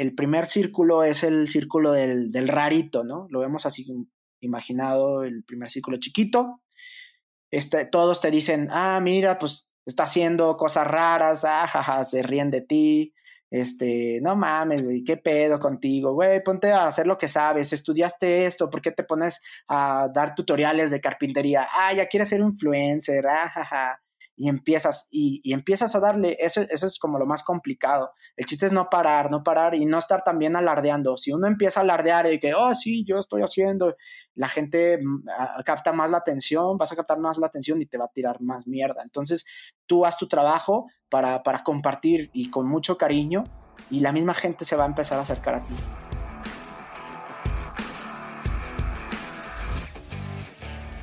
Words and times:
el 0.00 0.14
primer 0.14 0.46
círculo 0.46 1.04
es 1.04 1.22
el 1.24 1.46
círculo 1.46 1.92
del, 1.92 2.32
del 2.32 2.48
rarito, 2.48 3.04
¿no? 3.04 3.26
Lo 3.28 3.40
vemos 3.40 3.66
así 3.66 3.86
imaginado, 4.40 5.24
el 5.24 5.44
primer 5.44 5.70
círculo 5.70 5.98
chiquito. 5.98 6.62
Este, 7.50 7.84
todos 7.84 8.22
te 8.22 8.30
dicen, 8.30 8.68
ah, 8.70 8.98
mira, 9.02 9.38
pues 9.38 9.70
está 9.84 10.04
haciendo 10.04 10.56
cosas 10.56 10.86
raras, 10.86 11.44
ah, 11.44 11.66
jaja, 11.66 12.06
se 12.06 12.22
ríen 12.22 12.50
de 12.50 12.62
ti, 12.62 13.12
este, 13.50 14.20
no 14.22 14.36
mames, 14.36 14.86
güey, 14.86 15.04
qué 15.04 15.18
pedo 15.18 15.58
contigo, 15.58 16.14
güey, 16.14 16.42
ponte 16.42 16.70
a 16.72 16.86
hacer 16.86 17.06
lo 17.06 17.18
que 17.18 17.28
sabes, 17.28 17.74
estudiaste 17.74 18.46
esto, 18.46 18.70
¿por 18.70 18.80
qué 18.80 18.92
te 18.92 19.04
pones 19.04 19.42
a 19.68 20.08
dar 20.14 20.34
tutoriales 20.34 20.90
de 20.90 21.02
carpintería? 21.02 21.68
Ah, 21.74 21.92
ya 21.92 22.06
quieres 22.06 22.30
ser 22.30 22.40
influencer, 22.40 23.26
ah, 23.26 23.50
jaja 23.50 24.00
y 24.40 24.48
empiezas, 24.48 25.06
y, 25.10 25.52
empiezas 25.52 25.94
a 25.94 26.00
darle, 26.00 26.38
eso, 26.40 26.62
eso, 26.62 26.86
es 26.86 26.98
como 26.98 27.18
lo 27.18 27.26
más 27.26 27.42
complicado. 27.42 28.14
El 28.36 28.46
chiste 28.46 28.64
es 28.64 28.72
no 28.72 28.88
parar, 28.88 29.30
no 29.30 29.44
parar 29.44 29.74
y 29.74 29.84
no 29.84 29.98
estar 29.98 30.24
también 30.24 30.56
alardeando. 30.56 31.18
Si 31.18 31.30
uno 31.30 31.46
empieza 31.46 31.80
a 31.80 31.82
alardear 31.82 32.32
y 32.32 32.40
que, 32.40 32.54
oh, 32.54 32.74
sí, 32.74 33.04
yo 33.04 33.18
estoy 33.18 33.42
haciendo, 33.42 33.94
la 34.34 34.48
gente 34.48 34.96
mm, 34.96 35.26
capta 35.66 35.92
más 35.92 36.10
la 36.10 36.16
atención, 36.16 36.78
vas 36.78 36.90
a 36.90 36.96
captar 36.96 37.18
más 37.18 37.36
la 37.36 37.48
atención 37.48 37.82
y 37.82 37.86
te 37.86 37.98
va 37.98 38.06
a 38.06 38.12
tirar 38.14 38.40
más 38.40 38.66
mierda. 38.66 39.02
Entonces, 39.02 39.44
tú 39.84 40.06
haz 40.06 40.16
tu 40.16 40.26
trabajo 40.26 40.86
para, 41.10 41.42
compartir 41.62 42.30
y 42.32 42.48
con 42.48 42.66
mucho 42.66 42.96
cariño 42.96 43.44
y 43.90 44.00
la 44.00 44.10
misma 44.10 44.32
gente 44.32 44.64
se 44.64 44.74
va 44.74 44.84
a 44.84 44.86
empezar 44.86 45.18
a 45.18 45.22
acercar 45.22 45.56
a 45.56 45.66
ti. 45.66 45.74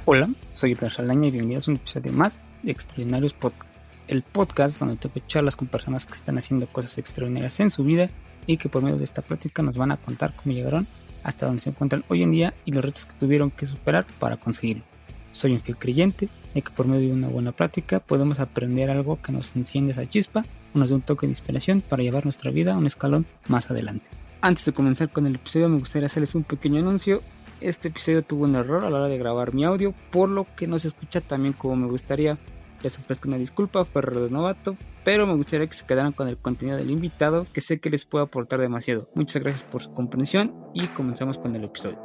Hola, 0.06 0.28
soy 0.54 0.72
Edgar 0.72 0.90
Saldaña 0.90 1.28
y 1.28 1.32
bienvenidos 1.32 1.68
a 1.68 1.72
un 1.72 1.78
episodio 1.78 2.14
más 2.14 2.42
Extraordinarios 2.72 3.34
Podcast, 3.34 3.70
el 4.08 4.24
podcast 4.24 4.80
donde 4.80 4.98
tengo 4.98 5.16
charlas 5.28 5.56
con 5.56 5.68
personas 5.68 6.06
que 6.06 6.14
están 6.14 6.38
haciendo 6.38 6.68
cosas 6.68 6.98
extraordinarias 6.98 7.60
en 7.60 7.70
su 7.70 7.84
vida 7.84 8.10
y 8.46 8.58
que 8.58 8.70
por 8.70 8.84
medio 8.84 8.98
de 8.98 9.04
esta 9.04 9.22
práctica 9.22 9.64
nos 9.64 9.78
van 9.78 9.92
a 9.92 9.98
contar 9.98 10.34
cómo 10.36 10.54
llegaron 10.54 10.88
hasta 11.24 11.46
donde 11.46 11.62
se 11.62 11.70
encuentran 11.70 12.04
hoy 12.10 12.24
en 12.24 12.32
día 12.32 12.54
y 12.66 12.72
los 12.72 12.84
retos 12.84 13.06
que 13.06 13.14
tuvieron 13.20 13.52
que 13.52 13.66
superar 13.66 14.06
para 14.20 14.38
conseguirlo. 14.38 14.84
Soy 15.32 15.54
un 15.54 15.62
fiel 15.62 15.78
creyente 15.78 16.30
de 16.54 16.62
que 16.62 16.72
por 16.72 16.88
medio 16.88 17.10
de 17.10 17.14
una 17.14 17.28
buena 17.28 17.52
práctica 17.52 18.00
podemos 18.00 18.40
aprender 18.40 18.90
algo 18.90 19.22
que 19.22 19.32
nos 19.32 19.56
enciende 19.56 19.92
esa 19.92 20.08
chispa 20.08 20.46
o 20.74 20.80
nos 20.80 20.90
dé 20.90 20.96
un 20.96 21.02
toque 21.02 21.28
de 21.28 21.32
inspiración 21.32 21.82
para 21.82 22.04
llevar 22.04 22.24
nuestra 22.24 22.52
vida 22.52 22.74
a 22.74 22.78
un 22.78 22.86
escalón 22.86 23.26
más 23.48 23.70
adelante. 23.72 24.10
Antes 24.42 24.66
de 24.66 24.74
comenzar 24.74 25.10
con 25.10 25.26
el 25.26 25.36
episodio 25.36 25.70
me 25.70 25.80
gustaría 25.80 26.06
hacerles 26.06 26.36
un 26.36 26.44
pequeño 26.44 26.80
anuncio 26.80 27.22
este 27.60 27.88
episodio 27.88 28.22
tuvo 28.22 28.44
un 28.44 28.56
error 28.56 28.86
a 28.86 28.90
la 28.92 29.00
hora 29.00 29.08
de 29.08 29.18
grabar 29.18 29.54
mi 29.56 29.64
audio, 29.64 29.94
por 30.12 30.30
lo 30.30 30.46
que 30.56 30.68
no 30.68 30.78
se 30.78 30.90
escucha 30.90 31.22
tan 31.22 31.42
bien 31.42 31.54
como 31.54 31.76
me 31.76 31.88
gustaría. 31.88 32.38
Les 32.84 32.98
ofrezco 33.00 33.28
una 33.28 33.38
disculpa, 33.38 33.86
fue 33.86 34.02
error 34.02 34.20
de 34.20 34.30
novato, 34.30 34.78
pero 35.04 35.26
me 35.26 35.34
gustaría 35.34 35.66
que 35.66 35.74
se 35.74 35.86
quedaran 35.86 36.14
con 36.14 36.28
el 36.28 36.38
contenido 36.38 36.78
del 36.78 36.92
invitado, 36.92 37.48
que 37.52 37.62
sé 37.62 37.80
que 37.80 37.90
les 37.90 38.06
puede 38.06 38.26
aportar 38.26 38.60
demasiado. 38.60 39.10
Muchas 39.16 39.42
gracias 39.42 39.64
por 39.64 39.82
su 39.82 39.94
comprensión 39.94 40.54
y 40.74 40.86
comenzamos 40.88 41.38
con 41.38 41.56
el 41.56 41.64
episodio. 41.64 42.00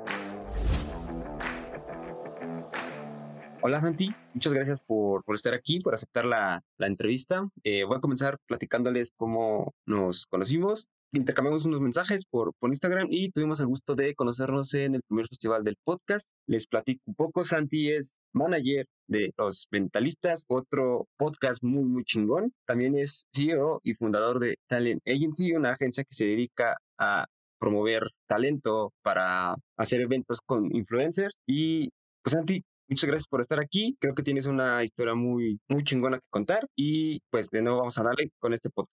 Hola 3.65 3.81
Santi, 3.81 4.12
muchas 4.34 4.53
gracias 4.53 4.81
por, 4.81 5.23
estar 5.34 5.55
aquí, 5.55 5.78
por 5.78 5.95
aceptar 5.95 6.25
la, 6.25 6.65
entrevista. 6.78 7.48
Eh, 7.62 7.84
voy 7.84 7.97
a 7.97 8.00
comenzar 8.00 8.39
platicándoles 8.47 9.12
cómo 9.17 9.73
nos 9.87 10.27
conocimos 10.27 10.89
intercambiamos 11.13 11.65
unos 11.65 11.81
mensajes 11.81 12.25
por, 12.25 12.55
por 12.59 12.71
Instagram 12.71 13.09
y 13.11 13.31
tuvimos 13.31 13.61
el 13.61 13.67
gusto 13.67 13.95
de 13.95 14.15
conocernos 14.15 14.73
en 14.75 14.95
el 14.95 15.03
primer 15.03 15.29
festival 15.29 15.63
del 15.63 15.77
podcast. 15.85 16.27
Les 16.47 16.67
platico 16.67 17.03
un 17.07 17.15
poco, 17.15 17.45
Santi 17.45 17.91
es 17.93 18.17
manager 18.33 18.87
de 19.09 19.33
Los 19.37 19.67
Mentalistas, 19.71 20.45
otro 20.49 21.07
podcast 21.19 21.63
muy, 21.63 21.85
muy 21.85 22.05
chingón. 22.05 22.53
También 22.67 22.99
es 22.99 23.27
CEO 23.35 23.81
y 23.83 23.95
fundador 23.95 24.41
de 24.41 24.57
Talent 24.69 25.03
Agency, 25.07 25.53
una 25.53 25.73
agencia 25.73 26.05
que 26.05 26.15
se 26.15 26.27
dedica 26.27 26.77
a 26.99 27.27
promover 27.59 28.09
talento 28.27 28.93
para 29.03 29.55
hacer 29.77 30.01
eventos 30.01 30.41
con 30.41 30.75
influencers. 30.75 31.37
Y 31.47 31.91
pues 32.23 32.33
Santi, 32.33 32.63
Muchas 32.89 33.09
gracias 33.09 33.29
por 33.29 33.41
estar 33.41 33.59
aquí. 33.59 33.97
Creo 34.01 34.15
que 34.15 34.23
tienes 34.23 34.45
una 34.45 34.84
historia 34.84 35.15
muy, 35.15 35.59
muy 35.69 35.83
chingona 35.83 36.19
que 36.19 36.27
contar. 36.28 36.67
Y 36.77 37.21
pues 37.31 37.49
de 37.49 37.62
nuevo 37.62 37.78
vamos 37.78 37.97
a 37.97 38.03
darle 38.03 38.31
con 38.39 38.53
este 38.53 38.69
podcast. 38.69 38.93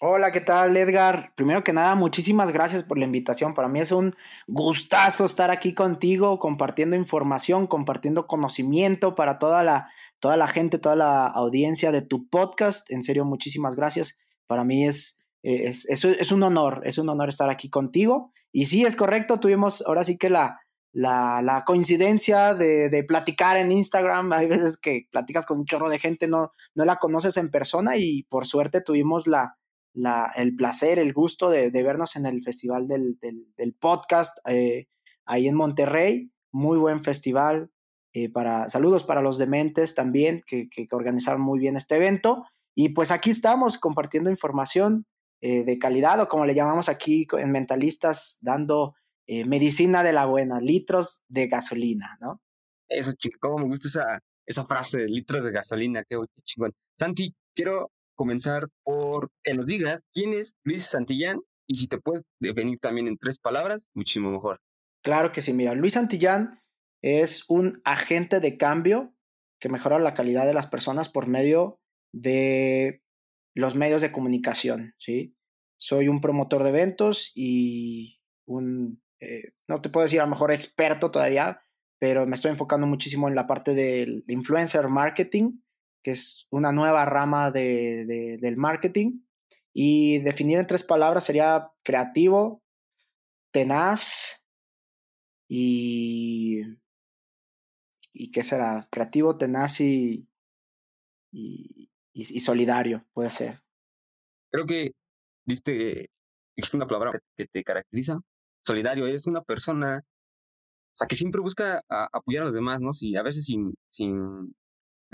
Hola, 0.00 0.32
¿qué 0.32 0.40
tal, 0.40 0.76
Edgar? 0.76 1.32
Primero 1.36 1.62
que 1.62 1.72
nada, 1.72 1.94
muchísimas 1.94 2.50
gracias 2.50 2.82
por 2.82 2.98
la 2.98 3.04
invitación. 3.04 3.54
Para 3.54 3.68
mí 3.68 3.78
es 3.80 3.92
un 3.92 4.14
gustazo 4.48 5.24
estar 5.24 5.52
aquí 5.52 5.72
contigo, 5.72 6.40
compartiendo 6.40 6.96
información, 6.96 7.68
compartiendo 7.68 8.26
conocimiento 8.26 9.14
para 9.14 9.38
toda 9.38 9.62
la, 9.62 9.88
toda 10.18 10.36
la 10.36 10.48
gente, 10.48 10.80
toda 10.80 10.96
la 10.96 11.26
audiencia 11.26 11.92
de 11.92 12.02
tu 12.02 12.28
podcast. 12.28 12.90
En 12.90 13.04
serio, 13.04 13.24
muchísimas 13.24 13.76
gracias. 13.76 14.18
Para 14.48 14.64
mí 14.64 14.84
es, 14.84 15.20
es, 15.42 15.86
es, 15.88 16.32
un 16.32 16.42
honor, 16.42 16.82
es 16.84 16.98
un 16.98 17.08
honor 17.08 17.28
estar 17.28 17.48
aquí 17.48 17.70
contigo. 17.70 18.32
Y 18.50 18.66
sí, 18.66 18.84
es 18.84 18.96
correcto, 18.96 19.38
tuvimos 19.38 19.80
ahora 19.86 20.02
sí 20.02 20.18
que 20.18 20.28
la, 20.28 20.60
la, 20.92 21.40
la 21.40 21.62
coincidencia 21.64 22.54
de, 22.54 22.88
de, 22.88 23.04
platicar 23.04 23.56
en 23.58 23.70
Instagram. 23.70 24.32
Hay 24.32 24.48
veces 24.48 24.76
que 24.76 25.06
platicas 25.12 25.46
con 25.46 25.60
un 25.60 25.66
chorro 25.66 25.88
de 25.88 26.00
gente, 26.00 26.26
no, 26.26 26.50
no 26.74 26.84
la 26.84 26.96
conoces 26.96 27.36
en 27.36 27.52
persona 27.52 27.96
y 27.96 28.24
por 28.24 28.44
suerte 28.44 28.80
tuvimos 28.80 29.28
la 29.28 29.56
el 29.94 30.56
placer, 30.56 30.98
el 30.98 31.12
gusto 31.12 31.50
de, 31.50 31.70
vernos 31.70 32.16
en 32.16 32.26
el 32.26 32.42
festival 32.42 32.88
del, 32.88 33.76
podcast 33.78 34.38
eh, 34.48 34.88
ahí 35.24 35.48
en 35.48 35.54
Monterrey. 35.54 36.30
Muy 36.52 36.78
buen 36.78 37.02
festival. 37.02 37.70
Eh, 38.12 38.30
para, 38.30 38.68
saludos 38.68 39.04
para 39.04 39.22
los 39.22 39.38
dementes 39.38 39.94
también, 39.94 40.42
que, 40.46 40.68
organizaron 40.90 41.40
muy 41.40 41.58
bien 41.58 41.76
este 41.76 41.96
evento. 41.96 42.44
Y 42.74 42.90
pues 42.90 43.10
aquí 43.10 43.30
estamos 43.30 43.78
compartiendo 43.78 44.30
información 44.30 45.06
eh, 45.40 45.64
de 45.64 45.78
calidad, 45.78 46.20
o 46.20 46.28
como 46.28 46.46
le 46.46 46.54
llamamos 46.54 46.88
aquí 46.88 47.26
en 47.38 47.52
Mentalistas, 47.52 48.38
dando 48.42 48.94
medicina 49.26 50.02
de 50.02 50.12
la 50.12 50.26
buena, 50.26 50.60
litros 50.60 51.24
de 51.28 51.46
gasolina, 51.46 52.18
¿no? 52.20 52.42
Eso, 52.88 53.12
chico, 53.14 53.56
me 53.58 53.64
gusta 53.64 53.88
esa, 53.88 54.20
esa 54.44 54.66
frase, 54.66 55.06
litros 55.06 55.44
de 55.44 55.50
gasolina, 55.50 56.04
qué 56.04 56.18
chingón. 56.42 56.72
Santi, 56.98 57.34
quiero 57.54 57.90
comenzar 58.14 58.68
por 58.82 59.30
que 59.42 59.54
nos 59.54 59.66
digas 59.66 60.04
quién 60.12 60.32
es 60.32 60.56
Luis 60.64 60.84
Santillán 60.84 61.40
y 61.66 61.76
si 61.76 61.88
te 61.88 61.98
puedes 61.98 62.24
definir 62.40 62.78
también 62.78 63.08
en 63.08 63.16
tres 63.16 63.38
palabras, 63.38 63.88
muchísimo 63.94 64.30
mejor. 64.30 64.60
Claro 65.02 65.32
que 65.32 65.42
sí, 65.42 65.52
mira, 65.52 65.74
Luis 65.74 65.94
Santillán 65.94 66.60
es 67.02 67.44
un 67.48 67.80
agente 67.84 68.40
de 68.40 68.56
cambio 68.56 69.14
que 69.60 69.68
mejora 69.68 69.98
la 69.98 70.14
calidad 70.14 70.46
de 70.46 70.54
las 70.54 70.66
personas 70.66 71.08
por 71.08 71.26
medio 71.26 71.80
de 72.12 73.02
los 73.54 73.74
medios 73.74 74.02
de 74.02 74.12
comunicación, 74.12 74.94
¿sí? 74.98 75.36
Soy 75.78 76.08
un 76.08 76.20
promotor 76.20 76.62
de 76.62 76.70
eventos 76.70 77.32
y 77.34 78.20
un, 78.46 79.02
eh, 79.20 79.52
no 79.68 79.80
te 79.80 79.90
puedo 79.90 80.04
decir 80.04 80.20
a 80.20 80.24
lo 80.24 80.30
mejor 80.30 80.52
experto 80.52 81.10
todavía, 81.10 81.62
pero 81.98 82.26
me 82.26 82.34
estoy 82.34 82.50
enfocando 82.50 82.86
muchísimo 82.86 83.28
en 83.28 83.34
la 83.34 83.46
parte 83.46 83.74
del 83.74 84.24
influencer 84.28 84.88
marketing 84.88 85.58
que 86.04 86.10
es 86.10 86.46
una 86.50 86.70
nueva 86.70 87.04
rama 87.06 87.50
de, 87.50 88.38
del 88.40 88.56
marketing. 88.56 89.22
Y 89.72 90.18
definir 90.18 90.58
en 90.58 90.66
tres 90.66 90.84
palabras 90.84 91.24
sería 91.24 91.72
creativo, 91.82 92.62
tenaz 93.50 94.46
y... 95.48 96.60
¿Y 98.16 98.30
qué 98.30 98.44
será? 98.44 98.86
Creativo, 98.92 99.36
tenaz 99.36 99.80
y, 99.80 100.28
y, 101.32 101.88
solidario, 102.40 103.04
puede 103.12 103.30
ser. 103.30 103.60
Creo 104.52 104.66
que, 104.66 104.92
viste, 105.44 106.10
es 106.54 106.74
una 106.74 106.86
palabra 106.86 107.18
que 107.36 107.48
te 107.48 107.64
caracteriza. 107.64 108.20
Solidario 108.60 109.08
es 109.08 109.26
una 109.26 109.42
persona, 109.42 109.98
o 109.98 110.96
sea, 110.96 111.08
que 111.08 111.16
siempre 111.16 111.40
busca 111.40 111.82
apoyar 111.88 112.42
a 112.42 112.44
los 112.44 112.54
demás, 112.54 112.80
¿no? 112.80 112.92
Si 112.92 113.16
a 113.16 113.22
veces 113.24 113.44
sin 113.46 114.54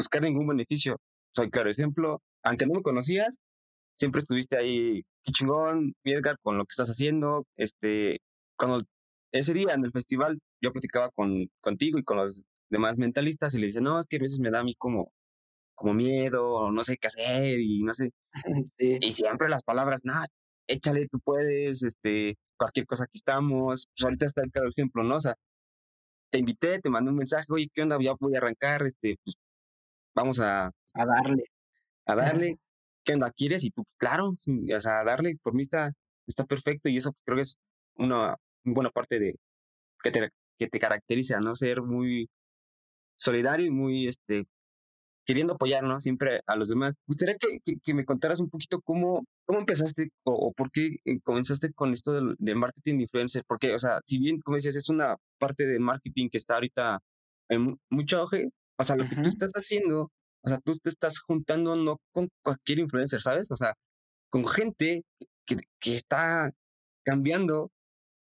buscar 0.00 0.22
ningún 0.22 0.46
beneficio. 0.46 0.96
Soy 1.36 1.50
claro 1.50 1.70
ejemplo, 1.70 2.22
aunque 2.42 2.66
no 2.66 2.74
me 2.74 2.82
conocías, 2.82 3.38
siempre 3.94 4.20
estuviste 4.20 4.56
ahí, 4.56 5.02
qué 5.24 5.32
chingón, 5.32 5.94
Edgar, 6.04 6.36
con 6.42 6.56
lo 6.58 6.64
que 6.64 6.72
estás 6.72 6.88
haciendo. 6.88 7.44
Este, 7.56 8.18
cuando 8.56 8.78
ese 9.32 9.52
día 9.54 9.74
en 9.74 9.84
el 9.84 9.92
festival 9.92 10.38
yo 10.62 10.72
platicaba 10.72 11.10
con, 11.10 11.48
contigo 11.60 11.98
y 11.98 12.04
con 12.04 12.16
los 12.16 12.44
demás 12.70 12.98
mentalistas 12.98 13.54
y 13.54 13.58
le 13.58 13.66
dice, 13.66 13.80
no, 13.82 14.00
es 14.00 14.06
que 14.06 14.16
a 14.16 14.20
veces 14.20 14.40
me 14.40 14.50
da 14.50 14.60
a 14.60 14.64
mí 14.64 14.74
como, 14.76 15.12
como 15.74 15.94
miedo, 15.94 16.70
no 16.72 16.82
sé 16.84 16.96
qué 16.96 17.08
hacer 17.08 17.60
y 17.60 17.82
no 17.82 17.92
sé. 17.94 18.10
Y 18.78 19.12
siempre 19.12 19.48
las 19.48 19.64
palabras, 19.64 20.02
no, 20.04 20.14
échale, 20.66 21.08
tú 21.08 21.20
puedes, 21.20 21.82
este, 21.82 22.36
cualquier 22.56 22.86
cosa 22.86 23.04
aquí 23.04 23.18
estamos. 23.18 23.86
Pues 23.94 24.04
ahorita 24.04 24.26
está 24.26 24.42
el 24.42 24.50
claro 24.50 24.70
ejemplo, 24.70 25.02
¿no? 25.04 25.16
O 25.16 25.20
sea, 25.20 25.34
te 26.30 26.38
invité, 26.38 26.80
te 26.80 26.90
mandé 26.90 27.10
un 27.10 27.16
mensaje, 27.18 27.46
oye, 27.50 27.68
¿qué 27.74 27.82
onda? 27.82 27.98
Ya 28.00 28.14
voy 28.18 28.34
a 28.36 28.38
arrancar, 28.38 28.82
este, 28.86 29.16
pues 29.24 29.36
vamos 30.20 30.40
a, 30.40 30.66
a 30.94 31.06
darle. 31.06 31.44
A 32.06 32.14
darle. 32.44 32.58
¿Qué 33.04 33.14
onda? 33.14 33.30
¿Quieres? 33.32 33.64
Y 33.64 33.70
tú, 33.70 33.84
claro, 33.96 34.30
o 34.30 34.80
sea, 34.80 35.00
a 35.00 35.04
darle, 35.04 35.36
por 35.42 35.54
mí 35.54 35.62
está, 35.62 35.92
está 36.26 36.44
perfecto 36.44 36.88
y 36.88 36.96
eso 36.98 37.14
creo 37.24 37.36
que 37.36 37.42
es 37.42 37.58
una, 37.96 38.36
buena 38.64 38.90
parte 38.90 39.18
de 39.18 39.36
que 40.02 40.10
te, 40.10 40.30
que 40.58 40.68
te 40.68 40.78
caracteriza, 40.78 41.40
¿no? 41.40 41.56
Ser 41.56 41.82
muy 41.82 42.28
solidario 43.16 43.66
y 43.66 43.70
muy, 43.70 44.06
este, 44.06 44.46
queriendo 45.24 45.54
apoyar, 45.54 45.84
¿no? 45.84 46.00
Siempre 46.00 46.40
a 46.46 46.56
los 46.56 46.68
demás. 46.68 46.96
Me 47.06 47.12
gustaría 47.12 47.36
que, 47.36 47.76
que, 47.82 47.94
me 47.94 48.04
contaras 48.04 48.40
un 48.40 48.50
poquito 48.50 48.80
cómo, 48.82 49.24
cómo 49.46 49.60
empezaste 49.60 50.10
o, 50.24 50.52
por 50.52 50.70
qué 50.70 50.96
eh, 51.04 51.20
comenzaste 51.22 51.72
con 51.72 51.92
esto 51.92 52.12
del, 52.12 52.36
marketing 52.56 52.96
de 52.98 53.02
influencer. 53.04 53.44
Porque, 53.46 53.74
o 53.74 53.78
sea, 53.78 54.00
si 54.04 54.18
bien, 54.18 54.40
como 54.40 54.56
dices, 54.56 54.76
es 54.76 54.88
una 54.88 55.16
parte 55.38 55.66
de 55.66 55.78
marketing 55.78 56.28
que 56.30 56.38
está 56.38 56.54
ahorita 56.54 57.00
en 57.48 57.78
mucho 57.90 58.18
auge, 58.18 58.50
o 58.80 58.84
sea, 58.84 58.96
lo 58.96 59.06
que 59.06 59.16
tú 59.16 59.28
estás 59.28 59.52
haciendo, 59.54 60.10
o 60.42 60.48
sea, 60.48 60.58
tú 60.64 60.74
te 60.78 60.88
estás 60.88 61.20
juntando 61.20 61.76
no 61.76 61.98
con 62.12 62.28
cualquier 62.42 62.78
influencer, 62.78 63.20
¿sabes? 63.20 63.50
O 63.50 63.56
sea, 63.56 63.74
con 64.30 64.46
gente 64.46 65.04
que, 65.46 65.56
que 65.78 65.94
está 65.94 66.50
cambiando 67.04 67.70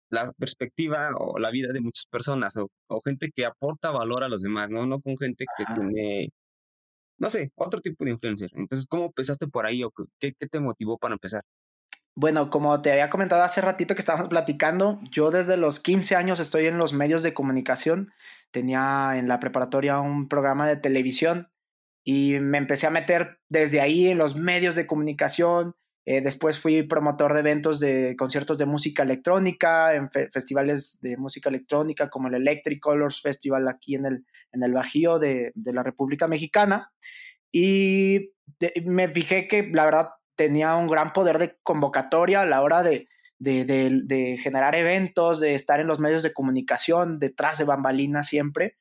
la 0.09 0.33
perspectiva 0.33 1.11
o 1.17 1.39
la 1.39 1.50
vida 1.50 1.71
de 1.71 1.79
muchas 1.79 2.07
personas 2.07 2.57
o, 2.57 2.69
gente 3.06 3.31
que 3.33 3.45
aporta 3.45 3.91
valor 3.91 4.25
a 4.25 4.27
los 4.27 4.41
demás, 4.41 4.69
¿no? 4.69 4.85
No 4.85 5.00
con 5.00 5.17
gente 5.17 5.45
que 5.57 5.63
tiene, 5.73 6.29
no 7.19 7.29
sé, 7.29 7.51
otro 7.55 7.79
tipo 7.79 8.03
de 8.03 8.12
influencer. 8.12 8.50
Entonces, 8.53 8.85
¿cómo 8.88 9.05
empezaste 9.05 9.47
por 9.47 9.65
ahí 9.65 9.83
o 9.85 9.91
qué, 10.19 10.33
qué 10.38 10.47
te 10.47 10.59
motivó 10.59 10.97
para 10.97 11.13
empezar? 11.13 11.44
Bueno, 12.15 12.50
como 12.50 12.81
te 12.81 12.91
había 12.91 13.09
comentado 13.09 13.44
hace 13.44 13.62
ratito 13.62 13.95
que 13.95 14.01
estábamos 14.01 14.27
platicando, 14.27 15.00
yo 15.09 15.31
desde 15.31 15.55
los 15.55 15.79
15 15.79 16.17
años 16.17 16.41
estoy 16.41 16.65
en 16.65 16.77
los 16.77 16.91
medios 16.91 17.23
de 17.23 17.33
comunicación. 17.33 18.12
Tenía 18.51 19.13
en 19.16 19.28
la 19.28 19.40
preparatoria 19.40 20.00
un 20.00 20.28
programa 20.28 20.68
de 20.68 20.78
televisión 20.78 21.50
y 22.04 22.40
me 22.40 22.57
empecé 22.57 22.88
a 22.88 22.92
meter 22.92 23.40
desde 23.50 23.81
ahí 23.81 24.07
en 24.07 24.18
los 24.18 24.36
medios 24.36 24.75
de 24.75 24.88
comunicación, 24.88 25.75
eh, 26.12 26.22
después 26.22 26.57
fui 26.57 26.81
promotor 26.81 27.34
de 27.34 27.42
eventos 27.42 27.80
de 27.80 28.16
conciertos 28.18 28.57
de 28.57 28.66
música 28.66 29.04
electrónica, 29.04 29.94
en 29.94 30.10
festivales 30.10 31.00
de 31.01 31.18
música 31.18 31.50
electrónica 31.50 32.10
como 32.10 32.30
el 32.30 32.34
Electric 32.34 32.80
Colors 32.80 33.22
Festival 33.22 33.68
aquí 33.68 33.94
en 33.94 34.06
el, 34.07 34.25
en 34.51 34.63
el 34.63 34.74
Bajío 34.74 35.19
de, 35.19 35.51
la 35.54 35.84
República 35.84 36.28
Mexicana. 36.28 36.92
Y 37.51 38.31
me 38.86 39.07
fijé 39.10 39.48
que 39.48 39.69
la 39.72 39.86
verdad 39.86 40.10
tenía 40.36 40.74
un 40.78 40.88
gran 40.88 41.13
poder 41.13 41.38
de 41.38 41.57
convocatoria 41.62 42.42
a 42.42 42.48
la 42.48 42.63
hora 42.63 42.81
de, 42.81 43.07
generar 43.39 44.75
eventos, 44.75 45.39
de 45.39 45.56
estar 45.56 45.80
en 45.80 45.88
los 45.88 46.00
medios 46.00 46.24
de 46.24 46.33
comunicación, 46.33 47.19
detrás 47.19 47.57
de 47.57 47.65
bambalinas 47.65 48.27
siempre. 48.27 48.77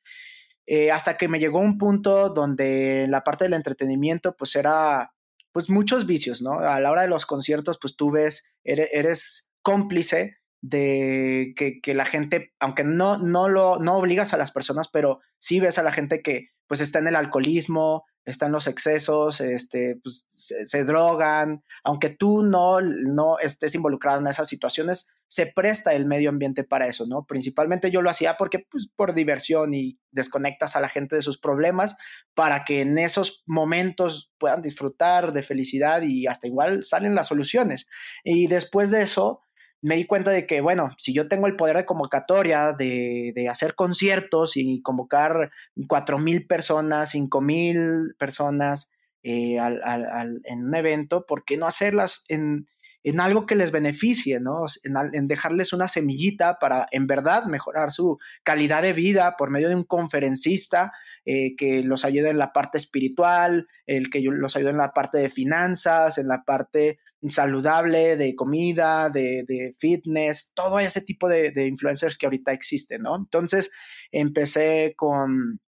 Eh, 0.71 0.91
hasta 0.91 1.17
que 1.17 1.27
me 1.27 1.39
llegó 1.39 1.59
un 1.59 1.79
punto 1.79 2.29
donde 2.29 3.07
la 3.09 3.23
parte 3.23 3.45
del 3.45 3.53
entretenimiento 3.53 4.35
pues 4.37 4.55
era 4.55 5.13
pues 5.51 5.67
muchos 5.67 6.05
vicios, 6.05 6.43
¿no? 6.43 6.59
A 6.59 6.79
la 6.79 6.91
hora 6.91 7.01
de 7.01 7.07
los 7.07 7.25
conciertos, 7.25 7.79
pues 7.81 7.95
tú 7.95 8.11
ves, 8.11 8.47
eres, 8.63 9.49
cómplice 9.63 10.37
de 10.61 11.53
que, 11.55 11.81
que, 11.81 11.95
la 11.95 12.05
gente, 12.05 12.53
aunque 12.59 12.83
no, 12.83 13.17
no 13.17 13.49
lo 13.49 13.79
no 13.79 13.97
obligas 13.97 14.33
a 14.33 14.37
las 14.37 14.51
personas, 14.51 14.89
pero 14.89 15.21
sí 15.39 15.59
ves 15.59 15.79
a 15.79 15.83
la 15.83 15.91
gente 15.91 16.21
que 16.21 16.49
pues 16.67 16.81
está 16.81 16.99
en 16.99 17.07
el 17.07 17.15
alcoholismo, 17.15 18.05
están 18.29 18.51
los 18.51 18.67
excesos, 18.67 19.41
este, 19.41 19.99
pues, 20.03 20.25
se, 20.27 20.83
drogan, 20.83 21.63
aunque 21.83 22.09
tú 22.09 22.43
no, 22.43 22.81
no 22.81 23.39
estés 23.39 23.75
involucrado 23.75 24.19
en 24.19 24.27
esas 24.27 24.47
situaciones, 24.47 25.11
se 25.27 25.45
presta 25.45 25.93
el 25.93 26.05
medio 26.05 26.29
ambiente 26.29 26.63
para 26.63 26.87
eso, 26.87 27.05
¿no? 27.05 27.25
Principalmente 27.25 27.91
yo 27.91 28.01
lo 28.01 28.09
hacía 28.09 28.37
porque, 28.37 28.65
pues, 28.71 28.89
por 28.95 29.13
diversión 29.13 29.73
y 29.73 29.99
desconectas 30.11 30.75
a 30.75 30.81
la 30.81 30.89
gente 30.89 31.15
de 31.15 31.21
sus 31.21 31.39
problemas 31.39 31.95
para 32.33 32.65
que 32.65 32.81
en 32.81 32.97
esos 32.97 33.43
momentos 33.45 34.31
puedan 34.37 34.61
disfrutar 34.61 35.33
de 35.33 35.43
felicidad 35.43 36.01
y 36.01 36.25
hasta 36.25 36.47
igual 36.47 36.83
salen 36.83 37.15
las 37.15 37.27
soluciones. 37.27 37.87
Y 38.23 38.47
después 38.47 38.89
de 38.91 39.01
eso, 39.01 39.41
me 39.81 39.95
di 39.95 40.05
cuenta 40.05 40.31
de 40.31 40.45
que, 40.45 40.61
bueno, 40.61 40.95
si 40.97 41.13
yo 41.13 41.27
tengo 41.27 41.47
el 41.47 41.55
poder 41.55 41.77
de 41.77 41.85
convocatoria, 41.85 42.73
de, 42.73 43.31
de 43.35 43.49
hacer 43.49 43.75
conciertos 43.75 44.57
y 44.57 44.81
convocar 44.81 45.51
mil 46.19 46.47
personas, 46.47 47.13
mil 47.41 48.15
personas 48.17 48.91
eh, 49.23 49.57
en 49.57 50.65
un 50.65 50.75
evento, 50.75 51.25
¿por 51.25 51.45
qué 51.45 51.57
no 51.57 51.67
hacerlas 51.67 52.25
en, 52.27 52.67
en 53.03 53.19
algo 53.19 53.45
que 53.45 53.55
les 53.55 53.71
beneficie, 53.71 54.39
¿no? 54.39 54.65
En, 54.83 55.27
dejarles 55.27 55.71
una 55.71 55.87
semillita 55.87 56.59
para 56.59 56.87
en 56.91 57.07
verdad 57.07 57.45
mejorar 57.45 57.91
su 57.91 58.17
calidad 58.43 58.81
de 58.81 58.93
vida 58.93 59.35
por 59.37 59.49
medio 59.49 59.69
de 59.69 59.75
un 59.75 59.83
conferencista 59.83 60.91
eh, 61.25 61.55
que 61.55 61.83
los 61.83 62.03
ayude 62.03 62.29
en 62.29 62.37
la 62.37 62.51
parte 62.51 62.77
espiritual, 62.77 63.67
el 63.85 64.09
que 64.09 64.21
los 64.21 64.55
ayude 64.55 64.71
en 64.71 64.77
la 64.77 64.91
parte 64.91 65.17
de 65.17 65.29
finanzas, 65.29 66.17
en 66.17 66.27
la 66.27 66.43
parte 66.43 66.99
saludable, 67.27 68.15
de 68.15 68.35
comida, 68.35 69.09
de, 69.09 69.75
fitness, 69.77 70.53
todo 70.53 70.79
ese 70.79 71.01
tipo 71.01 71.27
de, 71.27 71.51
de 71.51 71.67
influencers 71.67 72.17
que 72.17 72.25
ahorita 72.25 72.53
existen, 72.53 73.01
¿no? 73.01 73.15
Entonces 73.15 73.71
empecé 74.11 74.93
con 74.95 75.59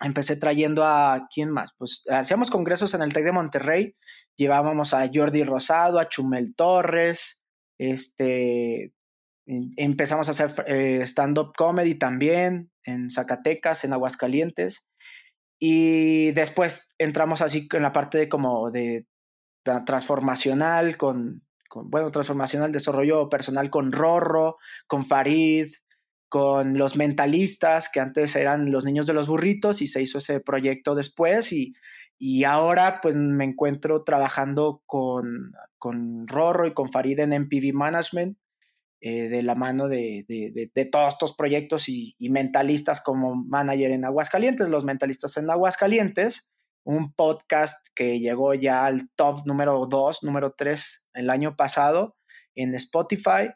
empecé 0.00 0.36
trayendo 0.36 0.84
a 0.84 1.28
quién 1.32 1.50
más, 1.50 1.72
pues 1.78 2.02
hacíamos 2.10 2.50
congresos 2.50 2.94
en 2.94 3.02
el 3.02 3.12
TEC 3.12 3.24
de 3.24 3.32
Monterrey, 3.32 3.96
llevábamos 4.36 4.92
a 4.92 5.08
Jordi 5.12 5.44
Rosado, 5.44 5.98
a 5.98 6.08
Chumel 6.08 6.54
Torres, 6.54 7.42
este, 7.78 8.92
empezamos 9.46 10.28
a 10.28 10.32
hacer 10.32 10.64
eh, 10.66 11.00
stand-up 11.02 11.52
comedy 11.56 11.94
también 11.94 12.70
en 12.84 13.10
Zacatecas, 13.10 13.84
en 13.84 13.92
Aguascalientes, 13.92 14.86
y 15.58 16.32
después 16.32 16.92
entramos 16.98 17.40
así 17.40 17.68
en 17.72 17.82
la 17.82 17.92
parte 17.92 18.18
de 18.18 18.28
como 18.28 18.70
de 18.70 19.06
transformacional 19.64 20.96
con, 20.96 21.42
con 21.68 21.90
bueno, 21.90 22.10
transformacional, 22.10 22.72
desarrollo 22.72 23.28
personal 23.28 23.70
con 23.70 23.92
Rorro, 23.92 24.58
con 24.86 25.04
Farid, 25.04 25.72
con 26.28 26.78
los 26.78 26.96
mentalistas, 26.96 27.88
que 27.88 28.00
antes 28.00 28.34
eran 28.36 28.72
los 28.72 28.84
niños 28.84 29.06
de 29.06 29.12
los 29.12 29.28
burritos 29.28 29.82
y 29.82 29.86
se 29.86 30.02
hizo 30.02 30.18
ese 30.18 30.40
proyecto 30.40 30.94
después 30.94 31.52
y, 31.52 31.74
y 32.18 32.44
ahora 32.44 33.00
pues 33.00 33.16
me 33.16 33.44
encuentro 33.44 34.02
trabajando 34.02 34.82
con, 34.86 35.52
con 35.78 36.26
Rorro 36.26 36.66
y 36.66 36.74
con 36.74 36.90
Farid 36.90 37.20
en 37.20 37.30
MPV 37.30 37.72
Management 37.72 38.38
eh, 39.00 39.28
de 39.28 39.42
la 39.42 39.54
mano 39.54 39.86
de, 39.86 40.24
de, 40.26 40.84
todos 40.86 41.12
estos 41.12 41.36
proyectos 41.36 41.90
y, 41.90 42.16
y, 42.18 42.30
mentalistas 42.30 43.02
como 43.02 43.34
manager 43.34 43.90
en 43.90 44.06
Aguascalientes, 44.06 44.70
los 44.70 44.84
mentalistas 44.84 45.36
en 45.36 45.50
Aguascalientes, 45.50 46.48
un 46.84 47.12
podcast 47.12 47.86
que 47.94 48.20
llegó 48.20 48.54
ya 48.54 48.84
al 48.84 49.08
top 49.16 49.46
número 49.46 49.86
2, 49.86 50.22
número 50.22 50.54
3 50.56 51.08
el 51.14 51.30
año 51.30 51.56
pasado 51.56 52.16
en 52.54 52.74
Spotify 52.74 53.50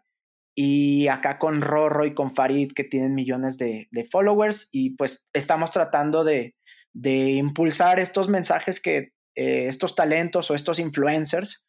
y 0.57 1.07
acá 1.09 1.39
con 1.39 1.61
Rorro 1.61 2.05
y 2.05 2.15
con 2.15 2.35
Farid 2.35 2.73
que 2.73 2.85
tienen 2.85 3.15
millones 3.15 3.59
de, 3.59 3.89
followers 4.11 4.69
y 4.73 4.97
pues 4.97 5.29
estamos 5.33 5.71
tratando 5.71 6.25
de, 6.25 6.55
impulsar 6.95 8.01
estos 8.01 8.29
mensajes 8.29 8.81
que 8.81 9.13
eh, 9.37 9.67
estos 9.69 9.95
talentos 9.95 10.51
o 10.51 10.57
estos 10.57 10.81
influencers 10.81 11.65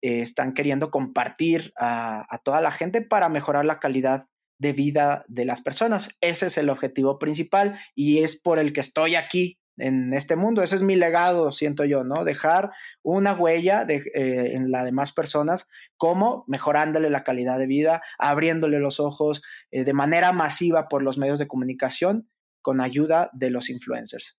eh, 0.00 0.20
están 0.20 0.54
queriendo 0.54 0.90
compartir 0.90 1.72
a, 1.76 2.24
a, 2.32 2.38
toda 2.38 2.60
la 2.60 2.70
gente 2.70 3.02
para 3.02 3.28
mejorar 3.28 3.64
la 3.64 3.80
calidad 3.80 4.26
de 4.60 4.74
vida 4.74 5.24
de 5.26 5.44
las 5.44 5.60
personas. 5.60 6.16
Ese 6.20 6.46
es 6.46 6.58
el 6.58 6.68
objetivo 6.68 7.18
principal 7.18 7.80
y 7.96 8.18
es 8.18 8.40
por 8.40 8.60
el 8.60 8.72
que 8.72 8.80
estoy 8.80 9.16
aquí 9.16 9.59
en 9.82 10.12
este 10.12 10.36
mundo. 10.36 10.62
Ese 10.62 10.76
es 10.76 10.82
mi 10.82 10.96
legado, 10.96 11.52
siento 11.52 11.84
yo, 11.84 12.04
¿no? 12.04 12.24
Dejar 12.24 12.70
una 13.02 13.34
huella 13.34 13.84
de, 13.84 13.96
eh, 14.14 14.54
en 14.54 14.70
las 14.70 14.84
demás 14.84 15.12
personas, 15.12 15.68
como 15.96 16.44
mejorándole 16.46 17.10
la 17.10 17.24
calidad 17.24 17.58
de 17.58 17.66
vida, 17.66 18.02
abriéndole 18.18 18.78
los 18.78 19.00
ojos 19.00 19.42
eh, 19.70 19.84
de 19.84 19.92
manera 19.92 20.32
masiva 20.32 20.88
por 20.88 21.02
los 21.02 21.18
medios 21.18 21.38
de 21.38 21.48
comunicación 21.48 22.28
con 22.62 22.80
ayuda 22.80 23.30
de 23.32 23.50
los 23.50 23.70
influencers. 23.70 24.38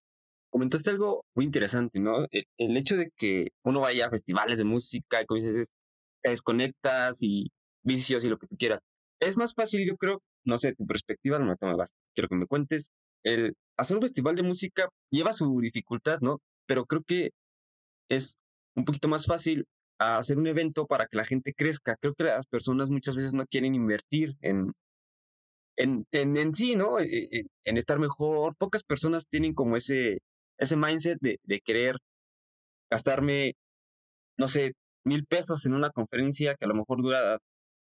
Comentaste 0.49 0.89
algo 0.89 1.23
muy 1.35 1.45
interesante, 1.45 1.99
¿no? 1.99 2.25
E, 2.31 2.43
el, 2.57 2.77
hecho 2.77 2.97
de 2.97 3.09
que 3.15 3.49
uno 3.63 3.81
vaya 3.81 4.07
a 4.07 4.09
festivales 4.09 4.57
de 4.57 4.65
música, 4.65 5.21
y 5.21 5.25
dices, 5.35 5.71
te 6.21 6.29
desconectas 6.29 7.23
y 7.23 7.51
vicios 7.83 8.25
y 8.25 8.29
lo 8.29 8.37
que 8.37 8.47
tú 8.47 8.57
quieras. 8.57 8.81
Es 9.19 9.37
más 9.37 9.53
fácil, 9.53 9.87
yo 9.87 9.95
creo, 9.97 10.21
no 10.45 10.57
sé, 10.57 10.73
tu 10.73 10.85
perspectiva, 10.85 11.39
no 11.39 11.45
me 11.45 11.75
vas, 11.75 11.93
quiero 12.15 12.27
que 12.27 12.35
me 12.35 12.47
cuentes, 12.47 12.89
el 13.23 13.55
hacer 13.77 13.97
un 13.97 14.03
festival 14.03 14.35
de 14.35 14.43
música 14.43 14.89
lleva 15.11 15.33
su 15.33 15.59
dificultad, 15.61 16.19
¿no? 16.21 16.39
Pero 16.67 16.85
creo 16.85 17.03
que 17.03 17.31
es 18.09 18.37
un 18.75 18.85
poquito 18.85 19.07
más 19.07 19.25
fácil 19.25 19.65
hacer 19.99 20.37
un 20.37 20.47
evento 20.47 20.87
para 20.87 21.05
que 21.05 21.17
la 21.17 21.25
gente 21.25 21.53
crezca. 21.53 21.95
Creo 21.99 22.13
que 22.15 22.23
las 22.23 22.47
personas 22.47 22.89
muchas 22.89 23.15
veces 23.15 23.33
no 23.33 23.45
quieren 23.45 23.75
invertir 23.75 24.35
en, 24.41 24.73
en, 25.77 26.05
en, 26.11 26.55
sí, 26.55 26.75
¿no? 26.75 26.99
En, 26.99 27.07
e, 27.07 27.39
e, 27.39 27.43
en, 27.65 27.77
estar 27.77 27.99
mejor. 27.99 28.55
Pocas 28.57 28.83
personas 28.83 29.25
tienen 29.29 29.53
como 29.53 29.77
ese, 29.77 30.19
ese 30.57 30.75
mindset 30.77 31.19
de, 31.21 31.39
de 31.43 31.59
querer 31.61 31.97
gastarme, 32.89 33.53
no 34.37 34.47
sé, 34.47 34.73
mil 35.05 35.25
pesos 35.25 35.65
en 35.65 35.73
una 35.73 35.91
conferencia 35.91 36.55
que 36.55 36.65
a 36.65 36.67
lo 36.67 36.75
mejor 36.75 37.01
dura 37.01 37.39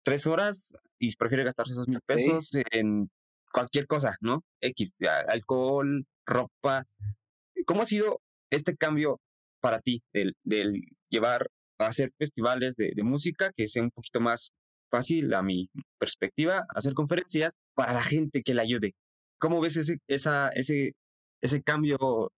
tres 0.04 0.28
horas 0.28 0.75
y 1.00 1.16
prefiere 1.16 1.44
gastarse 1.44 1.74
esos 1.74 1.88
mil 1.88 2.02
pesos 2.06 2.52
en 2.72 3.10
cualquier 3.54 3.88
cosa, 3.88 4.18
¿no? 4.20 4.44
X, 4.62 4.96
alcohol, 5.28 6.06
ropa. 6.26 6.86
¿Cómo 7.66 7.84
ha 7.84 7.86
sido 7.86 8.20
este 8.50 8.76
cambio 8.76 9.22
para 9.62 9.80
ti 9.80 10.02
del, 10.12 10.36
llevar 11.10 11.48
a 11.80 11.88
hacer 11.88 12.12
festivales 12.18 12.76
de, 12.76 12.92
música 13.04 13.52
que 13.56 13.68
sea 13.68 13.84
un 13.84 13.92
poquito 13.92 14.20
más 14.20 14.52
fácil 14.92 15.34
a 15.34 15.42
mi 15.42 15.70
perspectiva, 15.98 16.66
hacer 16.76 16.94
conferencias 16.94 17.54
para 17.76 17.94
la 17.94 18.04
gente 18.04 18.42
que 18.44 18.54
le 18.54 18.62
ayude? 18.62 18.94
¿Cómo 19.40 19.62
ves 19.62 19.78
ese, 19.78 19.98
esa, 20.08 20.50
ese, 20.50 20.94
ese 21.42 21.62
cambio 21.62 22.32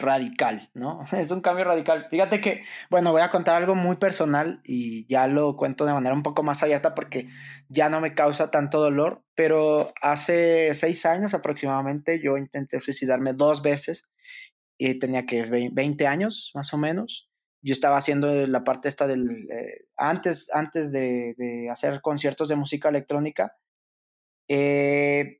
radical, 0.00 0.70
¿no? 0.74 1.04
Es 1.12 1.30
un 1.30 1.40
cambio 1.40 1.64
radical. 1.64 2.06
Fíjate 2.10 2.40
que, 2.40 2.62
bueno, 2.90 3.12
voy 3.12 3.22
a 3.22 3.30
contar 3.30 3.56
algo 3.56 3.74
muy 3.74 3.96
personal 3.96 4.60
y 4.64 5.06
ya 5.06 5.26
lo 5.26 5.56
cuento 5.56 5.84
de 5.86 5.92
manera 5.92 6.14
un 6.14 6.22
poco 6.22 6.42
más 6.42 6.62
abierta 6.62 6.94
porque 6.94 7.28
ya 7.68 7.88
no 7.88 8.00
me 8.00 8.14
causa 8.14 8.50
tanto 8.50 8.80
dolor, 8.80 9.22
pero 9.34 9.92
hace 10.02 10.74
seis 10.74 11.06
años 11.06 11.34
aproximadamente 11.34 12.20
yo 12.22 12.36
intenté 12.36 12.80
suicidarme 12.80 13.32
dos 13.32 13.62
veces 13.62 14.08
y 14.78 14.98
tenía 14.98 15.26
que 15.26 15.42
20 15.72 16.06
años 16.06 16.52
más 16.54 16.72
o 16.72 16.78
menos. 16.78 17.28
Yo 17.62 17.74
estaba 17.74 17.98
haciendo 17.98 18.46
la 18.46 18.64
parte 18.64 18.88
esta 18.88 19.06
del, 19.06 19.46
eh, 19.50 19.84
antes, 19.96 20.50
antes 20.54 20.92
de, 20.92 21.34
de, 21.36 21.68
hacer 21.70 22.00
conciertos 22.00 22.48
de 22.48 22.56
música 22.56 22.88
electrónica, 22.88 23.54
eh, 24.48 25.39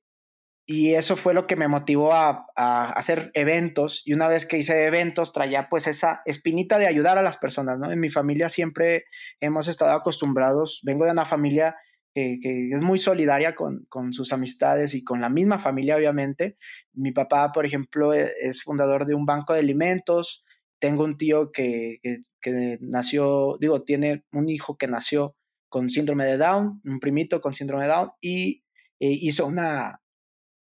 y 0.72 0.94
eso 0.94 1.16
fue 1.16 1.34
lo 1.34 1.48
que 1.48 1.56
me 1.56 1.66
motivó 1.66 2.12
a, 2.12 2.46
hacer 2.54 3.32
eventos. 3.34 4.02
Y 4.04 4.12
una 4.12 4.28
vez 4.28 4.46
que 4.46 4.56
hice 4.56 4.86
eventos, 4.86 5.32
traía 5.32 5.68
pues 5.68 5.88
esa 5.88 6.22
espinita 6.26 6.78
de 6.78 6.86
ayudar 6.86 7.18
a 7.18 7.24
las 7.24 7.38
personas, 7.38 7.80
¿no? 7.80 7.90
En 7.90 7.98
mi 7.98 8.08
familia 8.08 8.48
siempre 8.48 9.06
hemos 9.40 9.66
estado 9.66 9.90
acostumbrados, 9.90 10.80
vengo 10.84 11.06
de 11.06 11.10
una 11.10 11.24
familia 11.24 11.74
que, 12.14 12.38
es 12.72 12.82
muy 12.82 13.00
solidaria 13.00 13.56
con, 13.56 13.88
sus 14.12 14.32
amistades 14.32 14.94
y 14.94 15.02
con 15.02 15.20
la 15.20 15.28
misma 15.28 15.58
familia, 15.58 15.96
obviamente. 15.96 16.56
Mi 16.92 17.10
papá, 17.10 17.50
por 17.50 17.66
ejemplo, 17.66 18.14
e, 18.14 18.32
es 18.40 18.62
fundador 18.62 19.06
de 19.06 19.16
un 19.16 19.26
banco 19.26 19.54
de 19.54 19.58
alimentos. 19.58 20.44
Tengo 20.78 21.02
un 21.02 21.16
tío 21.16 21.50
que, 21.50 21.98
que 22.40 22.78
nació, 22.80 23.56
digo, 23.60 23.82
tiene 23.82 24.24
un 24.30 24.48
hijo 24.48 24.78
que 24.78 24.86
nació 24.86 25.34
con 25.68 25.90
síndrome 25.90 26.26
de 26.26 26.36
Down, 26.36 26.80
un 26.84 27.00
primito 27.00 27.40
con 27.40 27.54
síndrome 27.54 27.86
de 27.86 27.90
Down, 27.90 28.10
y 28.20 28.62
eh, 29.00 29.18
hizo 29.20 29.46
una, 29.46 29.99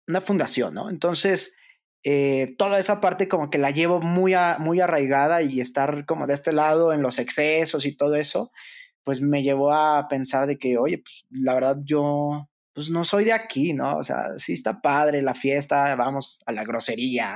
una 0.08 0.22
fundación, 0.22 0.74
¿no? 0.74 0.90
Entonces, 0.90 1.54
eh, 2.04 2.56
toda 2.58 2.80
esa 2.80 3.02
parte 3.02 3.28
como 3.28 3.50
que 3.50 3.58
la 3.58 3.72
llevo 3.72 4.00
muy, 4.00 4.34
muy 4.60 4.80
arraigada 4.80 5.42
y 5.42 5.60
estar 5.60 6.06
como 6.06 6.28
de 6.28 6.34
este 6.34 6.54
lado 6.54 6.94
en 6.94 7.02
los 7.02 7.20
excesos 7.20 7.86
y 7.86 7.96
todo 7.96 8.16
eso, 8.16 8.52
pues 9.04 9.22
me 9.22 9.44
llevó 9.44 9.74
a 9.74 10.08
pensar 10.08 10.48
de 10.48 10.58
que, 10.58 10.78
oye, 10.78 11.00
pues 11.00 11.26
la 11.30 11.54
verdad 11.54 11.78
yo 11.84 12.50
pues 12.78 12.92
no 12.92 13.04
soy 13.04 13.26
de 13.26 13.34
aquí, 13.34 13.74
¿no? 13.74 13.98
O 13.98 14.04
sea, 14.04 14.38
sí 14.38 14.54
está 14.54 14.82
padre 14.82 15.24
la 15.24 15.34
fiesta, 15.34 15.96
vamos 15.96 16.44
a 16.46 16.52
la 16.52 16.64
grosería, 16.64 17.36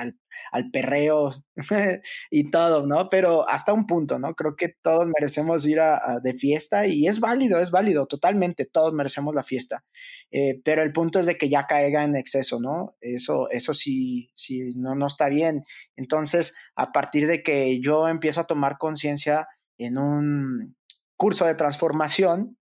al, 0.52 0.70
perreo 0.70 1.34
y 2.30 2.52
todo, 2.52 2.86
¿no? 2.86 3.10
Pero 3.10 3.50
hasta 3.50 3.74
un 3.74 3.88
punto, 3.88 4.20
¿no? 4.20 4.36
Creo 4.36 4.56
que 4.56 4.76
todos 4.84 5.08
merecemos 5.08 5.66
ir 5.66 5.80
a, 5.80 6.20
de 6.22 6.36
fiesta 6.36 6.86
y 6.86 7.08
es 7.08 7.20
válido, 7.20 7.60
es 7.60 7.72
válido, 7.72 8.06
totalmente, 8.06 8.68
todos 8.68 8.94
merecemos 8.94 9.34
la 9.34 9.42
fiesta. 9.42 9.84
Eh, 10.30 10.62
pero 10.64 10.84
el 10.84 10.94
punto 10.94 11.20
es 11.20 11.26
de 11.26 11.40
que 11.40 11.50
ya 11.50 11.66
caiga 11.66 12.04
en 12.04 12.16
exceso, 12.16 12.60
¿no? 12.62 12.96
Eso, 13.02 13.50
eso 13.50 13.74
sí, 13.74 14.30
sí, 14.36 14.76
no, 14.76 14.94
no 14.94 15.08
está 15.08 15.28
bien. 15.28 15.64
Entonces, 15.96 16.56
a 16.76 16.92
partir 16.92 17.26
de 17.26 17.42
que 17.42 17.82
yo 17.82 18.08
empiezo 18.08 18.42
a 18.42 18.46
tomar 18.46 18.78
conciencia 18.78 19.48
en 19.80 19.98
un 19.98 20.76
curso 21.18 21.48
de 21.48 21.56
transformación, 21.56 22.60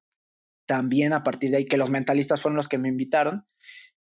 también 0.71 1.13
a 1.13 1.25
partir 1.25 1.51
de 1.51 1.57
ahí, 1.57 1.67
que 1.67 1.77
los 1.77 1.91
mentalistas 1.91 2.41
fueron 2.41 2.57
los 2.57 2.69
que 2.69 2.79
me 2.79 2.89
invitaron, 2.89 3.45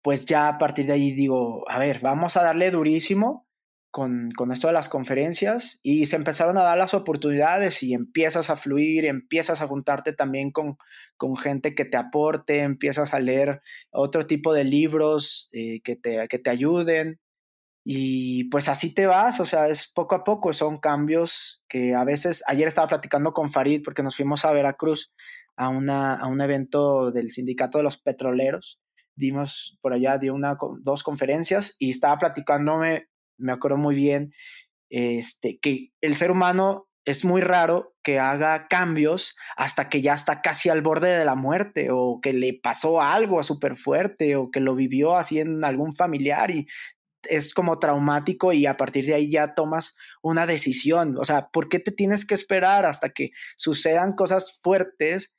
pues 0.01 0.25
ya 0.25 0.47
a 0.47 0.57
partir 0.57 0.85
de 0.85 0.93
ahí 0.93 1.11
digo, 1.11 1.69
a 1.69 1.77
ver, 1.77 1.99
vamos 1.99 2.37
a 2.37 2.41
darle 2.41 2.71
durísimo 2.71 3.49
con, 3.91 4.31
con, 4.31 4.53
esto 4.53 4.67
de 4.67 4.73
las 4.73 4.87
conferencias 4.87 5.81
y 5.83 6.05
se 6.05 6.15
empezaron 6.15 6.57
a 6.57 6.63
dar 6.63 6.77
las 6.77 6.93
oportunidades 6.93 7.83
y 7.83 7.93
empiezas 7.93 8.49
a 8.49 8.55
fluir, 8.55 9.03
empiezas 9.03 9.61
a 9.61 9.67
juntarte 9.67 10.13
también 10.13 10.51
con, 10.51 10.77
con 11.17 11.35
gente 11.35 11.75
que 11.75 11.83
te 11.83 11.97
aporte, 11.97 12.59
empiezas 12.59 13.13
a 13.13 13.19
leer 13.19 13.61
otro 13.91 14.25
tipo 14.25 14.53
de 14.53 14.63
libros 14.63 15.49
eh, 15.51 15.81
que, 15.83 15.97
te, 15.97 16.29
que 16.29 16.39
te 16.39 16.49
ayuden 16.49 17.19
y 17.85 18.45
pues 18.45 18.69
así 18.69 18.95
te 18.95 19.05
vas, 19.05 19.41
o 19.41 19.45
sea, 19.45 19.67
es 19.67 19.91
poco 19.91 20.15
a 20.15 20.23
poco, 20.23 20.53
son 20.53 20.77
cambios 20.79 21.65
que 21.67 21.93
a 21.93 22.05
veces, 22.05 22.41
ayer 22.47 22.69
estaba 22.69 22.87
platicando 22.87 23.33
con 23.33 23.51
Farid 23.51 23.81
porque 23.83 24.03
nos 24.03 24.15
fuimos 24.15 24.45
a 24.45 24.53
Veracruz 24.53 25.11
a, 25.55 25.69
una, 25.69 26.15
a 26.15 26.27
un 26.27 26.41
evento 26.41 27.11
del 27.11 27.31
sindicato 27.31 27.77
de 27.77 27.83
los 27.83 27.97
petroleros. 27.97 28.79
Dimos 29.15 29.77
por 29.81 29.93
allá, 29.93 30.17
dio 30.17 30.33
una, 30.33 30.57
dos 30.81 31.03
conferencias 31.03 31.75
y 31.79 31.91
estaba 31.91 32.17
platicándome, 32.17 33.07
me 33.37 33.51
acuerdo 33.51 33.77
muy 33.77 33.95
bien, 33.95 34.33
este, 34.89 35.59
que 35.59 35.91
el 36.01 36.15
ser 36.15 36.31
humano 36.31 36.87
es 37.05 37.25
muy 37.25 37.41
raro 37.41 37.95
que 38.03 38.19
haga 38.19 38.67
cambios 38.67 39.35
hasta 39.57 39.89
que 39.89 40.01
ya 40.01 40.13
está 40.13 40.41
casi 40.41 40.69
al 40.69 40.81
borde 40.81 41.09
de 41.09 41.25
la 41.25 41.35
muerte 41.35 41.89
o 41.91 42.19
que 42.21 42.33
le 42.33 42.53
pasó 42.61 43.01
algo 43.01 43.43
súper 43.43 43.75
fuerte 43.75 44.35
o 44.35 44.51
que 44.51 44.59
lo 44.59 44.75
vivió 44.75 45.17
así 45.17 45.39
en 45.39 45.63
algún 45.63 45.95
familiar 45.95 46.51
y 46.51 46.67
es 47.23 47.53
como 47.53 47.79
traumático 47.79 48.53
y 48.53 48.65
a 48.65 48.77
partir 48.77 49.05
de 49.05 49.13
ahí 49.13 49.31
ya 49.31 49.53
tomas 49.53 49.95
una 50.21 50.45
decisión. 50.45 51.17
O 51.17 51.25
sea, 51.25 51.49
¿por 51.51 51.69
qué 51.69 51.79
te 51.79 51.91
tienes 51.91 52.25
que 52.25 52.35
esperar 52.35 52.85
hasta 52.85 53.09
que 53.09 53.31
sucedan 53.55 54.13
cosas 54.13 54.59
fuertes 54.61 55.33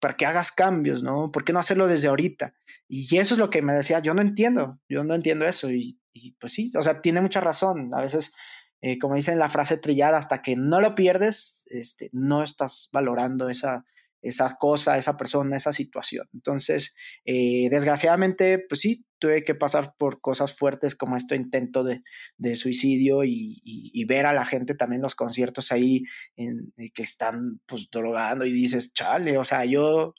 para 0.00 0.14
que, 0.14 0.26
hagas 0.26 0.52
cambios, 0.52 1.02
¿no? 1.02 1.32
¿Por 1.32 1.44
qué 1.44 1.52
no 1.52 1.58
hacerlo 1.58 1.88
desde 1.88 2.08
ahorita? 2.08 2.54
Y 2.86 3.16
eso 3.16 3.34
es 3.34 3.40
lo 3.40 3.50
que 3.50 3.62
me 3.62 3.72
decía, 3.72 3.98
yo 3.98 4.14
no 4.14 4.22
entiendo, 4.22 4.78
yo 4.88 5.02
no 5.02 5.14
entiendo 5.14 5.46
eso. 5.46 5.70
Y, 5.70 5.98
pues 6.38 6.52
sí, 6.52 6.70
o 6.76 6.82
sea, 6.82 7.00
tiene 7.00 7.20
mucha 7.20 7.40
razón. 7.40 7.92
A 7.94 8.00
veces, 8.00 8.34
eh, 8.80 8.98
como 8.98 9.16
dicen 9.16 9.38
la 9.38 9.48
frase 9.48 9.76
trillada, 9.76 10.18
hasta 10.18 10.42
que 10.42 10.54
no 10.56 10.80
lo 10.80 10.94
pierdes, 10.94 11.66
este, 11.70 12.10
no 12.12 12.44
estás 12.44 12.88
valorando 12.92 13.48
esa, 13.48 13.84
esa 14.22 14.56
cosa, 14.56 14.98
esa 14.98 15.16
persona, 15.16 15.56
esa 15.56 15.72
situación. 15.72 16.28
Entonces, 16.32 16.94
eh, 17.24 17.68
desgraciadamente, 17.70 18.64
pues 18.68 18.80
sí, 18.80 19.04
tuve 19.18 19.44
que 19.44 19.54
pasar 19.54 19.94
por 19.98 20.20
cosas 20.20 20.54
fuertes 20.54 20.94
como 20.94 21.16
este 21.16 21.36
intento 21.36 21.84
de, 21.84 22.02
de 22.36 22.56
suicidio 22.56 23.24
y, 23.24 23.60
y, 23.64 24.04
ver 24.04 24.26
a 24.26 24.32
la 24.32 24.44
gente 24.44 24.74
también 24.74 25.02
los 25.02 25.14
conciertos 25.14 25.72
ahí 25.72 26.04
en, 26.36 26.72
que 26.94 27.02
están 27.02 27.60
pues 27.66 27.90
drogando 27.90 28.44
y 28.44 28.52
dices, 28.52 28.92
chale, 28.92 29.38
o 29.38 29.44
sea, 29.44 29.64
yo 29.64 30.14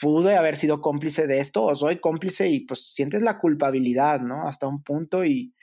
pude 0.00 0.36
haber 0.36 0.56
sido 0.56 0.80
cómplice 0.80 1.26
de 1.26 1.40
esto 1.40 1.64
o 1.64 1.74
soy 1.74 2.00
cómplice 2.00 2.48
y 2.48 2.60
pues 2.60 2.92
sientes 2.92 3.22
la 3.22 3.38
culpabilidad, 3.38 4.20
¿no? 4.20 4.48
Hasta 4.48 4.68
un 4.68 4.82
punto 4.82 5.24
y, 5.24 5.54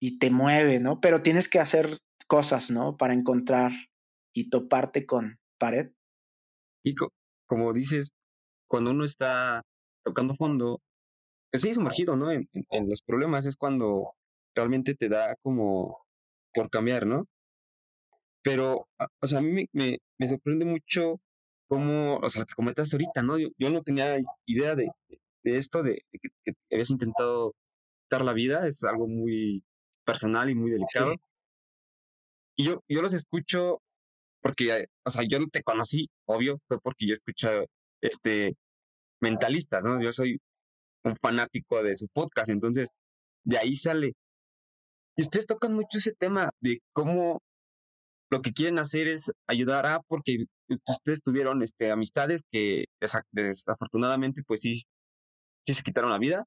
y 0.00 0.18
te 0.18 0.30
mueve, 0.30 0.80
¿no? 0.80 1.00
Pero 1.00 1.22
tienes 1.22 1.48
que 1.48 1.58
hacer 1.58 1.98
cosas, 2.26 2.70
¿no? 2.70 2.96
Para 2.96 3.14
encontrar 3.14 3.72
y 4.32 4.50
toparte 4.50 5.06
con 5.06 5.38
pared. 5.58 5.90
Y 6.84 6.94
como 7.46 7.72
dices, 7.72 8.12
cuando 8.68 8.92
uno 8.92 9.04
está 9.04 9.62
tocando 10.04 10.34
fondo, 10.34 10.80
pues 11.50 11.62
sí, 11.62 11.74
sumergido, 11.74 12.16
¿no? 12.16 12.30
En, 12.30 12.48
en, 12.52 12.88
los 12.88 13.02
problemas 13.02 13.46
es 13.46 13.56
cuando 13.56 14.14
realmente 14.54 14.94
te 14.94 15.08
da 15.08 15.36
como 15.42 16.04
por 16.54 16.70
cambiar, 16.70 17.06
¿no? 17.06 17.26
Pero, 18.42 18.88
o 19.20 19.26
sea, 19.26 19.40
a 19.40 19.42
mí 19.42 19.66
me, 19.72 19.98
me, 20.18 20.28
sorprende 20.28 20.64
mucho 20.64 21.20
cómo, 21.68 22.16
o 22.18 22.28
sea, 22.30 22.40
lo 22.40 22.46
que 22.46 22.54
comentaste 22.54 22.96
ahorita, 22.96 23.22
¿no? 23.22 23.38
Yo, 23.38 23.48
yo 23.58 23.70
no 23.70 23.82
tenía 23.82 24.18
idea 24.46 24.74
de, 24.74 24.88
de 25.42 25.58
esto, 25.58 25.82
de, 25.82 26.02
que, 26.44 26.52
habías 26.70 26.90
intentado 26.90 27.54
dar 28.10 28.24
la 28.24 28.32
vida, 28.32 28.66
es 28.66 28.84
algo 28.84 29.06
muy 29.06 29.62
personal 30.04 30.50
y 30.50 30.54
muy 30.54 30.70
delicado. 30.70 31.14
Y 32.56 32.64
yo, 32.64 32.82
yo 32.88 33.02
los 33.02 33.14
escucho 33.14 33.82
porque, 34.42 34.86
o 35.04 35.10
sea, 35.10 35.24
yo 35.28 35.38
no 35.38 35.48
te 35.48 35.62
conocí, 35.62 36.08
obvio, 36.26 36.60
fue 36.68 36.80
porque 36.80 37.06
yo 37.06 37.14
escuché 37.14 37.66
este, 38.00 38.56
mentalistas, 39.20 39.84
¿no? 39.84 40.02
Yo 40.02 40.12
soy 40.12 40.40
un 41.04 41.16
fanático 41.16 41.82
de 41.82 41.96
su 41.96 42.08
podcast, 42.08 42.50
entonces, 42.50 42.90
de 43.44 43.58
ahí 43.58 43.76
sale. 43.76 44.14
Y 45.16 45.22
ustedes 45.22 45.46
tocan 45.46 45.74
mucho 45.74 45.98
ese 45.98 46.12
tema 46.12 46.50
de 46.60 46.80
cómo 46.92 47.40
lo 48.30 48.42
que 48.42 48.52
quieren 48.52 48.78
hacer 48.78 49.08
es 49.08 49.32
ayudar 49.46 49.86
a, 49.86 50.00
porque 50.00 50.38
ustedes 50.86 51.22
tuvieron 51.22 51.62
este, 51.62 51.90
amistades 51.90 52.42
que 52.50 52.84
desafortunadamente, 53.32 54.42
pues 54.46 54.60
sí, 54.60 54.82
sí 55.64 55.74
se 55.74 55.82
quitaron 55.82 56.10
la 56.10 56.18
vida. 56.18 56.44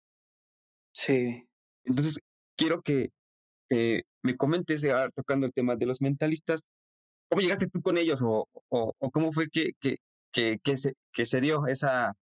Sí. 0.93 1.45
Entonces, 1.83 2.19
quiero 2.57 2.81
que 2.81 3.09
eh, 3.69 4.03
me 4.21 4.37
comentes, 4.37 4.85
ahora 4.85 5.09
tocando 5.13 5.45
el 5.45 5.53
tema 5.53 5.75
de 5.75 5.85
los 5.85 6.01
mentalistas, 6.01 6.61
¿Cómo 7.33 7.41
llegaste 7.41 7.67
tú 7.67 7.81
con 7.81 7.97
ellos 7.97 8.21
o, 8.21 8.47
o, 8.69 8.93
cómo 9.11 9.31
fue 9.31 9.49
que, 9.49 9.71
que, 9.79 9.97
que, 10.31 10.59
que, 10.63 10.77
se, 10.77 10.93
que 11.11 11.25
se 11.25 11.41
dio 11.41 11.65
esa, 11.65 12.13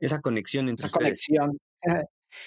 esa 0.00 0.20
conexión 0.20 0.68
entre 0.68 0.86
esa 0.86 0.98
conexión. 0.98 1.58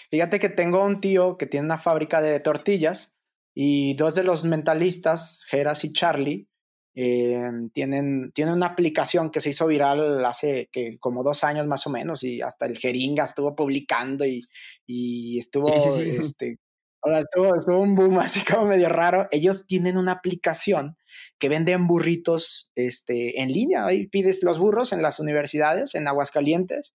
Fíjate 0.09 0.39
que 0.39 0.49
tengo 0.49 0.83
un 0.83 1.01
tío 1.01 1.37
que 1.37 1.47
tiene 1.47 1.65
una 1.65 1.77
fábrica 1.77 2.21
de 2.21 2.39
tortillas 2.39 3.13
y 3.53 3.95
dos 3.95 4.15
de 4.15 4.23
los 4.23 4.45
mentalistas, 4.45 5.43
Geras 5.49 5.83
y 5.83 5.91
Charlie, 5.91 6.47
eh, 6.93 7.49
tienen, 7.73 8.31
tienen 8.33 8.55
una 8.55 8.65
aplicación 8.67 9.31
que 9.31 9.39
se 9.39 9.51
hizo 9.51 9.65
viral 9.67 10.25
hace 10.25 10.69
que 10.73 10.97
como 10.99 11.23
dos 11.23 11.45
años 11.45 11.65
más 11.65 11.87
o 11.87 11.89
menos 11.89 12.21
y 12.23 12.41
hasta 12.41 12.65
el 12.65 12.77
Jeringa 12.77 13.23
estuvo 13.23 13.55
publicando 13.55 14.25
y, 14.25 14.43
y 14.85 15.39
estuvo 15.39 15.73
Este, 15.73 16.57
o 17.03 17.09
sea, 17.09 17.19
estuvo, 17.19 17.79
un 17.79 17.95
boom 17.95 18.19
así 18.19 18.41
como 18.45 18.67
medio 18.67 18.89
raro. 18.89 19.27
Ellos 19.31 19.65
tienen 19.67 19.97
una 19.97 20.13
aplicación 20.13 20.97
que 21.39 21.49
venden 21.49 21.87
burritos 21.87 22.69
este, 22.75 23.41
en 23.41 23.51
línea. 23.51 23.85
Ahí 23.85 24.07
pides 24.07 24.43
los 24.43 24.59
burros 24.59 24.93
en 24.93 25.01
las 25.01 25.19
universidades, 25.19 25.95
en 25.95 26.07
Aguascalientes. 26.07 26.93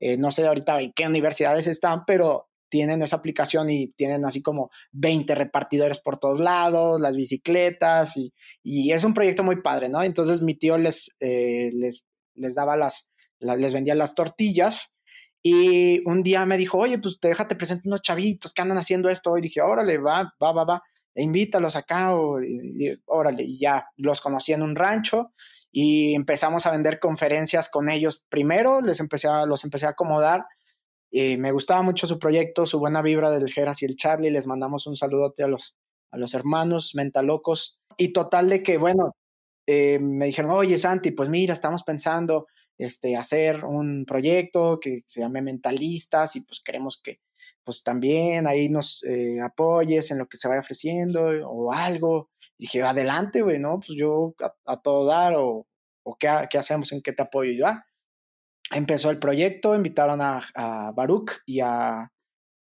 Eh, 0.00 0.16
no 0.16 0.30
sé 0.30 0.46
ahorita 0.46 0.80
en 0.80 0.92
qué 0.92 1.06
universidades 1.06 1.66
están, 1.66 2.04
pero 2.06 2.48
tienen 2.68 3.02
esa 3.02 3.16
aplicación 3.16 3.70
y 3.70 3.88
tienen 3.92 4.24
así 4.24 4.42
como 4.42 4.70
20 4.92 5.34
repartidores 5.34 6.00
por 6.00 6.18
todos 6.18 6.38
lados, 6.38 7.00
las 7.00 7.16
bicicletas 7.16 8.16
y, 8.16 8.32
y 8.62 8.92
es 8.92 9.04
un 9.04 9.14
proyecto 9.14 9.42
muy 9.42 9.62
padre, 9.62 9.88
¿no? 9.88 10.02
Entonces 10.02 10.42
mi 10.42 10.54
tío 10.54 10.76
les, 10.76 11.16
eh, 11.20 11.70
les, 11.72 12.04
les 12.34 12.54
daba 12.54 12.76
las, 12.76 13.10
les 13.40 13.72
vendía 13.72 13.94
las 13.94 14.14
tortillas 14.14 14.94
y 15.42 16.02
un 16.08 16.22
día 16.22 16.44
me 16.46 16.58
dijo, 16.58 16.78
oye, 16.78 16.98
pues 16.98 17.18
te 17.20 17.28
déjate 17.28 17.54
presento 17.54 17.88
unos 17.88 18.02
chavitos 18.02 18.52
que 18.52 18.62
andan 18.62 18.78
haciendo 18.78 19.08
esto. 19.08 19.36
Y 19.38 19.40
dije, 19.40 19.60
órale, 19.60 19.98
va, 19.98 20.34
va, 20.42 20.52
va, 20.52 20.64
va, 20.64 20.82
e 21.14 21.22
invítalos 21.22 21.76
acá, 21.76 22.14
o, 22.14 22.42
y, 22.42 23.00
órale, 23.06 23.44
y 23.44 23.58
ya 23.58 23.86
los 23.96 24.20
conocí 24.20 24.52
en 24.52 24.62
un 24.62 24.76
rancho 24.76 25.32
y 25.70 26.14
empezamos 26.14 26.66
a 26.66 26.70
vender 26.70 26.98
conferencias 26.98 27.68
con 27.68 27.90
ellos. 27.90 28.24
Primero 28.28 28.80
les 28.80 29.00
empecé 29.00 29.28
a, 29.28 29.46
los 29.46 29.64
empecé 29.64 29.86
a 29.86 29.90
acomodar. 29.90 30.46
Y 31.10 31.36
me 31.38 31.52
gustaba 31.52 31.82
mucho 31.82 32.06
su 32.06 32.18
proyecto, 32.18 32.66
su 32.66 32.78
buena 32.78 33.02
vibra 33.02 33.30
del 33.30 33.50
Geras 33.50 33.82
y 33.82 33.86
el 33.86 33.96
Charlie. 33.96 34.30
Les 34.30 34.46
mandamos 34.46 34.86
un 34.86 34.96
saludote 34.96 35.42
a 35.42 35.48
los, 35.48 35.76
a 36.10 36.18
los 36.18 36.34
hermanos 36.34 36.94
mentalocos. 36.94 37.78
Y 37.96 38.12
total 38.12 38.48
de 38.48 38.62
que, 38.62 38.78
bueno, 38.78 39.14
eh, 39.66 39.98
me 40.00 40.26
dijeron, 40.26 40.50
oye 40.50 40.78
Santi, 40.78 41.10
pues 41.10 41.28
mira, 41.28 41.52
estamos 41.52 41.82
pensando 41.82 42.46
este, 42.78 43.16
hacer 43.16 43.64
un 43.64 44.04
proyecto 44.06 44.80
que 44.80 45.02
se 45.04 45.20
llame 45.20 45.42
Mentalistas 45.42 46.36
y 46.36 46.40
pues 46.42 46.60
queremos 46.64 47.00
que 47.02 47.20
pues 47.64 47.82
también 47.82 48.46
ahí 48.46 48.70
nos 48.70 49.04
eh, 49.04 49.40
apoyes 49.40 50.10
en 50.10 50.18
lo 50.18 50.26
que 50.26 50.38
se 50.38 50.48
vaya 50.48 50.60
ofreciendo 50.60 51.26
o 51.46 51.72
algo. 51.72 52.30
Y 52.58 52.64
dije, 52.64 52.82
adelante, 52.82 53.42
güey, 53.42 53.58
¿no? 53.58 53.80
Pues 53.80 53.96
yo 53.96 54.34
a, 54.66 54.82
todo 54.82 55.06
dar 55.06 55.34
o, 55.36 55.66
o 56.02 56.16
¿qué, 56.18 56.28
¿qué, 56.50 56.58
hacemos, 56.58 56.92
en 56.92 57.00
qué 57.02 57.12
te 57.12 57.22
apoyo 57.22 57.52
yo. 57.52 57.66
Ah, 57.66 57.84
empezó 58.70 59.10
el 59.10 59.18
proyecto, 59.18 59.74
invitaron 59.74 60.20
a, 60.20 60.40
a 60.54 60.92
Baruch 60.92 61.32
y 61.46 61.60
a, 61.60 62.10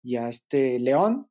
este 0.03 0.79
León 0.79 1.29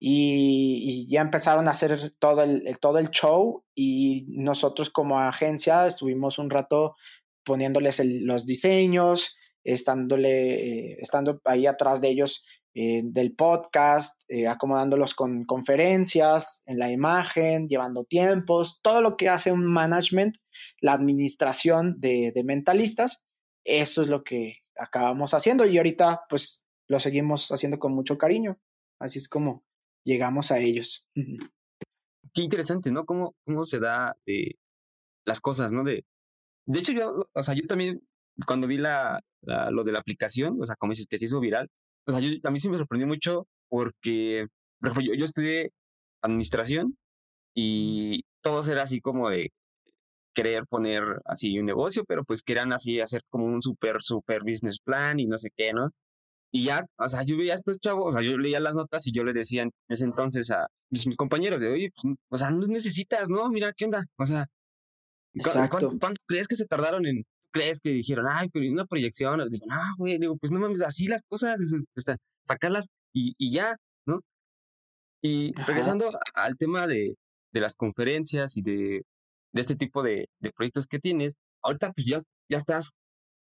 y, 0.00 1.06
ya 1.08 1.20
empezaron 1.20 1.68
a 1.68 1.72
hacer 1.72 2.14
todo 2.18 2.42
el, 2.42 2.78
todo 2.80 2.98
el 2.98 3.10
show 3.10 3.64
y 3.74 4.26
nosotros 4.28 4.90
como 4.90 5.20
agencia 5.20 5.86
estuvimos 5.86 6.38
un 6.38 6.50
rato 6.50 6.96
poniéndoles 7.44 8.02
los 8.22 8.44
diseños, 8.44 9.36
eh, 9.62 9.74
estando 9.74 11.40
ahí 11.44 11.66
atrás 11.66 12.00
de 12.00 12.08
ellos 12.08 12.44
eh, 12.78 13.00
del 13.04 13.34
podcast, 13.34 14.22
eh, 14.28 14.46
acomodándolos 14.46 15.14
con 15.14 15.46
conferencias, 15.46 16.62
en 16.66 16.78
la 16.78 16.92
imagen, 16.92 17.68
llevando 17.68 18.04
tiempos, 18.04 18.80
todo 18.82 19.00
lo 19.00 19.16
que 19.16 19.30
hace 19.30 19.50
un 19.50 19.64
management, 19.64 20.36
la 20.82 20.92
administración 20.92 21.98
de, 21.98 22.32
de 22.34 22.44
mentalistas, 22.44 23.24
eso 23.64 24.02
es 24.02 24.08
lo 24.08 24.24
que 24.24 24.58
acabamos 24.78 25.32
haciendo 25.32 25.64
y 25.64 25.78
ahorita 25.78 26.26
pues 26.28 26.66
lo 26.86 27.00
seguimos 27.00 27.50
haciendo 27.50 27.78
con 27.78 27.94
mucho 27.94 28.18
cariño. 28.18 28.58
Así 29.00 29.20
es 29.20 29.26
como 29.26 29.64
llegamos 30.04 30.52
a 30.52 30.58
ellos. 30.58 31.06
Qué 31.14 32.42
interesante, 32.42 32.92
¿no? 32.92 33.06
Cómo, 33.06 33.34
cómo 33.46 33.64
se 33.64 33.80
da 33.80 34.18
las 35.24 35.40
cosas, 35.40 35.72
¿no? 35.72 35.82
De, 35.82 36.04
de 36.66 36.78
hecho, 36.78 36.92
yo, 36.92 37.26
o 37.32 37.42
sea, 37.42 37.54
yo 37.54 37.66
también, 37.66 38.06
cuando 38.46 38.66
vi 38.66 38.76
la, 38.76 39.24
lo 39.70 39.82
de 39.82 39.92
la 39.92 40.00
aplicación, 40.00 40.60
o 40.60 40.66
sea, 40.66 40.76
como 40.76 40.92
dices 40.92 41.06
que 41.06 41.18
se 41.18 41.24
hizo 41.24 41.40
viral, 41.40 41.70
o 42.06 42.12
sea, 42.12 42.20
yo, 42.20 42.30
a 42.44 42.50
mí 42.50 42.60
sí 42.60 42.68
me 42.68 42.78
sorprendió 42.78 43.06
mucho 43.06 43.46
porque, 43.68 44.46
por 44.80 44.90
ejemplo, 44.90 45.12
yo, 45.12 45.18
yo 45.18 45.26
estudié 45.26 45.70
administración 46.22 46.96
y 47.54 48.22
todo 48.42 48.70
era 48.70 48.82
así 48.82 49.00
como 49.00 49.30
de 49.30 49.50
querer 50.34 50.66
poner 50.66 51.02
así 51.24 51.58
un 51.58 51.66
negocio, 51.66 52.04
pero 52.04 52.24
pues 52.24 52.42
querían 52.42 52.72
así 52.72 53.00
hacer 53.00 53.22
como 53.30 53.46
un 53.46 53.62
super, 53.62 54.02
super 54.02 54.42
business 54.42 54.78
plan 54.84 55.18
y 55.18 55.26
no 55.26 55.38
sé 55.38 55.50
qué, 55.56 55.72
¿no? 55.72 55.90
Y 56.52 56.64
ya, 56.64 56.86
o 56.98 57.08
sea, 57.08 57.22
yo 57.24 57.36
veía 57.36 57.54
a 57.54 57.56
estos 57.56 57.78
chavos, 57.80 58.14
o 58.14 58.18
sea, 58.18 58.22
yo 58.22 58.38
leía 58.38 58.60
las 58.60 58.74
notas 58.74 59.06
y 59.06 59.12
yo 59.12 59.24
le 59.24 59.32
decía 59.32 59.62
en 59.62 59.72
ese 59.88 60.04
entonces 60.04 60.50
a 60.50 60.68
mis, 60.90 61.06
mis 61.06 61.16
compañeros 61.16 61.60
de, 61.60 61.70
oye, 61.70 61.90
pues, 61.94 62.14
o 62.30 62.38
sea, 62.38 62.50
no 62.50 62.66
necesitas, 62.66 63.28
¿no? 63.30 63.48
Mira, 63.50 63.72
¿qué 63.74 63.86
onda? 63.86 64.04
O 64.16 64.26
sea, 64.26 64.46
Exacto. 65.36 65.92
¿Cuánto, 66.00 66.20
crees 66.26 66.48
que 66.48 66.56
se 66.56 66.66
tardaron 66.66 67.06
en, 67.06 67.24
crees 67.56 67.80
que 67.80 67.90
dijeron, 67.90 68.26
ay, 68.28 68.48
pero 68.52 68.70
una 68.70 68.84
proyección? 68.84 69.40
Digo, 69.48 69.66
no, 69.66 69.76
güey, 69.98 70.18
digo, 70.18 70.36
pues 70.36 70.52
no 70.52 70.60
mames, 70.60 70.82
así 70.82 71.06
las 71.08 71.22
cosas, 71.28 71.58
sacarlas 72.44 72.86
y, 73.12 73.34
y 73.38 73.52
ya, 73.52 73.76
¿no? 74.06 74.20
Y 75.22 75.52
regresando 75.66 76.10
al 76.34 76.56
tema 76.56 76.86
de, 76.86 77.16
de 77.52 77.60
las 77.60 77.74
conferencias 77.74 78.56
y 78.56 78.62
de, 78.62 79.02
de 79.52 79.60
este 79.60 79.76
tipo 79.76 80.02
de, 80.02 80.28
de, 80.40 80.52
proyectos 80.52 80.86
que 80.86 80.98
tienes, 80.98 81.36
ahorita 81.62 81.92
pues 81.92 82.06
ya, 82.06 82.18
ya 82.48 82.58
estás 82.58 82.92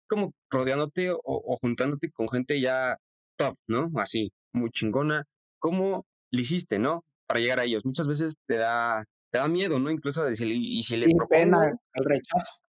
como 0.07 0.33
rodeándote 0.49 1.11
o, 1.11 1.21
o, 1.23 1.57
juntándote 1.57 2.11
con 2.11 2.29
gente 2.29 2.61
ya 2.61 2.97
top, 3.37 3.55
¿no? 3.67 3.91
Así, 3.97 4.31
muy 4.53 4.69
chingona. 4.71 5.25
¿Cómo 5.59 6.05
le 6.31 6.41
hiciste, 6.41 6.79
no? 6.79 7.03
Para 7.27 7.39
llegar 7.39 7.59
a 7.59 7.65
ellos. 7.65 7.85
Muchas 7.85 8.07
veces 8.07 8.35
te 8.47 8.57
da 8.57 9.03
te 9.31 9.39
da 9.39 9.47
miedo, 9.47 9.79
¿no? 9.79 9.91
Incluso 9.91 10.23
de 10.23 10.29
decir, 10.29 10.47
y 10.47 10.81
si 10.83 10.95
le 10.95 11.07
propongo... 11.07 11.27
pena 11.29 11.73
el 11.93 12.05
rechazo. 12.05 12.64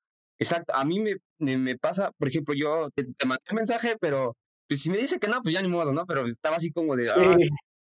Exacto, 0.43 0.75
a 0.75 0.85
mí 0.85 1.01
me, 1.01 1.57
me, 1.57 1.79
pasa, 1.79 2.11
por 2.19 2.29
ejemplo, 2.29 2.55
yo 2.55 2.91
te, 2.95 3.05
mandé 3.27 3.43
un 3.51 3.57
mensaje, 3.57 3.97
pero 4.01 4.37
pues, 4.69 4.83
si 4.83 4.91
me 4.91 4.99
dice 4.99 5.19
que 5.19 5.29
no, 5.29 5.43
pues 5.43 5.55
ya 5.55 5.63
ni 5.63 5.69
modo, 5.69 5.93
¿no? 5.93 6.05
Pero 6.07 6.27
estaba 6.27 6.57
así 6.57 6.73
como 6.73 6.97
de, 6.97 7.09
ah, 7.15 7.37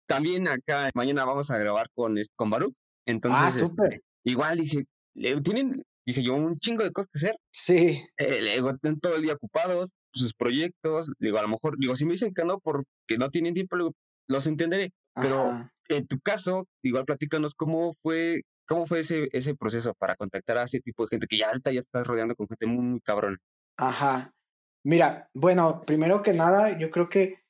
también 0.06 0.48
acá 0.48 0.90
mañana 0.94 1.24
vamos 1.24 1.50
a 1.50 1.58
grabar 1.58 1.88
con, 1.94 2.16
con 2.34 2.50
Baruch. 2.50 2.74
Ah, 2.74 3.02
Entonces, 3.06 3.42
ah, 3.42 3.52
súper. 3.52 4.00
igual 4.24 4.58
dije, 4.58 4.84
tienen, 5.14 5.82
dije 6.04 6.22
yo, 6.22 6.34
un 6.34 6.56
chingo 6.58 6.82
de 6.82 6.90
cosas 6.90 7.08
que 7.12 7.18
hacer. 7.18 7.36
Sí. 7.52 8.04
Eh, 8.16 8.54
digo, 8.56 8.70
están 8.70 8.98
todo 8.98 9.16
el 9.16 9.22
día 9.22 9.34
ocupados, 9.34 9.94
sus 10.12 10.34
proyectos, 10.34 11.12
digo, 11.20 11.38
a 11.38 11.42
lo 11.42 11.48
mejor, 11.48 11.78
digo, 11.78 11.94
si 11.94 12.04
me 12.04 12.12
dicen 12.12 12.34
que 12.34 12.44
no 12.44 12.58
porque 12.58 13.18
no 13.18 13.30
tienen 13.30 13.54
tiempo, 13.54 13.76
los 14.26 14.46
entenderé. 14.46 14.90
Pero 15.14 15.68
en 15.88 16.06
tu 16.06 16.18
caso, 16.20 16.66
igual 16.82 17.04
platícanos 17.04 17.54
cómo 17.54 17.94
fue 18.02 18.42
¿Cómo 18.68 18.86
fue 18.86 19.00
ese, 19.00 19.28
ese 19.32 19.54
proceso 19.54 19.94
para 19.94 20.14
contactar 20.14 20.58
a 20.58 20.64
ese 20.64 20.80
tipo 20.80 21.04
de 21.04 21.08
gente 21.08 21.26
que 21.26 21.38
ya 21.38 21.48
ahorita 21.48 21.72
ya 21.72 21.80
estás 21.80 22.06
rodeando 22.06 22.36
con 22.36 22.48
gente 22.48 22.66
muy, 22.66 22.84
muy 22.84 23.00
cabrón? 23.00 23.38
Ajá. 23.78 24.34
Mira, 24.84 25.30
bueno, 25.34 25.82
primero 25.86 26.22
que 26.22 26.34
nada, 26.34 26.78
yo 26.78 26.90
creo 26.90 27.08
que 27.08 27.42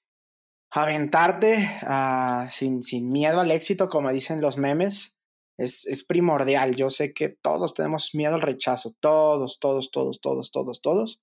aventarte 0.71 1.69
uh, 1.83 2.49
sin, 2.49 2.83
sin 2.83 3.11
miedo 3.11 3.41
al 3.41 3.51
éxito, 3.51 3.89
como 3.89 4.13
dicen 4.13 4.41
los 4.41 4.59
memes, 4.59 5.19
es, 5.59 5.87
es 5.87 6.05
primordial. 6.05 6.77
Yo 6.77 6.89
sé 6.89 7.13
que 7.13 7.29
todos 7.29 7.75
tenemos 7.75 8.15
miedo 8.15 8.37
al 8.37 8.43
rechazo, 8.43 8.95
todos, 9.01 9.59
todos, 9.59 9.91
todos, 9.91 10.21
todos, 10.21 10.51
todos, 10.53 10.81
todos. 10.81 11.21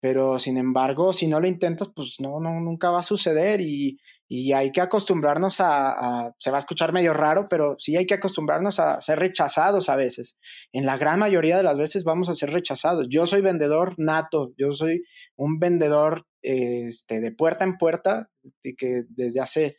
Pero 0.00 0.38
sin 0.38 0.56
embargo, 0.56 1.12
si 1.12 1.26
no 1.26 1.40
lo 1.40 1.46
intentas, 1.46 1.88
pues 1.94 2.20
no, 2.20 2.40
no, 2.40 2.60
nunca 2.60 2.90
va 2.90 3.00
a 3.00 3.02
suceder 3.02 3.60
y, 3.60 3.98
y 4.28 4.52
hay 4.52 4.72
que 4.72 4.80
acostumbrarnos 4.80 5.60
a, 5.60 6.32
se 6.38 6.50
va 6.50 6.58
a 6.58 6.60
escuchar 6.60 6.92
medio 6.92 7.12
raro, 7.14 7.48
pero 7.48 7.76
sí 7.78 7.96
hay 7.96 8.06
que 8.06 8.14
acostumbrarnos 8.14 8.80
a 8.80 9.00
ser 9.00 9.18
rechazados 9.18 9.88
a 9.88 9.96
veces. 9.96 10.36
En 10.72 10.84
la 10.84 10.96
gran 10.96 11.20
mayoría 11.20 11.56
de 11.56 11.62
las 11.62 11.78
veces 11.78 12.02
vamos 12.02 12.28
a 12.28 12.34
ser 12.34 12.50
rechazados. 12.50 13.06
Yo 13.08 13.26
soy 13.26 13.40
vendedor 13.40 13.94
nato, 13.98 14.52
yo 14.56 14.72
soy 14.72 15.04
un 15.36 15.58
vendedor 15.58 16.26
este, 16.42 17.20
de 17.20 17.30
puerta 17.30 17.64
en 17.64 17.76
puerta, 17.76 18.30
que 18.76 19.04
desde 19.08 19.40
hace 19.40 19.76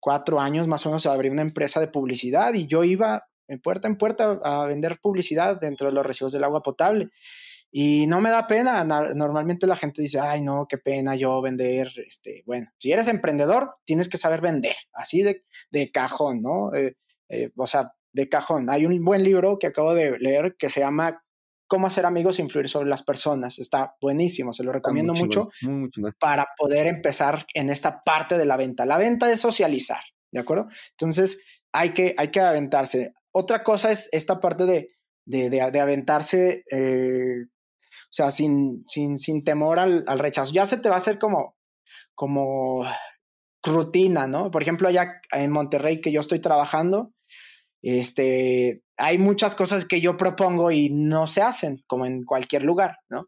cuatro 0.00 0.40
años 0.40 0.66
más 0.66 0.84
o 0.86 0.90
menos 0.90 1.06
abrí 1.06 1.28
una 1.28 1.42
empresa 1.42 1.80
de 1.80 1.88
publicidad 1.88 2.54
y 2.54 2.66
yo 2.66 2.84
iba 2.84 3.24
de 3.48 3.58
puerta 3.58 3.88
en 3.88 3.96
puerta 3.96 4.38
a 4.42 4.66
vender 4.66 4.98
publicidad 5.00 5.60
dentro 5.60 5.88
de 5.88 5.94
los 5.94 6.04
recibos 6.04 6.32
del 6.32 6.44
agua 6.44 6.62
potable. 6.62 7.10
Y 7.76 8.06
no 8.06 8.20
me 8.20 8.30
da 8.30 8.46
pena, 8.46 8.84
normalmente 8.84 9.66
la 9.66 9.74
gente 9.74 10.00
dice, 10.00 10.20
ay, 10.20 10.40
no, 10.40 10.68
qué 10.68 10.78
pena 10.78 11.16
yo 11.16 11.42
vender, 11.42 11.90
este, 12.06 12.44
bueno, 12.46 12.68
si 12.78 12.92
eres 12.92 13.08
emprendedor, 13.08 13.74
tienes 13.84 14.08
que 14.08 14.16
saber 14.16 14.40
vender, 14.40 14.76
así 14.92 15.22
de, 15.22 15.44
de 15.72 15.90
cajón, 15.90 16.40
¿no? 16.40 16.72
Eh, 16.72 16.94
eh, 17.28 17.50
o 17.56 17.66
sea, 17.66 17.90
de 18.12 18.28
cajón. 18.28 18.70
Hay 18.70 18.86
un 18.86 19.04
buen 19.04 19.24
libro 19.24 19.58
que 19.58 19.66
acabo 19.66 19.92
de 19.92 20.16
leer 20.20 20.54
que 20.56 20.70
se 20.70 20.78
llama 20.78 21.20
Cómo 21.66 21.88
hacer 21.88 22.06
amigos 22.06 22.38
e 22.38 22.42
influir 22.42 22.68
sobre 22.68 22.88
las 22.88 23.02
personas. 23.02 23.58
Está 23.58 23.96
buenísimo, 24.00 24.52
se 24.52 24.62
lo 24.62 24.70
recomiendo 24.70 25.12
mucho 25.12 25.48
para 26.20 26.46
poder 26.56 26.86
empezar 26.86 27.44
en 27.54 27.70
esta 27.70 28.04
parte 28.04 28.38
de 28.38 28.44
la 28.44 28.56
venta. 28.56 28.86
La 28.86 28.98
venta 28.98 29.32
es 29.32 29.40
socializar, 29.40 30.04
¿de 30.30 30.38
acuerdo? 30.38 30.68
Entonces, 30.90 31.42
hay 31.72 31.90
que, 31.90 32.14
hay 32.18 32.28
que 32.28 32.38
aventarse. 32.38 33.14
Otra 33.32 33.64
cosa 33.64 33.90
es 33.90 34.08
esta 34.12 34.38
parte 34.38 34.64
de, 34.64 34.90
de, 35.26 35.50
de, 35.50 35.80
aventarse 35.80 36.62
eh, 36.70 37.46
o 38.14 38.16
sea, 38.16 38.30
sin, 38.30 38.84
sin, 38.86 39.18
sin 39.18 39.42
temor 39.42 39.80
al, 39.80 40.04
al, 40.06 40.20
rechazo. 40.20 40.52
Ya 40.52 40.66
se 40.66 40.76
te 40.76 40.88
va 40.88 40.94
a 40.94 40.98
hacer 40.98 41.18
como, 41.18 41.56
como 42.14 42.84
rutina, 43.60 44.28
¿no? 44.28 44.52
Por 44.52 44.62
ejemplo, 44.62 44.86
allá 44.86 45.20
en 45.32 45.50
Monterrey 45.50 46.00
que 46.00 46.12
yo 46.12 46.20
estoy 46.20 46.38
trabajando, 46.38 47.10
este, 47.82 48.82
hay 48.96 49.18
muchas 49.18 49.56
cosas 49.56 49.84
que 49.84 50.00
yo 50.00 50.16
propongo 50.16 50.70
y 50.70 50.90
no 50.90 51.26
se 51.26 51.42
hacen, 51.42 51.82
como 51.88 52.06
en 52.06 52.22
cualquier 52.22 52.62
lugar, 52.62 52.98
¿no? 53.08 53.26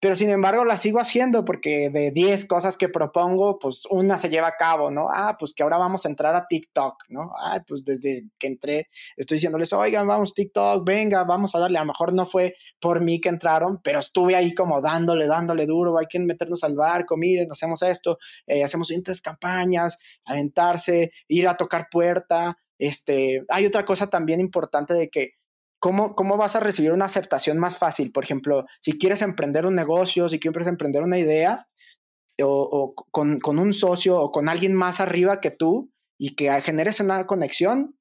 Pero 0.00 0.16
sin 0.16 0.30
embargo 0.30 0.64
la 0.64 0.76
sigo 0.76 0.98
haciendo 0.98 1.44
porque 1.44 1.90
de 1.90 2.10
10 2.10 2.46
cosas 2.46 2.76
que 2.76 2.88
propongo, 2.88 3.58
pues 3.58 3.84
una 3.90 4.18
se 4.18 4.30
lleva 4.30 4.48
a 4.48 4.56
cabo, 4.56 4.90
¿no? 4.90 5.08
Ah, 5.10 5.36
pues 5.38 5.52
que 5.52 5.62
ahora 5.62 5.76
vamos 5.78 6.06
a 6.06 6.08
entrar 6.08 6.34
a 6.34 6.46
TikTok, 6.46 7.04
¿no? 7.08 7.32
Ah, 7.38 7.62
pues 7.66 7.84
desde 7.84 8.24
que 8.38 8.46
entré 8.46 8.88
estoy 9.16 9.36
diciéndoles, 9.36 9.72
oigan, 9.72 10.06
vamos 10.06 10.34
TikTok, 10.34 10.84
venga, 10.86 11.24
vamos 11.24 11.54
a 11.54 11.58
darle, 11.58 11.78
a 11.78 11.82
lo 11.82 11.88
mejor 11.88 12.12
no 12.12 12.26
fue 12.26 12.54
por 12.80 13.02
mí 13.02 13.20
que 13.20 13.28
entraron, 13.28 13.80
pero 13.82 13.98
estuve 13.98 14.36
ahí 14.36 14.54
como 14.54 14.80
dándole, 14.80 15.26
dándole 15.26 15.66
duro, 15.66 15.98
hay 15.98 16.06
que 16.06 16.18
meternos 16.18 16.64
al 16.64 16.76
barco, 16.76 17.16
miren, 17.16 17.50
hacemos 17.50 17.82
esto, 17.82 18.18
eh, 18.46 18.64
hacemos 18.64 18.88
siguientes 18.88 19.20
campañas, 19.20 19.98
aventarse, 20.24 21.12
ir 21.28 21.46
a 21.48 21.56
tocar 21.56 21.88
puerta, 21.90 22.56
este, 22.80 23.44
hay 23.50 23.66
otra 23.66 23.84
cosa 23.84 24.08
también 24.08 24.40
importante 24.40 24.94
de 24.94 25.10
que 25.10 25.34
¿Cómo, 25.80 26.14
¿cómo, 26.14 26.36
vas 26.36 26.56
a 26.56 26.60
recibir 26.60 26.92
una 26.92 27.06
aceptación 27.06 27.58
más 27.58 27.78
fácil? 27.78 28.12
Por 28.12 28.22
ejemplo, 28.22 28.66
si 28.80 28.98
quieres 28.98 29.22
emprender 29.22 29.66
un 29.66 29.74
negocio, 29.74 30.28
si 30.28 30.38
quieres 30.38 30.68
emprender 30.68 31.02
una 31.02 31.18
idea, 31.18 31.66
o, 32.42 32.94
con, 32.94 33.40
con, 33.40 33.58
un 33.58 33.72
socio 33.72 34.18
o 34.20 34.30
con 34.30 34.48
alguien 34.48 34.74
más 34.74 35.00
arriba 35.00 35.40
que 35.40 35.50
tú 35.50 35.90
y 36.18 36.36
que 36.36 36.50
generes 36.62 37.00
una 37.00 37.26
conexión, 37.26 37.98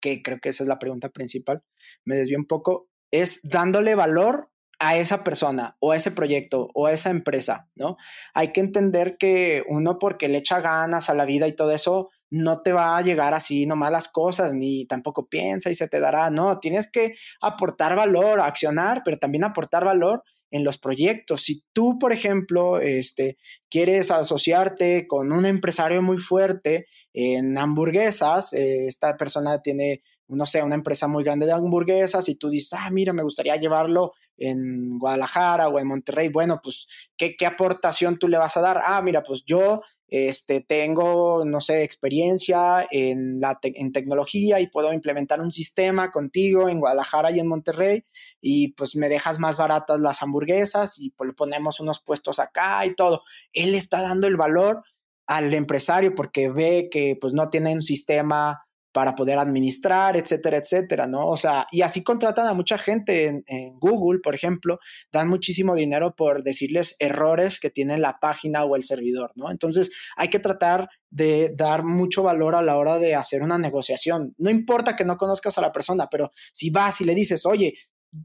que 0.00 0.22
creo 0.22 0.38
que 0.40 0.50
esa 0.50 0.64
es 0.64 0.68
la 0.68 0.78
pregunta 0.78 1.10
principal, 1.10 1.62
me 2.04 2.16
desvío 2.16 2.38
un 2.38 2.46
poco, 2.46 2.88
es 3.10 3.40
dándole 3.42 3.94
valor 3.94 4.50
a 4.78 4.96
esa 4.96 5.22
persona 5.24 5.76
o 5.78 5.92
a 5.92 5.96
ese 5.96 6.10
proyecto 6.10 6.70
o 6.74 6.86
a 6.86 6.92
esa 6.92 7.10
empresa, 7.10 7.68
¿no? 7.74 7.98
Hay 8.32 8.52
que 8.52 8.60
entender 8.60 9.18
que 9.18 9.62
uno 9.68 9.98
porque 9.98 10.28
le 10.28 10.38
echa 10.38 10.60
ganas 10.60 11.10
a 11.10 11.14
la 11.14 11.26
vida 11.26 11.46
y 11.46 11.54
todo 11.54 11.72
eso, 11.72 12.08
no 12.30 12.58
te 12.62 12.72
va 12.72 12.96
a 12.96 13.02
llegar 13.02 13.34
así 13.34 13.66
nomás 13.66 13.92
las 13.92 14.08
cosas, 14.08 14.54
ni 14.54 14.86
tampoco 14.86 15.28
piensa 15.28 15.70
y 15.70 15.74
se 15.74 15.88
te 15.88 16.00
dará, 16.00 16.30
no, 16.30 16.58
tienes 16.60 16.90
que 16.90 17.14
aportar 17.40 17.96
valor, 17.96 18.40
accionar, 18.40 19.02
pero 19.04 19.18
también 19.18 19.44
aportar 19.44 19.84
valor 19.84 20.22
en 20.50 20.64
los 20.64 20.78
proyectos. 20.78 21.42
Si 21.42 21.62
tú, 21.72 21.98
por 21.98 22.12
ejemplo, 22.12 22.80
este, 22.80 23.38
quieres 23.68 24.10
asociarte 24.10 25.06
con 25.06 25.32
un 25.32 25.46
empresario 25.46 26.02
muy 26.02 26.18
fuerte 26.18 26.86
en 27.12 27.56
hamburguesas, 27.56 28.52
eh, 28.52 28.86
esta 28.86 29.16
persona 29.16 29.62
tiene, 29.62 30.02
no 30.28 30.46
sé, 30.46 30.62
una 30.62 30.74
empresa 30.74 31.06
muy 31.06 31.24
grande 31.24 31.46
de 31.46 31.52
hamburguesas 31.52 32.28
y 32.28 32.36
tú 32.36 32.48
dices, 32.48 32.74
ah, 32.74 32.90
mira, 32.90 33.12
me 33.12 33.22
gustaría 33.22 33.56
llevarlo 33.56 34.12
en 34.36 34.98
Guadalajara 34.98 35.68
o 35.68 35.78
en 35.78 35.86
Monterrey, 35.86 36.28
bueno, 36.28 36.60
pues, 36.62 36.86
¿qué, 37.16 37.36
qué 37.36 37.46
aportación 37.46 38.18
tú 38.18 38.26
le 38.26 38.38
vas 38.38 38.56
a 38.56 38.60
dar? 38.60 38.80
Ah, 38.84 39.02
mira, 39.02 39.22
pues 39.22 39.42
yo 39.44 39.82
este, 40.10 40.60
tengo, 40.60 41.44
no 41.44 41.60
sé, 41.60 41.84
experiencia 41.84 42.86
en, 42.90 43.40
la 43.40 43.58
en 43.62 43.92
tecnología 43.92 44.58
y 44.60 44.66
puedo 44.66 44.92
implementar 44.92 45.40
un 45.40 45.52
sistema 45.52 46.10
contigo 46.10 46.68
en 46.68 46.80
Guadalajara 46.80 47.30
y 47.30 47.38
en 47.38 47.46
Monterrey 47.46 48.04
y 48.40 48.72
pues 48.72 48.96
me 48.96 49.08
dejas 49.08 49.38
más 49.38 49.56
baratas 49.56 50.00
las 50.00 50.22
hamburguesas 50.22 50.98
y 50.98 51.10
pues 51.10 51.30
ponemos 51.36 51.78
unos 51.78 52.02
puestos 52.02 52.40
acá 52.40 52.84
y 52.84 52.96
todo. 52.96 53.22
Él 53.52 53.74
está 53.76 54.02
dando 54.02 54.26
el 54.26 54.36
valor 54.36 54.82
al 55.26 55.54
empresario 55.54 56.12
porque 56.14 56.50
ve 56.50 56.88
que 56.90 57.16
pues 57.20 57.32
no 57.32 57.48
tiene 57.48 57.72
un 57.72 57.82
sistema 57.82 58.66
para 58.92 59.14
poder 59.14 59.38
administrar, 59.38 60.16
etcétera, 60.16 60.58
etcétera, 60.58 61.06
¿no? 61.06 61.26
O 61.28 61.36
sea, 61.36 61.66
y 61.70 61.82
así 61.82 62.02
contratan 62.02 62.46
a 62.48 62.54
mucha 62.54 62.78
gente 62.78 63.42
en, 63.46 63.78
Google, 63.78 64.20
por 64.20 64.34
ejemplo, 64.34 64.78
dan 65.12 65.28
muchísimo 65.28 65.74
dinero 65.74 66.14
por 66.16 66.42
decirles 66.42 66.96
errores 66.98 67.60
que 67.60 67.70
tiene 67.70 67.98
la 67.98 68.18
página 68.20 68.64
o 68.64 68.76
el 68.76 68.84
servidor, 68.84 69.32
¿no? 69.36 69.50
Entonces, 69.50 69.90
hay 70.16 70.28
que 70.28 70.38
tratar 70.38 70.88
de 71.10 71.52
dar 71.56 71.84
mucho 71.84 72.22
valor 72.22 72.54
a 72.54 72.62
la 72.62 72.76
hora 72.76 72.98
de 72.98 73.14
hacer 73.14 73.42
una 73.42 73.58
negociación. 73.58 74.34
No 74.38 74.50
importa 74.50 74.96
que 74.96 75.04
no 75.04 75.16
conozcas 75.16 75.56
a 75.58 75.60
la 75.60 75.72
persona, 75.72 76.08
pero 76.10 76.30
si 76.52 76.70
vas 76.70 77.00
y 77.00 77.04
le 77.04 77.14
dices, 77.14 77.46
oye, 77.46 77.74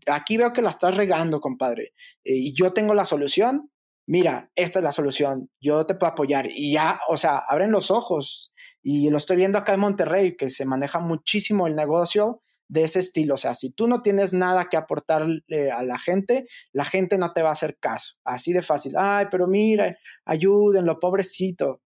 aquí 0.07 0.37
veo 0.37 0.53
que 0.53 0.61
la 0.61 0.71
estás 0.71 0.95
regando, 0.95 1.39
compadre, 1.39 1.93
eh, 2.23 2.35
y 2.35 2.53
yo 2.53 2.73
tengo 2.73 2.93
la 2.93 3.05
solución, 3.05 3.69
mira, 4.07 4.51
esta 4.55 4.79
es 4.79 4.83
la 4.83 4.91
solución, 4.91 5.49
yo 5.59 5.85
te 5.85 5.95
puedo 5.95 6.11
apoyar. 6.11 6.47
Y 6.49 6.73
ya, 6.73 6.99
o 7.07 7.17
sea, 7.17 7.37
abren 7.37 7.71
los 7.71 7.91
ojos. 7.91 8.51
Y 8.81 9.09
lo 9.09 9.17
estoy 9.17 9.37
viendo 9.37 9.57
acá 9.57 9.73
en 9.73 9.79
Monterrey, 9.79 10.35
que 10.37 10.49
se 10.49 10.65
maneja 10.65 10.99
muchísimo 10.99 11.67
el 11.67 11.75
negocio 11.75 12.41
de 12.67 12.83
ese 12.83 12.99
estilo. 12.99 13.35
O 13.35 13.37
sea, 13.37 13.53
si 13.53 13.71
tú 13.71 13.87
no 13.87 14.01
tienes 14.01 14.33
nada 14.33 14.69
que 14.69 14.77
aportarle 14.77 15.71
a 15.71 15.83
la 15.83 15.97
gente, 15.97 16.45
la 16.71 16.85
gente 16.85 17.17
no 17.17 17.33
te 17.33 17.41
va 17.41 17.49
a 17.49 17.53
hacer 17.53 17.77
caso. 17.79 18.15
Así 18.23 18.53
de 18.53 18.61
fácil. 18.61 18.93
Ay, 18.97 19.27
pero 19.31 19.47
mira, 19.47 19.97
ayúdenlo, 20.25 20.99
pobrecito. 20.99 21.81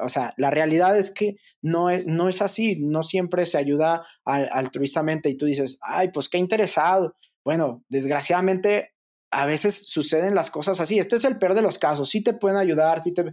O 0.00 0.08
sea, 0.08 0.34
la 0.36 0.50
realidad 0.50 0.96
es 0.98 1.12
que 1.12 1.36
no 1.62 1.90
es, 1.90 2.04
no 2.06 2.28
es 2.28 2.42
así. 2.42 2.76
No 2.80 3.02
siempre 3.02 3.46
se 3.46 3.58
ayuda 3.58 4.06
altruistamente 4.24 5.28
y 5.28 5.36
tú 5.36 5.46
dices, 5.46 5.78
ay, 5.82 6.10
pues 6.12 6.28
qué 6.28 6.38
interesado. 6.38 7.16
Bueno, 7.44 7.84
desgraciadamente 7.88 8.93
a 9.34 9.46
veces 9.46 9.86
suceden 9.86 10.34
las 10.34 10.50
cosas 10.50 10.80
así. 10.80 10.98
Este 10.98 11.16
es 11.16 11.24
el 11.24 11.38
peor 11.38 11.54
de 11.54 11.62
los 11.62 11.78
casos. 11.78 12.08
Sí 12.08 12.22
te 12.22 12.34
pueden 12.34 12.56
ayudar, 12.56 13.02
sí 13.02 13.12
te 13.12 13.24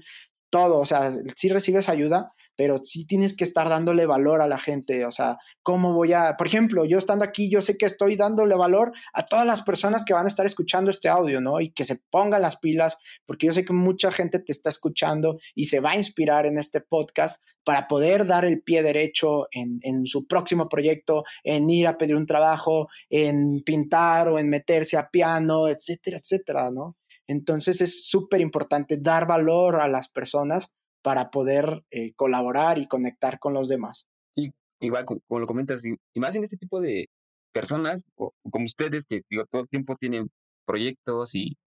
todo, 0.52 0.80
o 0.80 0.86
sea, 0.86 1.12
sí 1.36 1.50
recibes 1.50 1.90
ayuda, 1.90 2.34
pero 2.62 2.78
sí 2.84 3.08
tienes 3.08 3.36
que 3.36 3.44
estar 3.44 3.68
dándole 3.70 4.06
valor 4.06 4.40
a 4.40 4.48
la 4.48 4.60
gente, 4.60 5.04
o 5.08 5.12
sea, 5.12 5.40
¿cómo 5.64 5.94
voy 5.94 6.14
a, 6.14 6.36
por 6.38 6.46
ejemplo, 6.46 6.86
yo 6.86 7.00
estando 7.00 7.26
aquí, 7.26 7.50
yo 7.50 7.60
sé 7.60 7.76
que 7.76 7.88
estoy 7.88 8.16
dándole 8.16 8.54
valor 8.54 8.92
a 9.14 9.26
todas 9.26 9.48
las 9.48 9.64
personas 9.64 10.06
que 10.06 10.14
van 10.14 10.26
a 10.26 10.28
estar 10.28 10.46
escuchando 10.46 10.92
este 10.92 11.10
audio, 11.10 11.42
¿no? 11.42 11.60
Y 11.60 11.72
que 11.72 11.86
se 11.86 11.96
pongan 12.12 12.44
las 12.44 12.58
pilas, 12.58 13.00
porque 13.26 13.48
yo 13.48 13.54
sé 13.54 13.66
que 13.66 13.74
mucha 13.74 14.12
gente 14.12 14.38
te 14.38 14.52
está 14.52 14.70
escuchando 14.70 15.40
y 15.56 15.66
se 15.66 15.80
va 15.80 15.94
a 15.94 15.96
inspirar 15.96 16.46
en 16.46 16.60
este 16.60 16.82
podcast 16.82 17.44
para 17.64 17.88
poder 17.88 18.28
dar 18.28 18.46
el 18.46 18.62
pie 18.62 18.84
derecho 18.84 19.48
en, 19.50 20.06
su 20.06 20.28
próximo 20.28 20.70
proyecto, 20.70 21.24
en 21.44 21.68
ir 21.68 21.88
a 21.88 21.98
pedir 21.98 22.16
un 22.16 22.28
trabajo, 22.28 22.90
en 23.10 23.64
pintar 23.66 24.28
o 24.28 24.38
en 24.38 24.50
meterse 24.50 24.98
a 24.98 25.10
piano, 25.10 25.68
etcétera, 25.68 26.20
etcétera, 26.20 26.70
¿no? 26.70 26.96
Entonces 27.26 27.82
es 27.82 28.06
súper 28.06 28.40
importante 28.40 28.98
dar 28.98 29.26
valor 29.26 29.82
a 29.82 29.88
las 29.88 30.10
personas 30.10 30.72
para 31.02 31.30
poder 31.30 31.84
eh, 31.92 32.14
colaborar 32.16 32.78
y 32.80 32.88
conectar 32.88 33.40
con 33.40 33.54
los 33.54 33.68
demás. 33.68 34.08
Sí, 34.32 34.52
igual 34.80 35.06
como, 35.06 35.40
lo 35.40 35.48
comentas, 35.48 35.84
y, 35.86 35.98
más 36.20 36.36
en 36.36 36.44
este 36.44 36.58
tipo 36.58 36.80
de 36.82 37.10
personas 37.54 38.06
o, 38.16 38.34
como 38.50 38.66
ustedes 38.66 39.06
que 39.06 39.22
digo, 39.30 39.46
todo 39.52 39.64
el 39.64 39.70
tiempo 39.70 39.96
tienen 39.96 40.30
proyectos 40.66 41.36
y 41.36 41.58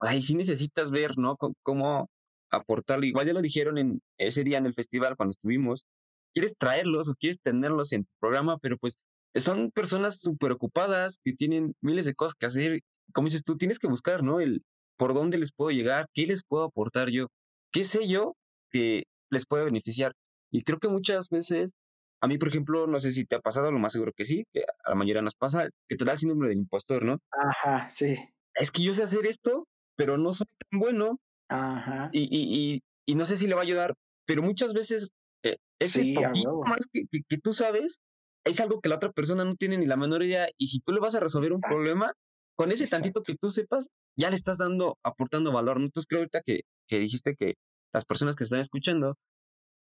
ahí 0.00 0.22
sí 0.22 0.34
necesitas 0.34 0.90
ver, 0.90 1.18
¿no? 1.18 1.36
C 1.40 1.48
cómo 1.62 2.08
aportarlo. 2.50 3.04
Igual 3.04 3.26
ya 3.26 3.32
lo 3.32 3.42
dijeron 3.42 3.78
en 3.78 4.00
ese 4.18 4.44
día 4.44 4.58
en 4.58 4.66
el 4.66 4.74
festival 4.74 5.16
cuando 5.16 5.32
estuvimos, 5.32 5.84
quieres 6.32 6.54
traerlos 6.56 7.08
o 7.08 7.14
quieres 7.14 7.38
tenerlos 7.42 7.92
en 7.92 8.04
tu 8.04 8.10
programa, 8.20 8.58
pero 8.58 8.76
pues 8.78 8.96
son 9.34 9.70
personas 9.72 10.20
súper 10.20 10.52
ocupadas 10.52 11.18
que 11.24 11.32
tienen 11.32 11.74
miles 11.80 12.06
de 12.06 12.14
cosas 12.14 12.34
que 12.34 12.46
hacer. 12.46 12.80
Como 13.12 13.26
dices 13.26 13.42
tú, 13.44 13.56
tienes 13.56 13.78
que 13.78 13.88
buscar, 13.88 14.22
¿no? 14.22 14.40
El 14.40 14.62
por 14.96 15.14
dónde 15.14 15.38
les 15.38 15.52
puedo 15.52 15.70
llegar, 15.70 16.06
qué 16.14 16.26
les 16.26 16.44
puedo 16.44 16.64
aportar 16.64 17.10
yo, 17.10 17.26
qué 17.72 17.84
sé 17.84 18.06
yo 18.06 18.36
que 18.74 19.04
les 19.30 19.46
puede 19.46 19.64
beneficiar. 19.64 20.12
Y 20.50 20.62
creo 20.62 20.78
que 20.80 20.88
muchas 20.88 21.28
veces, 21.30 21.74
a 22.20 22.26
mí, 22.26 22.38
por 22.38 22.48
ejemplo, 22.48 22.88
no 22.88 22.98
sé 22.98 23.12
si 23.12 23.24
te 23.24 23.36
ha 23.36 23.40
pasado, 23.40 23.70
lo 23.70 23.78
más 23.78 23.92
seguro 23.92 24.12
que 24.16 24.24
sí, 24.24 24.44
que 24.52 24.62
a 24.62 24.90
la 24.90 24.96
mayoría 24.96 25.22
nos 25.22 25.36
pasa, 25.36 25.68
que 25.88 25.96
te 25.96 26.04
da 26.04 26.12
el 26.12 26.18
síndrome 26.18 26.48
del 26.48 26.58
impostor, 26.58 27.04
¿no? 27.04 27.18
Ajá, 27.30 27.88
sí. 27.88 28.18
Es 28.56 28.72
que 28.72 28.82
yo 28.82 28.92
sé 28.92 29.04
hacer 29.04 29.26
esto, 29.26 29.68
pero 29.96 30.18
no 30.18 30.32
soy 30.32 30.46
tan 30.58 30.80
bueno. 30.80 31.18
Ajá. 31.48 32.10
Y, 32.12 32.22
y, 32.22 32.74
y, 32.74 32.82
y 33.06 33.14
no 33.14 33.24
sé 33.24 33.36
si 33.36 33.46
le 33.46 33.54
va 33.54 33.60
a 33.60 33.64
ayudar, 33.64 33.94
pero 34.26 34.42
muchas 34.42 34.72
veces 34.72 35.10
eh, 35.44 35.56
ese 35.78 36.14
poquito 36.14 36.62
más 36.66 36.88
que, 36.92 37.04
que, 37.28 37.38
tú 37.38 37.52
sabes 37.52 38.00
es 38.44 38.60
algo 38.60 38.80
que 38.80 38.88
la 38.88 38.96
otra 38.96 39.12
persona 39.12 39.44
no 39.44 39.54
tiene 39.54 39.78
ni 39.78 39.86
la 39.86 39.96
menor 39.96 40.24
idea. 40.24 40.48
Y 40.58 40.66
si 40.66 40.80
tú 40.80 40.92
le 40.92 41.00
vas 41.00 41.14
a 41.14 41.20
resolver 41.20 41.52
un 41.52 41.60
problema, 41.60 42.12
con 42.56 42.72
ese 42.72 42.88
tantito 42.88 43.22
que 43.22 43.36
tú 43.36 43.50
sepas, 43.50 43.88
ya 44.16 44.30
le 44.30 44.36
estás 44.36 44.58
dando, 44.58 44.98
aportando 45.04 45.52
valor. 45.52 45.78
Entonces 45.78 46.06
creo 46.06 46.20
ahorita 46.20 46.42
que, 46.44 46.62
que 46.88 46.98
dijiste 46.98 47.36
que 47.36 47.54
las 47.94 48.04
personas 48.04 48.36
que 48.36 48.44
están 48.44 48.60
escuchando, 48.60 49.16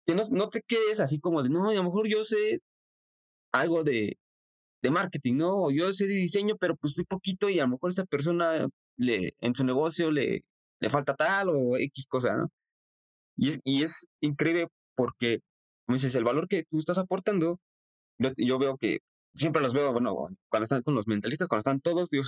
que 0.07 0.15
no, 0.15 0.25
no 0.33 0.51
te 0.51 0.63
quedes 0.63 1.01
así 1.01 1.21
como 1.21 1.43
de, 1.43 1.49
no, 1.51 1.71
a 1.71 1.75
lo 1.75 1.85
mejor 1.85 2.09
yo 2.09 2.25
sé 2.25 2.61
algo 3.53 3.85
de, 3.85 4.19
de 4.83 4.91
marketing, 4.91 5.37
¿no? 5.37 5.65
O 5.65 5.71
yo 5.71 5.93
sé 5.93 6.07
de 6.07 6.15
diseño, 6.15 6.57
pero 6.59 6.77
pues 6.77 6.93
estoy 6.93 7.05
poquito 7.07 7.49
y 7.49 7.61
a 7.61 7.65
lo 7.65 7.71
mejor 7.71 7.91
esta 7.91 8.05
persona 8.05 8.69
le, 8.97 9.35
en 9.41 9.55
su 9.55 9.65
negocio 9.65 10.11
le, 10.11 10.43
le 10.81 10.91
falta 10.91 11.15
tal 11.15 11.51
o 11.51 11.77
X 11.79 12.07
cosa, 12.09 12.37
¿no? 12.37 12.49
Y 13.37 13.51
es, 13.51 13.61
y 13.65 13.83
es 13.85 14.07
increíble 14.21 14.69
porque, 14.97 15.41
como 15.87 15.97
dices, 15.97 16.15
el 16.17 16.25
valor 16.25 16.49
que 16.49 16.65
tú 16.71 16.79
estás 16.79 16.99
aportando, 16.99 17.59
yo, 18.19 18.31
yo 18.37 18.59
veo 18.59 18.77
que 18.77 19.01
siempre 19.35 19.63
los 19.63 19.73
veo, 19.73 19.93
bueno, 19.93 20.15
cuando 20.51 20.65
están 20.65 20.83
con 20.83 20.95
los 20.95 21.07
mentalistas, 21.07 21.49
cuando 21.49 21.61
están 21.61 21.81
todos, 21.81 22.11
yo 22.13 22.23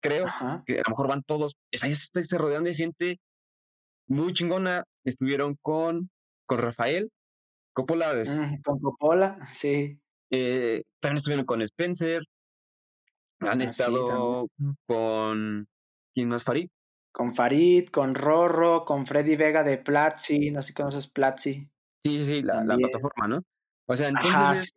creo 0.00 0.26
que 0.64 0.74
a 0.78 0.82
lo 0.86 0.90
mejor 0.90 1.08
van 1.08 1.22
todos, 1.22 1.56
ahí 1.82 1.94
se, 1.94 2.24
se 2.24 2.38
rodean 2.38 2.64
de 2.64 2.74
gente 2.74 3.18
muy 4.06 4.32
chingona. 4.32 4.84
Estuvieron 5.04 5.56
con, 5.62 6.10
con 6.46 6.58
Rafael 6.58 7.10
Coppola. 7.72 8.12
con 8.64 8.80
Coppola, 8.80 9.38
sí. 9.52 10.00
Eh, 10.30 10.82
también 11.00 11.18
estuvieron 11.18 11.44
con 11.44 11.62
Spencer. 11.62 12.22
Han 13.40 13.60
ah, 13.60 13.64
estado 13.64 14.48
con. 14.86 15.68
¿Quién 16.14 16.28
más? 16.28 16.42
Farid. 16.42 16.68
Con 17.12 17.34
Farid, 17.34 17.88
con 17.88 18.14
Rorro, 18.14 18.84
con 18.84 19.06
Freddy 19.06 19.36
Vega 19.36 19.62
de 19.62 19.78
Platzi. 19.78 20.50
No 20.50 20.62
sé 20.62 20.68
si 20.68 20.74
conoces 20.74 21.08
Platzi. 21.08 21.68
Sí, 22.02 22.24
sí, 22.24 22.42
la, 22.42 22.64
la 22.64 22.76
plataforma, 22.76 23.28
¿no? 23.28 23.42
O 23.86 23.96
sea, 23.96 24.08
entonces 24.08 24.70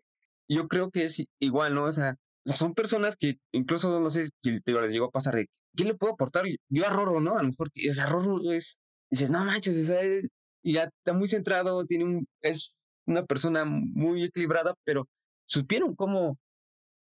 yo 0.49 0.67
creo 0.67 0.91
que 0.91 1.03
es 1.03 1.23
igual, 1.39 1.75
¿no? 1.75 1.85
O 1.85 1.91
sea, 1.91 2.15
son 2.45 2.73
personas 2.73 3.15
que 3.17 3.39
incluso, 3.53 3.99
no 3.99 4.09
sé 4.09 4.29
si 4.43 4.61
te 4.61 4.71
les 4.73 4.91
llegó 4.91 5.05
a 5.05 5.11
pasar 5.11 5.35
de 5.35 5.47
¿qué 5.75 5.83
le 5.83 5.95
puedo 5.95 6.13
aportar? 6.13 6.45
Yo 6.69 6.85
a 6.85 6.89
Roro, 6.89 7.21
¿no? 7.21 7.37
A 7.37 7.43
lo 7.43 7.49
mejor, 7.49 7.69
o 7.69 7.93
sea, 7.93 8.07
Roro 8.07 8.51
es, 8.51 8.79
dices, 9.09 9.29
no 9.29 9.43
manches, 9.45 9.77
o 9.77 9.83
sea, 9.85 10.01
y 10.61 10.73
ya 10.73 10.83
está 10.83 11.13
muy 11.13 11.27
centrado, 11.27 11.85
tiene 11.85 12.05
un, 12.05 12.27
es 12.41 12.73
una 13.05 13.25
persona 13.25 13.65
muy 13.65 14.23
equilibrada, 14.23 14.75
pero 14.83 15.07
supieron 15.45 15.95
cómo, 15.95 16.37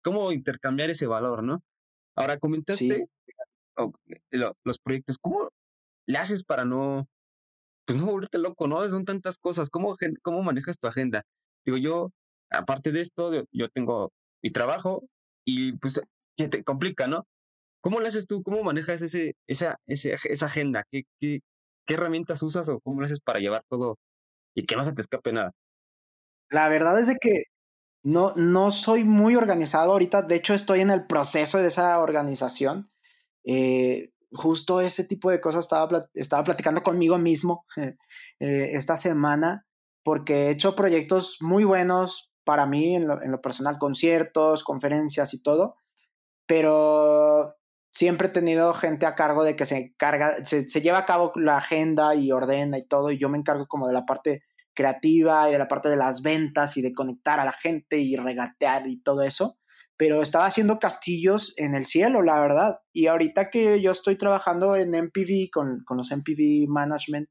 cómo 0.02 0.32
intercambiar 0.32 0.90
ese 0.90 1.06
valor, 1.06 1.42
¿no? 1.42 1.62
Ahora 2.14 2.38
comentaste 2.38 3.06
los 4.62 4.78
proyectos, 4.78 5.18
¿cómo 5.18 5.50
le 6.06 6.18
haces 6.18 6.44
para 6.44 6.64
no, 6.64 7.08
pues 7.86 7.98
no 7.98 8.06
volverte 8.06 8.38
loco, 8.38 8.68
¿no? 8.68 8.86
Son 8.88 9.04
tantas 9.04 9.38
cosas, 9.38 9.70
¿cómo, 9.70 9.96
cómo 10.22 10.42
manejas 10.42 10.78
tu 10.78 10.86
agenda? 10.86 11.22
Digo, 11.64 11.78
yo, 11.78 12.10
aparte 12.50 12.92
de 12.92 13.00
esto, 13.00 13.44
yo 13.50 13.68
tengo 13.70 14.12
mi 14.42 14.50
trabajo 14.50 15.04
y 15.44 15.72
pues 15.78 16.00
se 16.36 16.48
te 16.48 16.62
complica, 16.62 17.06
¿no? 17.06 17.26
¿Cómo 17.80 18.00
lo 18.00 18.06
haces 18.06 18.26
tú? 18.26 18.42
¿Cómo 18.42 18.62
manejas 18.62 19.00
ese, 19.02 19.34
esa, 19.46 19.78
esa 19.86 20.46
agenda? 20.46 20.84
¿Qué, 20.90 21.04
qué, 21.18 21.40
¿Qué 21.90 21.94
herramientas 21.94 22.40
usas 22.44 22.68
o 22.68 22.78
cómo 22.78 23.00
lo 23.00 23.06
haces 23.06 23.18
para 23.18 23.40
llevar 23.40 23.64
todo 23.68 23.98
y 24.54 24.64
que 24.64 24.76
no 24.76 24.84
se 24.84 24.92
te 24.92 25.02
escape 25.02 25.32
nada? 25.32 25.50
La 26.48 26.68
verdad 26.68 27.00
es 27.00 27.08
de 27.08 27.16
que 27.16 27.46
no, 28.04 28.32
no 28.36 28.70
soy 28.70 29.02
muy 29.02 29.34
organizado 29.34 29.90
ahorita, 29.90 30.22
de 30.22 30.36
hecho 30.36 30.54
estoy 30.54 30.82
en 30.82 30.90
el 30.90 31.08
proceso 31.08 31.58
de 31.58 31.66
esa 31.66 31.98
organización. 31.98 32.88
Eh, 33.42 34.12
justo 34.30 34.80
ese 34.80 35.02
tipo 35.02 35.32
de 35.32 35.40
cosas 35.40 35.64
estaba, 35.64 36.06
estaba 36.14 36.44
platicando 36.44 36.84
conmigo 36.84 37.18
mismo 37.18 37.66
eh, 37.76 37.96
esta 38.38 38.96
semana, 38.96 39.66
porque 40.04 40.46
he 40.46 40.50
hecho 40.50 40.76
proyectos 40.76 41.38
muy 41.40 41.64
buenos 41.64 42.30
para 42.44 42.66
mí 42.66 42.94
en 42.94 43.08
lo, 43.08 43.20
en 43.20 43.32
lo 43.32 43.40
personal, 43.40 43.78
conciertos, 43.78 44.62
conferencias 44.62 45.34
y 45.34 45.42
todo, 45.42 45.74
pero 46.46 47.56
siempre 47.90 48.28
he 48.28 48.30
tenido 48.30 48.72
gente 48.74 49.06
a 49.06 49.14
cargo 49.14 49.44
de 49.44 49.56
que 49.56 49.66
se 49.66 49.94
carga, 49.96 50.44
se, 50.44 50.64
lleva 50.80 50.98
a 50.98 51.06
cabo 51.06 51.32
la 51.36 51.56
agenda 51.56 52.14
y 52.14 52.32
ordena 52.32 52.78
y 52.78 52.86
todo, 52.86 53.10
y 53.10 53.18
yo 53.18 53.28
me 53.28 53.38
encargo 53.38 53.66
como 53.66 53.86
de 53.86 53.94
la 53.94 54.06
parte 54.06 54.42
creativa 54.74 55.48
y 55.48 55.52
de 55.52 55.58
la 55.58 55.68
parte 55.68 55.88
de 55.88 55.96
las 55.96 56.22
ventas 56.22 56.76
y 56.76 56.82
de 56.82 56.92
conectar 56.92 57.40
a 57.40 57.44
la 57.44 57.52
gente 57.52 57.98
y 57.98 58.16
regatear 58.16 58.86
y 58.86 59.02
todo 59.02 59.22
eso, 59.22 59.58
pero 59.96 60.22
estaba 60.22 60.46
haciendo 60.46 60.78
castillos 60.78 61.52
en 61.56 61.74
el 61.74 61.86
cielo, 61.86 62.22
la 62.22 62.40
verdad, 62.40 62.78
y 62.92 63.06
ahorita 63.06 63.50
que 63.50 63.80
yo 63.82 63.90
estoy 63.90 64.16
trabajando 64.16 64.76
en 64.76 64.90
MPV 64.90 65.50
con, 65.52 65.82
con 65.84 65.96
los 65.96 66.10
MPV 66.10 66.68
Management, 66.68 67.28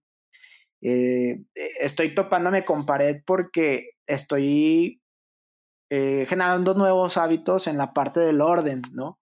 eh, 0.81 1.43
estoy 1.79 2.15
topándome 2.15 2.63
con 2.63 2.85
pared 2.85 3.17
porque 3.25 3.91
estoy 4.07 5.01
eh, 5.89 6.25
generando 6.27 6.73
nuevos 6.73 7.17
hábitos 7.17 7.67
en 7.67 7.77
la 7.77 7.93
parte 7.93 8.19
del 8.19 8.41
orden, 8.41 8.81
¿no? 8.93 9.18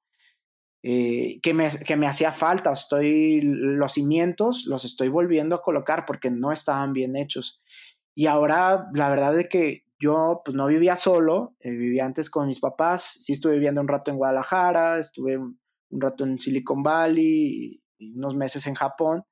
Eh, 0.84 1.40
que, 1.42 1.54
me, 1.54 1.70
que, 1.70 1.96
me, 1.96 2.08
hacía 2.08 2.32
falta. 2.32 2.72
Estoy, 2.72 3.42
los 3.42 3.94
cimientos 3.94 4.66
los 4.68 4.86
estoy 4.86 5.10
volviendo 5.10 5.56
a 5.56 5.62
colocar 5.62 6.06
porque 6.06 6.32
no 6.32 6.52
estaban 6.52 6.94
bien 6.94 7.16
hechos. 7.16 7.62
Y 8.16 8.28
ahora, 8.28 8.88
la 8.94 9.10
verdad 9.10 9.40
es 9.40 9.50
que 9.50 9.84
yo 10.00 10.42
pues 10.44 10.56
no 10.56 10.68
vivía 10.68 10.96
solo, 10.96 11.56
eh, 11.60 11.72
vivía 11.72 12.06
antes 12.06 12.30
con 12.30 12.48
mis 12.48 12.60
papás, 12.60 13.18
sí 13.20 13.34
estuve 13.34 13.54
viviendo 13.54 13.82
un 13.82 13.88
rato 13.88 14.12
en 14.12 14.18
Guadalajara, 14.18 15.00
estuve 15.00 15.38
un, 15.38 15.60
rato 15.92 16.24
en 16.24 16.38
Silicon 16.38 16.84
Valley 16.84 17.82
y, 18.00 18.14
unos 18.16 18.36
meses 18.36 18.68
en 18.68 18.76
Japón, 18.76 19.24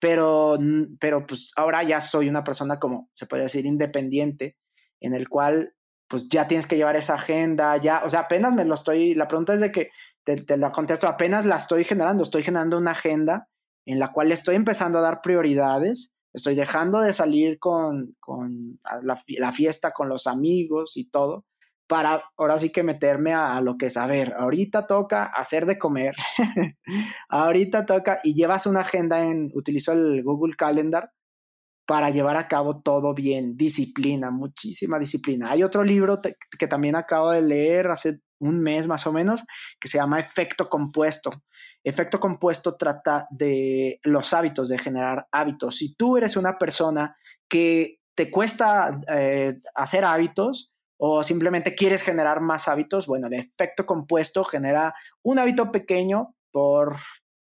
pero, 0.00 0.56
pero 0.98 1.26
pues 1.26 1.50
ahora 1.56 1.82
ya 1.82 2.00
soy 2.00 2.28
una 2.28 2.42
persona 2.42 2.78
como 2.78 3.10
se 3.14 3.26
puede 3.26 3.42
decir 3.42 3.66
independiente, 3.66 4.56
en 5.00 5.14
el 5.14 5.28
cual 5.28 5.74
pues 6.08 6.28
ya 6.28 6.46
tienes 6.46 6.66
que 6.66 6.76
llevar 6.76 6.96
esa 6.96 7.14
agenda, 7.14 7.76
ya, 7.76 8.02
o 8.04 8.08
sea, 8.08 8.20
apenas 8.20 8.52
me 8.54 8.64
lo 8.64 8.74
estoy, 8.74 9.14
la 9.14 9.28
pregunta 9.28 9.54
es 9.54 9.60
de 9.60 9.72
que 9.72 9.90
te, 10.24 10.56
la 10.56 10.72
contesto, 10.72 11.06
apenas 11.06 11.44
la 11.44 11.56
estoy 11.56 11.84
generando, 11.84 12.22
estoy 12.22 12.42
generando 12.42 12.78
una 12.78 12.92
agenda 12.92 13.48
en 13.86 13.98
la 13.98 14.12
cual 14.12 14.32
estoy 14.32 14.56
empezando 14.56 14.98
a 14.98 15.02
dar 15.02 15.20
prioridades, 15.20 16.14
estoy 16.32 16.54
dejando 16.54 17.00
de 17.00 17.12
salir 17.12 17.58
con, 17.58 18.16
con 18.18 18.80
la, 19.02 19.52
fiesta 19.52 19.92
con 19.92 20.08
los 20.08 20.26
amigos 20.26 20.96
y 20.96 21.08
todo, 21.10 21.44
para 21.86 22.24
ahora 22.38 22.58
sí 22.58 22.72
que 22.72 22.82
meterme 22.82 23.34
a, 23.34 23.60
lo 23.60 23.76
que 23.76 23.86
es, 23.86 23.96
a 23.98 24.06
ver, 24.06 24.32
ahorita 24.38 24.86
toca 24.86 25.26
hacer 25.26 25.66
de 25.66 25.78
comer, 25.78 26.14
ahorita 27.28 27.84
toca, 27.84 28.20
y 28.24 28.34
llevas 28.34 28.66
una 28.66 28.80
agenda 28.80 29.20
en, 29.20 29.50
utilizo 29.54 29.92
el 29.92 30.22
Google 30.24 30.56
Calendar 30.56 31.10
para 31.86 32.08
llevar 32.08 32.38
a 32.38 32.48
cabo 32.48 32.80
todo 32.80 33.12
bien, 33.12 33.58
disciplina, 33.58 34.30
muchísima 34.30 34.98
disciplina. 34.98 35.50
Hay 35.50 35.62
otro 35.62 35.84
libro 35.84 36.20
que 36.58 36.66
también 36.66 36.96
acabo 36.96 37.30
de 37.30 37.42
leer 37.42 37.88
hace 37.88 38.20
un 38.44 38.60
mes 38.60 38.86
más 38.86 39.06
o 39.06 39.12
menos, 39.12 39.42
que 39.80 39.88
se 39.88 39.98
llama 39.98 40.20
Efecto 40.20 40.68
Compuesto. 40.68 41.30
Efecto 41.82 42.20
Compuesto 42.20 42.76
trata 42.76 43.26
de 43.30 44.00
los 44.02 44.32
hábitos, 44.32 44.68
de 44.68 44.78
generar 44.78 45.26
hábitos. 45.32 45.76
Si 45.76 45.94
tú 45.94 46.16
eres 46.16 46.36
una 46.36 46.58
persona 46.58 47.16
que 47.48 48.00
te 48.14 48.30
cuesta 48.30 49.00
eh, 49.08 49.58
hacer 49.74 50.04
hábitos 50.04 50.72
o 50.96 51.22
simplemente 51.24 51.74
quieres 51.74 52.02
generar 52.02 52.40
más 52.40 52.68
hábitos, 52.68 53.06
bueno, 53.06 53.26
el 53.26 53.34
efecto 53.34 53.84
compuesto 53.84 54.44
genera 54.44 54.94
un 55.22 55.38
hábito 55.38 55.72
pequeño 55.72 56.34
por 56.52 56.96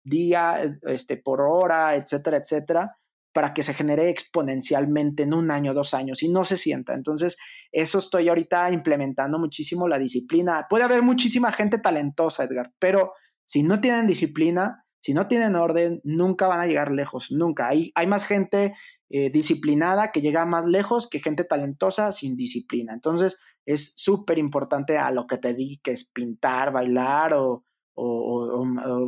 día, 0.04 0.62
este, 0.84 1.18
por 1.18 1.42
hora, 1.42 1.96
etcétera, 1.96 2.38
etcétera, 2.38 2.98
para 3.38 3.54
que 3.54 3.62
se 3.62 3.76
genere 3.76 4.10
exponencialmente 4.10 5.22
en 5.22 5.32
un 5.32 5.52
año, 5.52 5.76
dos 5.76 5.94
años 5.94 6.24
y 6.24 6.28
no 6.28 6.44
se 6.44 6.58
sienta. 6.58 6.96
Entonces, 6.96 7.38
eso 7.72 8.00
estoy 8.00 8.30
ahorita 8.30 8.72
implementando 8.72 9.38
muchísimo 9.38 9.88
la 9.88 10.00
disciplina. 10.00 10.66
Puede 10.68 10.86
haber 10.86 11.04
muchísima 11.04 11.52
gente 11.52 11.78
talentosa, 11.78 12.46
Edgar, 12.46 12.74
pero 12.80 13.14
si 13.46 13.62
no 13.62 13.80
tienen 13.80 14.08
disciplina, 14.08 14.86
si 15.02 15.14
no 15.14 15.28
tienen 15.28 15.56
orden, 15.56 16.02
nunca 16.04 16.48
van 16.48 16.62
a 16.62 16.66
llegar 16.66 16.92
lejos, 16.92 17.28
nunca. 17.30 17.68
Hay, 17.68 17.92
hay 17.94 18.08
más 18.08 18.26
gente 18.26 18.74
eh, 19.12 19.30
disciplinada 19.30 20.12
que 20.12 20.22
llega 20.22 20.44
más 20.48 20.66
lejos 20.66 21.08
que 21.08 21.20
gente 21.20 21.44
talentosa 21.44 22.12
sin 22.14 22.38
disciplina. 22.38 22.92
Entonces, 22.92 23.40
es 23.68 23.94
súper 23.98 24.40
importante 24.40 24.98
a 24.98 25.12
lo 25.12 25.28
que 25.28 25.38
te 25.38 25.54
di, 25.54 25.80
que 25.84 25.92
es 25.92 26.10
pintar, 26.10 26.72
bailar 26.72 27.36
o, 27.36 27.64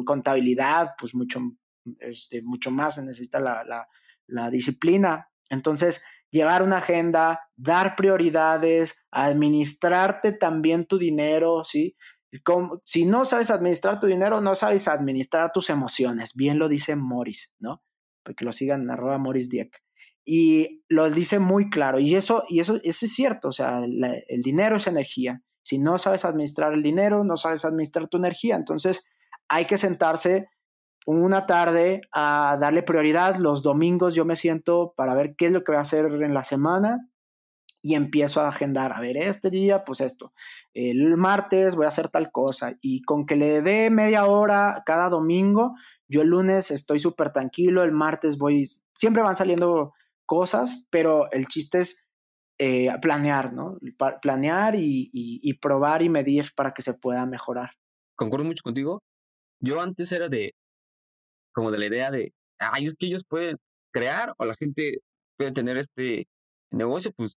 contabilidad, 0.05 0.91
pues 0.99 1.15
mucho, 1.15 1.39
este, 1.97 2.43
mucho 2.43 2.69
más 2.69 2.93
se 2.93 3.03
necesita 3.03 3.39
la, 3.39 3.63
la 3.63 3.87
disciplina. 4.51 5.29
Entonces, 5.49 6.03
llevar 6.31 6.63
una 6.63 6.77
agenda, 6.77 7.39
dar 7.55 7.95
prioridades, 7.95 9.05
administrarte 9.11 10.33
también 10.33 10.85
tu 10.85 10.97
dinero, 10.97 11.63
¿sí? 11.63 11.95
Si 12.85 13.05
no 13.05 13.25
sabes 13.25 13.49
administrar 13.49 13.99
tu 13.99 14.05
dinero, 14.05 14.39
no 14.39 14.53
sabes 14.53 14.87
administrar 14.87 15.51
tus 15.51 15.71
emociones. 15.71 16.35
Bien 16.35 16.59
lo 16.59 16.69
dice 16.69 16.95
Morris, 16.95 17.55
¿no? 17.59 17.83
Porque 18.23 18.45
lo 18.45 18.51
sigan 18.51 18.89
arroba 18.91 19.17
Morris 19.17 19.49
Dieck. 19.49 19.81
Y 20.23 20.83
lo 20.87 21.09
dice 21.09 21.39
muy 21.39 21.71
claro. 21.71 21.99
Y 21.99 22.13
eso, 22.13 22.43
y 22.47 22.59
eso, 22.59 22.79
eso 22.83 23.05
es 23.05 23.15
cierto. 23.15 23.47
O 23.47 23.51
sea, 23.51 23.81
el 23.83 24.41
dinero 24.43 24.75
es 24.75 24.85
energía. 24.85 25.41
Si 25.63 25.79
no 25.79 25.97
sabes 25.97 26.23
administrar 26.23 26.73
el 26.73 26.83
dinero, 26.83 27.23
no 27.23 27.35
sabes 27.35 27.65
administrar 27.65 28.07
tu 28.09 28.17
energía. 28.17 28.55
Entonces, 28.55 29.05
hay 29.47 29.65
que 29.65 29.79
sentarse 29.79 30.47
una 31.17 31.45
tarde 31.47 32.01
a 32.11 32.57
darle 32.59 32.83
prioridad. 32.83 33.37
Los 33.37 33.63
domingos 33.63 34.13
yo 34.13 34.25
me 34.25 34.35
siento 34.35 34.93
para 34.95 35.15
ver 35.15 35.35
qué 35.35 35.47
es 35.47 35.51
lo 35.51 35.63
que 35.63 35.71
voy 35.71 35.79
a 35.79 35.81
hacer 35.81 36.05
en 36.05 36.33
la 36.33 36.43
semana 36.43 37.09
y 37.81 37.95
empiezo 37.95 38.41
a 38.41 38.49
agendar, 38.49 38.91
a 38.91 38.99
ver, 38.99 39.15
este 39.15 39.49
día, 39.49 39.85
pues 39.85 40.01
esto, 40.01 40.33
el 40.73 41.15
martes 41.15 41.75
voy 41.75 41.85
a 41.85 41.89
hacer 41.89 42.09
tal 42.09 42.29
cosa 42.29 42.77
y 42.81 43.01
con 43.03 43.25
que 43.25 43.37
le 43.37 43.61
dé 43.61 43.89
media 43.89 44.25
hora 44.25 44.83
cada 44.85 45.07
domingo, 45.07 45.75
yo 46.09 46.21
el 46.21 46.27
lunes 46.27 46.71
estoy 46.71 46.99
súper 46.99 47.31
tranquilo, 47.31 47.83
el 47.83 47.93
martes 47.93 48.37
voy, 48.37 48.65
siempre 48.95 49.23
van 49.23 49.37
saliendo 49.37 49.93
cosas, 50.25 50.87
pero 50.89 51.31
el 51.31 51.47
chiste 51.47 51.79
es 51.79 52.05
eh, 52.57 52.89
planear, 53.01 53.53
¿no? 53.53 53.77
planear 54.21 54.75
y, 54.75 55.09
y 55.13 55.53
probar 55.53 56.01
y 56.01 56.09
medir 56.09 56.51
para 56.55 56.73
que 56.73 56.81
se 56.81 56.95
pueda 56.95 57.25
mejorar. 57.25 57.71
Concuerdo 58.17 58.45
mucho 58.45 58.63
contigo. 58.63 58.99
Yo 59.61 59.79
antes 59.79 60.11
era 60.11 60.27
de, 60.27 60.53
como 61.59 61.71
de 61.71 61.77
la 61.77 61.87
idea 61.87 62.09
de, 62.09 62.31
ay, 62.57 62.85
es 62.85 62.95
que 62.95 63.07
ellos 63.07 63.25
pueden 63.27 63.57
crear 63.91 64.33
o 64.37 64.45
la 64.45 64.55
gente 64.55 64.99
puede 65.37 65.51
tener 65.51 65.75
este 65.75 66.25
negocio, 66.71 67.11
pues, 67.17 67.35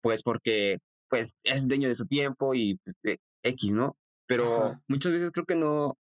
pues 0.00 0.22
porque 0.22 0.78
pues 1.08 1.34
es 1.42 1.66
dueño 1.66 1.88
de 1.88 1.96
su 1.96 2.06
tiempo 2.06 2.54
y 2.54 2.78
pues, 2.84 3.18
X, 3.42 3.74
¿no? 3.74 3.96
Pero 4.28 4.80
muchas 4.86 5.10
veces 5.10 5.32
creo 5.32 5.44
que 5.44 5.56
no, 5.56 5.96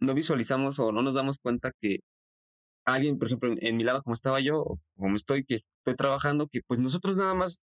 no 0.00 0.14
visualizamos 0.14 0.80
o 0.80 0.90
no 0.90 1.02
nos 1.02 1.14
damos 1.14 1.38
cuenta 1.38 1.70
que 1.80 2.00
alguien, 2.84 3.18
por 3.18 3.28
ejemplo, 3.28 3.54
en, 3.56 3.76
mi 3.76 3.84
lado, 3.84 4.02
como 4.02 4.14
estaba 4.14 4.40
yo, 4.40 4.80
como 4.96 5.14
estoy, 5.14 5.44
que 5.44 5.54
estoy 5.54 5.94
trabajando, 5.96 6.48
que 6.48 6.62
pues 6.66 6.80
nosotros 6.80 7.16
nada 7.16 7.34
más 7.34 7.62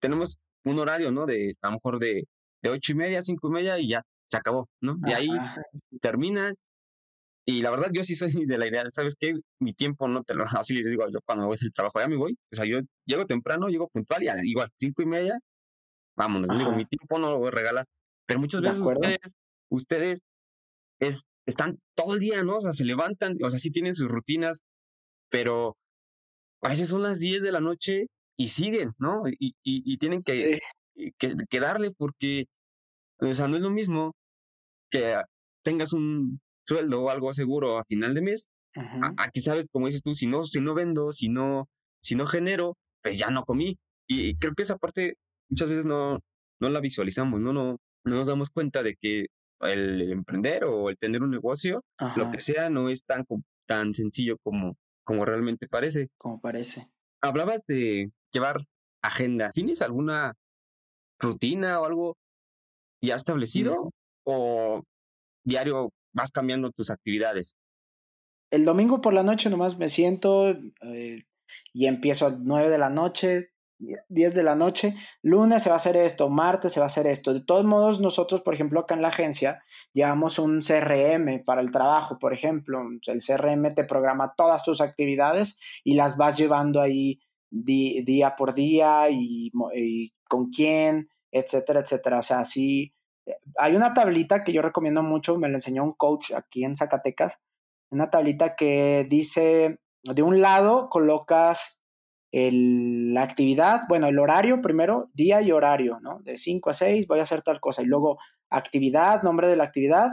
tenemos 0.00 0.38
un 0.64 0.78
horario, 0.78 1.10
¿no? 1.10 1.26
De 1.26 1.56
a 1.60 1.66
lo 1.66 1.72
mejor 1.72 1.98
de, 1.98 2.28
de 2.62 2.70
ocho 2.70 2.92
y 2.92 2.94
media, 2.94 3.20
cinco 3.24 3.48
y 3.48 3.50
media 3.50 3.80
y 3.80 3.88
ya 3.88 4.02
se 4.28 4.36
acabó, 4.36 4.68
¿no? 4.80 4.94
De 4.98 5.12
ahí 5.12 5.28
termina, 6.00 6.54
y 7.48 7.62
la 7.62 7.70
verdad, 7.70 7.90
yo 7.92 8.02
sí 8.02 8.16
soy 8.16 8.44
de 8.44 8.58
la 8.58 8.66
idea, 8.66 8.84
¿sabes 8.90 9.14
qué? 9.18 9.34
Mi 9.60 9.72
tiempo 9.72 10.08
no 10.08 10.24
te 10.24 10.34
lo. 10.34 10.44
Así 10.60 10.74
les 10.74 10.90
digo 10.90 11.08
yo 11.08 11.20
cuando 11.24 11.46
voy 11.46 11.56
al 11.60 11.72
trabajo, 11.72 12.00
ya 12.00 12.08
me 12.08 12.16
voy. 12.16 12.36
O 12.52 12.56
sea, 12.56 12.66
yo 12.66 12.80
llego 13.06 13.26
temprano, 13.26 13.68
llego 13.68 13.88
puntual 13.88 14.24
y 14.24 14.50
igual, 14.50 14.68
cinco 14.76 15.02
y 15.02 15.06
media, 15.06 15.38
vámonos. 16.16 16.56
Digo, 16.58 16.72
mi 16.72 16.84
tiempo 16.86 17.18
no 17.18 17.30
lo 17.30 17.38
voy 17.38 17.48
a 17.48 17.52
regalar. 17.52 17.86
Pero 18.26 18.40
muchas 18.40 18.60
veces 18.60 18.80
ustedes, 18.80 19.36
ustedes 19.70 20.20
es 21.00 21.26
están 21.46 21.78
todo 21.94 22.14
el 22.14 22.20
día, 22.20 22.42
¿no? 22.42 22.56
O 22.56 22.60
sea, 22.60 22.72
se 22.72 22.84
levantan, 22.84 23.36
o 23.42 23.50
sea, 23.50 23.58
sí 23.58 23.70
tienen 23.70 23.94
sus 23.94 24.08
rutinas, 24.08 24.64
pero 25.30 25.76
a 26.62 26.70
veces 26.70 26.88
son 26.88 27.04
las 27.04 27.20
10 27.20 27.42
de 27.42 27.52
la 27.52 27.60
noche 27.60 28.08
y 28.36 28.48
siguen, 28.48 28.92
¿no? 28.98 29.22
Y, 29.28 29.54
y, 29.62 29.96
tienen 29.98 30.22
que, 30.22 30.60
que, 31.18 31.60
darle 31.60 31.92
porque, 31.92 32.46
o 33.20 33.32
sea, 33.32 33.46
no 33.48 33.56
es 33.56 33.62
lo 33.62 33.70
mismo 33.70 34.14
que 34.90 35.22
tengas 35.62 35.92
un 35.92 36.40
sueldo 36.66 37.02
o 37.02 37.10
algo 37.10 37.32
seguro 37.34 37.78
a 37.78 37.84
final 37.84 38.14
de 38.14 38.22
mes, 38.22 38.50
aquí 39.16 39.40
sabes, 39.40 39.68
como 39.70 39.86
dices 39.86 40.02
tú, 40.02 40.14
si 40.14 40.26
no, 40.26 40.44
si 40.44 40.60
no 40.60 40.74
vendo, 40.74 41.12
si 41.12 41.28
no, 41.28 41.68
si 42.00 42.14
no 42.14 42.26
genero, 42.26 42.76
pues 43.02 43.18
ya 43.18 43.30
no 43.30 43.44
comí. 43.44 43.78
Y 44.06 44.36
creo 44.36 44.54
que 44.54 44.62
esa 44.62 44.76
parte 44.76 45.16
muchas 45.48 45.68
veces 45.68 45.84
no, 45.84 46.20
no 46.60 46.68
la 46.68 46.80
visualizamos, 46.80 47.40
no, 47.40 47.52
no, 47.52 47.78
no 48.04 48.14
nos 48.14 48.26
damos 48.26 48.50
cuenta 48.50 48.82
de 48.82 48.96
que 48.96 49.26
el 49.60 50.12
emprender 50.12 50.64
o 50.64 50.90
el 50.90 50.98
tener 50.98 51.22
un 51.22 51.30
negocio, 51.30 51.82
lo 52.16 52.30
que 52.30 52.40
sea, 52.40 52.68
no 52.68 52.88
es 52.88 53.04
tan, 53.04 53.24
tan 53.66 53.94
sencillo 53.94 54.36
como, 54.42 54.76
como 55.04 55.24
realmente 55.24 55.66
parece. 55.68 56.08
Como 56.18 56.40
parece. 56.40 56.86
Hablabas 57.22 57.62
de 57.66 58.10
llevar 58.32 58.64
agenda. 59.02 59.50
¿Tienes 59.50 59.80
alguna 59.82 60.34
rutina 61.18 61.80
o 61.80 61.86
algo 61.86 62.16
ya 63.00 63.14
establecido? 63.14 63.90
¿O 64.24 64.82
diario 65.44 65.90
vas 66.16 66.32
cambiando 66.32 66.72
tus 66.72 66.90
actividades? 66.90 67.56
El 68.50 68.64
domingo 68.64 69.00
por 69.00 69.12
la 69.12 69.22
noche 69.22 69.50
nomás 69.50 69.76
me 69.76 69.88
siento 69.88 70.48
eh, 70.50 71.24
y 71.72 71.86
empiezo 71.86 72.26
a 72.26 72.30
9 72.30 72.70
de 72.70 72.78
la 72.78 72.90
noche, 72.90 73.50
10 73.78 74.34
de 74.34 74.42
la 74.42 74.54
noche, 74.54 74.94
lunes 75.22 75.62
se 75.62 75.68
va 75.68 75.74
a 75.74 75.76
hacer 75.76 75.96
esto, 75.96 76.30
martes 76.30 76.72
se 76.72 76.80
va 76.80 76.86
a 76.86 76.86
hacer 76.86 77.06
esto. 77.06 77.34
De 77.34 77.42
todos 77.42 77.64
modos, 77.64 78.00
nosotros, 78.00 78.40
por 78.40 78.54
ejemplo, 78.54 78.80
acá 78.80 78.94
en 78.94 79.02
la 79.02 79.08
agencia, 79.08 79.62
llevamos 79.92 80.38
un 80.38 80.60
CRM 80.60 81.44
para 81.44 81.60
el 81.60 81.70
trabajo, 81.70 82.18
por 82.18 82.32
ejemplo. 82.32 82.80
El 83.06 83.20
CRM 83.20 83.74
te 83.74 83.84
programa 83.84 84.32
todas 84.36 84.64
tus 84.64 84.80
actividades 84.80 85.58
y 85.84 85.94
las 85.94 86.16
vas 86.16 86.38
llevando 86.38 86.80
ahí 86.80 87.20
día 87.50 88.34
por 88.36 88.54
día 88.54 89.10
y, 89.10 89.50
con 90.28 90.50
quién, 90.50 91.08
etcétera, 91.30 91.80
etcétera. 91.80 92.20
O 92.20 92.22
sea, 92.22 92.44
sí, 92.46 92.94
hay 93.58 93.76
una 93.76 93.94
tablita 93.94 94.44
que 94.44 94.52
yo 94.52 94.62
recomiendo 94.62 95.02
mucho, 95.02 95.38
me 95.38 95.48
la 95.48 95.56
enseñó 95.56 95.84
un 95.84 95.92
coach 95.92 96.32
aquí 96.32 96.64
en 96.64 96.76
Zacatecas, 96.76 97.40
una 97.90 98.10
tablita 98.10 98.56
que 98.56 99.06
dice, 99.08 99.80
de 100.02 100.22
un 100.22 100.40
lado 100.40 100.88
colocas 100.88 101.82
la 102.32 103.22
actividad, 103.22 103.82
bueno, 103.88 104.08
el 104.08 104.18
horario 104.18 104.60
primero, 104.60 105.08
día 105.14 105.40
y 105.40 105.52
horario, 105.52 106.00
¿no? 106.00 106.20
De 106.20 106.36
5 106.36 106.70
a 106.70 106.74
6 106.74 107.06
voy 107.06 107.20
a 107.20 107.22
hacer 107.22 107.40
tal 107.42 107.60
cosa 107.60 107.82
y 107.82 107.86
luego 107.86 108.18
actividad, 108.50 109.22
nombre 109.22 109.48
de 109.48 109.56
la 109.56 109.64
actividad 109.64 110.10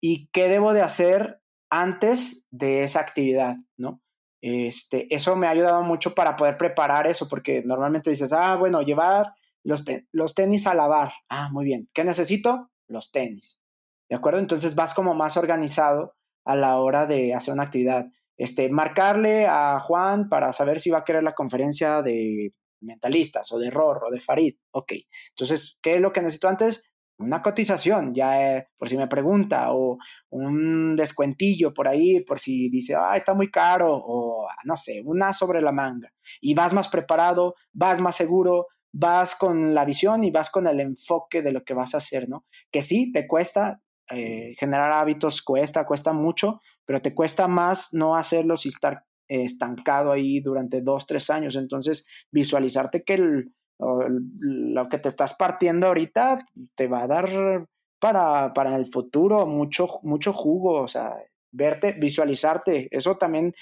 y 0.00 0.28
qué 0.28 0.48
debo 0.48 0.72
de 0.72 0.82
hacer 0.82 1.40
antes 1.70 2.46
de 2.50 2.84
esa 2.84 3.00
actividad, 3.00 3.56
¿no? 3.76 4.00
Este, 4.40 5.12
eso 5.12 5.34
me 5.34 5.48
ha 5.48 5.50
ayudado 5.50 5.82
mucho 5.82 6.14
para 6.14 6.36
poder 6.36 6.56
preparar 6.56 7.08
eso, 7.08 7.28
porque 7.28 7.62
normalmente 7.64 8.10
dices, 8.10 8.32
ah, 8.32 8.54
bueno, 8.56 8.82
llevar 8.82 9.34
los, 9.68 9.84
los 10.12 10.34
tenis 10.34 10.66
a 10.66 10.74
lavar. 10.74 11.12
Ah, 11.28 11.50
muy 11.52 11.66
bien. 11.66 11.90
¿Qué 11.92 12.02
necesito? 12.02 12.70
Los 12.86 13.10
tenis. 13.10 13.60
¿De 14.08 14.16
acuerdo? 14.16 14.38
Entonces 14.38 14.74
vas 14.74 14.94
como 14.94 15.12
más 15.12 15.36
organizado 15.36 16.16
a 16.46 16.56
la 16.56 16.78
hora 16.78 17.04
de 17.04 17.34
hacer 17.34 17.52
una 17.52 17.64
actividad 17.64 18.06
este, 18.38 18.70
marcarle 18.70 19.46
a 19.46 19.78
Juan 19.80 20.30
para 20.30 20.54
saber 20.54 20.80
si 20.80 20.88
va 20.88 20.98
a 20.98 21.04
querer 21.04 21.22
la 21.22 21.34
conferencia 21.34 22.00
de 22.00 22.54
mentalistas 22.80 23.52
o 23.52 23.58
de 23.58 23.66
error 23.66 24.00
o 24.06 24.10
de 24.10 24.20
Farid. 24.20 24.54
Ok, 24.70 24.92
entonces, 25.30 25.76
¿qué 25.82 25.96
es 25.96 26.00
lo 26.00 26.12
que 26.12 26.22
necesito 26.22 26.48
antes? 26.48 26.84
Una 27.18 27.42
cotización, 27.42 28.14
ya 28.14 28.56
eh, 28.56 28.68
por 28.78 28.88
si 28.88 28.96
me 28.96 29.08
pregunta, 29.08 29.74
o 29.74 29.98
un 30.30 30.96
descuentillo 30.96 31.74
por 31.74 31.88
ahí, 31.88 32.24
por 32.24 32.38
si 32.38 32.70
dice, 32.70 32.94
ah, 32.94 33.16
está 33.16 33.34
muy 33.34 33.50
caro, 33.50 33.92
o 33.92 34.46
no 34.64 34.76
sé, 34.76 35.02
una 35.04 35.34
sobre 35.34 35.60
la 35.60 35.72
manga. 35.72 36.10
Y 36.40 36.54
vas 36.54 36.72
más 36.72 36.88
preparado, 36.88 37.56
vas 37.72 38.00
más 38.00 38.16
seguro, 38.16 38.68
vas 38.92 39.34
con 39.34 39.74
la 39.74 39.84
visión 39.84 40.24
y 40.24 40.30
vas 40.30 40.50
con 40.50 40.66
el 40.66 40.80
enfoque 40.80 41.42
de 41.42 41.52
lo 41.52 41.64
que 41.64 41.74
vas 41.74 41.94
a 41.94 41.98
hacer, 41.98 42.28
¿no? 42.28 42.44
Que 42.70 42.82
sí, 42.82 43.12
te 43.12 43.26
cuesta, 43.26 43.80
eh, 44.10 44.54
generar 44.58 44.92
hábitos 44.92 45.42
cuesta, 45.42 45.86
cuesta 45.86 46.12
mucho, 46.12 46.60
pero 46.84 47.02
te 47.02 47.14
cuesta 47.14 47.48
más 47.48 47.92
no 47.92 48.16
hacerlos 48.16 48.64
y 48.64 48.68
estar 48.68 49.04
estancado 49.28 50.10
ahí 50.10 50.40
durante 50.40 50.80
dos, 50.80 51.06
tres 51.06 51.28
años. 51.30 51.56
Entonces, 51.56 52.06
visualizarte 52.30 53.04
que 53.04 53.44
lo 53.78 54.88
que 54.88 54.98
te 54.98 55.08
estás 55.08 55.34
partiendo 55.34 55.86
ahorita 55.86 56.46
te 56.74 56.88
va 56.88 57.02
a 57.02 57.06
dar 57.06 57.66
para, 58.00 58.52
para 58.52 58.76
el 58.76 58.86
futuro 58.90 59.46
mucho, 59.46 59.86
mucho 60.02 60.32
jugo, 60.32 60.80
o 60.82 60.88
sea, 60.88 61.14
verte, 61.52 61.92
visualizarte, 61.92 62.88
eso 62.90 63.16
también 63.16 63.54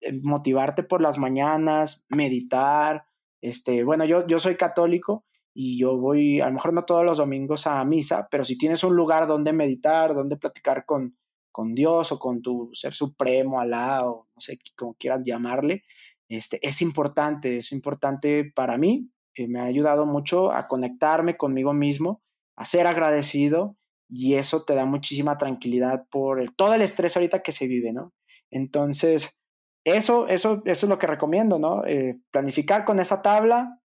eh, 0.00 0.12
motivarte 0.22 0.82
por 0.82 1.00
las 1.00 1.18
mañanas, 1.18 2.04
meditar, 2.08 3.04
este, 3.42 3.84
bueno, 3.84 4.04
yo, 4.04 4.26
yo 4.26 4.40
soy 4.40 4.56
católico 4.56 5.24
y 5.52 5.78
yo 5.78 5.98
voy, 5.98 6.40
a 6.40 6.46
lo 6.46 6.54
mejor 6.54 6.72
no 6.72 6.84
todos 6.84 7.04
los 7.04 7.18
domingos 7.18 7.66
a 7.66 7.84
misa, 7.84 8.28
pero 8.30 8.44
si 8.44 8.56
tienes 8.56 8.84
un 8.84 8.96
lugar 8.96 9.26
donde 9.26 9.52
meditar, 9.52 10.14
donde 10.14 10.36
platicar 10.38 10.86
con, 10.86 11.18
con 11.50 11.74
Dios 11.74 12.12
o 12.12 12.18
con 12.18 12.40
tu 12.40 12.70
ser 12.72 12.94
supremo, 12.94 13.60
Alá 13.60 14.08
o 14.08 14.28
no 14.34 14.40
sé 14.40 14.58
cómo 14.76 14.94
quieras 14.94 15.22
llamarle, 15.24 15.82
este, 16.28 16.58
es 16.66 16.80
importante, 16.80 17.58
es 17.58 17.72
importante 17.72 18.50
para 18.54 18.78
mí, 18.78 19.10
eh, 19.34 19.48
me 19.48 19.60
ha 19.60 19.64
ayudado 19.64 20.06
mucho 20.06 20.52
a 20.52 20.68
conectarme 20.68 21.36
conmigo 21.36 21.74
mismo, 21.74 22.22
a 22.56 22.64
ser 22.64 22.86
agradecido 22.86 23.76
y 24.08 24.34
eso 24.34 24.64
te 24.64 24.74
da 24.74 24.84
muchísima 24.84 25.36
tranquilidad 25.36 26.06
por 26.10 26.40
el, 26.40 26.54
todo 26.54 26.74
el 26.74 26.82
estrés 26.82 27.16
ahorita 27.16 27.42
que 27.42 27.52
se 27.52 27.66
vive, 27.66 27.92
¿no? 27.92 28.12
Entonces, 28.50 29.36
eso, 29.84 30.28
eso, 30.28 30.62
eso 30.64 30.86
es 30.86 30.90
lo 30.90 30.98
que 30.98 31.06
recomiendo, 31.06 31.58
¿no? 31.58 31.84
Eh, 31.86 32.20
planificar 32.30 32.84
con 32.84 33.00
esa 33.00 33.22
tabla, 33.22 33.80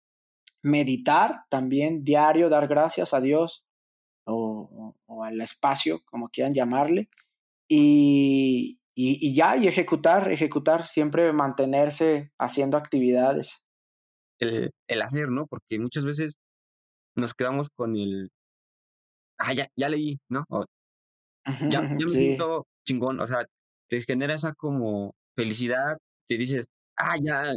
meditar 0.62 1.44
también 1.50 2.04
diario, 2.04 2.48
dar 2.48 2.68
gracias 2.68 3.14
a 3.14 3.20
Dios 3.20 3.64
o, 4.26 4.94
o 5.06 5.24
al 5.24 5.40
espacio, 5.40 6.00
como 6.04 6.28
quieran 6.28 6.54
llamarle, 6.54 7.08
y, 7.68 8.80
y, 8.94 9.34
ya, 9.34 9.56
y 9.56 9.66
ejecutar, 9.66 10.30
ejecutar, 10.30 10.86
siempre 10.86 11.32
mantenerse 11.32 12.30
haciendo 12.38 12.76
actividades. 12.76 13.64
El, 14.38 14.70
el, 14.88 15.02
hacer, 15.02 15.28
¿no? 15.28 15.46
Porque 15.46 15.78
muchas 15.78 16.04
veces 16.04 16.34
nos 17.16 17.34
quedamos 17.34 17.70
con 17.70 17.96
el, 17.96 18.30
ah, 19.38 19.52
ya, 19.54 19.68
ya 19.76 19.88
leí, 19.88 20.18
¿no? 20.28 20.44
ya, 21.68 21.82
ya 21.98 22.06
me 22.06 22.10
siento 22.10 22.66
chingón, 22.86 23.20
o 23.20 23.26
sea, 23.26 23.46
te 23.88 24.02
genera 24.02 24.34
esa 24.34 24.54
como 24.54 25.14
felicidad, 25.36 25.96
te 26.28 26.36
dices, 26.36 26.66
ah, 26.96 27.16
ya, 27.22 27.54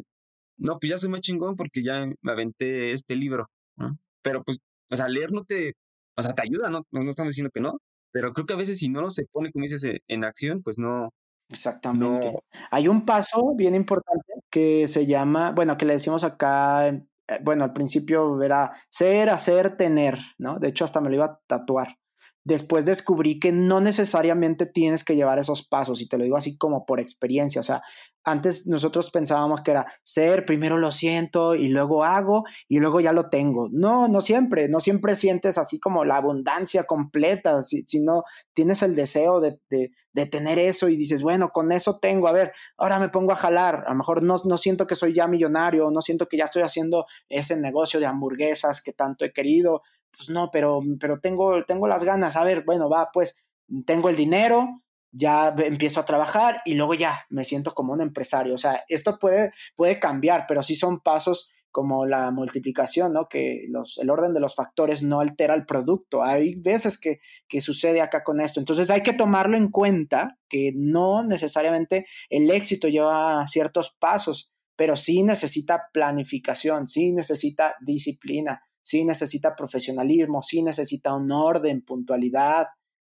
no, 0.57 0.79
pues 0.79 0.89
ya 0.91 0.97
soy 0.97 1.09
más 1.09 1.21
chingón 1.21 1.55
porque 1.55 1.83
ya 1.83 2.05
me 2.21 2.31
aventé 2.31 2.91
este 2.91 3.15
libro, 3.15 3.47
¿no? 3.77 3.97
Pero 4.21 4.43
pues, 4.43 4.59
o 4.89 4.95
sea, 4.95 5.07
leer 5.07 5.31
no 5.31 5.43
te, 5.45 5.73
o 6.17 6.23
sea, 6.23 6.33
te 6.33 6.43
ayuda, 6.43 6.69
¿no? 6.69 6.85
No, 6.91 7.03
no 7.03 7.09
estamos 7.09 7.31
diciendo 7.31 7.51
que 7.53 7.61
no, 7.61 7.77
pero 8.11 8.33
creo 8.33 8.45
que 8.45 8.53
a 8.53 8.57
veces 8.57 8.79
si 8.79 8.89
no 8.89 9.09
se 9.09 9.25
pone, 9.31 9.51
como 9.51 9.63
dices, 9.63 9.83
e, 9.83 10.01
en 10.07 10.23
acción, 10.23 10.61
pues 10.63 10.77
no. 10.77 11.09
Exactamente. 11.49 12.39
Hay 12.71 12.88
un 12.88 13.05
paso 13.05 13.53
bien 13.55 13.75
importante 13.75 14.33
que 14.49 14.88
se 14.88 15.05
llama, 15.05 15.51
bueno, 15.51 15.77
que 15.77 15.85
le 15.85 15.93
decimos 15.93 16.23
acá, 16.23 16.88
eh, 16.88 17.03
bueno, 17.43 17.63
al 17.63 17.73
principio 17.73 18.41
era 18.41 18.73
ser, 18.89 19.29
hacer, 19.29 19.77
tener, 19.77 20.19
¿no? 20.38 20.57
De 20.59 20.69
hecho, 20.69 20.85
hasta 20.85 21.01
me 21.01 21.09
lo 21.09 21.15
iba 21.15 21.25
a 21.25 21.39
tatuar 21.47 21.97
después 22.45 22.86
descubrí 22.86 23.39
que 23.39 23.51
no 23.51 23.81
necesariamente 23.81 24.67
tienes 24.67 25.03
que 25.03 25.15
llevar 25.15 25.39
esos 25.39 25.67
pasos, 25.67 26.01
y 26.01 26.08
te 26.08 26.17
lo 26.17 26.23
digo 26.23 26.38
así 26.38 26.58
como 26.58 26.86
por 26.86 26.99
experiencia, 26.99 27.60
o 27.60 27.63
sea, 27.63 27.81
antes 28.23 28.67
nosotros 28.67 29.12
pensábamos 29.12 29.62
que 29.62 29.71
era 29.71 29.86
ser, 30.03 30.45
primero 30.45 30.77
lo 30.77 30.91
siento 30.91 31.53
y 31.53 31.67
luego 31.69 32.03
hago 32.03 32.43
y 32.67 32.79
luego 32.79 32.99
ya 32.99 33.13
lo 33.13 33.29
tengo. 33.29 33.69
No, 33.71 34.08
no 34.08 34.21
siempre, 34.21 34.67
no 34.67 34.79
siempre 34.79 35.15
sientes 35.15 35.60
así 35.60 35.79
como 35.79 36.05
la 36.05 36.17
abundancia 36.17 36.86
completa, 36.86 37.62
sino 37.62 38.23
tienes 38.53 38.81
el 38.81 38.95
deseo 38.95 39.41
de, 39.41 39.60
de, 39.69 40.25
tener 40.25 40.58
eso 40.58 40.89
y 40.89 40.95
dices, 40.95 41.21
bueno, 41.21 41.49
con 41.49 41.71
eso 41.71 41.99
tengo, 41.99 42.27
a 42.27 42.31
ver, 42.31 42.51
ahora 42.77 42.99
me 42.99 43.10
pongo 43.10 43.31
a 43.31 43.36
jalar, 43.36 43.84
a 43.86 43.91
lo 43.91 43.97
mejor 43.97 44.23
no, 44.23 44.38
no 44.43 44.58
siento 44.58 44.88
que 44.88 44.95
soy 44.95 45.13
ya 45.13 45.27
millonario, 45.27 45.91
no 45.91 46.01
siento 46.01 46.27
que 46.27 46.38
ya 46.38 46.45
estoy 46.45 46.63
haciendo 46.63 47.05
ese 47.29 47.55
negocio 47.58 47.99
de 47.99 48.08
hamburguesas 48.08 48.81
que 48.81 48.93
tanto 48.93 49.23
he 49.23 49.34
querido, 49.34 49.84
pues 50.17 50.30
no, 50.30 50.49
pero, 50.51 50.82
pero 50.99 51.19
tengo, 51.19 51.63
tengo 51.65 51.88
las 51.88 52.04
ganas, 52.04 52.36
a 52.36 52.43
ver, 52.43 52.63
bueno, 52.63 52.89
va, 52.89 53.10
pues 53.12 53.38
tengo 53.86 54.10
el 54.10 54.15
dinero, 54.15 54.82
ya 55.12 55.56
empiezo 55.58 55.99
a 55.99 56.06
trabajar 56.06 56.62
y 56.65 56.75
luego 56.75 56.93
ya 56.93 57.25
me 57.30 57.43
siento 57.43 57.73
como 57.73 57.93
un 57.93 58.01
empresario. 58.01 58.54
O 58.54 58.58
sea, 58.58 58.84
esto 58.89 59.17
puede, 59.17 59.51
puede 59.75 59.99
cambiar, 59.99 60.45
pero 60.47 60.62
sí 60.62 60.75
son 60.75 60.99
pasos 60.99 61.51
como 61.71 62.06
la 62.06 62.32
multiplicación, 62.32 63.12
¿no? 63.12 63.28
Que 63.28 63.65
los, 63.69 63.97
el 63.97 64.10
orden 64.10 64.34
de 64.34 64.39
los 64.39 64.56
factores 64.56 65.04
no 65.04 65.19
altera 65.19 65.56
el 65.56 65.65
producto. 65.65 66.23
Hay 66.23 66.56
veces 66.56 66.99
que, 66.99 67.19
que 67.49 67.60
sucede 67.60 67.99
acá 68.01 68.23
con 68.23 68.39
esto. 68.39 68.62
Entonces 68.62 68.89
hay 68.89 69.04
que 69.04 69.12
tomarlo 69.12 69.58
en 69.58 69.69
cuenta, 69.69 70.38
que 70.47 70.72
no 70.74 71.24
necesariamente 71.24 72.05
el 72.30 72.49
éxito 72.49 72.88
lleva 72.88 73.45
ciertos 73.47 73.93
pasos, 73.99 74.53
pero 74.78 74.95
sí 74.95 75.24
necesita 75.24 75.89
planificación, 75.91 76.88
sí 76.88 77.11
necesita 77.11 77.76
disciplina, 77.82 78.61
sí 78.86 79.03
necesita 79.03 79.55
profesionalismo, 79.55 80.43
sí 80.43 80.61
necesita 80.61 81.13
un 81.13 81.31
orden, 81.31 81.81
puntualidad, 81.81 82.67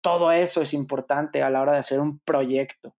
todo 0.01 0.31
eso 0.31 0.63
es 0.63 0.73
importante 0.73 1.43
a 1.43 1.51
la 1.51 1.61
hora 1.61 1.73
de 1.73 1.79
hacer 1.81 1.99
un 1.99 2.21
proyecto. 2.21 2.95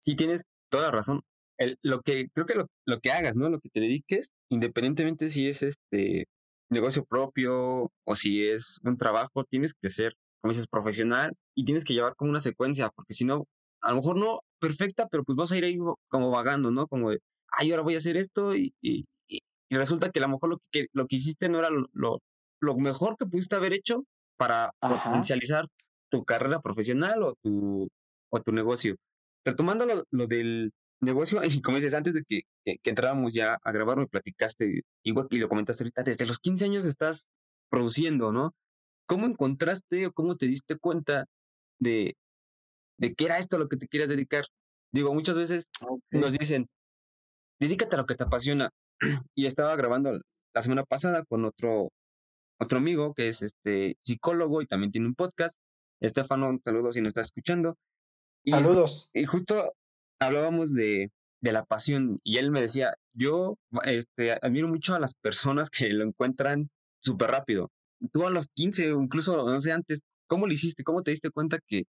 Sí, 0.00 0.14
tienes 0.16 0.44
toda 0.68 0.90
razón. 0.90 1.22
El, 1.56 1.78
lo 1.82 2.02
que 2.02 2.28
creo 2.34 2.46
que 2.46 2.54
lo, 2.54 2.66
lo, 2.86 3.00
que 3.00 3.10
hagas, 3.10 3.36
¿no? 3.36 3.48
Lo 3.48 3.60
que 3.60 3.70
te 3.70 3.80
dediques, 3.80 4.32
independientemente 4.50 5.30
si 5.30 5.48
es 5.48 5.62
este 5.62 6.26
negocio 6.70 7.04
propio 7.04 7.90
o 8.04 8.16
si 8.16 8.46
es 8.46 8.78
un 8.84 8.98
trabajo, 8.98 9.44
tienes 9.44 9.74
que 9.74 9.88
ser, 9.88 10.12
como 10.40 10.52
dices, 10.52 10.68
profesional 10.68 11.32
y 11.54 11.64
tienes 11.64 11.84
que 11.84 11.94
llevar 11.94 12.14
como 12.16 12.30
una 12.30 12.40
secuencia, 12.40 12.90
porque 12.94 13.14
si 13.14 13.24
no, 13.24 13.46
a 13.80 13.90
lo 13.90 13.96
mejor 13.96 14.16
no 14.16 14.40
perfecta, 14.58 15.08
pero 15.08 15.24
pues 15.24 15.36
vas 15.36 15.52
a 15.52 15.56
ir 15.56 15.64
ahí 15.64 15.78
como 16.08 16.30
vagando, 16.30 16.70
¿no? 16.70 16.86
Como 16.86 17.10
de, 17.10 17.20
ay, 17.58 17.70
ahora 17.70 17.82
voy 17.82 17.94
a 17.94 17.98
hacer 17.98 18.16
esto 18.18 18.54
y, 18.54 18.74
y, 18.82 19.06
y 19.70 19.76
resulta 19.76 20.10
que 20.10 20.18
a 20.18 20.22
lo 20.22 20.28
mejor 20.28 20.50
lo 20.50 20.60
que, 20.70 20.88
lo 20.92 21.06
que 21.06 21.16
hiciste 21.16 21.48
no 21.48 21.60
era 21.60 21.70
lo, 21.70 21.88
lo, 21.92 22.20
lo 22.60 22.76
mejor 22.76 23.16
que 23.16 23.24
pudiste 23.24 23.54
haber 23.54 23.72
hecho 23.72 24.04
para 24.36 24.72
Ajá. 24.80 25.04
potencializar 25.04 25.66
tu 26.10 26.24
carrera 26.24 26.60
profesional 26.60 27.22
o 27.22 27.34
tu, 27.40 27.88
o 28.30 28.42
tu 28.42 28.52
negocio. 28.52 28.96
Retomando 29.44 29.86
lo, 29.86 30.04
lo 30.10 30.26
del 30.26 30.72
negocio, 31.00 31.40
y 31.58 31.62
como 31.62 31.76
dices, 31.76 31.94
antes 31.94 32.14
de 32.14 32.24
que, 32.24 32.42
que, 32.64 32.78
que, 32.82 32.90
entráramos 32.90 33.32
ya 33.32 33.58
a 33.62 33.72
grabar, 33.72 33.96
me 33.96 34.08
platicaste, 34.08 34.82
igual 35.04 35.28
que 35.28 35.38
lo 35.38 35.48
comentaste 35.48 35.84
ahorita, 35.84 36.02
desde 36.02 36.26
los 36.26 36.40
15 36.40 36.64
años 36.64 36.84
estás 36.84 37.28
produciendo, 37.70 38.32
¿no? 38.32 38.52
¿Cómo 39.06 39.26
encontraste 39.26 40.06
o 40.06 40.12
cómo 40.12 40.36
te 40.36 40.46
diste 40.46 40.76
cuenta 40.78 41.26
de, 41.78 42.16
de 42.98 43.14
qué 43.14 43.26
era 43.26 43.38
esto 43.38 43.56
a 43.56 43.60
lo 43.60 43.68
que 43.68 43.76
te 43.76 43.86
quieras 43.86 44.08
dedicar? 44.08 44.46
Digo, 44.92 45.14
muchas 45.14 45.36
veces 45.36 45.68
okay. 45.80 46.20
nos 46.20 46.32
dicen, 46.32 46.66
dedícate 47.60 47.94
a 47.94 47.98
lo 47.98 48.06
que 48.06 48.16
te 48.16 48.24
apasiona. 48.24 48.70
Y 49.34 49.46
estaba 49.46 49.74
grabando 49.76 50.20
la 50.54 50.62
semana 50.62 50.84
pasada 50.84 51.24
con 51.24 51.44
otro, 51.44 51.90
otro 52.58 52.78
amigo 52.78 53.14
que 53.14 53.28
es 53.28 53.42
este 53.42 53.96
psicólogo 54.02 54.62
y 54.62 54.66
también 54.66 54.92
tiene 54.92 55.06
un 55.06 55.14
podcast. 55.14 55.58
Estefano, 56.00 56.58
saludos 56.64 56.94
si 56.94 57.00
nos 57.00 57.08
estás 57.08 57.26
escuchando. 57.26 57.76
Y, 58.44 58.52
Saludos. 58.52 59.10
Y 59.12 59.24
justo 59.24 59.74
hablábamos 60.18 60.72
de, 60.72 61.10
de 61.40 61.52
la 61.52 61.64
pasión 61.64 62.20
y 62.24 62.38
él 62.38 62.50
me 62.50 62.60
decía, 62.60 62.94
yo 63.14 63.56
este, 63.84 64.32
admiro 64.42 64.68
mucho 64.68 64.94
a 64.94 65.00
las 65.00 65.14
personas 65.14 65.70
que 65.70 65.88
lo 65.90 66.04
encuentran 66.04 66.70
súper 67.02 67.30
rápido. 67.30 67.70
Tú 68.12 68.26
a 68.26 68.30
los 68.30 68.48
15 68.54 68.88
incluso, 68.88 69.36
no 69.36 69.60
sé, 69.60 69.72
antes, 69.72 70.00
¿cómo 70.26 70.46
lo 70.46 70.52
hiciste? 70.52 70.84
¿Cómo 70.84 71.02
te 71.02 71.10
diste 71.10 71.30
cuenta 71.30 71.58
que, 71.66 71.84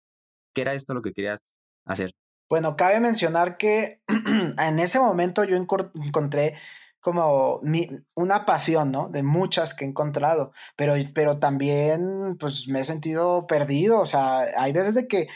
que 0.55 0.63
era 0.63 0.75
esto 0.75 0.95
lo 0.95 1.03
que 1.03 1.13
querías 1.13 1.41
hacer? 1.85 2.13
Bueno, 2.49 2.77
cabe 2.77 2.99
mencionar 3.01 3.59
que 3.59 4.01
en 4.59 4.79
ese 4.79 4.99
momento 4.99 5.45
yo 5.45 5.57
encontré 5.57 6.55
como 7.01 7.61
una 8.15 8.45
pasión, 8.45 8.91
¿no? 8.91 9.09
De 9.09 9.23
muchas 9.23 9.75
que 9.75 9.85
he 9.85 9.89
encontrado, 9.89 10.53
pero, 10.77 10.95
pero 11.15 11.39
también 11.39 12.37
pues 12.39 12.67
me 12.69 12.81
he 12.81 12.85
sentido 12.85 13.47
perdido, 13.47 14.01
o 14.01 14.07
sea, 14.07 14.41
hay 14.57 14.73
veces 14.73 14.95
de 14.95 15.09
que 15.09 15.29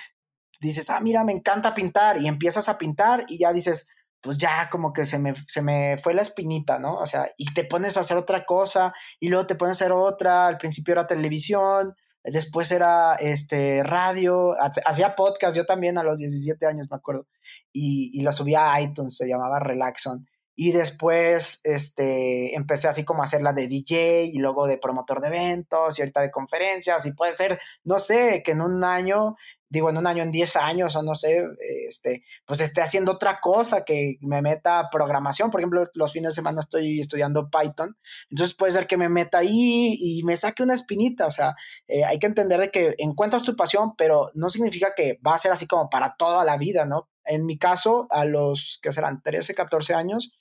dices, 0.60 0.90
ah, 0.90 1.00
mira, 1.00 1.24
me 1.24 1.32
encanta 1.32 1.74
pintar 1.74 2.20
y 2.20 2.28
empiezas 2.28 2.68
a 2.68 2.78
pintar 2.78 3.24
y 3.28 3.38
ya 3.38 3.52
dices, 3.52 3.88
pues 4.20 4.38
ya 4.38 4.68
como 4.70 4.92
que 4.92 5.04
se 5.04 5.18
me, 5.18 5.34
se 5.48 5.62
me 5.62 5.98
fue 5.98 6.14
la 6.14 6.22
espinita, 6.22 6.78
¿no? 6.78 6.98
O 6.98 7.06
sea, 7.06 7.30
y 7.36 7.52
te 7.52 7.64
pones 7.64 7.96
a 7.96 8.00
hacer 8.00 8.16
otra 8.16 8.44
cosa 8.44 8.92
y 9.20 9.28
luego 9.28 9.46
te 9.46 9.56
pones 9.56 9.80
a 9.80 9.84
hacer 9.84 9.92
otra, 9.92 10.46
al 10.46 10.58
principio 10.58 10.92
era 10.92 11.06
televisión, 11.06 11.94
después 12.24 12.70
era 12.70 13.16
este 13.16 13.82
radio, 13.82 14.54
hacía 14.84 15.16
podcast 15.16 15.56
yo 15.56 15.66
también 15.66 15.98
a 15.98 16.04
los 16.04 16.18
17 16.18 16.64
años, 16.66 16.88
me 16.90 16.96
acuerdo, 16.96 17.26
y, 17.72 18.10
y 18.14 18.22
lo 18.22 18.32
subía 18.32 18.72
a 18.72 18.80
iTunes, 18.80 19.16
se 19.16 19.28
llamaba 19.28 19.58
Relaxon. 19.58 20.26
Y 20.54 20.72
después 20.72 21.60
este, 21.64 22.54
empecé 22.54 22.88
así 22.88 23.04
como 23.04 23.22
a 23.22 23.24
hacer 23.24 23.42
la 23.42 23.52
de 23.52 23.68
DJ 23.68 24.24
y 24.24 24.38
luego 24.38 24.66
de 24.66 24.78
promotor 24.78 25.20
de 25.20 25.28
eventos 25.28 25.98
y 25.98 26.02
ahorita 26.02 26.20
de 26.20 26.30
conferencias 26.30 27.06
y 27.06 27.12
puede 27.12 27.32
ser, 27.32 27.58
no 27.84 27.98
sé, 27.98 28.42
que 28.44 28.52
en 28.52 28.60
un 28.60 28.84
año 28.84 29.36
digo, 29.72 29.88
en 29.88 29.96
un 29.96 30.06
año, 30.06 30.22
en 30.22 30.30
10 30.30 30.56
años, 30.56 30.94
o 30.96 31.02
no 31.02 31.14
sé, 31.14 31.42
este, 31.88 32.24
pues 32.44 32.60
esté 32.60 32.82
haciendo 32.82 33.12
otra 33.12 33.40
cosa 33.40 33.86
que 33.86 34.18
me 34.20 34.42
meta 34.42 34.90
programación. 34.92 35.50
Por 35.50 35.60
ejemplo, 35.60 35.88
los 35.94 36.12
fines 36.12 36.32
de 36.32 36.34
semana 36.34 36.60
estoy 36.60 37.00
estudiando 37.00 37.48
Python. 37.48 37.96
Entonces 38.28 38.54
puede 38.54 38.74
ser 38.74 38.86
que 38.86 38.98
me 38.98 39.08
meta 39.08 39.38
ahí 39.38 39.96
y 39.98 40.22
me 40.24 40.36
saque 40.36 40.62
una 40.62 40.74
espinita. 40.74 41.26
O 41.26 41.30
sea, 41.30 41.56
eh, 41.88 42.04
hay 42.04 42.18
que 42.18 42.26
entender 42.26 42.60
de 42.60 42.70
que 42.70 42.94
encuentras 42.98 43.44
tu 43.44 43.56
pasión, 43.56 43.96
pero 43.96 44.30
no 44.34 44.50
significa 44.50 44.92
que 44.94 45.18
va 45.26 45.36
a 45.36 45.38
ser 45.38 45.52
así 45.52 45.66
como 45.66 45.88
para 45.88 46.16
toda 46.18 46.44
la 46.44 46.58
vida, 46.58 46.84
¿no? 46.84 47.08
En 47.24 47.46
mi 47.46 47.56
caso, 47.56 48.08
a 48.10 48.26
los 48.26 48.78
que 48.82 48.92
serán 48.92 49.22
13, 49.22 49.54
14 49.54 49.94
años, 49.94 50.32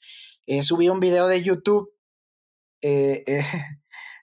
eh, 0.46 0.62
subí 0.62 0.90
un 0.90 1.00
video 1.00 1.28
de 1.28 1.42
YouTube. 1.42 1.94
Eh, 2.82 3.24
eh 3.28 3.46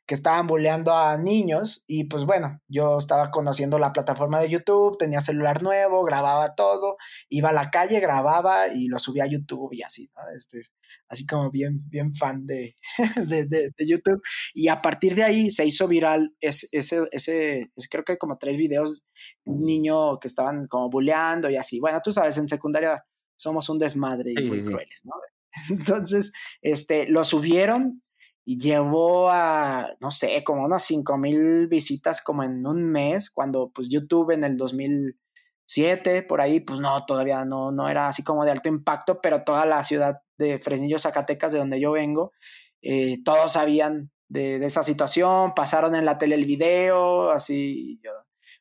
que 0.09 0.15
estaban 0.15 0.47
bulleando 0.47 0.97
a 0.97 1.19
niños 1.19 1.85
y 1.87 2.05
pues 2.05 2.25
bueno, 2.25 2.63
yo 2.67 2.97
estaba 2.97 3.31
conociendo 3.31 3.79
la 3.79 3.93
plataforma 3.93 4.41
de 4.41 4.49
YouTube, 4.49 4.97
tenía 4.97 5.21
celular 5.21 5.63
nuevo, 5.63 6.03
grababa 6.03 6.55
todo, 6.55 6.97
iba 7.29 7.51
a 7.51 7.53
la 7.53 7.71
calle, 7.71 8.01
grababa 8.01 8.69
y 8.69 8.89
lo 8.89 8.99
subía 8.99 9.25
a 9.25 9.27
YouTube 9.27 9.75
y 9.75 9.83
así, 9.83 10.11
¿no? 10.17 10.23
Este, 10.35 10.63
así 11.11 11.27
como 11.27 11.51
bien, 11.51 11.81
bien 11.91 12.15
fan 12.15 12.47
de, 12.47 12.75
de, 13.27 13.45
de, 13.45 13.75
de 13.77 13.87
YouTube. 13.87 14.23
Y 14.55 14.69
a 14.69 14.81
partir 14.81 15.15
de 15.15 15.25
ahí 15.25 15.51
se 15.51 15.67
hizo 15.67 15.87
viral 15.87 16.35
ese, 16.41 16.69
ese, 16.73 17.07
ese, 17.13 17.71
creo 17.91 18.05
que 18.05 18.17
como 18.17 18.39
tres 18.39 18.57
videos, 18.57 19.05
un 19.45 19.61
niño 19.61 20.19
que 20.21 20.29
estaban 20.29 20.69
como 20.69 20.89
bulleando 20.89 21.51
y 21.51 21.57
así. 21.57 21.81
Bueno, 21.81 22.01
tú 22.03 22.15
sabes, 22.15 22.39
en 22.39 22.49
secundaria 22.49 23.05
somos 23.37 23.69
un 23.69 23.79
desmadre 23.79 24.33
y 24.33 24.37
sí, 24.37 24.45
muy 24.45 24.63
sí. 24.63 24.71
crueles, 24.71 25.03
¿no? 25.05 25.13
Entonces, 25.69 26.33
este, 26.63 27.07
lo 27.09 27.25
subieron 27.25 28.03
y 28.51 28.59
llevó 28.59 29.29
a, 29.31 29.91
no 30.01 30.11
sé, 30.11 30.43
como 30.43 30.65
unas 30.65 30.83
5 30.85 31.19
mil 31.19 31.67
visitas 31.67 32.23
como 32.23 32.43
en 32.43 32.67
un 32.67 32.91
mes, 32.91 33.31
cuando 33.31 33.71
pues 33.75 33.91
YouTube 33.91 34.31
en 34.31 34.43
el 34.43 34.57
2007, 34.57 36.23
por 36.23 36.41
ahí, 36.41 36.61
pues 36.61 36.81
no, 36.81 37.05
todavía 37.05 37.45
no, 37.45 37.73
no 37.73 37.91
era 37.91 38.09
así 38.09 38.25
como 38.25 38.47
de 38.47 38.51
alto 38.51 38.71
impacto, 38.71 39.21
pero 39.21 39.45
toda 39.45 39.67
la 39.67 39.85
ciudad 39.85 40.23
de 40.39 40.59
Fresnillo, 40.61 40.99
Zacatecas, 40.99 41.53
de 41.53 41.59
donde 41.59 41.79
yo 41.79 41.93
vengo, 41.93 42.33
eh, 42.81 43.19
todos 43.23 43.53
sabían 43.53 44.11
de, 44.29 44.59
de, 44.59 44.65
esa 44.65 44.83
situación, 44.83 45.53
pasaron 45.55 45.95
en 45.95 46.07
la 46.07 46.17
tele 46.17 46.35
el 46.35 46.47
video, 46.47 47.31
así, 47.31 48.01
yo, 48.03 48.13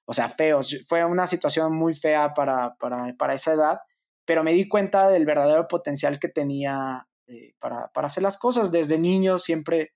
o 0.03 0.13
sea, 0.13 0.27
feos, 0.27 0.83
fue 0.85 1.05
una 1.05 1.27
situación 1.27 1.73
muy 1.73 1.93
fea 1.95 2.33
para, 2.33 2.75
para, 2.75 3.15
para 3.17 3.35
esa 3.35 3.53
edad, 3.53 3.79
pero 4.25 4.43
me 4.43 4.51
di 4.51 4.67
cuenta 4.67 5.07
del 5.07 5.25
verdadero 5.25 5.69
potencial 5.69 6.19
que 6.19 6.27
tenía 6.27 7.06
eh, 7.27 7.53
para, 7.59 7.89
para, 7.93 8.07
hacer 8.07 8.23
las 8.23 8.37
cosas. 8.37 8.71
Desde 8.71 8.97
niño 8.97 9.39
siempre 9.39 9.91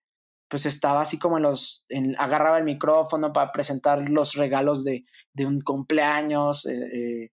pues 0.51 0.65
estaba 0.65 1.01
así 1.01 1.17
como 1.17 1.38
en 1.38 1.43
los, 1.43 1.86
en, 1.88 2.13
agarraba 2.19 2.57
el 2.57 2.65
micrófono 2.65 3.32
para 3.32 3.53
presentar 3.53 4.09
los 4.09 4.34
regalos 4.34 4.84
de, 4.84 5.05
de 5.34 5.45
un 5.45 5.61
cumpleaños, 5.61 6.65
eh, 6.65 7.32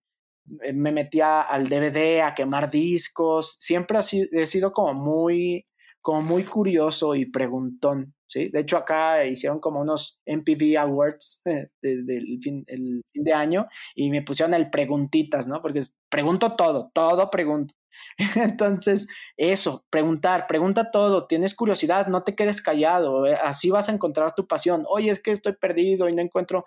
eh, 0.62 0.72
me 0.72 0.92
metía 0.92 1.42
al 1.42 1.68
DVD 1.68 2.20
a 2.22 2.34
quemar 2.34 2.70
discos, 2.70 3.56
siempre 3.60 3.98
así, 3.98 4.28
he 4.32 4.46
sido 4.46 4.72
como 4.72 4.94
muy, 4.94 5.64
como 6.00 6.22
muy 6.22 6.44
curioso 6.44 7.16
y 7.16 7.26
preguntón, 7.26 8.14
¿sí? 8.28 8.50
De 8.50 8.60
hecho 8.60 8.76
acá 8.76 9.24
hicieron 9.26 9.58
como 9.58 9.80
unos 9.80 10.20
MPV 10.24 10.78
Awards 10.78 11.42
del 11.44 11.70
de, 11.82 12.02
de, 12.04 12.38
fin, 12.40 12.64
el 12.68 13.02
fin 13.12 13.24
de 13.24 13.32
año 13.32 13.66
y 13.96 14.10
me 14.10 14.22
pusieron 14.22 14.54
el 14.54 14.70
preguntitas, 14.70 15.48
¿no? 15.48 15.60
Porque 15.60 15.82
pregunto 16.08 16.54
todo, 16.54 16.90
todo 16.94 17.30
pregunto. 17.30 17.74
Entonces, 18.36 19.06
eso, 19.36 19.84
preguntar, 19.90 20.46
pregunta 20.46 20.90
todo, 20.90 21.26
tienes 21.26 21.54
curiosidad, 21.54 22.06
no 22.08 22.22
te 22.24 22.34
quedes 22.34 22.62
callado, 22.62 23.26
eh, 23.26 23.36
así 23.42 23.70
vas 23.70 23.88
a 23.88 23.92
encontrar 23.92 24.34
tu 24.34 24.46
pasión. 24.46 24.84
Oye, 24.88 25.10
es 25.10 25.22
que 25.22 25.30
estoy 25.30 25.54
perdido 25.54 26.08
y 26.08 26.14
no 26.14 26.22
encuentro, 26.22 26.64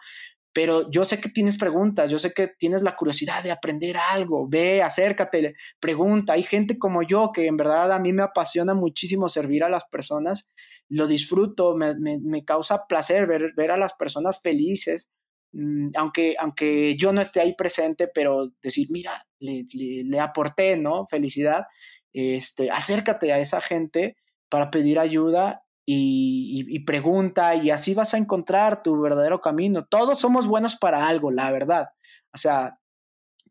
pero 0.53 0.91
yo 0.91 1.05
sé 1.05 1.22
que 1.22 1.30
tienes 1.30 1.57
preguntas, 1.57 2.11
yo 2.11 2.19
sé 2.19 2.34
que 2.34 2.47
tienes 2.47 2.82
la 2.82 2.95
curiosidad 2.95 3.43
de 3.43 3.51
aprender 3.51 3.95
algo, 3.97 4.47
ve, 4.49 4.84
acércate, 4.84 5.55
pregunta. 5.80 6.34
Hay 6.34 6.43
gente 6.43 6.78
como 6.78 7.03
yo 7.03 7.32
que 7.34 7.47
en 7.47 7.57
verdad 7.57 7.91
a 7.93 7.99
mí 7.99 8.11
me 8.13 8.24
apasiona 8.24 8.74
muchísimo 8.74 9.30
servir 9.30 9.63
a 9.63 9.69
las 9.69 9.86
personas, 9.86 10.49
lo 10.89 11.07
disfruto, 11.07 11.76
me, 11.76 11.95
me, 11.95 12.19
me 12.19 12.43
causa 12.43 12.86
placer 12.88 13.28
ver, 13.28 13.53
ver 13.55 13.72
a 13.72 13.78
las 13.78 13.93
personas 13.93 14.41
felices 14.41 15.09
aunque, 15.95 16.36
aunque 16.39 16.95
yo 16.95 17.12
no 17.12 17.22
esté 17.22 17.41
ahí 17.41 17.54
presente, 17.56 18.08
pero 18.08 18.52
decir, 18.62 18.88
mira, 18.89 19.26
le, 19.39 20.20
aporté, 20.20 20.78
¿no? 20.78 21.08
Felicidad, 21.08 21.66
este, 22.14 22.72
acércate 22.72 23.34
a 23.34 23.39
esa 23.39 23.62
gente 23.62 24.18
para 24.49 24.72
pedir 24.72 24.99
ayuda 24.99 25.64
y, 25.86 26.66
y, 26.68 26.80
pregunta 26.86 27.56
y 27.56 27.70
así 27.70 27.93
vas 27.93 28.14
a 28.14 28.18
encontrar 28.18 28.84
tu 28.84 28.99
verdadero 29.02 29.41
camino. 29.41 29.86
Todos 29.86 30.20
somos 30.20 30.47
buenos 30.47 30.76
para 30.76 31.08
algo, 31.08 31.32
la 31.32 31.52
verdad. 31.52 31.88
O 32.34 32.38
sea, 32.38 32.78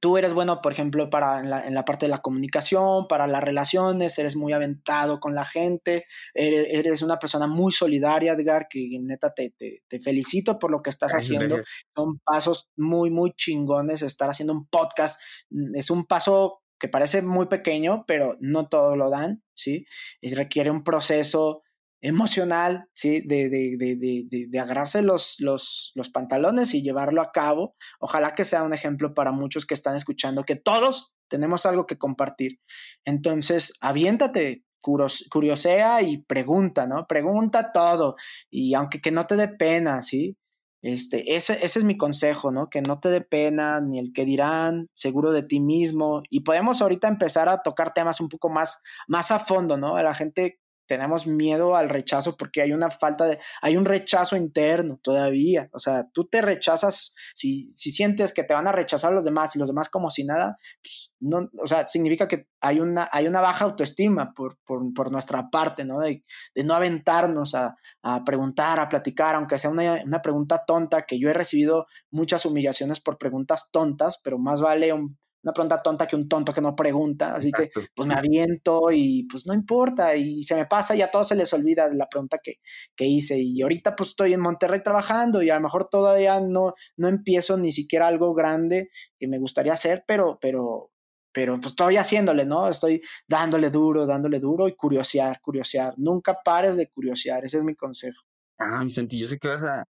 tú 0.01 0.17
eres 0.17 0.33
bueno, 0.33 0.61
por 0.63 0.73
ejemplo, 0.73 1.11
para 1.11 1.41
en 1.41 1.51
la, 1.51 1.67
en 1.67 1.75
la, 1.75 1.85
parte 1.85 2.07
de 2.07 2.11
la 2.11 2.23
comunicación, 2.23 3.07
para 3.07 3.27
las 3.27 3.45
relaciones, 3.45 4.19
eres 4.19 4.35
muy 4.35 4.53
aventado 4.53 5.21
con 5.21 5.35
la 5.35 5.45
gente, 5.45 6.07
eres, 6.35 6.67
eres 6.71 7.03
una 7.03 7.19
persona 7.19 7.47
muy 7.47 7.71
solidaria, 7.71 8.33
Edgar, 8.33 8.67
que 8.69 8.89
neta 9.01 9.33
te, 9.35 9.51
te, 9.51 9.83
te 9.87 10.01
felicito 10.01 10.59
por 10.59 10.71
lo 10.71 10.83
que 10.83 10.91
estás 10.91 11.13
gracias, 11.13 11.37
haciendo. 11.37 11.57
Gracias. 11.57 11.85
Son 11.95 12.19
pasos 12.25 12.71
muy, 12.77 13.11
muy 13.11 13.33
chingones. 13.35 14.03
Estar 14.03 14.31
haciendo 14.31 14.55
un 14.55 14.67
podcast 14.67 15.21
mm, 15.51 15.77
es 15.77 15.91
un 15.91 16.07
paso 16.07 16.63
que 16.79 16.89
parece 16.89 17.21
muy 17.21 17.47
pequeño, 17.47 18.05
pero 18.07 18.37
no 18.41 18.69
todo 18.69 18.97
lo 18.97 19.11
dan, 19.11 19.43
¿sí? 19.55 19.85
Y 20.23 20.35
requiere 20.35 20.71
un 20.71 20.83
proceso 20.83 21.63
emocional, 22.01 22.87
¿sí? 22.93 23.21
De, 23.21 23.49
de, 23.49 23.77
de, 23.77 24.47
de, 24.49 24.59
agarrarse 24.59 25.03
los, 25.03 25.37
los, 25.39 25.93
los 25.95 26.09
pantalones 26.11 26.75
y 26.75 26.83
llevarlo 26.83 27.23
a 27.23 27.33
cabo. 27.33 27.75
Ojalá 27.99 28.35
que 28.35 28.45
sea 28.45 28.63
un 28.63 28.73
ejemplo 28.73 29.15
para 29.15 29.33
muchos 29.33 29.67
que 29.67 29.75
están 29.75 29.97
escuchando, 29.97 30.45
que 30.45 30.57
todos 30.57 31.13
tenemos 31.29 31.67
algo 31.67 31.87
que 31.87 31.99
compartir. 31.99 32.59
Entonces, 33.05 33.77
aviéntate, 33.81 34.65
curiosea 34.81 36.03
y 36.03 36.23
pregunta, 36.23 36.87
¿no? 36.87 37.07
Pregunta 37.07 37.73
todo. 37.73 38.17
Y 38.51 38.75
aunque 38.75 39.01
que 39.01 39.11
no 39.11 39.27
te 39.27 39.37
dé 39.37 39.49
pena, 39.49 40.03
¿sí? 40.03 40.37
Este, 40.83 41.37
ese, 41.37 41.63
ese 41.63 41.79
es 41.79 41.85
mi 41.85 41.99
consejo, 41.99 42.51
¿no? 42.51 42.71
Que 42.71 42.81
no 42.81 43.01
te 43.01 43.11
dé 43.11 43.21
pena 43.21 43.81
ni 43.83 43.99
el 43.99 44.13
que 44.15 44.25
dirán, 44.25 44.89
seguro 44.95 45.31
de 45.33 45.43
ti 45.43 45.61
mismo. 45.61 46.23
Y 46.31 46.41
podemos 46.41 46.81
ahorita 46.81 47.09
empezar 47.09 47.49
a 47.49 47.63
tocar 47.63 47.93
temas 47.93 48.21
un 48.21 48.29
poco 48.29 48.49
más, 48.49 48.81
más 49.07 49.31
a 49.31 49.41
fondo, 49.41 49.77
¿no? 49.77 50.01
La 50.03 50.15
gente 50.15 50.60
tenemos 50.91 51.25
miedo 51.25 51.77
al 51.77 51.89
rechazo 51.89 52.37
porque 52.37 52.63
hay 52.63 52.73
una 52.73 52.91
falta 52.91 53.25
de, 53.25 53.39
hay 53.63 53.77
un 53.77 53.85
rechazo 53.85 54.35
interno 54.35 54.99
todavía. 55.01 55.69
O 55.73 55.79
sea, 55.79 56.09
tú 56.13 56.27
te 56.27 56.43
rechazas, 56.43 57.15
si, 57.33 57.69
si 57.69 57.93
sientes 57.93 58.35
que 58.35 58.43
te 58.43 58.55
van 58.55 58.67
a 58.67 58.73
rechazar 58.73 59.13
los 59.13 59.25
demás 59.25 59.55
y 59.55 59.61
los 59.61 59.69
demás 59.69 59.89
como 59.89 60.11
si 60.11 60.25
nada, 60.25 60.59
pues 60.83 61.13
no, 61.21 61.49
o 61.63 61.69
sea, 61.69 61.87
significa 61.87 62.27
que 62.27 62.49
hay 62.61 62.81
una, 62.81 63.09
hay 63.13 63.29
una 63.29 63.41
baja 63.41 63.67
autoestima 63.67 64.33
por, 64.35 64.59
por, 64.67 64.83
por 64.93 65.13
nuestra 65.13 65.49
parte, 65.49 65.85
¿no? 65.85 66.01
De, 66.01 66.25
de 66.57 66.65
no 66.65 66.75
aventarnos 66.75 67.55
a, 67.55 67.77
a, 68.03 68.25
preguntar, 68.25 68.81
a 68.81 68.89
platicar, 68.89 69.37
aunque 69.37 69.59
sea 69.59 69.71
una, 69.71 70.03
una 70.05 70.21
pregunta 70.21 70.65
tonta, 70.67 71.03
que 71.03 71.21
yo 71.21 71.31
he 71.31 71.35
recibido 71.35 71.87
muchas 72.11 72.45
humillaciones 72.45 72.99
por 73.01 73.17
preguntas 73.17 73.69
tontas, 73.71 74.19
pero 74.25 74.39
más 74.41 74.61
vale 74.61 74.93
un 74.93 75.21
una 75.43 75.53
pregunta 75.53 75.83
tonta 75.83 76.07
que 76.07 76.17
un 76.17 76.29
tonto 76.29 76.53
que 76.53 76.61
no 76.61 76.77
pregunta, 76.77 77.35
así 77.35 77.51
que 77.51 77.71
pues 77.95 78.07
me 78.07 78.15
aviento 78.15 78.91
y 78.93 79.27
pues 79.31 79.47
no 79.47 79.55
importa 79.55 80.15
y 80.15 80.43
se 80.43 80.55
me 80.55 80.67
pasa 80.67 80.95
y 80.95 81.03
a 81.03 81.11
todos 81.11 81.29
se 81.29 81.35
les 81.35 81.53
olvida 81.53 81.89
la 81.93 82.09
pregunta 82.09 82.39
que, 82.43 82.57
que, 82.95 83.07
hice 83.07 83.39
y 83.39 83.63
ahorita 83.63 83.97
pues 83.97 84.11
estoy 84.11 84.35
en 84.35 84.41
Monterrey 84.41 84.83
trabajando 84.83 85.43
y 85.43 85.51
a 85.51 85.55
lo 85.55 85.63
mejor 85.63 85.89
todavía 85.89 86.41
no, 86.41 86.75
no 86.97 87.09
empiezo 87.09 87.57
ni 87.57 87.73
siquiera 87.73 88.07
algo 88.07 88.35
grande 88.35 88.91
que 89.19 89.29
me 89.29 89.39
gustaría 89.39 89.73
hacer, 89.73 90.05
pero, 90.07 90.39
pero, 90.41 90.91
pero 91.33 91.57
pues 91.57 91.69
estoy 91.69 91.97
haciéndole, 91.97 92.45
¿no? 92.45 92.69
Estoy 92.69 93.01
dándole 93.27 93.71
duro, 93.71 94.07
dándole 94.07 94.41
duro 94.41 94.69
y 94.69 94.77
curiosear, 94.77 95.41
curiosear, 95.41 95.95
nunca 95.97 96.37
pares 96.45 96.77
de 96.77 96.89
curiosear, 96.89 97.45
ese 97.45 97.59
es 97.59 97.65
mi 97.65 97.75
consejo. 97.75 98.23
Ah, 98.59 98.85
Vicente, 98.85 99.17
yo 99.17 99.27
sé 99.27 99.39
que 99.39 99.49
vas 99.49 99.65
a, 99.65 99.85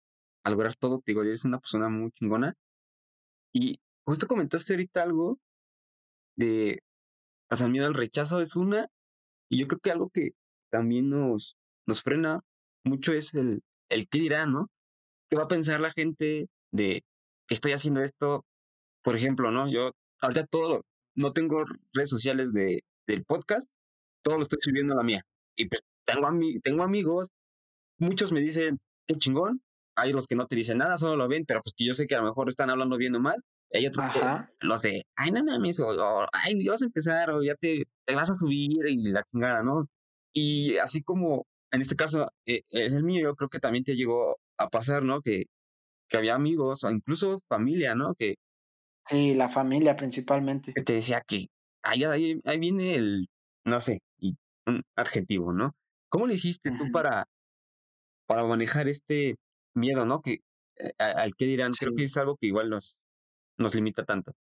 a 0.44 0.50
lograr 0.50 0.74
todo, 0.76 0.98
te 0.98 1.12
digo, 1.12 1.22
eres 1.22 1.46
una 1.46 1.58
persona 1.58 1.88
muy 1.88 2.10
chingona 2.10 2.54
y 3.52 3.80
Justo 4.08 4.26
comentaste 4.26 4.72
ahorita 4.72 5.02
algo 5.02 5.38
de, 6.34 6.80
o 7.50 7.56
sea, 7.56 7.68
miedo 7.68 7.84
al 7.84 7.92
rechazo 7.92 8.40
es 8.40 8.56
una, 8.56 8.88
y 9.50 9.58
yo 9.60 9.68
creo 9.68 9.80
que 9.80 9.90
algo 9.90 10.08
que 10.08 10.30
también 10.70 11.10
nos, 11.10 11.58
nos 11.86 12.02
frena 12.02 12.40
mucho 12.84 13.12
es 13.12 13.34
el, 13.34 13.60
el 13.90 14.08
qué 14.08 14.20
dirá, 14.20 14.46
¿no? 14.46 14.70
¿Qué 15.28 15.36
va 15.36 15.42
a 15.42 15.48
pensar 15.48 15.80
la 15.80 15.92
gente 15.92 16.48
de 16.72 17.04
que 17.46 17.54
estoy 17.54 17.72
haciendo 17.72 18.00
esto? 18.00 18.46
Por 19.02 19.14
ejemplo, 19.14 19.50
¿no? 19.50 19.70
Yo 19.70 19.92
ahorita 20.22 20.46
todo, 20.46 20.86
no 21.14 21.34
tengo 21.34 21.66
redes 21.92 22.08
sociales 22.08 22.54
de, 22.54 22.84
del 23.06 23.26
podcast, 23.26 23.68
todo 24.22 24.38
lo 24.38 24.44
estoy 24.44 24.60
subiendo 24.62 24.94
a 24.94 24.96
la 24.96 25.02
mía. 25.02 25.20
Y 25.54 25.68
pues 25.68 25.82
tengo, 26.06 26.30
tengo 26.62 26.82
amigos, 26.82 27.28
muchos 27.98 28.32
me 28.32 28.40
dicen, 28.40 28.78
qué 29.06 29.16
chingón, 29.16 29.60
hay 29.96 30.14
los 30.14 30.26
que 30.26 30.34
no 30.34 30.46
te 30.46 30.56
dicen 30.56 30.78
nada, 30.78 30.96
solo 30.96 31.16
lo 31.16 31.28
ven, 31.28 31.44
pero 31.44 31.60
pues 31.60 31.74
que 31.76 31.84
yo 31.84 31.92
sé 31.92 32.06
que 32.06 32.14
a 32.14 32.22
lo 32.22 32.28
mejor 32.28 32.48
están 32.48 32.70
hablando 32.70 32.96
bien 32.96 33.14
o 33.14 33.20
mal, 33.20 33.44
hay 33.72 33.86
otros 33.86 34.06
los 34.60 34.82
de, 34.82 35.04
ay, 35.16 35.30
no 35.30 35.44
mames, 35.44 35.80
o, 35.80 35.88
o 35.88 36.26
ay, 36.32 36.64
ya 36.64 36.72
vas 36.72 36.82
a 36.82 36.86
empezar, 36.86 37.30
o 37.30 37.42
ya 37.42 37.54
te, 37.54 37.84
te, 38.04 38.14
vas 38.14 38.30
a 38.30 38.34
subir 38.34 38.86
y 38.88 38.96
la 39.10 39.24
chingada, 39.30 39.62
¿no? 39.62 39.86
Y 40.32 40.78
así 40.78 41.02
como 41.02 41.46
en 41.70 41.80
este 41.80 41.96
caso 41.96 42.30
eh, 42.46 42.62
es 42.70 42.94
el 42.94 43.04
mío, 43.04 43.22
yo 43.22 43.34
creo 43.34 43.48
que 43.48 43.60
también 43.60 43.84
te 43.84 43.96
llegó 43.96 44.38
a 44.56 44.68
pasar, 44.68 45.02
¿no? 45.02 45.20
Que, 45.20 45.46
que 46.08 46.16
había 46.16 46.34
amigos 46.34 46.84
o 46.84 46.90
incluso 46.90 47.42
familia, 47.48 47.94
¿no? 47.94 48.14
Que, 48.14 48.36
sí, 49.06 49.34
la 49.34 49.48
familia 49.48 49.96
principalmente. 49.96 50.72
Que 50.74 50.82
te 50.82 50.94
decía 50.94 51.22
que 51.26 51.48
ahí, 51.82 52.04
ahí, 52.04 52.40
ahí 52.44 52.58
viene 52.58 52.94
el, 52.94 53.28
no 53.64 53.80
sé, 53.80 54.00
y 54.18 54.36
un 54.66 54.82
adjetivo, 54.96 55.52
¿no? 55.52 55.74
¿Cómo 56.08 56.26
le 56.26 56.34
hiciste 56.34 56.70
tú 56.70 56.90
para, 56.90 57.26
para 58.26 58.44
manejar 58.44 58.88
este 58.88 59.36
miedo, 59.74 60.06
¿no? 60.06 60.22
Que 60.22 60.40
eh, 60.76 60.92
al 60.98 61.34
que 61.34 61.44
dirán, 61.46 61.72
creo 61.72 61.94
que 61.94 62.04
es 62.04 62.16
algo 62.16 62.36
que 62.36 62.46
igual 62.46 62.70
nos, 62.70 62.96
nos 63.58 63.74
limita 63.74 64.04
tanto? 64.04 64.34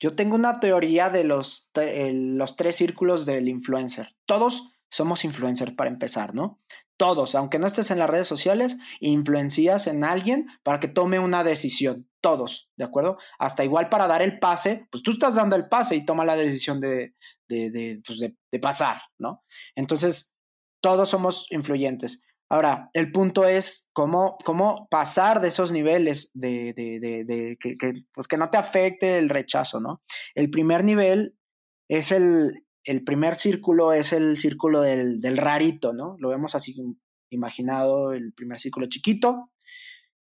Yo 0.00 0.14
tengo 0.14 0.34
una 0.34 0.60
teoría 0.60 1.08
de 1.08 1.24
los, 1.24 1.70
los 1.74 2.56
tres 2.56 2.76
círculos 2.76 3.26
del 3.26 3.48
influencer. 3.48 4.14
Todos 4.26 4.72
somos 4.90 5.24
influencer 5.24 5.74
para 5.74 5.90
empezar, 5.90 6.34
¿no? 6.34 6.60
Todos, 6.96 7.34
aunque 7.34 7.58
no 7.58 7.66
estés 7.66 7.90
en 7.90 7.98
las 7.98 8.10
redes 8.10 8.28
sociales, 8.28 8.76
influencias 9.00 9.86
en 9.86 10.04
alguien 10.04 10.46
para 10.62 10.78
que 10.78 10.88
tome 10.88 11.18
una 11.18 11.42
decisión. 11.42 12.08
Todos, 12.20 12.70
¿de 12.76 12.84
acuerdo? 12.84 13.18
Hasta 13.38 13.64
igual 13.64 13.88
para 13.88 14.06
dar 14.06 14.22
el 14.22 14.38
pase, 14.38 14.86
pues 14.90 15.02
tú 15.02 15.12
estás 15.12 15.34
dando 15.34 15.56
el 15.56 15.68
pase 15.68 15.96
y 15.96 16.04
toma 16.04 16.24
la 16.24 16.36
decisión 16.36 16.80
de, 16.80 17.14
de, 17.48 17.70
de, 17.70 18.02
pues 18.06 18.20
de 18.20 18.58
pasar, 18.60 19.02
¿no? 19.18 19.42
Entonces, 19.74 20.34
todos 20.80 21.08
somos 21.08 21.46
influyentes. 21.50 22.22
Ahora, 22.50 22.90
el 22.92 23.10
punto 23.10 23.46
es 23.46 23.90
cómo, 23.92 24.36
cómo 24.44 24.86
pasar 24.90 25.40
de 25.40 25.48
esos 25.48 25.72
niveles 25.72 26.30
de, 26.34 26.72
de, 26.74 27.24
de, 27.24 27.56
que, 27.58 27.76
pues 28.12 28.28
que 28.28 28.36
no 28.36 28.50
te 28.50 28.58
afecte 28.58 29.18
el 29.18 29.28
rechazo, 29.28 29.80
¿no? 29.80 30.02
El 30.34 30.50
primer 30.50 30.84
nivel 30.84 31.36
es 31.88 32.12
el, 32.12 32.64
el 32.84 33.02
primer 33.02 33.36
círculo, 33.36 33.92
es 33.92 34.12
el 34.12 34.36
círculo 34.36 34.82
del, 34.82 35.20
del 35.20 35.36
rarito, 35.36 35.92
¿no? 35.92 36.16
Lo 36.18 36.28
vemos 36.28 36.54
así 36.54 36.76
imaginado, 37.30 38.12
el 38.12 38.32
primer 38.34 38.60
círculo 38.60 38.86
chiquito. 38.88 39.50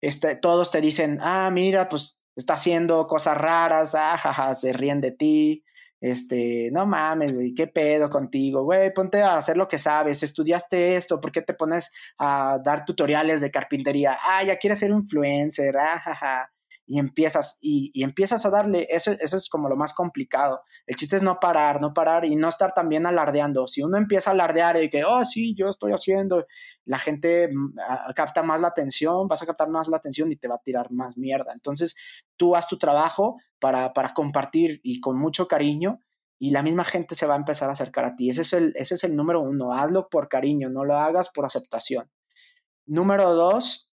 Este, 0.02 0.36
todos 0.36 0.72
te 0.72 0.82
dicen, 0.82 1.20
ah, 1.22 1.50
mira, 1.52 1.90
pues 1.90 2.22
está 2.36 2.54
haciendo 2.54 3.08
cosas 3.08 3.38
raras, 3.38 3.96
ah, 3.96 4.18
jaja, 4.18 4.56
se 4.56 4.72
ríen 4.72 5.02
de 5.02 5.12
ti, 5.12 5.65
este, 6.06 6.70
no 6.72 6.86
mames, 6.86 7.36
güey, 7.36 7.56
qué 7.56 7.66
pedo 7.66 8.12
contigo, 8.12 8.64
güey, 8.64 8.94
ponte 8.94 9.24
a 9.24 9.38
hacer 9.38 9.58
lo 9.58 9.68
que 9.68 9.80
sabes, 9.80 10.22
estudiaste 10.22 10.98
esto, 10.98 11.20
¿por 11.20 11.32
qué 11.32 11.42
te 11.42 11.56
pones 11.56 11.92
a 12.20 12.60
dar 12.64 12.86
tutoriales 12.86 13.42
de 13.42 13.50
carpintería? 13.50 14.20
Ah, 14.24 14.44
ya 14.44 14.58
quieres 14.58 14.78
ser 14.78 14.92
influencer, 14.92 15.76
ah, 15.78 16.48
y 16.86 17.00
empiezas, 17.00 17.58
y, 17.60 17.90
y, 17.96 18.04
empiezas 18.04 18.46
a 18.46 18.52
darle, 18.52 18.86
eso, 18.92 19.14
eso 19.20 19.36
es 19.36 19.50
como 19.50 19.68
lo 19.68 19.76
más 19.76 19.96
complicado. 19.96 20.62
El 20.86 20.96
chiste 20.96 21.16
es 21.16 21.24
no 21.24 21.40
parar, 21.40 21.82
no 21.82 21.92
parar 21.96 22.24
y 22.26 22.36
no 22.36 22.50
estar 22.50 22.74
también 22.76 23.08
alardeando. 23.08 23.68
Si 23.68 23.82
uno 23.82 23.98
empieza 23.98 24.30
a 24.30 24.34
alardear 24.34 24.80
y 24.84 24.92
que, 24.92 25.04
oh, 25.04 25.26
sí, 25.26 25.56
yo 25.56 25.70
estoy 25.70 25.94
haciendo, 25.94 26.46
la 26.86 27.00
gente 27.00 27.48
mm, 27.48 27.80
capta 28.16 28.44
más 28.44 28.62
la 28.62 28.68
atención, 28.68 29.28
vas 29.28 29.42
a 29.42 29.48
captar 29.48 29.70
más 29.70 29.88
la 29.88 29.98
atención 29.98 30.32
y 30.32 30.36
te 30.36 30.48
va 30.48 30.56
a 30.56 30.62
tirar 30.64 30.92
más 30.92 31.18
mierda. 31.18 31.52
Entonces, 31.54 31.96
tú 32.38 32.56
haz 32.56 32.68
tu 32.68 32.78
trabajo, 32.78 33.38
para, 33.66 33.94
para 33.94 34.14
compartir 34.14 34.80
y 34.84 35.00
con 35.00 35.18
mucho 35.18 35.48
cariño 35.48 36.00
y 36.38 36.52
la 36.52 36.62
misma 36.62 36.84
gente 36.84 37.16
se 37.16 37.26
va 37.26 37.34
a 37.34 37.38
empezar 37.38 37.68
a 37.68 37.72
acercar 37.72 38.06
a 38.06 38.16
ti. 38.16 38.30
Ese 38.30 38.42
es 38.42 38.54
el, 38.54 38.74
ese 38.76 38.94
es 38.94 39.04
el 39.04 39.16
número 39.16 39.42
uno, 39.42 39.74
hazlo 39.74 40.08
por 40.08 40.30
cariño, 40.30 40.70
no 40.70 40.86
lo 40.86 40.96
hagas 40.96 41.30
por 41.30 41.46
aceptación. 41.46 42.12
Número 42.86 43.34
dos, 43.34 43.90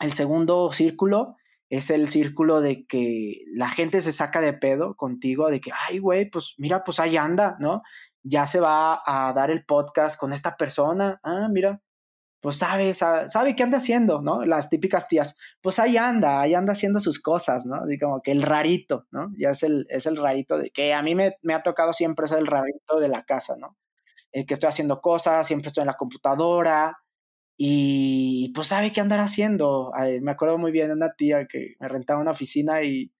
el 0.00 0.14
segundo 0.14 0.72
círculo 0.72 1.36
es 1.68 1.90
el 1.90 2.08
círculo 2.08 2.62
de 2.62 2.86
que 2.86 3.42
la 3.52 3.68
gente 3.68 4.00
se 4.00 4.12
saca 4.12 4.40
de 4.40 4.54
pedo 4.54 4.96
contigo, 4.96 5.50
de 5.50 5.60
que, 5.60 5.72
ay, 5.86 5.98
güey, 5.98 6.30
pues 6.30 6.54
mira, 6.56 6.82
pues 6.82 6.98
ahí 6.98 7.18
anda, 7.18 7.58
¿no? 7.60 7.82
Ya 8.22 8.46
se 8.46 8.60
va 8.60 9.02
a 9.04 9.30
dar 9.34 9.50
el 9.50 9.66
podcast 9.66 10.18
con 10.18 10.32
esta 10.32 10.56
persona, 10.56 11.20
ah, 11.22 11.48
mira, 11.52 11.82
pues 12.42 12.58
sabe, 12.58 12.92
sabe, 12.92 13.54
qué 13.54 13.62
anda 13.62 13.78
haciendo, 13.78 14.20
¿no? 14.20 14.44
Las 14.44 14.68
típicas 14.68 15.06
tías, 15.06 15.36
pues 15.60 15.78
ahí 15.78 15.96
anda, 15.96 16.40
ahí 16.40 16.54
anda 16.54 16.72
haciendo 16.72 16.98
sus 16.98 17.22
cosas, 17.22 17.64
¿no? 17.66 17.76
Así 17.76 17.96
como 17.98 18.20
que 18.20 18.32
el 18.32 18.42
rarito, 18.42 19.06
¿no? 19.12 19.30
Ya 19.38 19.50
es 19.50 19.62
el, 19.62 19.86
es 19.88 20.06
el 20.06 20.16
rarito 20.16 20.58
de 20.58 20.70
que 20.70 20.92
a 20.92 21.02
mí 21.02 21.14
me, 21.14 21.36
me 21.42 21.54
ha 21.54 21.62
tocado 21.62 21.92
siempre 21.92 22.26
ser 22.26 22.40
el 22.40 22.48
rarito 22.48 22.98
de 22.98 23.08
la 23.08 23.22
casa, 23.24 23.54
¿no? 23.58 23.76
Eh, 24.32 24.44
que 24.44 24.54
estoy 24.54 24.68
haciendo 24.68 25.00
cosas, 25.00 25.46
siempre 25.46 25.68
estoy 25.68 25.82
en 25.82 25.86
la 25.86 25.96
computadora 25.96 26.98
y 27.56 28.52
pues 28.54 28.66
sabe 28.68 28.92
qué 28.92 29.00
andar 29.00 29.20
haciendo. 29.20 29.92
me 30.20 30.32
acuerdo 30.32 30.58
muy 30.58 30.72
bien 30.72 30.88
de 30.88 30.94
una 30.94 31.12
tía 31.12 31.46
que 31.46 31.76
me 31.78 31.86
rentaba 31.88 32.20
una 32.20 32.32
oficina 32.32 32.82
y 32.82 33.12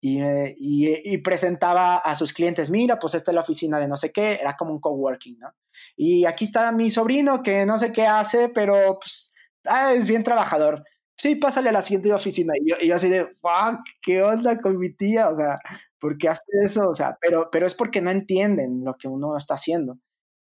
y, 0.00 0.20
y, 0.58 1.18
presentaba 1.18 1.96
a 1.96 2.14
sus 2.14 2.32
clientes, 2.32 2.70
mira, 2.70 2.98
pues 2.98 3.14
esta 3.14 3.30
es 3.32 3.34
la 3.34 3.40
oficina 3.40 3.80
de 3.80 3.88
no 3.88 3.96
sé 3.96 4.12
qué, 4.12 4.34
era 4.34 4.56
como 4.56 4.72
un 4.72 4.80
coworking, 4.80 5.38
¿no? 5.38 5.52
Y 5.96 6.24
aquí 6.24 6.44
está 6.44 6.70
mi 6.72 6.90
sobrino 6.90 7.42
que 7.42 7.66
no 7.66 7.78
sé 7.78 7.92
qué 7.92 8.06
hace, 8.06 8.48
pero 8.48 8.98
pues, 9.00 9.32
ah, 9.64 9.92
es 9.94 10.06
bien 10.06 10.22
trabajador. 10.22 10.84
Sí, 11.16 11.34
pásale 11.34 11.70
a 11.70 11.72
la 11.72 11.82
siguiente 11.82 12.12
oficina. 12.12 12.54
Y 12.56 12.70
yo, 12.70 12.76
y 12.80 12.88
yo 12.88 12.96
así 12.96 13.08
de, 13.08 13.26
fuck, 13.40 13.80
¿qué 14.02 14.22
onda 14.22 14.60
con 14.60 14.78
mi 14.78 14.94
tía? 14.94 15.28
O 15.30 15.36
sea, 15.36 15.58
¿por 15.98 16.16
qué 16.16 16.28
hace 16.28 16.44
eso? 16.64 16.88
O 16.88 16.94
sea, 16.94 17.18
pero, 17.20 17.48
pero 17.50 17.66
es 17.66 17.74
porque 17.74 18.00
no 18.00 18.10
entienden 18.10 18.84
lo 18.84 18.96
que 18.96 19.08
uno 19.08 19.36
está 19.36 19.54
haciendo 19.54 19.98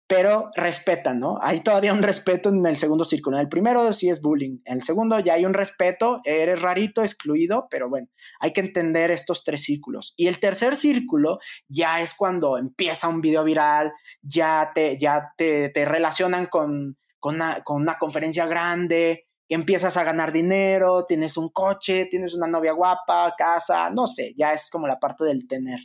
pero 0.07 0.51
respetan, 0.55 1.19
¿no? 1.19 1.39
Hay 1.41 1.61
todavía 1.61 1.93
un 1.93 2.03
respeto 2.03 2.49
en 2.49 2.65
el 2.65 2.77
segundo 2.77 3.05
círculo. 3.05 3.37
En 3.37 3.41
el 3.41 3.49
primero 3.49 3.91
sí 3.93 4.09
es 4.09 4.21
bullying, 4.21 4.59
en 4.65 4.75
el 4.75 4.83
segundo 4.83 5.19
ya 5.19 5.35
hay 5.35 5.45
un 5.45 5.53
respeto, 5.53 6.21
eres 6.25 6.61
rarito, 6.61 7.03
excluido, 7.03 7.67
pero 7.69 7.89
bueno, 7.89 8.07
hay 8.39 8.51
que 8.53 8.61
entender 8.61 9.11
estos 9.11 9.43
tres 9.43 9.63
círculos. 9.63 10.13
Y 10.17 10.27
el 10.27 10.39
tercer 10.39 10.75
círculo 10.75 11.39
ya 11.67 12.01
es 12.01 12.13
cuando 12.15 12.57
empieza 12.57 13.07
un 13.07 13.21
video 13.21 13.43
viral, 13.43 13.93
ya 14.21 14.71
te, 14.75 14.97
ya 14.99 15.33
te, 15.37 15.69
te 15.69 15.85
relacionan 15.85 16.47
con, 16.47 16.97
con 17.19 17.35
una, 17.35 17.63
con 17.63 17.81
una 17.81 17.97
conferencia 17.97 18.45
grande, 18.45 19.27
que 19.47 19.55
empiezas 19.55 19.97
a 19.97 20.03
ganar 20.03 20.31
dinero, 20.31 21.05
tienes 21.05 21.37
un 21.37 21.49
coche, 21.49 22.07
tienes 22.09 22.33
una 22.33 22.47
novia 22.47 22.73
guapa, 22.73 23.33
casa, 23.37 23.89
no 23.89 24.07
sé, 24.07 24.33
ya 24.37 24.53
es 24.53 24.69
como 24.69 24.87
la 24.87 24.99
parte 24.99 25.23
del 25.25 25.47
tener. 25.47 25.79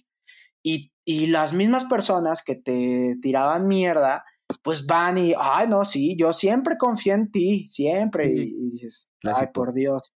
Y, 0.63 0.93
y 1.05 1.29
las 1.29 1.53
mismas 1.53 1.85
personas 1.85 2.43
que 2.45 2.57
te 2.57 3.17
tiraban 3.23 3.67
mierda, 3.67 4.25
pues 4.63 4.87
van 4.87 5.19
y, 5.19 5.35
ay, 5.39 5.69
no, 5.69 5.85
sí, 5.85 6.17
yo 6.19 6.33
siempre 6.33 6.77
confío 6.79 7.15
en 7.15 7.31
ti, 7.31 7.69
siempre. 7.69 8.27
Y, 8.27 8.71
dices, 8.71 9.09
ay, 9.23 9.49
por 9.53 9.75
Dios. 9.75 10.15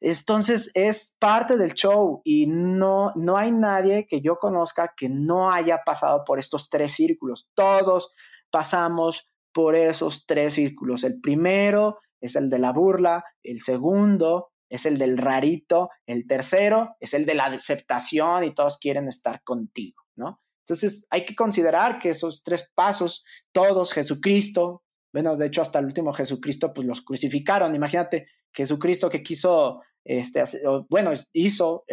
Entonces 0.00 0.70
es 0.74 1.16
parte 1.18 1.56
del 1.56 1.74
show 1.74 2.20
y 2.24 2.46
no, 2.46 3.12
no 3.16 3.36
hay 3.36 3.52
nadie 3.52 4.06
que 4.08 4.20
yo 4.20 4.36
conozca 4.36 4.92
que 4.96 5.08
no 5.08 5.50
haya 5.50 5.80
pasado 5.84 6.24
por 6.26 6.38
estos 6.38 6.68
tres 6.70 6.92
círculos. 6.92 7.48
Todos 7.54 8.12
pasamos 8.50 9.28
por 9.52 9.76
esos 9.76 10.26
tres 10.26 10.54
círculos. 10.54 11.04
El 11.04 11.20
primero 11.20 11.98
es 12.20 12.36
el 12.36 12.50
de 12.50 12.58
la 12.58 12.72
burla, 12.72 13.24
el 13.42 13.60
segundo 13.60 14.50
es 14.68 14.86
el 14.86 14.98
del 14.98 15.18
rarito, 15.18 15.90
el 16.06 16.26
tercero 16.26 16.96
es 17.00 17.14
el 17.14 17.26
de 17.26 17.34
la 17.34 17.46
aceptación 17.46 18.44
y 18.44 18.54
todos 18.54 18.78
quieren 18.78 19.08
estar 19.08 19.42
contigo, 19.42 20.02
¿no? 20.16 20.40
Entonces 20.66 21.06
hay 21.10 21.26
que 21.26 21.34
considerar 21.34 21.98
que 21.98 22.10
esos 22.10 22.42
tres 22.42 22.70
pasos, 22.74 23.24
todos, 23.52 23.92
Jesucristo, 23.92 24.82
bueno, 25.12 25.36
de 25.36 25.46
hecho 25.46 25.62
hasta 25.62 25.78
el 25.78 25.84
último 25.84 26.12
Jesucristo, 26.12 26.72
pues 26.72 26.86
los 26.86 27.02
crucificaron. 27.02 27.74
Imagínate, 27.74 28.26
Jesucristo 28.52 29.10
que 29.10 29.22
quiso, 29.22 29.80
este, 30.04 30.42
bueno, 30.88 31.12
hizo 31.32 31.84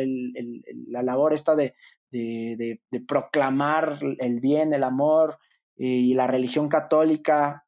la 0.87 1.03
labor 1.03 1.33
esta 1.33 1.55
de, 1.55 1.75
de, 2.09 2.79
proclamar 3.07 3.99
el 4.19 4.39
bien, 4.39 4.73
el 4.73 4.83
amor 4.83 5.37
y 5.75 6.13
la 6.13 6.27
religión 6.27 6.69
católica 6.69 7.65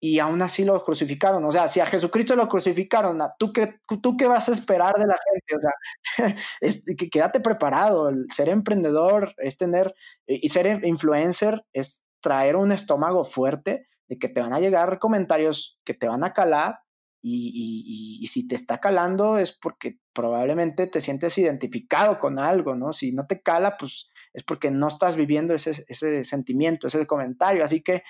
y 0.00 0.18
aún 0.18 0.40
así 0.40 0.64
lo 0.64 0.82
crucificaron. 0.82 1.44
O 1.44 1.52
sea, 1.52 1.68
si 1.68 1.78
a 1.78 1.86
Jesucristo 1.86 2.34
lo 2.34 2.48
crucificaron, 2.48 3.20
¿tú 3.38 3.52
qué, 3.52 3.80
tú 4.02 4.16
qué 4.16 4.26
vas 4.26 4.48
a 4.48 4.52
esperar 4.52 4.98
de 4.98 5.06
la 5.06 5.16
gente? 5.30 5.56
O 5.56 5.60
sea, 5.60 6.36
es, 6.60 6.82
quédate 7.10 7.40
preparado. 7.40 8.08
El 8.08 8.26
ser 8.32 8.48
emprendedor 8.48 9.34
es 9.38 9.58
tener, 9.58 9.94
y 10.26 10.48
ser 10.48 10.84
influencer 10.84 11.64
es 11.74 12.02
traer 12.20 12.56
un 12.56 12.72
estómago 12.72 13.24
fuerte 13.24 13.86
de 14.08 14.18
que 14.18 14.28
te 14.28 14.40
van 14.40 14.54
a 14.54 14.60
llegar 14.60 14.98
comentarios 14.98 15.78
que 15.84 15.94
te 15.94 16.08
van 16.08 16.24
a 16.24 16.32
calar 16.32 16.80
y, 17.22 18.18
y, 18.22 18.26
si 18.28 18.48
te 18.48 18.54
está 18.54 18.80
calando 18.80 19.36
es 19.36 19.52
porque 19.52 19.98
probablemente 20.14 20.86
te 20.86 21.02
sientes 21.02 21.36
identificado 21.36 22.18
con 22.18 22.38
algo, 22.38 22.74
¿no? 22.74 22.94
Si 22.94 23.12
no 23.12 23.26
te 23.26 23.42
cala, 23.42 23.76
pues 23.76 24.08
es 24.32 24.42
porque 24.42 24.70
no 24.70 24.88
estás 24.88 25.16
viviendo 25.16 25.54
ese, 25.54 25.84
ese 25.88 26.24
sentimiento, 26.24 26.86
ese 26.86 27.06
comentario. 27.06 27.62
Así 27.62 27.82
que 27.82 28.02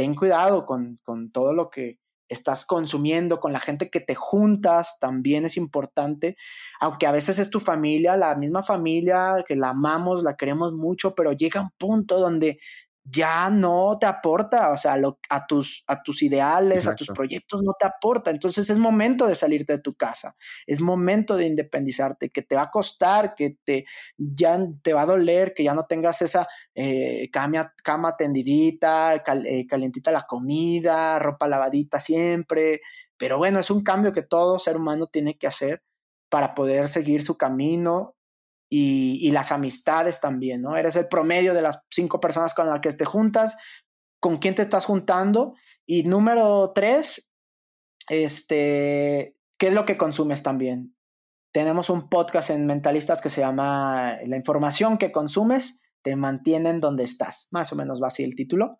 ten 0.00 0.14
cuidado 0.14 0.64
con, 0.64 0.98
todo 1.30 1.52
lo 1.52 1.68
que 1.68 1.98
estás 2.26 2.64
consumiendo, 2.64 3.38
con 3.38 3.52
la 3.52 3.60
gente 3.60 3.90
que 3.90 4.00
te 4.00 4.14
juntas, 4.14 4.96
también 4.98 5.44
es 5.44 5.58
importante, 5.58 6.38
aunque 6.80 7.06
a 7.06 7.12
veces 7.12 7.38
es 7.38 7.50
tu 7.50 7.60
familia, 7.60 8.16
la 8.16 8.34
misma 8.34 8.62
familia, 8.62 9.44
que 9.46 9.56
la 9.56 9.70
amamos, 9.70 10.22
la 10.22 10.36
queremos 10.36 10.72
mucho, 10.72 11.14
pero 11.14 11.32
llega 11.32 11.60
un 11.60 11.68
punto 11.76 12.18
donde 12.18 12.58
ya 13.04 13.50
no 13.50 13.96
te 13.98 14.06
aporta, 14.06 14.70
o 14.70 14.76
sea, 14.76 14.96
a, 15.30 15.46
tus, 15.46 15.84
a 15.86 16.02
tus 16.02 16.22
ideales, 16.22 16.86
a 16.86 16.94
tus 16.94 17.08
proyectos 17.08 17.62
no 17.62 17.74
te 17.78 17.86
aporta. 17.86 18.30
Entonces 18.30 18.68
es 18.68 18.78
momento 18.78 19.26
de 19.26 19.36
salirte 19.36 19.74
de 19.74 19.78
tu 19.78 19.94
casa, 19.94 20.36
es 20.66 20.80
momento 20.80 21.36
de 21.36 21.46
independizarte, 21.46 22.30
que 22.30 22.42
te 22.42 22.56
va 22.56 22.62
a 22.62 22.70
costar, 22.70 23.34
que 23.34 23.56
te, 23.64 23.84
ya 24.16 24.58
te 24.82 24.92
va 24.92 25.02
a 25.02 25.06
doler, 25.06 25.54
que 25.54 25.64
ya 25.64 25.74
no 25.74 25.86
tengas 25.86 26.22
esa 26.22 26.46
eh, 26.74 27.28
cama, 27.32 27.72
cama 27.82 28.16
tendidita, 28.16 29.22
eh, 29.44 29.66
calientita 29.66 30.12
la 30.12 30.26
comida, 30.26 31.18
ropa 31.18 31.48
lavadita 31.48 32.00
siempre. 32.00 32.80
Pero 33.16 33.38
bueno, 33.38 33.58
es 33.60 33.70
un 33.70 33.82
cambio 33.82 34.12
que 34.12 34.22
todo 34.22 34.58
ser 34.58 34.76
humano 34.76 35.06
tiene 35.06 35.36
que 35.38 35.46
hacer 35.46 35.82
para 36.28 36.54
poder 36.54 36.88
seguir 36.88 37.24
su 37.24 37.36
camino 37.36 38.14
y, 38.72 39.30
las 39.32 39.50
amistades 39.50 40.20
también, 40.20 40.62
¿no? 40.62 40.76
Eres 40.76 40.94
el 40.94 41.08
promedio 41.08 41.52
de 41.54 41.62
las 41.62 41.82
cinco 41.90 42.20
personas 42.20 42.54
con 42.54 42.68
las 42.68 42.80
que 42.80 42.92
te 42.92 43.04
juntas, 43.04 43.56
con 44.20 44.38
quién 44.38 44.54
te 44.54 44.62
estás 44.62 44.84
juntando. 44.84 45.54
Y 45.84 46.04
número 46.04 46.70
tres, 46.72 47.32
este, 48.08 49.36
¿qué 49.58 49.68
es 49.68 49.74
lo 49.74 49.84
que 49.84 49.96
consumes 49.96 50.44
también? 50.44 50.94
Tenemos 51.52 51.90
un 51.90 52.08
podcast 52.08 52.50
en 52.50 52.64
Mentalistas 52.64 53.20
que 53.20 53.28
se 53.28 53.40
llama 53.40 54.18
La 54.24 54.36
información 54.36 54.98
que 54.98 55.10
consumes 55.10 55.82
te 56.02 56.14
mantiene 56.14 56.70
en 56.70 56.80
donde 56.80 57.02
estás. 57.02 57.48
Más 57.50 57.72
o 57.72 57.76
menos 57.76 58.00
va 58.00 58.06
así 58.06 58.22
el 58.22 58.36
título. 58.36 58.78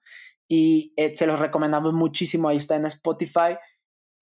Y 0.48 0.92
eh, 0.96 1.14
se 1.16 1.26
los 1.26 1.40
recomendamos 1.40 1.92
muchísimo. 1.94 2.48
Ahí 2.48 2.58
está 2.58 2.76
en 2.76 2.86
Spotify. 2.86 3.56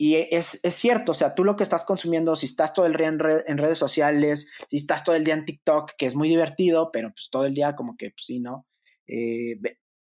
Y 0.00 0.14
es, 0.14 0.60
es, 0.62 0.74
cierto, 0.76 1.10
o 1.10 1.14
sea, 1.14 1.34
tú 1.34 1.42
lo 1.42 1.56
que 1.56 1.64
estás 1.64 1.84
consumiendo, 1.84 2.36
si 2.36 2.46
estás 2.46 2.72
todo 2.72 2.86
el 2.86 2.94
día 2.94 3.08
en, 3.08 3.18
en, 3.46 3.58
redes 3.58 3.78
sociales, 3.78 4.48
si 4.68 4.76
estás 4.76 5.02
todo 5.02 5.16
el 5.16 5.24
día 5.24 5.34
en 5.34 5.44
TikTok, 5.44 5.90
que 5.98 6.06
es 6.06 6.14
muy 6.14 6.28
divertido, 6.28 6.90
pero 6.92 7.10
pues 7.10 7.28
todo 7.32 7.44
el 7.44 7.52
día 7.52 7.74
como 7.74 7.96
que, 7.96 8.10
pues 8.10 8.24
sí, 8.24 8.38
¿no? 8.38 8.64
Eh, 9.08 9.56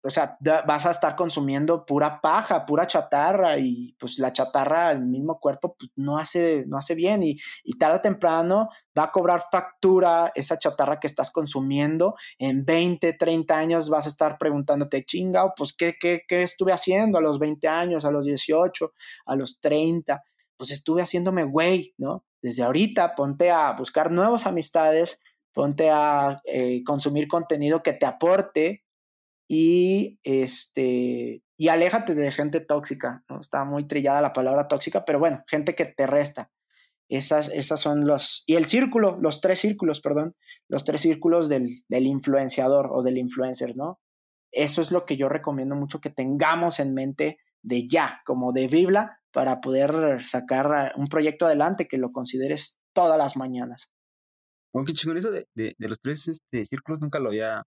o 0.05 0.09
sea, 0.09 0.37
vas 0.41 0.85
a 0.85 0.91
estar 0.91 1.15
consumiendo 1.15 1.85
pura 1.85 2.19
paja, 2.19 2.65
pura 2.65 2.85
chatarra 2.85 3.57
y 3.57 3.95
pues 3.97 4.19
la 4.19 4.33
chatarra 4.33 4.89
al 4.89 5.05
mismo 5.05 5.39
cuerpo 5.39 5.77
pues, 5.79 5.91
no, 5.95 6.17
hace, 6.17 6.65
no 6.67 6.77
hace 6.77 6.93
bien 6.93 7.23
y, 7.23 7.37
y 7.63 7.77
tarde 7.77 7.97
o 7.97 8.01
temprano 8.01 8.69
va 8.97 9.03
a 9.03 9.11
cobrar 9.11 9.45
factura 9.49 10.33
esa 10.35 10.59
chatarra 10.59 10.99
que 10.99 11.07
estás 11.07 11.31
consumiendo. 11.31 12.15
En 12.37 12.65
20, 12.65 13.13
30 13.13 13.57
años 13.57 13.89
vas 13.89 14.05
a 14.05 14.09
estar 14.09 14.37
preguntándote, 14.37 15.05
chingao, 15.05 15.53
pues 15.55 15.71
¿qué, 15.71 15.95
qué, 15.97 16.23
qué 16.27 16.43
estuve 16.43 16.73
haciendo 16.73 17.17
a 17.17 17.21
los 17.21 17.39
20 17.39 17.65
años, 17.69 18.03
a 18.03 18.11
los 18.11 18.25
18, 18.25 18.93
a 19.25 19.35
los 19.37 19.61
30? 19.61 20.21
Pues 20.57 20.71
estuve 20.71 21.01
haciéndome 21.01 21.45
güey, 21.45 21.93
¿no? 21.97 22.25
Desde 22.41 22.63
ahorita 22.63 23.15
ponte 23.15 23.51
a 23.51 23.71
buscar 23.71 24.11
nuevas 24.11 24.47
amistades, 24.47 25.21
ponte 25.53 25.89
a 25.89 26.41
eh, 26.43 26.83
consumir 26.83 27.29
contenido 27.29 27.81
que 27.81 27.93
te 27.93 28.05
aporte 28.05 28.82
y 29.47 30.19
este 30.23 31.43
y 31.57 31.67
aléjate 31.69 32.15
de 32.15 32.31
gente 32.31 32.59
tóxica, 32.59 33.23
¿no? 33.29 33.39
Está 33.39 33.63
muy 33.63 33.87
trillada 33.87 34.21
la 34.21 34.33
palabra 34.33 34.67
tóxica, 34.67 35.05
pero 35.05 35.19
bueno, 35.19 35.43
gente 35.47 35.75
que 35.75 35.85
te 35.85 36.07
resta. 36.07 36.51
Esas, 37.09 37.49
esas 37.49 37.79
son 37.79 38.07
los... 38.07 38.43
Y 38.47 38.55
el 38.55 38.65
círculo, 38.65 39.17
los 39.21 39.39
tres 39.39 39.59
círculos, 39.59 40.01
perdón, 40.01 40.35
los 40.67 40.83
tres 40.83 41.01
círculos 41.01 41.47
del, 41.47 41.83
del 41.87 42.07
influenciador 42.07 42.89
o 42.91 43.03
del 43.03 43.17
influencer, 43.17 43.77
¿no? 43.77 43.99
Eso 44.51 44.81
es 44.81 44.91
lo 44.91 45.05
que 45.05 45.15
yo 45.15 45.29
recomiendo 45.29 45.75
mucho 45.75 46.01
que 46.01 46.09
tengamos 46.09 46.79
en 46.79 46.93
mente 46.93 47.37
de 47.61 47.87
ya, 47.87 48.21
como 48.25 48.51
de 48.51 48.67
Biblia, 48.67 49.19
para 49.31 49.61
poder 49.61 50.23
sacar 50.23 50.93
un 50.97 51.07
proyecto 51.07 51.45
adelante 51.45 51.87
que 51.87 51.97
lo 51.97 52.11
consideres 52.11 52.81
todas 52.93 53.17
las 53.17 53.35
mañanas. 53.35 53.89
Aunque 54.73 54.93
chingón, 54.93 55.17
eso 55.17 55.31
de, 55.31 55.47
de, 55.55 55.75
los 55.77 55.99
tres 55.99 56.27
este, 56.27 56.65
círculos 56.65 56.99
nunca 56.99 57.19
lo 57.19 57.29
había 57.29 57.63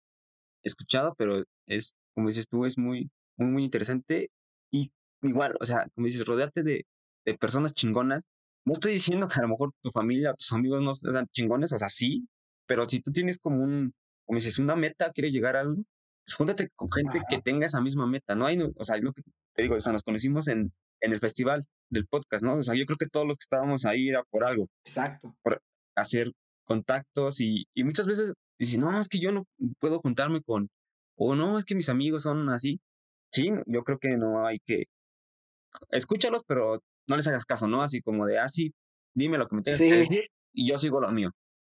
escuchado, 0.64 1.14
pero 1.16 1.44
es, 1.66 1.96
como 2.14 2.28
dices 2.28 2.48
tú, 2.48 2.64
es 2.66 2.78
muy, 2.78 3.10
muy, 3.36 3.50
muy 3.50 3.64
interesante. 3.64 4.30
Y 4.70 4.90
igual, 5.22 5.54
o 5.60 5.64
sea, 5.64 5.86
como 5.94 6.06
dices, 6.06 6.26
rodearte 6.26 6.62
de, 6.62 6.86
de 7.24 7.38
personas 7.38 7.74
chingonas. 7.74 8.24
No 8.66 8.72
estoy 8.72 8.92
diciendo 8.94 9.28
que 9.28 9.38
a 9.38 9.42
lo 9.42 9.48
mejor 9.48 9.72
tu 9.82 9.90
familia, 9.90 10.34
tus 10.34 10.52
amigos 10.52 10.82
no 10.82 10.94
sean 10.94 11.26
chingones, 11.32 11.72
o 11.72 11.78
sea, 11.78 11.90
sí, 11.90 12.26
pero 12.66 12.88
si 12.88 13.00
tú 13.00 13.12
tienes 13.12 13.38
como 13.38 13.62
un, 13.62 13.92
como 14.26 14.38
dices, 14.38 14.58
una 14.58 14.74
meta, 14.74 15.12
quieres 15.12 15.32
llegar 15.32 15.56
a 15.56 15.60
algo, 15.60 15.82
pues 16.24 16.34
júntate 16.36 16.70
con 16.74 16.90
gente 16.90 17.20
que 17.28 17.42
tenga 17.42 17.66
esa 17.66 17.82
misma 17.82 18.06
meta, 18.06 18.34
¿no? 18.34 18.46
Hay, 18.46 18.58
o 18.58 18.84
sea, 18.84 18.96
lo 18.98 19.12
que 19.12 19.22
te 19.54 19.62
digo, 19.62 19.74
o 19.74 19.80
sea, 19.80 19.92
nos 19.92 20.02
conocimos 20.02 20.48
en, 20.48 20.72
en 21.00 21.12
el 21.12 21.20
festival 21.20 21.66
del 21.90 22.06
podcast, 22.06 22.42
¿no? 22.42 22.54
O 22.54 22.62
sea, 22.62 22.74
yo 22.74 22.86
creo 22.86 22.96
que 22.96 23.08
todos 23.08 23.26
los 23.26 23.36
que 23.36 23.44
estábamos 23.44 23.84
ahí 23.84 24.08
era 24.08 24.22
por 24.30 24.44
algo. 24.44 24.68
Exacto. 24.84 25.36
Por 25.42 25.60
hacer 25.94 26.32
contactos 26.64 27.40
y, 27.40 27.66
y 27.74 27.84
muchas 27.84 28.06
veces 28.06 28.32
Dice, 28.58 28.78
no, 28.78 28.98
es 28.98 29.08
que 29.08 29.20
yo 29.20 29.32
no 29.32 29.44
puedo 29.80 30.00
juntarme 30.00 30.42
con, 30.42 30.68
o 31.16 31.34
no, 31.34 31.58
es 31.58 31.64
que 31.64 31.74
mis 31.74 31.88
amigos 31.88 32.22
son 32.22 32.48
así. 32.50 32.80
Sí, 33.32 33.50
yo 33.66 33.82
creo 33.82 33.98
que 33.98 34.16
no 34.16 34.46
hay 34.46 34.58
que, 34.64 34.84
escúchalos, 35.90 36.42
pero 36.46 36.80
no 37.08 37.16
les 37.16 37.26
hagas 37.26 37.44
caso, 37.44 37.66
¿no? 37.66 37.82
Así 37.82 38.00
como 38.00 38.26
de, 38.26 38.38
así, 38.38 38.72
ah, 38.72 38.78
dime 39.14 39.38
lo 39.38 39.48
que 39.48 39.56
me 39.56 39.62
tengas 39.62 39.80
que 39.80 39.94
decir 39.94 40.26
y 40.52 40.68
yo 40.68 40.78
sigo 40.78 41.00
lo 41.00 41.10
mío. 41.10 41.30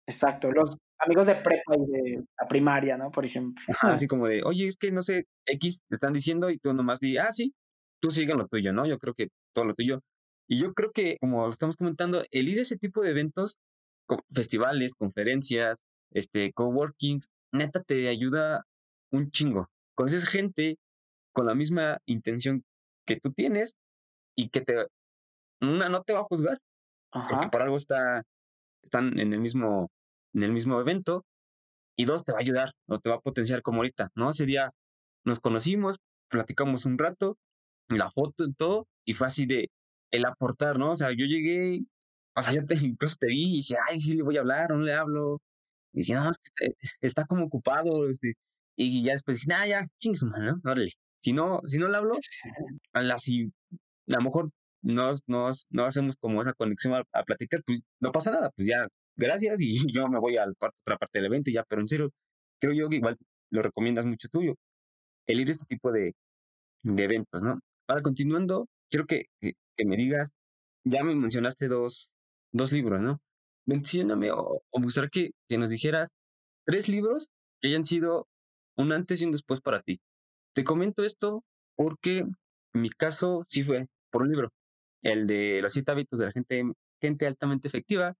Exacto, 0.06 0.50
los 0.52 0.76
amigos 0.98 1.26
de 1.26 1.34
prepa 1.36 1.76
y 1.76 1.90
de 1.90 2.24
la 2.40 2.48
primaria, 2.48 2.96
¿no? 2.96 3.10
Por 3.10 3.24
ejemplo. 3.24 3.64
así 3.80 4.06
como 4.06 4.26
de, 4.26 4.42
oye, 4.44 4.66
es 4.66 4.76
que 4.76 4.92
no 4.92 5.02
sé, 5.02 5.24
X 5.46 5.80
te 5.88 5.96
están 5.96 6.12
diciendo 6.12 6.50
y 6.50 6.58
tú 6.58 6.72
nomás 6.74 7.00
di, 7.00 7.16
ah, 7.16 7.32
sí, 7.32 7.54
tú 8.00 8.10
sigue 8.10 8.34
lo 8.34 8.46
tuyo, 8.48 8.72
¿no? 8.72 8.86
Yo 8.86 8.98
creo 8.98 9.14
que 9.14 9.28
todo 9.54 9.64
lo 9.64 9.74
tuyo. 9.74 10.00
Y 10.48 10.60
yo 10.60 10.74
creo 10.74 10.92
que, 10.92 11.16
como 11.18 11.48
estamos 11.48 11.76
comentando, 11.76 12.24
el 12.30 12.48
ir 12.48 12.58
a 12.60 12.62
ese 12.62 12.76
tipo 12.76 13.02
de 13.02 13.10
eventos, 13.10 13.58
festivales, 14.32 14.94
conferencias, 14.94 15.78
este, 16.10 16.52
coworkings, 16.52 17.30
neta 17.52 17.82
te 17.82 18.08
ayuda 18.08 18.64
un 19.10 19.30
chingo. 19.30 19.68
Conoces 19.94 20.28
gente 20.28 20.78
con 21.32 21.46
la 21.46 21.54
misma 21.54 21.98
intención 22.06 22.64
que 23.06 23.20
tú 23.20 23.32
tienes 23.32 23.76
y 24.36 24.50
que 24.50 24.60
te, 24.60 24.86
una 25.60 25.88
no 25.88 26.02
te 26.02 26.12
va 26.12 26.20
a 26.20 26.24
juzgar, 26.24 26.58
porque 27.10 27.48
por 27.50 27.62
algo 27.62 27.76
está, 27.76 28.22
están 28.82 29.18
en 29.18 29.32
el 29.32 29.40
mismo, 29.40 29.90
en 30.34 30.42
el 30.42 30.52
mismo 30.52 30.80
evento, 30.80 31.24
y 31.98 32.04
dos, 32.04 32.24
te 32.24 32.32
va 32.32 32.38
a 32.38 32.42
ayudar 32.42 32.72
o 32.88 32.98
te 32.98 33.08
va 33.08 33.16
a 33.16 33.20
potenciar 33.20 33.62
como 33.62 33.78
ahorita, 33.78 34.10
¿no? 34.14 34.30
Ese 34.30 34.44
día 34.44 34.72
nos 35.24 35.40
conocimos, 35.40 35.96
platicamos 36.28 36.84
un 36.84 36.98
rato 36.98 37.38
la 37.88 38.10
foto 38.10 38.44
y 38.44 38.52
todo, 38.54 38.88
y 39.04 39.14
fue 39.14 39.26
así 39.26 39.46
de 39.46 39.70
el 40.10 40.24
aportar, 40.24 40.78
¿no? 40.78 40.92
O 40.92 40.96
sea, 40.96 41.10
yo 41.10 41.26
llegué, 41.26 41.84
o 42.34 42.42
sea, 42.42 42.54
yo 42.54 42.64
te, 42.64 42.74
incluso 42.74 43.16
te 43.18 43.28
vi 43.28 43.54
y 43.54 43.56
dije, 43.58 43.76
ay, 43.88 44.00
sí, 44.00 44.14
le 44.14 44.22
voy 44.22 44.36
a 44.36 44.40
hablar, 44.40 44.72
o 44.72 44.76
no 44.76 44.82
le 44.82 44.94
hablo. 44.94 45.40
Y 45.92 46.00
decía, 46.00 46.22
no, 46.22 46.30
está 47.00 47.24
como 47.26 47.46
ocupado, 47.46 48.08
este, 48.08 48.34
y 48.76 49.02
ya 49.02 49.12
después 49.12 49.38
dije, 49.38 49.48
nah, 49.48 49.66
ya, 49.66 49.86
chingue 49.98 50.18
su 50.18 50.26
mano, 50.26 50.60
¿no? 50.62 50.70
Órale. 50.70 50.90
Si 51.20 51.32
no, 51.32 51.60
si 51.64 51.78
no 51.78 51.88
le 51.88 51.96
hablo, 51.96 52.12
a, 52.92 53.02
la, 53.02 53.18
si, 53.18 53.52
a 54.08 54.16
lo 54.16 54.22
mejor 54.22 54.50
no, 54.82 55.12
no, 55.26 55.50
no 55.70 55.84
hacemos 55.84 56.16
como 56.16 56.42
esa 56.42 56.52
conexión 56.54 56.94
a, 56.94 57.22
platicar, 57.24 57.62
pues 57.64 57.82
no 58.00 58.12
pasa 58.12 58.30
nada, 58.30 58.50
pues 58.54 58.68
ya, 58.68 58.86
gracias, 59.16 59.60
y 59.60 59.74
yo 59.94 60.08
me 60.08 60.20
voy 60.20 60.36
a 60.36 60.46
la 60.46 60.52
otra 60.52 60.98
parte 60.98 61.18
del 61.18 61.26
evento, 61.26 61.50
ya, 61.50 61.64
pero 61.68 61.80
en 61.82 61.88
serio, 61.88 62.10
creo 62.60 62.74
yo 62.74 62.88
que 62.88 62.96
igual 62.96 63.16
lo 63.50 63.62
recomiendas 63.62 64.06
mucho 64.06 64.28
tuyo, 64.28 64.54
el 65.26 65.40
ir 65.40 65.48
a 65.48 65.52
este 65.52 65.66
tipo 65.66 65.92
de, 65.92 66.14
de 66.82 67.04
eventos, 67.04 67.42
¿no? 67.42 67.58
Ahora, 67.88 68.02
continuando, 68.02 68.68
quiero 68.90 69.06
que, 69.06 69.24
que, 69.40 69.54
me 69.84 69.96
digas, 69.96 70.32
ya 70.84 71.04
me 71.04 71.14
mencionaste 71.14 71.68
dos, 71.68 72.10
dos 72.52 72.72
libros, 72.72 73.00
¿no? 73.00 73.20
Mencióname 73.66 74.30
o, 74.30 74.62
o 74.70 74.78
me 74.78 74.84
gustaría 74.86 75.10
que, 75.10 75.30
que 75.48 75.58
nos 75.58 75.70
dijeras 75.70 76.08
tres 76.66 76.88
libros 76.88 77.28
que 77.60 77.68
hayan 77.68 77.84
sido 77.84 78.28
un 78.76 78.92
antes 78.92 79.20
y 79.20 79.24
un 79.24 79.32
después 79.32 79.60
para 79.60 79.82
ti. 79.82 80.00
Te 80.54 80.64
comento 80.64 81.02
esto 81.02 81.44
porque 81.76 82.18
en 82.20 82.82
mi 82.82 82.90
caso 82.90 83.44
sí 83.48 83.62
fue 83.62 83.88
por 84.10 84.22
un 84.22 84.30
libro, 84.30 84.52
el 85.02 85.26
de 85.26 85.60
los 85.62 85.72
siete 85.72 85.92
hábitos 85.92 86.18
de 86.18 86.26
la 86.26 86.32
gente, 86.32 86.62
gente 87.00 87.26
altamente 87.26 87.68
efectiva. 87.68 88.14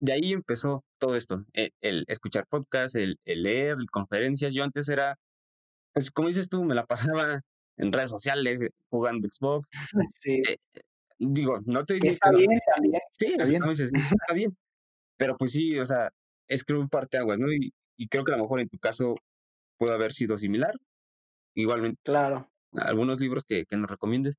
De 0.00 0.12
ahí 0.12 0.32
empezó 0.32 0.84
todo 0.98 1.14
esto, 1.16 1.44
e, 1.52 1.70
el, 1.80 2.04
escuchar 2.08 2.46
podcasts, 2.48 2.96
el, 2.96 3.18
leer, 3.24 3.76
conferencias. 3.90 4.52
Yo 4.52 4.64
antes 4.64 4.88
era, 4.88 5.16
pues 5.92 6.10
como 6.10 6.28
dices 6.28 6.48
tú, 6.48 6.64
me 6.64 6.74
la 6.74 6.86
pasaba 6.86 7.40
en 7.76 7.92
redes 7.92 8.10
sociales, 8.10 8.68
jugando 8.90 9.28
Xbox. 9.28 9.68
Sí. 10.20 10.42
Eh, 10.48 10.56
digo, 11.18 11.60
no 11.66 11.84
te 11.84 11.96
Está 11.96 12.30
bien, 12.30 12.58
también. 12.74 13.00
Sí, 13.18 13.26
está 13.26 13.46
bien. 13.46 13.62
está 14.20 14.34
bien. 14.34 14.56
Pero 15.22 15.36
pues 15.36 15.52
sí, 15.52 15.78
o 15.78 15.84
sea, 15.84 16.12
es 16.48 16.64
que 16.64 16.74
un 16.74 16.88
aguas, 16.92 17.38
¿no? 17.38 17.52
Y, 17.52 17.72
y 17.96 18.08
creo 18.08 18.24
que 18.24 18.32
a 18.32 18.36
lo 18.36 18.42
mejor 18.42 18.58
en 18.58 18.68
tu 18.68 18.78
caso 18.78 19.14
puede 19.78 19.94
haber 19.94 20.12
sido 20.12 20.36
similar. 20.36 20.74
Igualmente. 21.54 22.00
Claro. 22.02 22.50
¿Algunos 22.72 23.20
libros 23.20 23.44
que, 23.44 23.64
nos 23.70 23.88
recomiendes? 23.88 24.34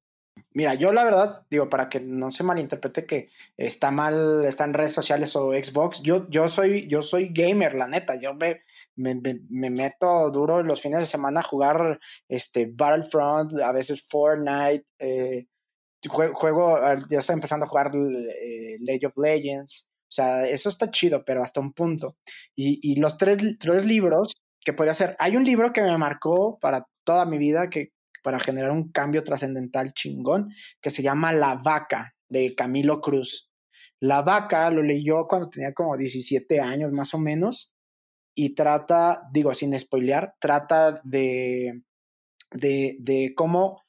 Mira, 0.51 0.73
yo 0.73 0.91
la 0.91 1.05
verdad, 1.05 1.45
digo, 1.49 1.69
para 1.69 1.87
que 1.87 2.01
no 2.01 2.31
se 2.31 2.43
malinterprete 2.43 3.05
que 3.05 3.29
está 3.55 3.91
mal, 3.91 4.43
está 4.43 4.65
en 4.65 4.73
redes 4.73 4.91
sociales 4.91 5.33
o 5.37 5.51
Xbox, 5.51 6.01
yo, 6.01 6.27
yo, 6.29 6.49
soy, 6.49 6.85
yo 6.89 7.01
soy 7.01 7.29
gamer, 7.31 7.75
la 7.75 7.87
neta, 7.87 8.19
yo 8.19 8.33
me, 8.33 8.63
me, 8.95 9.15
me, 9.49 9.69
meto 9.69 10.31
duro 10.31 10.63
los 10.63 10.81
fines 10.81 10.99
de 10.99 11.05
semana 11.05 11.39
a 11.39 11.43
jugar 11.43 11.99
este, 12.27 12.65
Battlefront, 12.65 13.53
a 13.61 13.71
veces 13.71 14.05
Fortnite, 14.09 14.85
eh, 14.99 15.47
juego, 16.09 16.79
ya 17.09 17.19
estoy 17.19 17.35
empezando 17.35 17.65
a 17.65 17.69
jugar 17.69 17.91
eh, 17.95 18.77
League 18.79 19.05
of 19.05 19.13
Legends, 19.15 19.87
sea, 20.13 20.47
eso 20.47 20.69
está 20.69 20.91
chido, 20.91 21.23
pero 21.25 21.43
hasta 21.43 21.59
un 21.59 21.73
punto. 21.73 22.17
Y, 22.55 22.79
y 22.81 22.99
los 22.99 23.17
tres, 23.17 23.57
tres 23.59 23.85
libros 23.85 24.33
que 24.63 24.73
podría 24.73 24.93
ser. 24.95 25.15
Hay 25.19 25.35
un 25.35 25.43
libro 25.43 25.73
que 25.73 25.81
me 25.81 25.97
marcó 25.97 26.57
para 26.59 26.87
toda 27.03 27.25
mi 27.25 27.37
vida, 27.37 27.69
que 27.69 27.91
para 28.23 28.39
generar 28.39 28.71
un 28.71 28.91
cambio 28.91 29.23
trascendental 29.23 29.93
chingón, 29.93 30.49
que 30.81 30.89
se 30.89 31.03
llama 31.03 31.33
La 31.33 31.55
Vaca, 31.55 32.15
de 32.29 32.55
Camilo 32.55 33.01
Cruz. 33.01 33.49
La 33.99 34.21
Vaca 34.21 34.69
lo 34.71 34.81
leí 34.81 35.05
yo 35.05 35.27
cuando 35.27 35.49
tenía 35.49 35.73
como 35.73 35.97
17 35.97 36.59
años 36.59 36.91
más 36.91 37.13
o 37.13 37.19
menos, 37.19 37.71
y 38.35 38.55
trata, 38.55 39.21
digo, 39.31 39.53
sin 39.53 39.79
spoilear, 39.79 40.33
trata 40.39 41.01
de, 41.03 41.83
de, 42.51 42.97
de 42.99 43.33
cómo, 43.35 43.83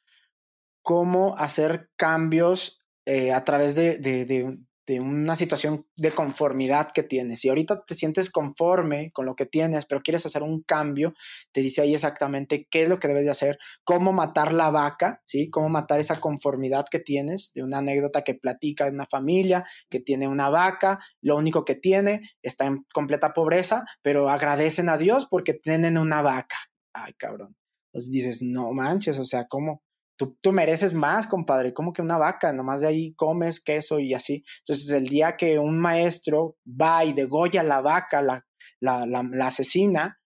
cómo 0.82 1.36
hacer 1.38 1.90
cambios 1.96 2.80
eh, 3.06 3.32
a 3.32 3.42
través 3.44 3.74
de, 3.74 3.98
de, 3.98 4.26
de 4.26 4.58
una 5.00 5.36
situación 5.36 5.86
de 5.96 6.10
conformidad 6.10 6.90
que 6.94 7.02
tienes. 7.02 7.40
Si 7.40 7.48
ahorita 7.48 7.84
te 7.84 7.94
sientes 7.94 8.30
conforme 8.30 9.10
con 9.12 9.26
lo 9.26 9.34
que 9.34 9.46
tienes, 9.46 9.86
pero 9.86 10.02
quieres 10.02 10.26
hacer 10.26 10.42
un 10.42 10.62
cambio, 10.62 11.14
te 11.52 11.60
dice 11.60 11.82
ahí 11.82 11.94
exactamente 11.94 12.66
qué 12.70 12.82
es 12.82 12.88
lo 12.88 12.98
que 12.98 13.08
debes 13.08 13.24
de 13.24 13.30
hacer, 13.30 13.58
cómo 13.84 14.12
matar 14.12 14.52
la 14.52 14.70
vaca, 14.70 15.22
¿sí? 15.24 15.48
Cómo 15.50 15.68
matar 15.68 16.00
esa 16.00 16.20
conformidad 16.20 16.86
que 16.90 17.00
tienes 17.00 17.52
de 17.54 17.62
una 17.62 17.78
anécdota 17.78 18.22
que 18.22 18.34
platica 18.34 18.84
de 18.84 18.90
una 18.90 19.06
familia 19.06 19.64
que 19.88 20.00
tiene 20.00 20.28
una 20.28 20.50
vaca, 20.50 20.98
lo 21.20 21.36
único 21.36 21.64
que 21.64 21.74
tiene 21.74 22.30
está 22.42 22.66
en 22.66 22.84
completa 22.92 23.32
pobreza, 23.32 23.84
pero 24.02 24.28
agradecen 24.28 24.88
a 24.88 24.98
Dios 24.98 25.26
porque 25.30 25.54
tienen 25.54 25.98
una 25.98 26.22
vaca. 26.22 26.56
Ay, 26.92 27.12
cabrón. 27.14 27.56
Entonces 27.92 28.10
dices, 28.10 28.42
no 28.42 28.72
manches, 28.72 29.18
o 29.20 29.24
sea, 29.24 29.46
¿cómo? 29.46 29.83
Tú, 30.16 30.38
tú, 30.40 30.52
mereces 30.52 30.94
más, 30.94 31.26
compadre, 31.26 31.74
como 31.74 31.92
que 31.92 32.02
una 32.02 32.18
vaca, 32.18 32.52
nomás 32.52 32.80
de 32.80 32.86
ahí 32.86 33.14
comes 33.14 33.60
queso 33.60 33.98
y 33.98 34.14
así. 34.14 34.44
Entonces, 34.60 34.90
el 34.90 35.08
día 35.08 35.36
que 35.36 35.58
un 35.58 35.78
maestro 35.78 36.56
va 36.66 37.04
y 37.04 37.12
degolla 37.12 37.62
la 37.62 37.80
vaca, 37.80 38.22
la, 38.22 38.44
la, 38.80 39.06
la, 39.06 39.46
asesina, 39.46 40.20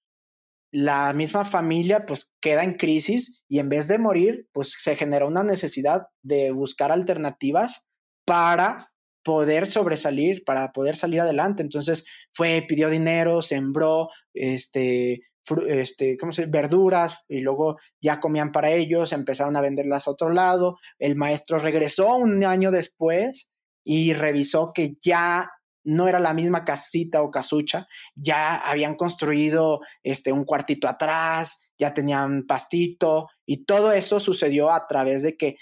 la 0.70 1.12
misma 1.12 1.44
familia 1.44 2.04
pues 2.04 2.34
queda 2.40 2.64
en 2.64 2.74
crisis 2.74 3.42
y 3.48 3.58
en 3.58 3.68
vez 3.68 3.88
de 3.88 3.98
morir, 3.98 4.48
pues 4.52 4.74
se 4.78 4.96
genera 4.96 5.26
una 5.26 5.42
necesidad 5.42 6.02
de 6.22 6.52
buscar 6.52 6.92
alternativas 6.92 7.88
para 8.26 8.92
poder 9.24 9.66
sobresalir, 9.66 10.44
para 10.44 10.72
poder 10.72 10.96
salir 10.96 11.20
adelante. 11.20 11.62
Entonces 11.62 12.04
fue, 12.32 12.64
pidió 12.66 12.90
dinero, 12.90 13.42
sembró, 13.42 14.08
este, 14.34 15.20
este, 15.66 16.16
¿cómo 16.16 16.32
se 16.32 16.46
verduras 16.46 17.24
y 17.28 17.40
luego 17.40 17.78
ya 18.00 18.20
comían 18.20 18.52
para 18.52 18.70
ellos, 18.70 19.12
empezaron 19.12 19.56
a 19.56 19.60
venderlas 19.60 20.06
a 20.06 20.12
otro 20.12 20.30
lado. 20.30 20.78
El 20.98 21.16
maestro 21.16 21.58
regresó 21.58 22.16
un 22.16 22.44
año 22.44 22.70
después 22.70 23.50
y 23.84 24.12
revisó 24.12 24.72
que 24.72 24.96
ya 25.00 25.50
no 25.84 26.08
era 26.08 26.18
la 26.18 26.34
misma 26.34 26.64
casita 26.64 27.22
o 27.22 27.30
casucha, 27.30 27.86
ya 28.14 28.56
habían 28.56 28.94
construido 28.94 29.80
este, 30.02 30.32
un 30.32 30.44
cuartito 30.44 30.86
atrás, 30.86 31.60
ya 31.78 31.94
tenían 31.94 32.46
pastito 32.46 33.28
y 33.46 33.64
todo 33.64 33.92
eso 33.92 34.20
sucedió 34.20 34.70
a 34.70 34.86
través 34.86 35.22
de 35.22 35.36
que 35.36 35.56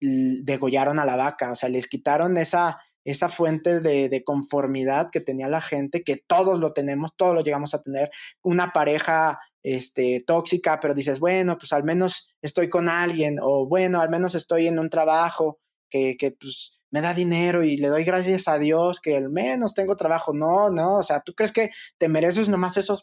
degollaron 0.00 0.98
a 0.98 1.06
la 1.06 1.16
vaca, 1.16 1.52
o 1.52 1.56
sea, 1.56 1.68
les 1.68 1.86
quitaron 1.86 2.36
esa, 2.36 2.80
esa 3.04 3.28
fuente 3.28 3.80
de, 3.80 4.22
conformidad 4.24 5.10
que 5.10 5.20
tenía 5.20 5.48
la 5.48 5.60
gente, 5.60 6.02
que 6.02 6.16
todos 6.16 6.58
lo 6.58 6.72
tenemos, 6.72 7.12
todos 7.16 7.34
lo 7.34 7.42
llegamos 7.42 7.74
a 7.74 7.82
tener, 7.82 8.10
una 8.42 8.72
pareja 8.72 9.40
este, 9.62 10.22
tóxica, 10.26 10.78
pero 10.80 10.94
dices, 10.94 11.18
bueno, 11.18 11.58
pues 11.58 11.72
al 11.72 11.84
menos 11.84 12.28
estoy 12.40 12.68
con 12.68 12.88
alguien, 12.88 13.38
o 13.40 13.66
bueno, 13.66 14.00
al 14.00 14.10
menos 14.10 14.34
estoy 14.34 14.66
en 14.66 14.78
un 14.78 14.90
trabajo 14.90 15.58
que, 15.90 16.16
que 16.16 16.32
pues 16.32 16.78
me 16.92 17.00
da 17.00 17.14
dinero 17.14 17.64
y 17.64 17.78
le 17.78 17.88
doy 17.88 18.04
gracias 18.04 18.46
a 18.48 18.58
Dios 18.58 19.00
que 19.00 19.16
al 19.16 19.30
menos 19.30 19.74
tengo 19.74 19.96
trabajo. 19.96 20.32
No, 20.34 20.70
no, 20.70 20.98
o 20.98 21.02
sea, 21.02 21.20
tú 21.20 21.34
crees 21.34 21.52
que 21.52 21.70
te 21.98 22.08
mereces 22.08 22.48
nomás 22.48 22.76
eso, 22.76 23.02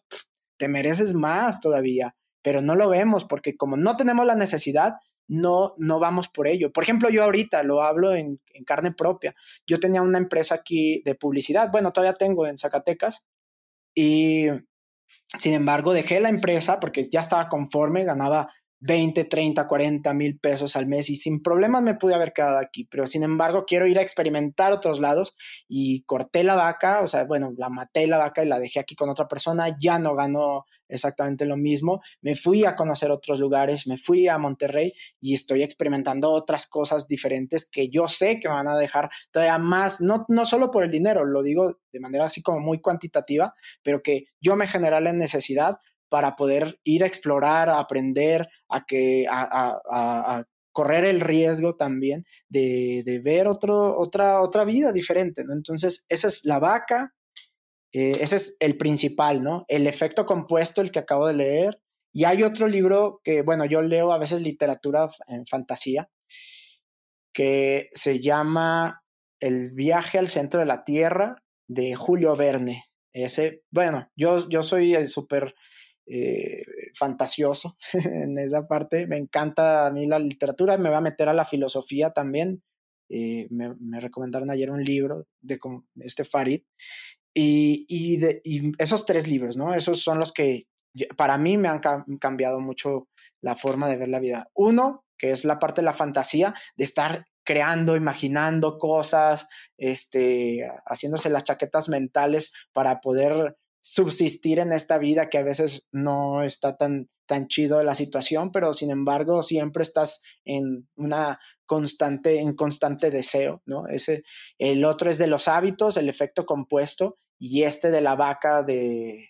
te 0.58 0.68
mereces 0.68 1.14
más 1.14 1.60
todavía, 1.60 2.16
pero 2.44 2.62
no 2.62 2.76
lo 2.76 2.88
vemos 2.88 3.26
porque 3.26 3.58
como 3.58 3.78
no 3.78 3.98
tenemos 3.98 4.26
la 4.26 4.36
necesidad, 4.36 4.94
no, 5.30 5.76
no 5.78 6.00
vamos 6.00 6.28
por 6.28 6.48
ello. 6.48 6.74
Por 6.74 6.84
ejemplo, 6.84 7.10
yo 7.10 7.24
ahorita 7.24 7.64
lo 7.64 7.84
hablo 7.84 8.14
en, 8.14 8.40
carne 8.66 8.92
propia. 8.92 9.36
Yo 9.66 9.80
tenía 9.80 10.02
una 10.02 10.18
empresa 10.18 10.56
aquí 10.56 11.02
de 11.06 11.16
publicidad, 11.16 11.72
bueno, 11.72 11.94
todavía 11.94 12.18
tengo 12.18 12.46
en 12.46 12.58
Zacatecas, 12.58 13.24
y 13.96 14.48
sin 15.38 15.54
embargo 15.54 15.94
dejé 15.94 16.20
la 16.20 16.30
empresa 16.30 16.80
porque 16.80 17.04
ya 17.10 17.22
estaba 17.22 17.48
conforme, 17.48 18.04
ganaba 18.04 18.52
20, 18.82 19.26
30, 19.26 19.68
40 19.68 20.14
mil 20.14 20.40
pesos 20.40 20.76
al 20.76 20.88
mes 20.88 21.10
y 21.10 21.16
sin 21.16 21.42
problemas 21.42 21.84
me 21.84 21.96
pude 21.96 22.16
haber 22.16 22.32
quedado 22.34 22.58
aquí, 22.58 22.86
pero 22.86 23.08
sin 23.08 23.24
embargo 23.24 23.66
quiero 23.66 23.88
ir 23.88 24.00
a 24.00 24.02
experimentar 24.02 24.72
otros 24.72 25.00
lados 25.00 25.36
y 25.68 26.04
corté 26.04 26.44
la 26.44 26.56
vaca, 26.56 27.02
o 27.02 27.08
sea, 27.08 27.26
bueno, 27.26 27.52
la 27.58 27.70
maté 27.70 28.08
la 28.08 28.18
vaca 28.18 28.44
y 28.44 28.48
la 28.48 28.60
dejé 28.60 28.80
aquí 28.80 28.96
con 28.96 29.10
otra 29.10 29.28
persona, 29.28 29.76
ya 29.80 30.00
no 30.00 30.16
ganó 30.16 30.66
exactamente 30.88 31.46
lo 31.46 31.56
mismo, 31.56 32.02
me 32.22 32.36
fui 32.36 32.66
a 32.66 32.76
conocer 32.76 33.12
otros 33.12 33.40
lugares, 33.40 33.86
me 33.86 33.98
fui 33.98 34.28
a 34.28 34.38
Monterrey 34.38 34.94
y 35.22 35.36
estoy 35.36 35.62
experimentando 35.62 36.32
otras 36.32 36.68
cosas 36.68 37.08
diferentes 37.08 37.70
que 37.70 37.90
yo 37.90 38.08
sé 38.08 38.40
que 38.40 38.48
me 38.48 38.56
van 38.56 38.68
a 38.68 38.78
dejar 38.78 39.10
todavía 39.32 39.60
más, 39.60 40.02
no, 40.02 40.26
no 40.30 40.46
solo 40.46 40.72
por 40.72 40.84
el 40.84 40.92
dinero, 40.92 41.26
lo 41.26 41.44
digo 41.44 41.80
de 41.92 42.00
manera 42.00 42.26
así 42.26 42.42
como 42.42 42.60
muy 42.60 42.82
cuantitativa, 42.82 43.54
pero 43.84 44.02
que 44.02 44.26
yo 44.42 44.56
me 44.56 44.68
generé 44.68 45.00
la 45.02 45.14
necesidad 45.14 45.78
para 46.10 46.36
poder 46.36 46.80
ir 46.84 47.04
a 47.04 47.08
explorar, 47.08 47.70
a 47.70 47.80
aprender, 47.80 48.48
a, 48.68 48.86
que, 48.86 49.26
a, 49.30 50.44
correr 50.72 51.06
el 51.06 51.20
riesgo 51.20 51.76
también 51.76 52.26
de, 52.48 53.22
ver 53.24 53.48
otro, 53.48 53.98
otra, 54.00 54.42
otra 54.42 54.64
vida 54.64 54.92
diferente, 54.92 55.44
¿no? 55.44 55.54
Entonces, 55.54 56.06
esa 56.10 56.28
es 56.28 56.46
la 56.46 56.60
vaca, 56.60 57.14
eh, 57.92 58.18
ese 58.22 58.36
es 58.38 58.56
el 58.60 58.78
principal, 58.78 59.44
¿no? 59.44 59.66
El 59.68 59.88
efecto 59.88 60.26
compuesto, 60.26 60.82
el 60.82 60.92
que 60.92 61.00
acabo 61.00 61.28
de 61.28 61.34
leer. 61.34 61.82
Y 62.14 62.24
hay 62.24 62.44
otro 62.44 62.68
libro 62.68 63.20
que, 63.24 63.42
bueno, 63.42 63.66
yo 63.66 63.82
leo 63.82 64.12
a 64.12 64.18
veces 64.18 64.42
literatura 64.42 65.10
en 65.28 65.46
fantasía, 65.46 66.10
que 67.34 67.90
se 67.94 68.20
llama 68.20 69.04
El 69.40 69.72
viaje 69.72 70.18
al 70.18 70.28
centro 70.30 70.60
de 70.60 70.66
la 70.66 70.84
Tierra 70.84 71.44
de 71.68 71.96
Julio 71.96 72.36
Verne. 72.36 72.86
Ese, 73.14 73.64
bueno, 73.72 74.10
yo, 74.16 74.48
yo 74.50 74.64
soy 74.64 75.08
súper 75.08 75.56
eh, 76.12 76.64
fantasioso 76.96 77.78
en 77.94 78.38
esa 78.40 78.68
parte. 78.68 79.06
Me 79.06 79.18
encanta 79.18 79.86
a 79.86 79.92
mí 79.92 80.08
la 80.08 80.18
literatura, 80.18 80.76
me 80.78 80.90
voy 80.90 80.98
a 80.98 81.02
meter 81.02 81.30
a 81.30 81.34
la 81.34 81.46
filosofía 81.46 82.12
también. 82.12 82.64
Eh, 83.10 83.48
me, 83.52 83.76
me, 83.80 84.00
recomendaron 84.00 84.50
ayer 84.50 84.72
un 84.72 84.84
libro 84.84 85.28
de, 85.40 85.60
este 85.98 86.26
Farid. 86.26 86.64
Y, 87.34 87.86
y, 87.88 88.72
esos 88.80 89.06
tres 89.06 89.28
libros, 89.28 89.56
¿no? 89.56 89.76
Esos 89.76 90.02
son 90.02 90.18
los 90.18 90.32
que 90.32 90.64
para 91.16 91.38
mí 91.38 91.58
me 91.58 91.68
han 91.68 91.80
cambiado 92.20 92.60
mucho 92.60 93.08
la 93.42 93.56
forma 93.56 93.88
de 93.88 93.98
ver 93.98 94.08
la 94.08 94.20
vida. 94.20 94.50
Uno, 94.56 95.06
que 95.16 95.30
es 95.30 95.46
la 95.46 95.60
parte 95.60 95.82
de 95.82 95.86
la 95.86 95.94
fantasía, 95.94 96.56
de 96.76 96.84
estar 96.84 97.26
creando, 97.44 97.96
imaginando 97.96 98.78
cosas, 98.78 99.48
este, 99.78 100.68
haciéndose 100.86 101.30
las 101.30 101.44
chaquetas 101.44 101.88
mentales 101.88 102.52
para 102.74 103.00
poder 103.00 103.58
subsistir 103.82 104.60
en 104.60 104.74
esta 104.74 104.98
vida 104.98 105.30
que 105.30 105.38
a 105.38 105.44
veces 105.44 105.88
no 105.92 106.44
está 106.44 106.78
tan, 106.78 107.10
tan 107.26 107.48
chido 107.48 107.82
la 107.84 107.96
situación, 107.96 108.52
pero 108.52 108.74
sin 108.74 108.92
embargo 108.92 109.44
siempre 109.44 109.84
estás 109.84 110.22
en 110.46 110.88
una 110.96 111.40
constante, 111.66 112.40
en 112.40 112.56
constante 112.56 113.12
deseo, 113.12 113.62
¿no? 113.66 113.88
Ese, 113.88 114.24
el 114.58 114.84
otro 114.84 115.10
es 115.10 115.18
de 115.18 115.28
los 115.28 115.48
hábitos, 115.48 115.98
el 115.98 116.10
efecto 116.10 116.46
compuesto, 116.46 117.18
y 117.40 117.64
este 117.64 117.92
de 117.92 118.02
la 118.02 118.16
vaca 118.16 118.64
de, 118.64 119.30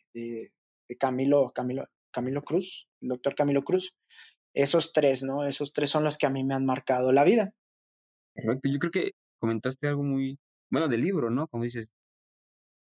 Camilo, 0.98 1.52
Camilo, 1.54 1.86
Camilo 2.12 2.42
Cruz, 2.42 2.88
el 3.02 3.10
doctor 3.10 3.36
Camilo 3.36 3.64
Cruz. 3.64 3.94
Esos 4.56 4.94
tres, 4.94 5.24
¿no? 5.24 5.46
Esos 5.46 5.74
tres 5.74 5.92
son 5.92 6.04
los 6.04 6.18
que 6.18 6.26
a 6.26 6.32
mí 6.32 6.44
me 6.44 6.56
han 6.56 6.66
marcado 6.66 7.12
la 7.12 7.24
vida. 7.24 7.54
Perfecto. 8.34 8.70
Yo 8.70 8.80
creo 8.80 8.92
que 8.92 9.12
comentaste 9.40 9.88
algo 9.88 10.02
muy, 10.02 10.40
bueno, 10.72 10.88
del 10.88 11.02
libro, 11.02 11.30
¿no? 11.30 11.48
Como 11.48 11.64
dices, 11.64 11.94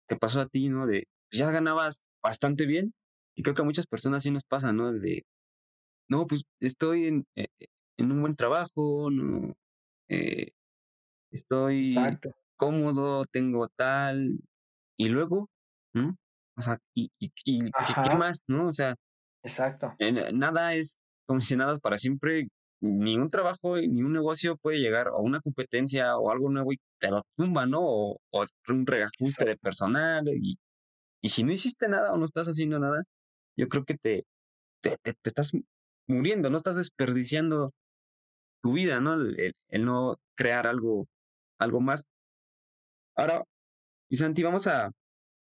te 0.07 0.17
pasó 0.17 0.41
a 0.41 0.47
ti, 0.47 0.67
¿no? 0.67 0.85
De, 0.85 1.07
ya 1.31 1.51
ganabas 1.51 2.03
bastante 2.21 2.65
bien. 2.65 2.93
Y 3.35 3.43
creo 3.43 3.55
que 3.55 3.61
a 3.61 3.65
muchas 3.65 3.87
personas 3.87 4.23
sí 4.23 4.31
nos 4.31 4.43
pasa, 4.43 4.71
¿no? 4.71 4.93
De, 4.93 5.23
no, 6.09 6.27
pues 6.27 6.43
estoy 6.59 7.07
en, 7.07 7.25
eh, 7.35 7.47
en 7.97 8.11
un 8.11 8.21
buen 8.21 8.35
trabajo, 8.35 9.09
no, 9.11 9.55
eh, 10.09 10.51
estoy 11.31 11.95
cómodo, 12.57 13.25
tengo 13.25 13.67
tal, 13.75 14.39
y 14.97 15.09
luego, 15.09 15.49
¿no? 15.93 16.15
O 16.57 16.61
sea, 16.61 16.79
y, 16.93 17.11
y, 17.19 17.31
y 17.43 17.59
¿qué, 17.59 18.15
más, 18.17 18.43
no? 18.47 18.67
O 18.67 18.73
sea, 18.73 18.95
Exacto. 19.43 19.95
nada 20.33 20.73
es 20.75 20.99
como 21.25 21.41
si 21.41 21.55
nada 21.55 21.77
para 21.79 21.97
siempre 21.97 22.47
ni 22.81 23.17
un 23.17 23.29
trabajo 23.29 23.77
ni 23.77 24.03
un 24.03 24.13
negocio 24.13 24.57
puede 24.57 24.79
llegar 24.79 25.07
a 25.07 25.17
una 25.17 25.41
competencia 25.41 26.17
o 26.17 26.31
algo 26.31 26.49
nuevo 26.49 26.71
y 26.71 26.77
te 26.99 27.09
lo 27.09 27.23
tumba, 27.35 27.65
¿no? 27.65 27.81
O, 27.81 28.17
un 28.69 28.85
reajuste 28.85 29.45
de 29.45 29.57
personal 29.57 30.27
y, 30.27 30.57
y 31.25 31.29
si 31.29 31.43
no 31.43 31.51
hiciste 31.51 31.87
nada 31.87 32.13
o 32.13 32.17
no 32.17 32.25
estás 32.25 32.47
haciendo 32.47 32.77
nada, 32.77 33.03
yo 33.57 33.67
creo 33.67 33.83
que 33.83 33.97
te, 33.97 34.27
te, 34.79 34.95
te, 35.01 35.15
estás 35.23 35.53
muriendo, 36.05 36.51
no 36.51 36.57
estás 36.57 36.75
desperdiciando 36.75 37.73
tu 38.61 38.73
vida, 38.73 39.01
¿no? 39.01 39.15
El, 39.15 39.55
no 39.79 40.17
crear 40.35 40.67
algo, 40.67 41.07
algo 41.57 41.81
más. 41.81 42.05
Ahora, 43.15 43.43
y 44.07 44.17
Santi, 44.17 44.43
vamos 44.43 44.67
a, 44.67 44.91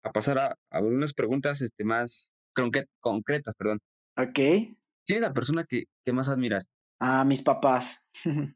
a 0.01 0.11
pasar 0.11 0.39
a, 0.39 0.55
a 0.71 0.79
unas 0.79 1.13
preguntas 1.13 1.61
este, 1.61 1.83
más 1.83 2.33
concretas, 3.01 3.53
perdón. 3.53 3.77
Ok. 4.17 4.39
¿Quién 5.05 5.17
es 5.17 5.21
la 5.21 5.33
persona 5.33 5.65
que, 5.65 5.83
que 6.03 6.13
más 6.13 6.29
admiras? 6.29 6.71
A 6.99 7.23
mis 7.25 7.43
papás. 7.43 8.07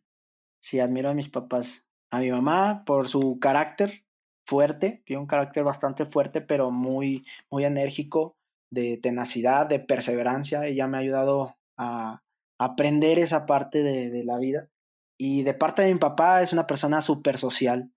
sí, 0.59 0.79
admiro 0.79 1.09
a 1.09 1.13
mis 1.13 1.29
papás. 1.29 1.85
A 2.09 2.21
mi 2.21 2.31
mamá 2.31 2.83
por 2.85 3.07
su 3.07 3.37
carácter 3.39 4.03
fuerte, 4.45 5.01
tiene 5.05 5.21
un 5.21 5.27
carácter 5.27 5.63
bastante 5.63 6.05
fuerte, 6.05 6.41
pero 6.41 6.71
muy, 6.71 7.25
muy 7.49 7.65
enérgico, 7.65 8.37
de 8.71 8.97
tenacidad, 8.97 9.67
de 9.67 9.79
perseverancia. 9.79 10.65
Ella 10.65 10.87
me 10.87 10.97
ha 10.97 11.01
ayudado 11.01 11.55
a 11.77 12.21
aprender 12.57 13.19
esa 13.19 13.45
parte 13.45 13.83
de, 13.83 14.23
la 14.23 14.37
vida. 14.39 14.69
Y 15.17 15.43
de 15.43 15.53
parte 15.53 15.83
de 15.83 15.93
mi 15.93 15.99
papá 15.99 16.41
es 16.41 16.53
una 16.53 16.67
persona 16.67 17.01
súper 17.01 17.37
social. 17.37 17.91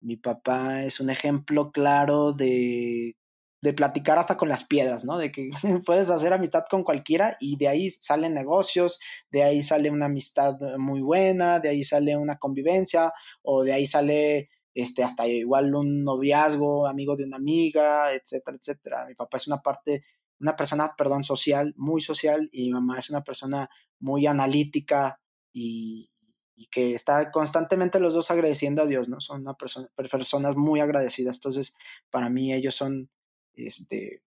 Mi 0.00 0.16
papá 0.16 0.84
es 0.84 1.00
un 1.00 1.10
ejemplo 1.10 1.72
claro 1.72 2.32
de 2.32 3.16
de 3.64 3.72
platicar 3.72 4.18
hasta 4.18 4.36
con 4.36 4.50
las 4.50 4.64
piedras, 4.64 5.06
¿no? 5.06 5.16
De 5.16 5.32
que 5.32 5.48
puedes 5.86 6.10
hacer 6.10 6.34
amistad 6.34 6.64
con 6.68 6.84
cualquiera 6.84 7.38
y 7.40 7.56
de 7.56 7.68
ahí 7.68 7.88
salen 7.90 8.34
negocios, 8.34 9.00
de 9.30 9.42
ahí 9.42 9.62
sale 9.62 9.90
una 9.90 10.04
amistad 10.04 10.58
muy 10.76 11.00
buena, 11.00 11.60
de 11.60 11.70
ahí 11.70 11.82
sale 11.82 12.14
una 12.14 12.36
convivencia 12.36 13.14
o 13.42 13.64
de 13.64 13.72
ahí 13.72 13.86
sale 13.86 14.50
este 14.74 15.04
hasta 15.04 15.26
igual 15.26 15.74
un 15.74 16.04
noviazgo, 16.04 16.86
amigo 16.86 17.16
de 17.16 17.24
una 17.24 17.36
amiga, 17.36 18.12
etcétera, 18.12 18.56
etcétera. 18.56 19.06
Mi 19.06 19.14
papá 19.14 19.36
es 19.38 19.46
una 19.46 19.62
parte 19.62 20.04
una 20.40 20.56
persona, 20.56 20.94
perdón, 20.96 21.24
social, 21.24 21.74
muy 21.76 22.00
social 22.00 22.48
y 22.52 22.66
mi 22.66 22.72
mamá 22.72 22.98
es 22.98 23.10
una 23.10 23.22
persona 23.22 23.70
muy 23.98 24.26
analítica 24.26 25.20
y, 25.52 26.10
y 26.54 26.66
que 26.66 26.94
está 26.94 27.30
constantemente 27.30 28.00
los 28.00 28.14
dos 28.14 28.30
agradeciendo 28.30 28.82
a 28.82 28.86
Dios, 28.86 29.08
¿no? 29.08 29.20
Son 29.20 29.40
una 29.42 29.54
persona, 29.54 29.88
personas 29.94 30.56
muy 30.56 30.80
agradecidas. 30.80 31.36
Entonces, 31.36 31.74
para 32.10 32.28
mí 32.28 32.52
ellos 32.52 32.74
son 32.74 33.10
este, 33.54 34.22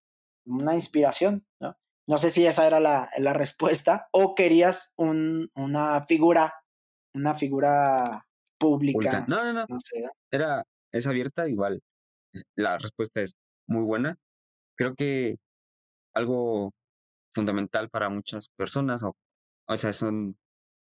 una 0.45 0.75
inspiración, 0.75 1.47
¿no? 1.61 1.77
No 2.09 2.19
sé 2.19 2.31
si 2.31 2.47
esa 2.47 2.67
era 2.67 2.79
la, 2.79 3.11
la 3.19 3.33
respuesta 3.33 4.09
o 4.13 4.37
querías 4.37 4.93
un, 4.97 5.51
una 5.55 6.05
figura, 6.07 6.55
una 7.13 7.35
figura 7.35 8.26
pública. 8.59 9.25
No, 9.29 9.45
no, 9.45 9.53
no. 9.53 9.67
Era, 10.31 10.65
es 10.93 11.07
abierta, 11.07 11.49
igual. 11.49 11.81
La 12.55 12.79
respuesta 12.79 13.23
es 13.23 13.37
muy 13.67 13.83
buena. 13.83 14.17
Creo 14.77 14.95
que 14.95 15.37
algo 16.15 16.73
fundamental 17.35 17.91
para 17.91 18.09
muchas 18.09 18.49
personas, 18.57 19.03
o, 19.03 19.15
o 19.69 19.77
sea, 19.77 19.93
son, 19.93 20.37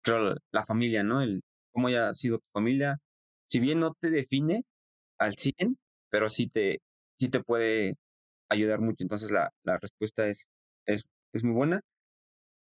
creo, 0.03 0.37
la 0.53 0.65
familia, 0.65 1.03
¿no? 1.03 1.23
El 1.23 1.43
cómo 1.73 1.89
haya 1.89 2.13
sido 2.15 2.39
tu 2.39 2.47
familia. 2.53 2.99
Si 3.45 3.61
bien 3.61 3.81
no 3.81 3.95
te 4.01 4.11
define 4.11 4.65
al 5.19 5.37
100, 5.37 5.79
pero 6.11 6.29
sí 6.29 6.49
te, 6.49 6.81
sí 7.19 7.29
te 7.29 7.43
puede 7.43 7.97
ayudar 8.49 8.81
mucho. 8.81 9.05
Entonces 9.05 9.31
la, 9.31 9.53
la 9.65 9.79
respuesta 9.79 10.29
es, 10.29 10.49
es, 10.87 11.05
es 11.33 11.45
muy 11.45 11.55
buena. 11.55 11.81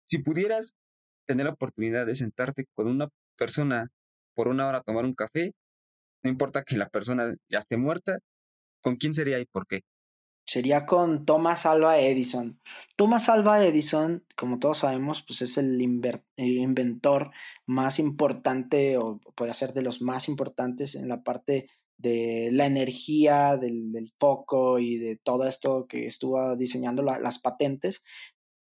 Si 0.05 0.19
pudieras 0.19 0.77
tener 1.27 1.47
la 1.47 1.53
oportunidad 1.53 2.07
de 2.07 2.15
sentarte 2.15 2.67
con 2.75 2.89
una 2.89 3.09
persona 3.37 3.91
por 4.37 4.49
una 4.49 4.69
hora 4.69 4.83
tomar 4.83 5.05
un 5.05 5.15
café, 5.15 5.53
no 6.23 6.31
importa 6.31 6.63
que 6.63 6.77
la 6.77 6.89
persona 6.89 7.35
ya 7.49 7.59
esté 7.59 7.77
muerta, 7.77 8.19
¿con 8.83 8.97
quién 8.97 9.15
sería 9.15 9.41
y 9.41 9.47
por 9.47 9.67
qué? 9.67 9.81
Sería 10.47 10.87
con 10.87 11.25
Thomas 11.25 11.67
Alva 11.67 11.99
Edison. 11.99 12.61
Thomas 12.95 13.29
Alva 13.29 13.65
Edison, 13.65 14.25
como 14.37 14.61
todos 14.61 14.79
sabemos, 14.79 15.25
pues 15.27 15.43
es 15.43 15.57
el, 15.59 15.81
el 16.37 16.59
inventor 16.59 17.33
más 17.67 17.99
importante 17.99 18.97
o 18.97 19.19
puede 19.35 19.55
ser 19.55 19.73
de 19.73 19.83
los 19.83 20.03
más 20.03 20.29
importantes 20.29 20.95
en 20.95 21.09
la 21.09 21.25
parte 21.25 21.69
de 21.99 22.51
la 22.53 22.67
energía, 22.67 23.57
del, 23.57 24.13
foco 24.21 24.79
y 24.79 24.99
de 24.99 25.17
todo 25.17 25.47
esto 25.47 25.87
que 25.89 26.07
estuvo 26.07 26.57
diseñando 26.57 27.03
las 27.03 27.39
patentes, 27.39 28.05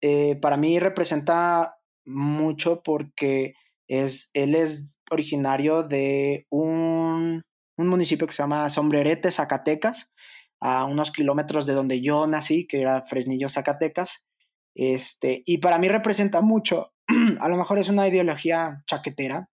eh, 0.00 0.36
para 0.36 0.56
mí 0.56 0.78
representa 0.78 1.78
mucho 2.04 2.82
porque 2.82 3.54
es, 3.88 4.30
él 4.34 4.54
es 4.54 5.00
originario 5.10 5.82
de 5.82 6.46
un, 6.50 7.42
un 7.76 7.88
municipio 7.88 8.26
que 8.26 8.32
se 8.32 8.42
llama 8.42 8.70
Sombrerete, 8.70 9.30
Zacatecas, 9.30 10.12
a 10.60 10.84
unos 10.84 11.10
kilómetros 11.10 11.66
de 11.66 11.74
donde 11.74 12.00
yo 12.00 12.26
nací, 12.26 12.66
que 12.66 12.80
era 12.80 13.04
Fresnillo, 13.06 13.48
Zacatecas. 13.48 14.26
Este, 14.74 15.42
y 15.46 15.58
para 15.58 15.78
mí 15.78 15.88
representa 15.88 16.40
mucho, 16.40 16.92
a 17.40 17.48
lo 17.48 17.56
mejor 17.56 17.78
es 17.78 17.88
una 17.88 18.08
ideología 18.08 18.82
chaquetera, 18.86 19.48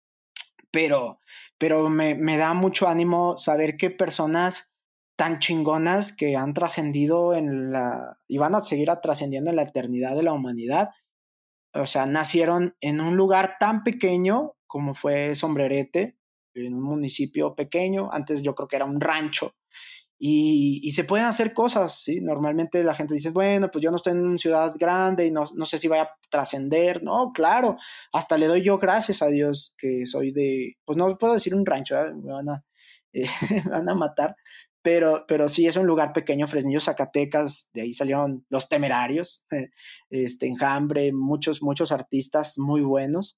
pero, 0.72 1.20
pero 1.58 1.90
me, 1.90 2.16
me 2.16 2.38
da 2.38 2.54
mucho 2.54 2.88
ánimo 2.88 3.38
saber 3.38 3.76
que 3.78 3.90
personas 3.90 4.76
tan 5.20 5.40
chingonas 5.40 6.16
que 6.16 6.38
han 6.38 6.54
trascendido 6.54 7.34
en 7.34 7.74
la 7.74 8.18
y 8.26 8.38
van 8.38 8.56
a 8.56 8.62
seguir 8.62 8.90
trascendiendo 9.02 9.50
en 9.50 9.58
la 9.58 9.64
eternidad 9.64 10.16
de 10.16 10.24
la 10.24 10.32
humanidad. 10.32 10.92
O 11.74 11.86
sea, 11.86 12.06
nacieron 12.06 12.76
en 12.82 13.02
un 13.02 13.16
lugar 13.16 13.58
tan 13.60 13.84
pequeño 13.84 14.56
como 14.70 14.94
fue 14.94 15.36
Sombrerete, 15.36 16.16
en 16.54 16.76
un 16.76 16.84
municipio 16.84 17.56
pequeño, 17.56 18.10
antes 18.12 18.44
yo 18.44 18.54
creo 18.54 18.68
que 18.68 18.76
era 18.76 18.86
un 18.86 19.02
rancho, 19.02 19.56
y, 20.22 20.92
se 20.92 21.06
pueden 21.06 21.26
hacer 21.26 21.54
cosas, 21.54 22.04
¿sí? 22.04 22.20
Normalmente 22.20 22.84
la 22.84 22.94
gente 22.94 23.14
dice, 23.14 23.30
bueno, 23.30 23.72
pues 23.72 23.82
yo 23.82 23.90
no 23.90 23.96
estoy 23.96 24.14
en 24.14 24.28
una 24.28 24.38
ciudad 24.38 24.74
grande 24.78 25.26
y 25.26 25.32
no, 25.32 25.46
no 25.56 25.66
sé 25.66 25.78
si 25.78 25.88
vaya 25.88 26.04
a 26.04 26.16
trascender. 26.30 27.02
No, 27.04 27.32
claro, 27.34 27.78
hasta 28.12 28.38
le 28.38 28.48
doy 28.48 28.62
yo 28.62 28.78
gracias 28.80 29.22
a 29.22 29.28
Dios 29.28 29.76
que 29.78 30.06
soy 30.06 30.34
de, 30.34 30.76
pues 30.84 30.98
no 30.98 31.18
puedo 31.18 31.34
decir 31.36 31.56
un 31.56 31.66
rancho, 31.66 31.96
me 32.22 32.34
van 32.34 32.50
a, 32.50 32.66
eh, 33.14 33.28
van 33.70 33.88
a 33.88 33.96
matar, 33.96 34.36
pero, 34.90 35.24
pero 35.28 35.48
sí 35.50 35.68
es 35.68 35.76
un 35.76 35.86
lugar 35.86 36.14
pequeño, 36.14 36.48
Fresnillo, 36.48 36.80
Zacatecas, 36.80 37.70
de 37.76 37.82
ahí 37.84 37.94
salieron 37.94 38.44
los 38.50 38.68
temerarios, 38.70 39.46
este, 40.10 40.48
Enjambre, 40.48 41.14
muchos, 41.14 41.62
muchos 41.62 41.92
artistas 41.92 42.58
muy 42.58 42.82
buenos. 42.82 43.38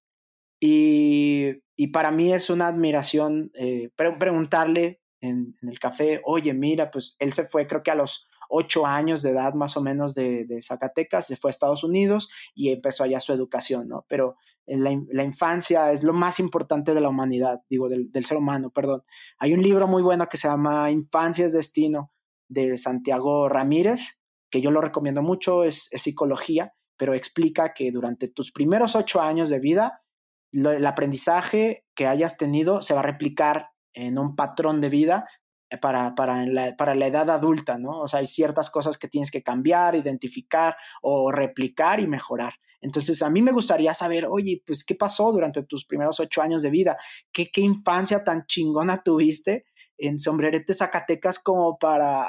Y, 0.62 1.50
y 1.76 1.88
para 1.88 2.10
mí 2.12 2.32
es 2.32 2.50
una 2.50 2.68
admiración 2.68 3.52
eh, 3.54 3.90
preguntarle 3.98 5.02
en, 5.20 5.58
el 5.62 5.78
café, 5.78 6.22
oye, 6.24 6.54
mira, 6.54 6.90
pues 6.90 7.18
él 7.20 7.34
se 7.34 7.44
fue 7.44 7.68
creo 7.68 7.84
que 7.84 7.92
a 7.92 7.96
los 7.96 8.30
ocho 8.48 8.86
años 8.86 9.22
de 9.22 9.32
edad 9.32 9.54
más 9.54 9.76
o 9.76 9.82
menos 9.82 10.16
de, 10.16 10.48
Zacatecas, 10.62 11.28
se 11.28 11.36
fue 11.36 11.50
a 11.50 11.52
Estados 11.52 11.84
Unidos 11.84 12.30
y 12.56 12.70
empezó 12.70 13.04
allá 13.04 13.20
su 13.20 13.34
educación, 13.34 13.90
¿no? 13.90 14.06
Pero 14.08 14.38
la, 14.78 15.24
infancia 15.24 15.92
es 15.92 16.04
lo 16.04 16.14
más 16.14 16.40
importante 16.40 16.94
de 16.94 17.02
la 17.02 17.10
humanidad, 17.10 17.62
digo, 17.70 17.90
del, 17.90 18.26
ser 18.26 18.38
humano, 18.38 18.70
perdón. 18.70 19.04
Hay 19.38 19.54
un 19.54 19.62
libro 19.62 19.88
muy 19.88 20.02
bueno 20.02 20.28
que 20.28 20.38
se 20.38 20.48
llama 20.48 20.92
Infancia 20.92 21.46
es 21.46 21.54
Destino 21.54 22.12
de 22.48 22.78
Santiago 22.78 23.50
Ramírez, 23.50 24.20
que 24.50 24.62
yo 24.62 24.72
lo 24.72 24.82
recomiendo 24.82 25.22
mucho, 25.22 25.64
es, 25.64 25.90
psicología, 25.94 26.74
pero 26.98 27.14
explica 27.14 27.74
que 27.74 27.92
durante 27.92 28.28
tus 28.28 28.52
primeros 28.52 28.96
ocho 28.96 29.22
años 29.22 29.50
de 29.50 29.60
vida, 29.60 30.04
el 30.52 30.86
aprendizaje 30.86 31.86
que 31.96 32.08
hayas 32.08 32.38
tenido 32.38 32.82
se 32.82 32.94
va 32.94 33.00
a 33.00 33.04
replicar 33.04 33.70
en 33.94 34.18
un 34.18 34.36
patrón 34.36 34.82
de 34.82 34.90
vida 34.90 35.28
para, 35.82 36.16
para, 36.16 36.46
la, 36.46 36.76
para 36.76 36.96
la 36.96 37.08
edad 37.08 37.30
adulta, 37.30 37.78
¿no? 37.78 38.02
O 38.02 38.08
sea, 38.08 38.20
hay 38.20 38.28
ciertas 38.28 38.70
cosas 38.70 38.98
que 38.98 39.08
tienes 39.08 39.32
que 39.32 39.42
cambiar, 39.42 39.96
identificar 39.96 40.76
o 41.02 41.32
replicar 41.32 42.00
y 42.02 42.08
mejorar. 42.08 42.54
Entonces, 42.82 43.22
a 43.22 43.30
mí 43.30 43.42
me 43.42 43.52
gustaría 43.52 43.94
saber, 43.94 44.26
oye, 44.30 44.64
pues, 44.66 44.84
¿qué 44.84 44.96
pasó 44.96 45.32
durante 45.32 45.64
tus 45.64 45.86
primeros 45.86 46.20
ocho 46.20 46.42
años 46.42 46.64
de 46.64 46.72
vida? 46.72 46.98
¿Qué, 47.32 47.50
qué 47.52 47.62
infancia 47.62 48.24
tan 48.24 48.46
chingona 48.46 49.04
tuviste 49.04 49.66
en 49.98 50.20
Sombrerete 50.20 50.74
Zacatecas 50.74 51.40
como 51.40 51.78
para, 51.78 52.28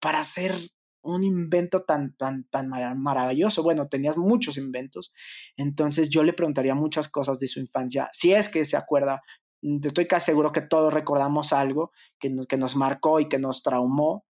para 0.00 0.20
hacer 0.20 0.54
un 1.02 1.24
invento 1.24 1.82
tan, 1.82 2.14
tan, 2.16 2.44
tan 2.44 2.68
maravilloso. 2.68 3.62
Bueno, 3.62 3.88
tenías 3.88 4.16
muchos 4.16 4.56
inventos. 4.56 5.12
Entonces 5.56 6.10
yo 6.10 6.22
le 6.24 6.32
preguntaría 6.32 6.74
muchas 6.74 7.08
cosas 7.08 7.38
de 7.38 7.48
su 7.48 7.60
infancia, 7.60 8.08
si 8.12 8.32
es 8.32 8.48
que 8.48 8.64
se 8.64 8.76
acuerda. 8.76 9.22
Estoy 9.62 10.06
casi 10.06 10.26
seguro 10.26 10.52
que 10.52 10.62
todos 10.62 10.92
recordamos 10.92 11.52
algo 11.52 11.92
que, 12.18 12.34
que 12.48 12.56
nos 12.56 12.76
marcó 12.76 13.20
y 13.20 13.28
que 13.28 13.38
nos 13.38 13.62
traumó. 13.62 14.24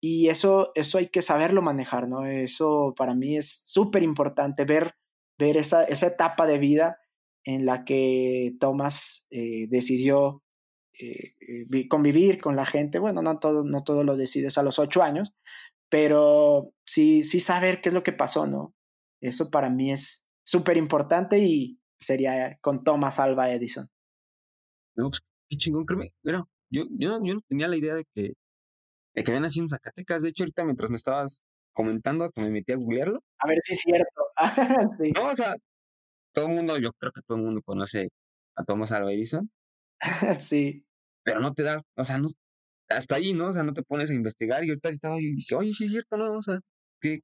Y 0.00 0.28
eso, 0.28 0.70
eso 0.74 0.98
hay 0.98 1.08
que 1.08 1.22
saberlo 1.22 1.62
manejar, 1.62 2.06
¿no? 2.08 2.26
Eso 2.26 2.94
para 2.96 3.14
mí 3.14 3.36
es 3.36 3.62
súper 3.64 4.02
importante, 4.02 4.64
ver, 4.64 4.94
ver 5.38 5.56
esa, 5.56 5.84
esa 5.84 6.08
etapa 6.08 6.46
de 6.46 6.58
vida 6.58 6.98
en 7.44 7.64
la 7.64 7.84
que 7.84 8.56
Thomas 8.58 9.26
eh, 9.30 9.66
decidió 9.68 10.42
eh, 10.98 11.34
eh, 11.40 11.88
convivir 11.88 12.40
con 12.40 12.56
la 12.56 12.66
gente. 12.66 12.98
Bueno, 12.98 13.22
no 13.22 13.38
todo, 13.38 13.64
no 13.64 13.84
todo 13.84 14.02
lo 14.02 14.16
decides 14.16 14.58
a 14.58 14.62
los 14.62 14.78
ocho 14.78 15.02
años, 15.02 15.32
pero 15.88 16.72
sí, 16.84 17.22
sí 17.22 17.40
saber 17.40 17.80
qué 17.80 17.90
es 17.90 17.94
lo 17.94 18.02
que 18.02 18.12
pasó, 18.12 18.46
¿no? 18.46 18.74
Eso 19.20 19.50
para 19.50 19.70
mí 19.70 19.92
es 19.92 20.26
súper 20.44 20.76
importante 20.76 21.38
y 21.38 21.78
sería 21.98 22.58
con 22.60 22.82
Thomas 22.82 23.18
Alba 23.18 23.50
Edison. 23.52 23.88
No, 24.96 25.10
pues, 25.10 25.22
qué 25.48 25.56
chingón, 25.56 25.84
créeme. 25.84 26.12
Yo, 26.22 26.46
yo, 26.70 27.20
yo 27.22 27.34
no 27.34 27.40
tenía 27.48 27.68
la 27.68 27.76
idea 27.76 27.94
de 27.94 28.04
que, 28.12 28.32
de 29.14 29.24
que 29.24 29.30
había 29.30 29.40
nacido 29.40 29.64
en 29.64 29.68
Zacatecas. 29.68 30.22
De 30.22 30.30
hecho, 30.30 30.42
ahorita 30.42 30.64
mientras 30.64 30.90
me 30.90 30.96
estabas 30.96 31.42
comentando, 31.76 32.24
hasta 32.24 32.40
me 32.42 32.50
metí 32.50 32.72
a 32.72 32.76
googlearlo. 32.76 33.22
A 33.38 33.46
ver 33.46 33.58
si 33.62 33.74
es 33.74 33.80
cierto. 33.80 34.22
No, 35.16 35.30
o 35.30 35.36
sea, 35.36 35.54
todo 36.34 36.46
el 36.46 36.54
mundo, 36.54 36.78
yo 36.78 36.90
creo 36.98 37.12
que 37.12 37.20
todo 37.26 37.38
el 37.38 37.44
mundo 37.44 37.60
conoce 37.64 38.08
a 38.56 38.64
Thomas 38.64 38.92
Alva 38.92 39.12
Edison. 39.12 39.50
sí. 40.40 40.84
Pero 41.22 41.40
no 41.40 41.52
te 41.54 41.62
das, 41.62 41.82
o 41.96 42.04
sea, 42.04 42.18
no, 42.18 42.28
hasta 42.88 43.16
ahí, 43.16 43.34
¿no? 43.34 43.48
O 43.48 43.52
sea, 43.52 43.62
no 43.62 43.74
te 43.74 43.82
pones 43.82 44.10
a 44.10 44.14
investigar 44.14 44.64
y 44.64 44.70
ahorita 44.70 44.88
estaba 44.88 45.20
y 45.20 45.34
dije, 45.34 45.54
oye, 45.54 45.72
sí 45.72 45.84
es 45.84 45.90
cierto, 45.90 46.16
¿no? 46.16 46.38
O 46.38 46.42
sea, 46.42 46.60
qué 47.00 47.20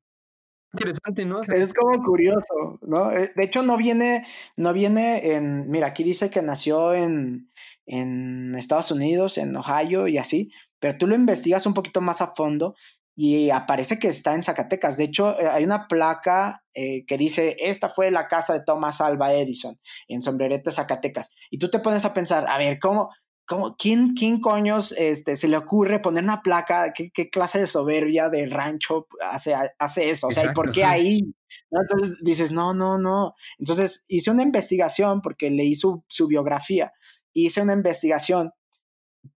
interesante, 0.75 1.25
¿no? 1.25 1.43
es 1.43 1.75
como 1.75 2.03
curioso, 2.03 2.79
¿no? 2.83 3.13
Eh, 3.13 3.31
de 3.35 3.45
hecho, 3.45 3.63
no 3.63 3.77
viene, 3.77 4.27
no 4.57 4.73
viene 4.73 5.35
en, 5.35 5.71
mira, 5.71 5.89
aquí 5.89 6.03
dice 6.03 6.31
que 6.31 6.43
nació 6.43 6.95
en, 6.95 7.51
en 7.87 8.55
Estados 8.55 8.91
Unidos, 8.91 9.39
en 9.39 9.55
Ohio 9.57 10.09
y 10.09 10.19
así, 10.19 10.51
pero 10.79 10.97
tú 10.99 11.07
lo 11.07 11.15
investigas 11.15 11.67
un 11.67 11.75
poquito 11.75 12.01
más 12.01 12.21
a 12.21 12.35
fondo 12.35 12.75
y 13.15 13.51
aparece 13.51 13.99
que 13.99 14.09
está 14.09 14.35
en 14.35 14.43
Zacatecas. 14.43 14.97
De 14.97 15.05
hecho, 15.05 15.39
eh, 15.39 15.49
hay 15.49 15.65
una 15.65 15.87
placa 15.87 16.65
eh, 16.75 17.05
que 17.07 17.19
dice, 17.19 17.57
esta 17.61 17.89
fue 17.89 18.11
la 18.11 18.29
casa 18.29 18.55
de 18.55 18.65
Thomas 18.65 19.01
Alva 19.01 19.33
Edison 19.35 19.79
en 20.09 20.23
Sombrerete, 20.23 20.71
Zacatecas. 20.71 21.31
Y 21.51 21.59
tú 21.59 21.69
te 21.69 21.79
pones 21.79 22.05
a 22.05 22.15
pensar, 22.15 22.47
a 22.49 22.59
ver, 22.59 22.79
¿cómo? 22.79 23.11
¿Cómo, 23.45 23.77
quién, 23.77 24.15
¿Quién 24.15 24.41
coños 24.41 24.95
este, 24.97 25.37
se 25.37 25.49
le 25.49 25.57
ocurre 25.57 25.99
poner 25.99 26.23
una 26.23 26.43
placa? 26.43 26.93
¿Qué, 26.95 27.11
qué 27.11 27.29
clase 27.29 27.59
de 27.59 27.67
soberbia 27.67 28.29
de 28.31 28.47
rancho 28.47 29.09
hace, 29.21 29.55
hace 29.79 30.11
eso? 30.11 30.29
O 30.29 30.31
sea, 30.31 30.51
¿y 30.51 30.55
por 30.55 30.71
qué 30.71 30.85
ahí? 30.85 31.35
Entonces 31.71 32.19
dices, 32.23 32.53
no, 32.53 32.73
no, 32.73 32.99
no. 32.99 33.35
Entonces 33.59 34.05
hice 34.07 34.31
una 34.31 34.45
investigación 34.45 35.21
porque 35.21 35.51
leí 35.51 35.75
su, 35.75 36.05
su 36.09 36.29
biografía. 36.29 36.93
Hice 37.35 37.61
una 37.61 37.73
investigación. 37.73 38.53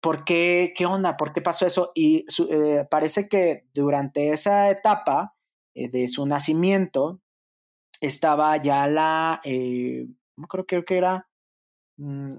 ¿Por 0.01 0.25
qué? 0.25 0.73
¿Qué 0.75 0.85
onda? 0.85 1.15
¿Por 1.17 1.33
qué 1.33 1.41
pasó 1.41 1.65
eso? 1.65 1.91
Y 1.95 2.25
eh, 2.49 2.85
parece 2.89 3.27
que 3.29 3.67
durante 3.73 4.31
esa 4.31 4.69
etapa 4.71 5.35
eh, 5.75 5.89
de 5.89 6.07
su 6.07 6.25
nacimiento 6.25 7.21
estaba 8.01 8.57
ya 8.61 8.87
la, 8.87 9.41
eh, 9.43 10.07
creo, 10.49 10.85
que 10.85 10.97
era 10.97 11.27
mm, 11.97 12.29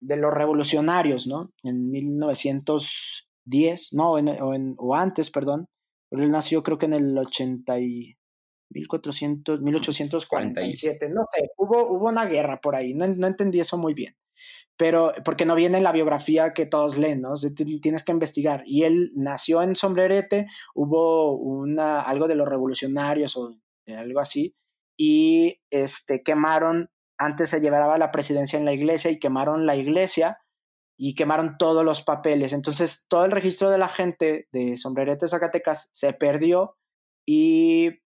de 0.00 0.16
los 0.16 0.32
revolucionarios, 0.34 1.26
¿no? 1.26 1.52
En 1.62 1.90
1910, 1.90 3.92
no, 3.92 4.12
o, 4.12 4.18
en, 4.18 4.74
o, 4.78 4.94
antes, 4.94 5.30
perdón. 5.30 5.68
Pero 6.10 6.24
él 6.24 6.30
nació 6.30 6.62
creo 6.62 6.78
que 6.78 6.86
en 6.86 6.94
el 6.94 7.16
80 7.16 7.80
y 7.80 8.16
1400, 8.70 9.60
1847, 9.62 11.08
no 11.10 11.24
sé, 11.30 11.50
hubo, 11.56 11.86
hubo 11.90 12.08
una 12.08 12.26
guerra 12.26 12.60
por 12.60 12.74
ahí, 12.76 12.94
no, 12.94 13.06
no 13.06 13.26
entendí 13.26 13.60
eso 13.60 13.78
muy 13.78 13.94
bien 13.94 14.14
pero 14.76 15.12
porque 15.24 15.44
no 15.44 15.54
viene 15.54 15.78
en 15.78 15.84
la 15.84 15.92
biografía 15.92 16.52
que 16.52 16.66
todos 16.66 16.98
leen, 16.98 17.20
¿no? 17.20 17.34
tienes 17.80 18.04
que 18.04 18.12
investigar. 18.12 18.62
Y 18.66 18.84
él 18.84 19.12
nació 19.14 19.62
en 19.62 19.76
Sombrerete, 19.76 20.46
hubo 20.74 21.36
una, 21.36 22.00
algo 22.00 22.28
de 22.28 22.34
los 22.34 22.48
revolucionarios 22.48 23.36
o 23.36 23.54
algo 23.86 24.20
así, 24.20 24.54
y 24.98 25.60
este, 25.70 26.22
quemaron 26.22 26.90
antes 27.18 27.50
se 27.50 27.60
llevaba 27.60 27.98
la 27.98 28.10
presidencia 28.10 28.58
en 28.58 28.64
la 28.64 28.72
iglesia 28.72 29.10
y 29.10 29.18
quemaron 29.18 29.66
la 29.66 29.76
iglesia 29.76 30.38
y 30.98 31.14
quemaron 31.14 31.56
todos 31.58 31.84
los 31.84 32.02
papeles. 32.02 32.52
Entonces 32.52 33.06
todo 33.08 33.24
el 33.24 33.30
registro 33.30 33.70
de 33.70 33.78
la 33.78 33.88
gente 33.88 34.48
de 34.52 34.76
Sombrerete 34.76 35.28
Zacatecas 35.28 35.88
se 35.92 36.12
perdió 36.12 36.76
y 37.26 38.00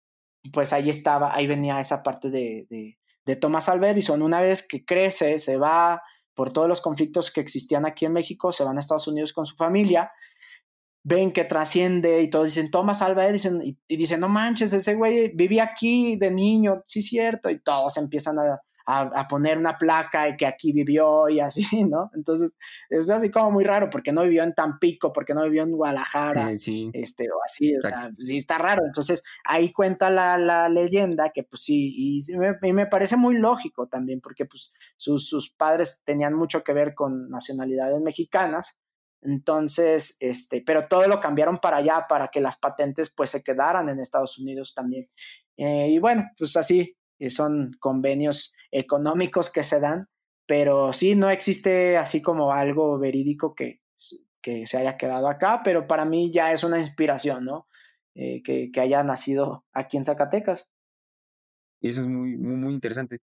pues 0.52 0.72
ahí 0.72 0.90
estaba, 0.90 1.34
ahí 1.34 1.46
venía 1.46 1.80
esa 1.80 2.02
parte 2.02 2.30
de, 2.30 2.66
de, 2.70 2.98
de 3.24 3.36
Thomas 3.36 3.68
Alva. 3.68 3.92
Una 4.18 4.40
vez 4.40 4.66
que 4.66 4.84
crece, 4.84 5.38
se 5.38 5.56
va 5.56 6.02
por 6.34 6.52
todos 6.52 6.68
los 6.68 6.80
conflictos 6.80 7.30
que 7.30 7.40
existían 7.40 7.86
aquí 7.86 8.06
en 8.06 8.12
México, 8.12 8.52
se 8.52 8.64
van 8.64 8.76
a 8.76 8.80
Estados 8.80 9.08
Unidos 9.08 9.32
con 9.32 9.46
su 9.46 9.56
familia, 9.56 10.12
ven 11.04 11.32
que 11.32 11.44
trasciende 11.44 12.22
y 12.22 12.30
todos 12.30 12.46
dicen, 12.46 12.70
Thomas 12.70 13.02
Alva 13.02 13.26
Edison, 13.26 13.60
y, 13.62 13.76
dicen, 13.88 14.20
no 14.20 14.28
manches, 14.28 14.72
ese 14.72 14.94
güey 14.94 15.32
vivía 15.34 15.64
aquí 15.64 16.16
de 16.16 16.30
niño, 16.30 16.82
sí 16.86 17.02
cierto, 17.02 17.50
y 17.50 17.60
todos 17.60 17.96
empiezan 17.96 18.38
a, 18.38 18.60
a, 18.86 19.28
poner 19.28 19.58
una 19.58 19.78
placa 19.78 20.28
y 20.28 20.36
que 20.36 20.46
aquí 20.46 20.72
vivió 20.72 21.28
y 21.28 21.40
así, 21.40 21.62
¿no? 21.84 22.10
Entonces, 22.14 22.54
es 22.90 23.08
así 23.10 23.30
como 23.30 23.50
muy 23.50 23.64
raro, 23.64 23.90
porque 23.90 24.12
no 24.12 24.22
vivió 24.22 24.42
en 24.42 24.54
Tampico, 24.54 25.12
porque 25.12 25.34
no 25.34 25.44
vivió 25.44 25.62
en 25.62 25.72
Guadalajara, 25.72 26.52
eh, 26.52 26.58
sí. 26.58 26.90
este, 26.92 27.30
o 27.30 27.38
así, 27.44 27.76
o 27.76 27.80
sea, 27.80 28.10
sí 28.18 28.36
está 28.36 28.58
raro. 28.58 28.84
Entonces, 28.86 29.22
ahí 29.44 29.72
cuenta 29.72 30.10
la, 30.10 30.38
la 30.38 30.68
leyenda 30.68 31.30
que 31.30 31.44
pues 31.44 31.62
sí, 31.62 31.94
y, 31.96 32.36
me, 32.36 32.72
me, 32.72 32.86
parece 32.86 33.16
muy 33.16 33.36
lógico 33.36 33.86
también, 33.86 34.20
porque 34.20 34.44
pues 34.44 34.72
sus, 34.96 35.28
sus 35.28 35.50
padres 35.50 36.02
tenían 36.04 36.34
mucho 36.34 36.62
que 36.62 36.72
ver 36.72 36.94
con 36.94 37.28
nacionalidades 37.30 38.00
mexicanas, 38.00 38.78
entonces, 39.22 40.16
este, 40.18 40.62
pero 40.66 40.88
todo 40.88 41.06
lo 41.06 41.20
cambiaron 41.20 41.58
para 41.58 41.76
allá 41.76 42.06
para 42.08 42.28
que 42.28 42.40
las 42.40 42.56
patentes 42.56 43.10
pues 43.10 43.30
se 43.30 43.42
quedaran 43.42 43.88
en 43.88 44.00
Estados 44.00 44.36
Unidos 44.38 44.74
también. 44.74 45.08
Eh, 45.56 45.90
y 45.90 45.98
bueno, 45.98 46.24
pues 46.36 46.56
así, 46.56 46.96
son 47.30 47.76
convenios 47.80 48.54
económicos 48.70 49.50
que 49.50 49.64
se 49.64 49.80
dan, 49.80 50.08
pero 50.46 50.92
sí 50.92 51.14
no 51.14 51.30
existe 51.30 51.96
así 51.96 52.22
como 52.22 52.52
algo 52.52 52.98
verídico 52.98 53.54
que, 53.54 53.80
que 54.40 54.66
se 54.66 54.76
haya 54.76 54.96
quedado 54.96 55.28
acá, 55.28 55.62
pero 55.64 55.86
para 55.86 56.04
mí 56.04 56.30
ya 56.32 56.52
es 56.52 56.64
una 56.64 56.78
inspiración, 56.78 57.44
¿no? 57.44 57.66
Eh, 58.14 58.42
que, 58.42 58.70
que, 58.70 58.80
haya 58.80 59.02
nacido 59.02 59.64
aquí 59.72 59.96
en 59.96 60.04
Zacatecas. 60.04 60.70
Eso 61.80 62.02
es 62.02 62.06
muy, 62.06 62.36
muy, 62.36 62.56
muy 62.56 62.74
interesante. 62.74 63.18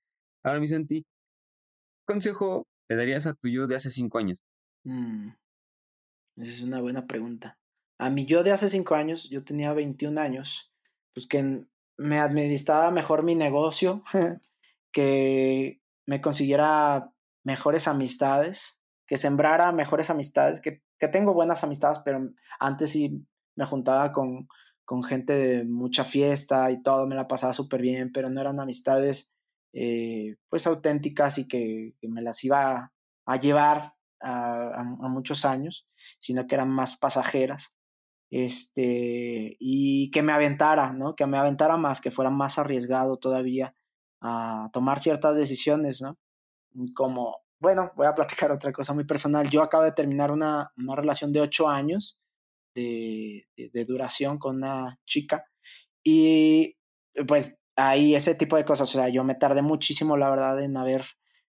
Ahora, 0.45 0.61
mi 0.61 0.69
Santi, 0.69 1.03
¿qué 1.03 2.05
consejo 2.07 2.69
le 2.89 2.95
darías 2.95 3.27
a 3.27 3.35
tu 3.35 3.49
yo 3.49 3.67
de 3.67 3.75
hace 3.75 3.91
cinco 3.91 4.19
años? 4.19 4.39
Mm, 4.85 5.31
esa 6.37 6.51
es 6.51 6.63
una 6.63 6.81
buena 6.81 7.07
pregunta. 7.07 7.59
A 7.99 8.11
mi 8.11 8.27
yo 8.27 8.45
de 8.45 8.53
hace 8.53 8.69
cinco 8.69 8.95
años, 8.95 9.29
yo 9.29 9.43
tenía 9.43 9.73
21 9.73 10.21
años, 10.21 10.71
pues 11.15 11.27
que 11.27 11.65
me 11.97 12.19
administraba 12.19 12.91
mejor 12.91 13.23
mi 13.23 13.35
negocio, 13.35 14.03
que 14.93 15.81
me 16.07 16.21
consiguiera 16.21 17.13
mejores 17.45 17.89
amistades, 17.89 18.79
que 19.07 19.17
sembrara 19.17 19.73
mejores 19.73 20.11
amistades, 20.11 20.61
que, 20.61 20.83
que 20.99 21.09
tengo 21.09 21.35
buenas 21.35 21.63
amistades, 21.65 22.01
pero 22.05 22.31
antes 22.59 22.91
sí 22.91 23.27
me 23.55 23.67
juntaba 23.67 24.13
con, 24.13 24.49
con 24.85 25.03
gente 25.03 25.33
de 25.33 25.65
mucha 25.65 26.05
fiesta 26.05 26.71
y 26.71 26.83
todo, 26.83 27.07
me 27.07 27.15
la 27.15 27.29
pasaba 27.29 27.53
súper 27.53 27.83
bien, 27.83 28.13
pero 28.13 28.31
no 28.31 28.41
eran 28.41 28.61
amistades 28.61 29.33
eh, 29.73 30.37
pues 30.49 30.67
auténticas 30.67 31.39
y 31.39 31.47
que, 31.47 31.95
que, 32.01 32.09
me 32.09 32.23
las 32.23 32.43
iba 32.45 32.93
a 33.27 33.37
llevar 33.37 33.95
a, 34.23 34.81
a, 34.81 35.09
muchos 35.09 35.45
años, 35.45 35.87
sino 36.19 36.47
que 36.47 36.55
eran 36.55 36.71
más 36.71 36.97
pasajeras. 36.97 37.76
Este, 38.31 39.57
y 39.59 40.11
que 40.11 40.22
me 40.22 40.33
aventara, 40.33 40.93
¿no? 40.93 41.14
Que 41.14 41.27
me 41.27 41.39
aventara 41.39 41.77
más, 41.77 42.01
que 42.01 42.11
fuera 42.11 42.31
más 42.31 42.59
arriesgado 42.59 43.18
todavía 43.18 43.74
a 44.20 44.70
tomar 44.72 45.01
ciertas 45.01 45.37
decisiones, 45.37 46.03
¿no? 46.03 46.18
Como, 46.95 47.39
bueno, 47.61 47.93
voy 47.97 48.07
a 48.07 48.14
platicar 48.14 48.51
otra 48.51 48.72
cosa 48.72 48.93
muy 48.95 49.05
personal. 49.05 49.49
Yo 49.49 49.62
acabo 49.62 49.85
de 49.85 49.93
terminar 49.93 50.31
una, 50.31 50.72
una 50.77 50.97
relación 50.97 51.33
de 51.33 51.41
ocho 51.41 51.68
años 51.68 52.18
de, 52.74 53.47
de, 53.57 53.85
duración 53.87 54.39
con 54.39 54.57
una 54.57 54.99
chica 55.07 55.47
y 56.05 56.77
pues 57.27 57.57
ahí 57.77 58.14
ese 58.14 58.35
tipo 58.35 58.57
de 58.57 58.64
cosas, 58.64 58.89
o 58.91 58.93
sea, 58.93 59.09
yo 59.09 59.24
me 59.24 59.35
tardé 59.35 59.62
muchísimo, 59.62 60.16
la 60.16 60.29
verdad, 60.31 60.62
en 60.62 60.77
haber 60.77 61.05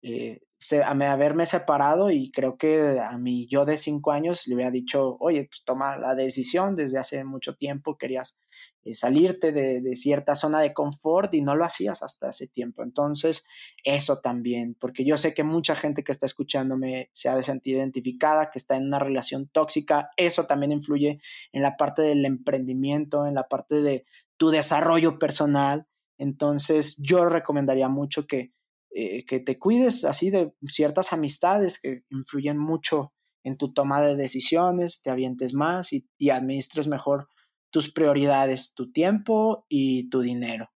eh, 0.03 0.41
a 0.71 1.11
haberme 1.11 1.45
separado 1.45 2.09
y 2.09 2.31
creo 2.31 2.57
que 2.57 2.99
a 2.99 3.17
mi 3.17 3.47
yo 3.47 3.65
de 3.65 3.77
cinco 3.77 4.11
años 4.11 4.47
le 4.47 4.55
había 4.55 4.71
dicho, 4.71 5.17
oye, 5.19 5.45
pues 5.45 5.63
toma 5.63 5.97
la 5.97 6.15
decisión, 6.15 6.75
desde 6.75 6.97
hace 6.97 7.23
mucho 7.23 7.55
tiempo 7.55 7.97
querías 7.97 8.37
eh, 8.83 8.95
salirte 8.95 9.51
de, 9.51 9.95
cierta 9.95 10.35
zona 10.35 10.59
de 10.59 10.73
confort 10.73 11.33
y 11.33 11.41
no 11.41 11.55
lo 11.55 11.63
hacías 11.63 12.01
hasta 12.01 12.29
ese 12.29 12.47
tiempo. 12.47 12.83
Entonces, 12.83 13.45
eso 13.83 14.19
también, 14.19 14.75
porque 14.79 15.05
yo 15.05 15.17
sé 15.17 15.33
que 15.33 15.43
mucha 15.43 15.75
gente 15.75 16.03
que 16.03 16.11
está 16.11 16.25
escuchándome 16.25 17.09
se 17.13 17.29
ha 17.29 17.35
de 17.35 17.61
identificada, 17.63 18.49
que 18.49 18.59
está 18.59 18.77
en 18.77 18.87
una 18.87 18.99
relación 18.99 19.47
tóxica, 19.49 20.09
eso 20.17 20.45
también 20.45 20.71
influye 20.71 21.19
en 21.51 21.61
la 21.61 21.77
parte 21.77 22.01
del 22.01 22.25
emprendimiento, 22.25 23.27
en 23.27 23.35
la 23.35 23.47
parte 23.47 23.81
de 23.81 24.05
tu 24.37 24.49
desarrollo 24.49 25.19
personal. 25.19 25.87
Entonces, 26.17 26.97
yo 26.97 27.25
recomendaría 27.29 27.89
mucho 27.89 28.25
que 28.25 28.53
eh, 28.99 29.25
que 29.27 29.39
te 29.39 29.59
cuides 29.59 30.05
así 30.05 30.31
de 30.31 30.55
ciertas 30.65 31.13
amistades 31.13 31.79
que 31.79 32.01
influyen 32.09 32.57
mucho 32.57 33.13
en 33.43 33.55
tu 33.55 33.71
toma 33.71 34.01
de 34.01 34.15
decisiones, 34.15 35.03
te 35.03 35.11
avientes 35.11 35.53
más 35.53 35.93
y, 35.93 36.07
administres 36.31 36.87
mejor 36.87 37.27
tus 37.71 37.93
prioridades, 37.93 38.73
tu 38.73 38.91
tiempo 38.91 39.67
y 39.69 40.09
tu 40.09 40.21
dinero. 40.21 40.71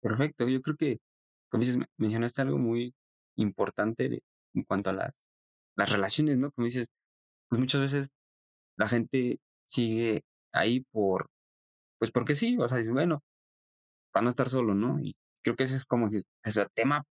Perfecto, 0.00 0.46
yo 0.46 0.62
creo 0.62 0.76
que, 0.76 0.98
como 1.50 1.64
dices, 1.64 1.76
mencionaste 1.98 2.42
algo 2.42 2.58
muy 2.58 2.94
importante 3.36 4.22
en 4.54 4.62
cuanto 4.62 4.90
a 4.90 4.92
las, 4.92 5.12
las 5.76 5.90
relaciones, 5.90 6.38
¿no? 6.38 6.52
Como 6.52 6.66
dices, 6.66 6.86
pues 7.48 7.58
muchas 7.58 7.80
veces 7.80 8.10
la 8.76 8.86
gente 8.86 9.40
sigue 9.66 10.22
ahí 10.52 10.84
por, 10.92 11.26
pues 11.98 12.12
porque 12.12 12.36
sí, 12.36 12.56
o 12.60 12.68
sea, 12.68 12.78
dices, 12.78 12.92
bueno, 12.92 13.24
para 14.12 14.22
no 14.22 14.30
estar 14.30 14.48
solo, 14.48 14.72
¿no? 14.72 15.00
Creo 15.42 15.56
que 15.56 15.64
ese 15.64 15.76
es 15.76 15.84
como 15.84 16.08
ese 16.44 16.66
tema 16.74 17.04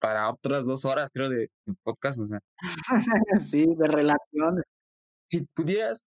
para 0.00 0.30
otras 0.30 0.66
dos 0.66 0.84
horas, 0.84 1.10
creo, 1.12 1.28
de, 1.30 1.50
podcast, 1.82 2.18
o 2.18 2.26
sea. 2.26 2.40
sí, 3.50 3.66
de 3.74 3.88
relaciones. 3.88 4.64
Si 5.30 5.46
pudieras 5.54 6.04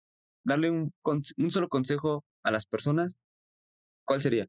darle 0.45 0.71
un, 0.71 0.93
un 1.03 1.51
solo 1.51 1.67
consejo 1.67 2.23
a 2.43 2.51
las 2.51 2.65
personas, 2.65 3.17
¿cuál 4.05 4.21
sería? 4.21 4.47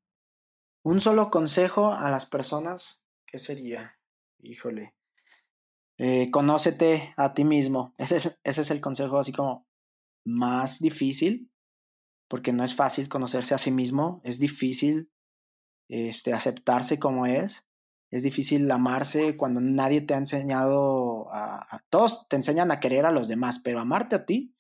Un 0.85 1.01
solo 1.01 1.31
consejo 1.31 1.93
a 1.93 2.11
las 2.11 2.27
personas, 2.27 3.01
¿qué 3.27 3.39
sería? 3.39 3.99
Híjole. 4.39 4.95
Eh, 5.99 6.31
conócete 6.31 7.15
a 7.17 7.33
ti 7.35 7.45
mismo. 7.45 7.95
Ese 7.99 8.17
es, 8.17 8.41
ese 8.45 8.61
es 8.61 8.71
el 8.71 8.81
consejo 8.81 9.19
así 9.19 9.33
como 9.33 9.67
más 10.25 10.79
difícil, 10.79 11.51
porque 12.29 12.53
no 12.53 12.65
es 12.65 12.75
fácil 12.75 13.09
conocerse 13.09 13.55
a 13.55 13.59
sí 13.59 13.71
mismo, 13.71 14.21
es 14.25 14.39
difícil 14.39 15.11
este, 15.89 16.33
aceptarse 16.33 16.99
como 16.99 17.27
es. 17.27 17.69
Es 18.11 18.23
difícil 18.23 18.71
amarse 18.71 19.37
cuando 19.37 19.61
nadie 19.61 20.03
te 20.03 20.15
ha 20.15 20.19
enseñado 20.19 21.33
a, 21.33 21.83
Todos 21.89 22.29
te 22.29 22.37
enseñan 22.37 22.71
a 22.71 22.79
querer 22.79 23.07
a 23.07 23.13
los 23.13 23.29
demás, 23.29 23.61
pero 23.65 23.81
amarte 23.81 24.17
a 24.17 24.27
ti 24.27 24.55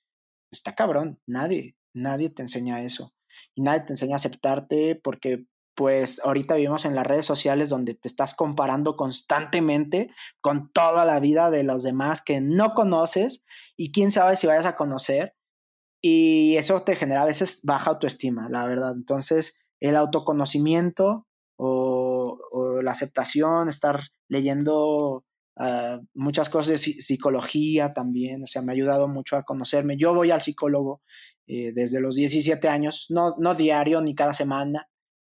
está 0.50 0.74
cabrón. 0.74 1.20
Nadie, 1.26 1.76
nadie 1.94 2.30
te 2.30 2.42
enseña 2.42 2.82
eso. 2.82 3.14
Y 3.54 3.62
nadie 3.62 3.82
te 3.82 3.92
enseña 3.92 4.14
a 4.14 4.16
aceptarte 4.16 5.00
porque 5.02 5.46
pues 5.74 6.20
ahorita 6.22 6.54
vivimos 6.54 6.84
en 6.84 6.94
las 6.94 7.06
redes 7.06 7.24
sociales 7.24 7.70
donde 7.70 7.94
te 7.94 8.08
estás 8.08 8.34
comparando 8.34 8.94
constantemente 8.94 10.10
con 10.40 10.70
toda 10.72 11.04
la 11.04 11.18
vida 11.18 11.50
de 11.50 11.62
los 11.62 11.82
demás 11.82 12.22
que 12.22 12.40
no 12.40 12.74
conoces 12.74 13.44
y 13.76 13.90
quién 13.90 14.12
sabe 14.12 14.36
si 14.36 14.46
vayas 14.46 14.66
a 14.66 14.76
conocer. 14.76 15.34
Y 16.02 16.56
eso 16.56 16.82
te 16.82 16.96
genera 16.96 17.22
a 17.22 17.26
veces 17.26 17.60
baja 17.64 17.90
autoestima, 17.90 18.48
la 18.50 18.66
verdad. 18.66 18.92
Entonces, 18.92 19.61
el 19.82 19.96
autoconocimiento 19.96 21.26
o, 21.56 22.38
la 22.82 22.92
aceptación, 22.92 23.68
estar 23.68 24.00
leyendo 24.28 25.24
ah, 25.56 26.00
muchas 26.14 26.48
cosas 26.50 26.68
de 26.68 26.78
psicología 26.78 27.92
también, 27.92 28.42
o 28.42 28.46
sea, 28.46 28.62
me 28.62 28.72
ha 28.72 28.74
ayudado 28.74 29.08
mucho 29.08 29.36
a 29.36 29.42
conocerme. 29.42 29.96
Yo 29.98 30.14
voy 30.14 30.30
al 30.30 30.40
psicólogo 30.40 31.02
eh, 31.46 31.72
desde 31.74 32.00
los 32.00 32.14
17 32.14 32.68
años, 32.68 33.06
no, 33.10 33.34
no 33.38 33.54
diario 33.54 34.00
ni 34.00 34.14
cada 34.14 34.34
semana, 34.34 34.88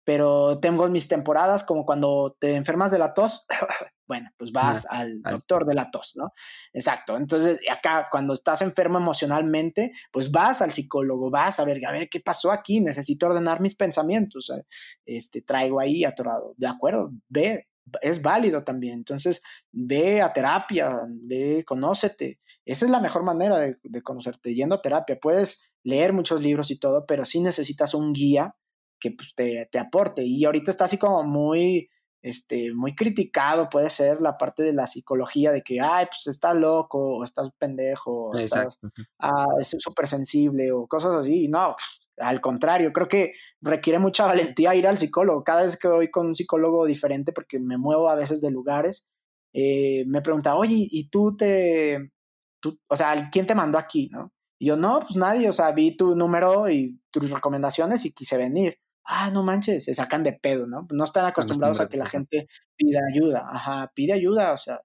pero 0.04 0.58
tengo 0.58 0.88
mis 0.88 1.08
temporadas 1.08 1.64
como 1.64 1.84
cuando 1.84 2.36
te 2.40 2.56
enfermas 2.56 2.90
de 2.90 2.98
la 2.98 3.14
tos, 3.14 3.46
bueno, 4.06 4.30
pues 4.36 4.52
vas 4.52 4.86
al 4.90 5.22
doctor 5.22 5.64
de 5.64 5.74
la 5.74 5.90
tos, 5.90 6.12
¿no? 6.16 6.32
Exacto. 6.72 7.16
Entonces, 7.16 7.60
acá 7.70 8.08
cuando 8.10 8.34
estás 8.34 8.62
enfermo 8.62 8.98
emocionalmente, 8.98 9.92
pues 10.10 10.30
vas 10.30 10.60
al 10.60 10.72
psicólogo, 10.72 11.30
vas 11.30 11.60
a 11.60 11.64
ver, 11.64 11.84
a 11.86 11.92
ver 11.92 12.08
qué 12.10 12.20
pasó 12.20 12.50
aquí, 12.50 12.80
necesito 12.80 13.26
ordenar 13.26 13.60
mis 13.60 13.74
pensamientos, 13.74 14.50
eh, 14.50 14.64
este, 15.06 15.42
traigo 15.42 15.80
ahí 15.80 16.04
atorado, 16.04 16.54
de 16.56 16.66
acuerdo, 16.66 17.12
ve, 17.28 17.68
es 18.00 18.22
válido 18.22 18.64
también. 18.64 18.94
Entonces, 18.94 19.42
ve 19.70 20.20
a 20.20 20.32
terapia, 20.32 21.00
ve, 21.08 21.64
conócete. 21.66 22.40
Esa 22.64 22.84
es 22.84 22.90
la 22.90 23.00
mejor 23.00 23.24
manera 23.24 23.58
de, 23.58 23.76
de 23.82 24.02
conocerte, 24.02 24.54
yendo 24.54 24.76
a 24.76 24.82
terapia. 24.82 25.18
Puedes 25.20 25.68
leer 25.82 26.12
muchos 26.12 26.40
libros 26.40 26.70
y 26.70 26.78
todo, 26.78 27.06
pero 27.06 27.24
sí 27.24 27.40
necesitas 27.40 27.94
un 27.94 28.12
guía 28.12 28.54
que 29.02 29.10
pues, 29.10 29.34
te, 29.34 29.68
te 29.70 29.78
aporte. 29.78 30.22
Y 30.24 30.44
ahorita 30.44 30.70
está 30.70 30.84
así 30.84 30.96
como 30.96 31.24
muy 31.24 31.90
este, 32.22 32.72
muy 32.72 32.94
criticado 32.94 33.68
puede 33.68 33.90
ser 33.90 34.20
la 34.20 34.38
parte 34.38 34.62
de 34.62 34.72
la 34.72 34.86
psicología 34.86 35.50
de 35.50 35.62
que, 35.62 35.80
ay, 35.80 36.06
pues 36.06 36.28
está 36.28 36.54
loco, 36.54 37.16
o 37.16 37.24
estás 37.24 37.50
pendejo, 37.58 38.28
o 38.28 38.36
estás, 38.36 38.78
ah, 39.18 39.46
es 39.60 39.74
súper 39.78 40.06
sensible, 40.06 40.70
o 40.70 40.86
cosas 40.86 41.12
así. 41.14 41.48
No, 41.48 41.74
al 42.18 42.40
contrario, 42.40 42.92
creo 42.92 43.08
que 43.08 43.32
requiere 43.60 43.98
mucha 43.98 44.26
valentía 44.56 44.74
ir 44.74 44.86
al 44.86 44.98
psicólogo. 44.98 45.42
Cada 45.44 45.62
vez 45.62 45.76
que 45.76 45.88
voy 45.88 46.10
con 46.10 46.28
un 46.28 46.36
psicólogo 46.36 46.86
diferente, 46.86 47.32
porque 47.32 47.58
me 47.58 47.76
muevo 47.76 48.08
a 48.08 48.14
veces 48.14 48.40
de 48.40 48.50
lugares, 48.52 49.04
eh, 49.52 50.04
me 50.06 50.22
pregunta, 50.22 50.54
oye, 50.56 50.76
¿y 50.90 51.08
tú 51.10 51.36
te, 51.36 52.12
tú, 52.60 52.78
o 52.88 52.96
sea, 52.96 53.30
quién 53.32 53.46
te 53.46 53.54
mandó 53.54 53.78
aquí, 53.78 54.08
no? 54.12 54.32
Y 54.58 54.66
yo, 54.66 54.76
no, 54.76 55.00
pues 55.00 55.16
nadie, 55.16 55.48
o 55.48 55.52
sea, 55.52 55.72
vi 55.72 55.96
tu 55.96 56.14
número 56.14 56.70
y 56.70 57.00
tus 57.10 57.28
recomendaciones 57.30 58.04
y 58.06 58.12
quise 58.12 58.36
venir 58.36 58.78
ah, 59.04 59.30
no 59.30 59.42
manches, 59.42 59.84
se 59.84 59.94
sacan 59.94 60.22
de 60.22 60.32
pedo, 60.32 60.66
¿no? 60.66 60.86
No 60.90 61.04
están 61.04 61.26
acostumbrados 61.26 61.80
a 61.80 61.88
que 61.88 61.96
la 61.96 62.06
gente 62.06 62.48
pida 62.76 63.00
ayuda, 63.12 63.48
ajá, 63.50 63.92
pide 63.94 64.12
ayuda, 64.12 64.52
o 64.52 64.58
sea, 64.58 64.80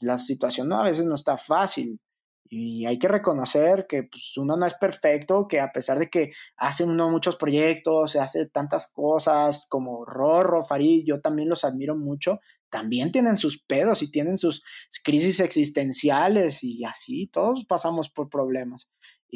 la 0.00 0.18
situación 0.18 0.68
¿no? 0.68 0.78
a 0.80 0.84
veces 0.84 1.04
no 1.06 1.14
está 1.14 1.36
fácil 1.36 2.00
y 2.46 2.86
hay 2.86 2.98
que 2.98 3.08
reconocer 3.08 3.86
que 3.88 4.04
pues, 4.04 4.36
uno 4.36 4.56
no 4.56 4.66
es 4.66 4.74
perfecto, 4.74 5.48
que 5.48 5.60
a 5.60 5.72
pesar 5.72 5.98
de 5.98 6.10
que 6.10 6.32
hace 6.56 6.84
uno 6.84 7.10
muchos 7.10 7.36
proyectos, 7.36 8.12
se 8.12 8.20
hace 8.20 8.46
tantas 8.46 8.92
cosas 8.92 9.66
como 9.68 10.04
Rorro, 10.04 10.62
Farid, 10.62 11.04
yo 11.06 11.20
también 11.20 11.48
los 11.48 11.64
admiro 11.64 11.96
mucho, 11.96 12.40
también 12.70 13.12
tienen 13.12 13.38
sus 13.38 13.62
pedos 13.62 14.02
y 14.02 14.10
tienen 14.10 14.36
sus 14.36 14.62
crisis 15.02 15.40
existenciales 15.40 16.62
y 16.62 16.84
así, 16.84 17.28
todos 17.28 17.64
pasamos 17.64 18.10
por 18.10 18.28
problemas 18.28 18.88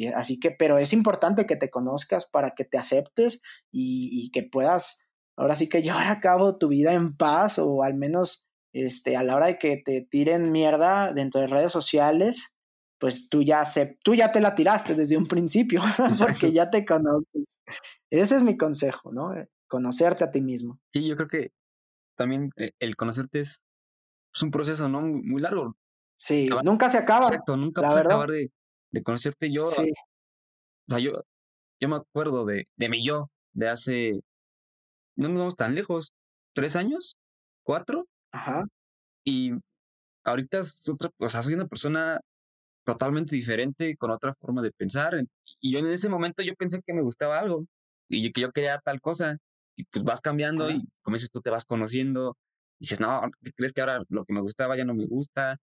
así 0.07 0.39
que, 0.39 0.51
pero 0.51 0.77
es 0.77 0.93
importante 0.93 1.45
que 1.45 1.55
te 1.55 1.69
conozcas 1.69 2.25
para 2.25 2.53
que 2.55 2.65
te 2.65 2.77
aceptes 2.77 3.41
y, 3.71 4.31
que 4.31 4.43
puedas, 4.43 5.07
ahora 5.37 5.55
sí 5.55 5.69
que 5.69 5.81
llevar 5.83 6.07
a 6.07 6.19
cabo 6.19 6.57
tu 6.57 6.67
vida 6.69 6.93
en 6.93 7.15
paz 7.15 7.59
o 7.59 7.83
al 7.83 7.95
menos 7.95 8.47
este, 8.73 9.17
a 9.17 9.23
la 9.23 9.35
hora 9.35 9.47
de 9.47 9.57
que 9.57 9.77
te 9.77 10.01
tiren 10.01 10.51
mierda 10.51 11.13
dentro 11.13 11.41
de 11.41 11.47
redes 11.47 11.71
sociales, 11.71 12.55
pues 12.99 13.29
tú 13.29 13.43
ya, 13.43 13.65
se, 13.65 13.97
tú 14.03 14.13
ya 14.13 14.31
te 14.31 14.41
la 14.41 14.55
tiraste 14.55 14.93
desde 14.93 15.17
un 15.17 15.27
principio, 15.27 15.81
porque 16.19 16.51
ya 16.51 16.69
te 16.69 16.85
conoces. 16.85 17.59
Ese 18.09 18.35
es 18.35 18.43
mi 18.43 18.57
consejo, 18.57 19.11
¿no? 19.11 19.33
Conocerte 19.67 20.23
a 20.23 20.31
ti 20.31 20.41
mismo. 20.41 20.79
Sí, 20.91 21.07
yo 21.07 21.15
creo 21.15 21.29
que 21.29 21.51
también 22.15 22.51
eh, 22.57 22.71
el 22.79 22.95
conocerte 22.95 23.39
es, 23.39 23.65
un 24.41 24.51
proceso, 24.51 24.87
¿no? 24.87 25.01
Muy, 25.01 25.41
largo. 25.41 25.75
Sí, 26.17 26.49
nunca 26.63 26.89
se 26.89 26.97
acaba. 26.97 27.25
Exacto, 27.25 27.57
nunca 27.57 27.81
vas 27.81 27.97
a 27.97 28.01
acabar 28.01 28.29
de, 28.29 28.51
de 28.91 29.03
conocerte 29.03 29.51
yo. 29.51 29.67
Sí. 29.67 29.91
O 30.87 30.91
sea, 30.91 30.99
yo, 30.99 31.23
yo 31.79 31.89
me 31.89 31.97
acuerdo 31.97 32.45
de, 32.45 32.67
de 32.75 32.89
mi 32.89 33.05
yo, 33.05 33.29
de 33.53 33.69
hace, 33.69 34.21
no 35.15 35.29
nos 35.29 35.37
vamos 35.37 35.55
tan 35.55 35.75
lejos, 35.75 36.11
tres 36.53 36.75
años, 36.75 37.15
cuatro. 37.63 38.07
Ajá. 38.31 38.65
Y 39.23 39.51
ahorita 40.23 40.59
es 40.59 40.87
otra, 40.89 41.09
o 41.17 41.29
sea, 41.29 41.43
soy 41.43 41.53
una 41.53 41.67
persona 41.67 42.19
totalmente 42.83 43.35
diferente, 43.35 43.95
con 43.97 44.11
otra 44.11 44.33
forma 44.39 44.61
de 44.61 44.71
pensar. 44.71 45.13
Y 45.59 45.73
yo 45.73 45.79
en 45.79 45.87
ese 45.87 46.09
momento 46.09 46.43
yo 46.43 46.55
pensé 46.55 46.81
que 46.85 46.93
me 46.93 47.01
gustaba 47.01 47.39
algo 47.39 47.65
y 48.07 48.31
que 48.31 48.41
yo 48.41 48.51
quería 48.51 48.79
tal 48.79 48.99
cosa. 48.99 49.37
Y 49.75 49.85
pues 49.85 50.03
vas 50.03 50.19
cambiando 50.19 50.69
y 50.69 50.83
como 51.01 51.15
dices 51.15 51.31
tú 51.31 51.41
te 51.41 51.49
vas 51.49 51.65
conociendo. 51.65 52.35
Y 52.79 52.85
dices, 52.85 52.99
no, 52.99 53.21
¿crees 53.55 53.73
que 53.73 53.81
ahora 53.81 54.03
lo 54.09 54.25
que 54.25 54.33
me 54.33 54.41
gustaba 54.41 54.75
ya 54.75 54.85
no 54.85 54.93
me 54.93 55.05
gusta? 55.05 55.57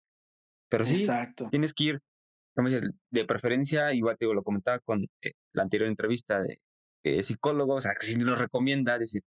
Pero 0.69 0.85
sí, 0.85 1.01
Exacto. 1.01 1.47
tienes 1.49 1.73
que 1.73 1.83
ir 1.85 1.99
como 2.55 2.69
dices, 2.69 2.89
de 3.11 3.25
preferencia, 3.25 3.93
igual 3.93 4.17
te 4.17 4.25
lo 4.25 4.43
comentaba 4.43 4.79
con 4.79 5.03
eh, 5.21 5.33
la 5.53 5.63
anterior 5.63 5.89
entrevista 5.89 6.41
de 6.41 7.21
psicólogo, 7.21 7.75
o 7.75 7.81
sea, 7.81 7.93
que 7.93 8.07
si 8.07 8.15
lo 8.19 8.35
recomienda, 8.35 8.97
decir, 8.97 9.21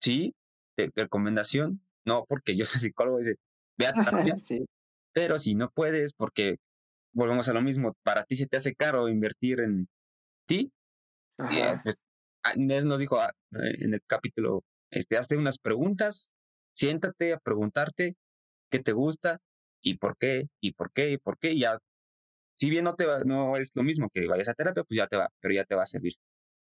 sí, 0.00 0.34
de, 0.76 0.92
recomendación, 0.94 1.80
no 2.04 2.24
porque 2.28 2.56
yo 2.56 2.64
soy 2.64 2.80
psicólogo, 2.80 3.18
dice, 3.18 3.36
ve 3.76 3.86
a 3.86 3.92
terapia, 3.92 4.36
pero 5.12 5.38
si 5.38 5.54
no 5.54 5.70
puedes, 5.70 6.12
porque 6.12 6.56
volvemos 7.12 7.48
a 7.48 7.54
lo 7.54 7.62
mismo, 7.62 7.96
para 8.02 8.24
ti 8.24 8.36
se 8.36 8.46
te 8.46 8.56
hace 8.56 8.74
caro 8.74 9.08
invertir 9.08 9.60
en 9.60 9.88
ti, 10.46 10.72
eh, 11.38 11.76
pues, 11.82 11.96
ah, 12.44 12.54
nos 12.56 13.00
dijo 13.00 13.18
ah, 13.18 13.32
en 13.52 13.94
el 13.94 14.02
capítulo, 14.06 14.62
este, 14.90 15.16
hazte 15.16 15.36
unas 15.36 15.58
preguntas, 15.58 16.32
siéntate 16.76 17.32
a 17.32 17.38
preguntarte 17.38 18.16
qué 18.70 18.80
te 18.80 18.92
gusta 18.92 19.40
y 19.82 19.98
por 19.98 20.16
qué, 20.18 20.48
y 20.60 20.72
por 20.72 20.92
qué, 20.92 21.12
y 21.12 21.18
por 21.18 21.38
qué, 21.38 21.52
y 21.52 21.60
ya 21.60 21.78
si 22.56 22.70
bien 22.70 22.84
no 22.84 22.94
te 22.94 23.06
va, 23.06 23.20
no 23.24 23.56
es 23.56 23.72
lo 23.74 23.82
mismo 23.82 24.08
que 24.10 24.26
vayas 24.26 24.48
a 24.48 24.54
terapia, 24.54 24.84
pues 24.84 24.96
ya 24.96 25.06
te 25.06 25.16
va, 25.16 25.30
pero 25.40 25.54
ya 25.54 25.64
te 25.64 25.74
va 25.74 25.82
a 25.82 25.86
servir. 25.86 26.14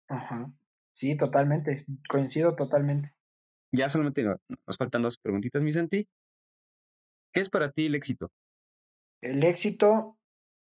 Ajá. 0.07 0.51
Sí, 0.91 1.15
totalmente, 1.15 1.77
coincido 2.09 2.55
totalmente. 2.55 3.11
Ya 3.71 3.89
solamente 3.89 4.23
nos 4.23 4.77
faltan 4.77 5.01
dos 5.01 5.17
preguntitas, 5.17 5.61
mi 5.61 5.71
Santi. 5.71 6.07
¿Qué 7.33 7.41
es 7.41 7.49
para 7.49 7.71
ti 7.71 7.85
el 7.85 7.95
éxito? 7.95 8.31
El 9.21 9.43
éxito, 9.43 10.17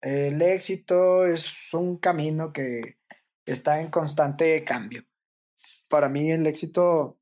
el 0.01 0.41
éxito 0.43 1.27
es 1.27 1.73
un 1.75 1.99
camino 1.99 2.53
que 2.53 2.99
está 3.45 3.81
en 3.81 3.91
constante 3.91 4.65
cambio. 4.65 5.05
Para 5.89 6.09
mí 6.09 6.31
el 6.31 6.47
éxito 6.47 7.21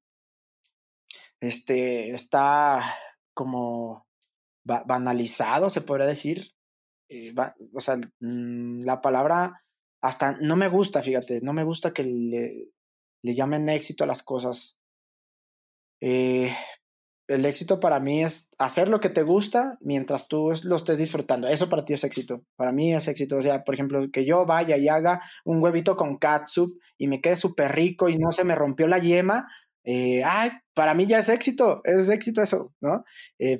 este, 1.40 2.10
está 2.10 2.96
como 3.34 4.06
banalizado, 4.64 5.68
se 5.68 5.82
podría 5.82 6.06
decir, 6.06 6.53
eh, 7.14 7.34
o 7.72 7.80
sea, 7.80 7.96
mm, 8.20 8.82
la 8.82 9.00
palabra 9.00 9.62
hasta 10.02 10.36
no 10.40 10.56
me 10.56 10.68
gusta, 10.68 11.00
fíjate, 11.00 11.40
no 11.42 11.52
me 11.52 11.62
gusta 11.62 11.92
que 11.92 12.02
le, 12.02 12.70
llamen 13.22 13.68
éxito 13.68 14.02
a 14.04 14.06
las 14.08 14.22
cosas. 14.22 14.80
Eh, 16.00 16.52
el 17.28 17.46
éxito 17.46 17.80
para 17.80 18.00
mí 18.00 18.22
es 18.24 18.50
hacer 18.58 18.88
lo 18.88 19.00
que 19.00 19.08
te 19.10 19.22
gusta 19.22 19.78
mientras 19.80 20.28
tú 20.28 20.52
lo 20.64 20.76
estés 20.76 20.98
disfrutando. 20.98 21.46
Eso 21.46 21.68
para 21.68 21.84
ti 21.84 21.94
es 21.94 22.04
éxito. 22.04 22.44
Para 22.56 22.72
mí 22.72 22.92
es 22.92 23.06
éxito. 23.08 23.38
O 23.38 23.42
sea, 23.42 23.64
por 23.64 23.74
ejemplo, 23.74 24.04
que 24.12 24.24
yo 24.26 24.44
vaya 24.44 24.76
y 24.76 24.88
haga 24.88 25.22
un 25.44 25.62
huevito 25.62 25.96
con 25.96 26.18
catsup 26.18 26.78
y 26.98 27.06
me 27.06 27.20
quede 27.20 27.36
súper 27.36 27.72
rico 27.72 28.08
y 28.08 28.18
no 28.18 28.32
se 28.32 28.44
me 28.44 28.56
rompió 28.56 28.88
la 28.88 28.98
yema. 28.98 29.46
Eh, 29.84 30.22
ay, 30.24 30.50
para 30.74 30.94
mí 30.94 31.06
ya 31.06 31.20
es 31.20 31.28
éxito. 31.28 31.80
Es 31.84 32.08
éxito 32.08 32.42
eso, 32.42 32.74
¿no? 32.80 33.04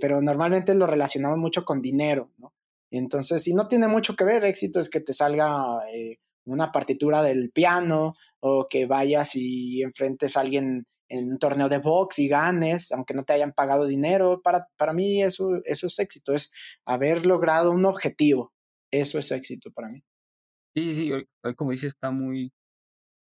pero 0.01 0.21
normalmente 0.21 0.75
lo 0.75 0.87
relacionamos 0.87 1.39
mucho 1.39 1.65
con 1.65 1.81
dinero, 1.81 2.33
¿no? 2.39 2.54
Entonces, 2.99 3.43
si 3.43 3.55
no 3.55 3.67
tiene 3.67 3.89
mucho 3.89 4.15
que 4.15 4.25
ver, 4.25 4.45
éxito 4.45 4.79
es 4.79 4.89
que 4.89 5.01
te 5.01 5.13
salga 5.13 5.81
eh, 5.93 6.19
una 6.47 6.71
partitura 6.71 7.23
del 7.23 7.51
piano 7.51 8.15
o 8.41 8.69
que 8.69 8.87
vayas 8.87 9.35
y 9.35 9.83
enfrentes 9.83 10.37
a 10.37 10.41
alguien 10.41 10.87
en 11.09 11.33
un 11.33 11.39
torneo 11.39 11.69
de 11.69 11.79
box 11.79 12.19
y 12.19 12.29
ganes, 12.29 12.93
aunque 12.93 13.15
no 13.15 13.25
te 13.25 13.33
hayan 13.33 13.53
pagado 13.53 13.87
dinero. 13.87 14.41
Para, 14.43 14.69
para 14.77 14.93
mí 14.93 15.23
eso, 15.23 15.61
eso 15.65 15.87
es 15.89 15.99
éxito, 15.99 16.35
es 16.35 16.51
haber 16.85 17.27
logrado 17.27 17.71
un 17.71 17.85
objetivo. 17.85 18.53
Eso 18.93 19.19
es 19.19 19.31
éxito 19.33 19.73
para 19.73 19.89
mí. 19.89 20.03
Sí, 20.75 20.95
sí, 20.95 21.13
hoy, 21.13 21.27
como 21.57 21.73
dices, 21.73 21.95
está 21.95 22.11
muy, 22.11 22.53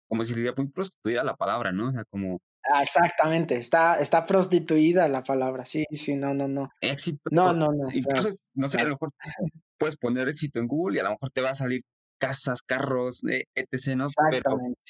como 0.09 0.25
si 0.25 0.35
diría, 0.35 0.55
muy 0.57 0.69
prostituida 0.69 1.25
la 1.25 1.37
palabra, 1.37 1.73
¿no? 1.73 1.89
O 1.89 1.93
sea, 1.93 2.05
como... 2.05 2.41
Exactamente, 2.81 3.57
está, 3.57 3.97
está 3.97 4.25
prostituida 4.25 5.09
la 5.09 5.23
palabra, 5.23 5.65
sí, 5.65 5.85
sí, 5.93 6.17
no, 6.17 6.35
no, 6.35 6.49
no. 6.49 6.71
Éxito. 6.81 7.21
No, 7.31 7.53
no, 7.53 7.73
no. 7.73 7.91
Incluso, 7.93 8.35
no 8.55 8.69
sé, 8.69 8.81
a 8.81 8.85
lo 8.85 8.91
mejor 8.91 9.13
puedes 9.79 9.97
poner 9.97 10.29
éxito 10.29 10.59
en 10.59 10.67
Google 10.67 10.97
y 10.97 11.01
a 11.01 11.05
lo 11.05 11.11
mejor 11.11 11.31
te 11.31 11.41
va 11.41 11.51
a 11.51 11.55
salir 11.55 11.83
casas, 12.19 12.63
carros, 12.63 13.23
eh, 13.25 13.45
etc., 13.55 13.97
¿no? 13.97 14.07
Exactamente, 14.07 14.81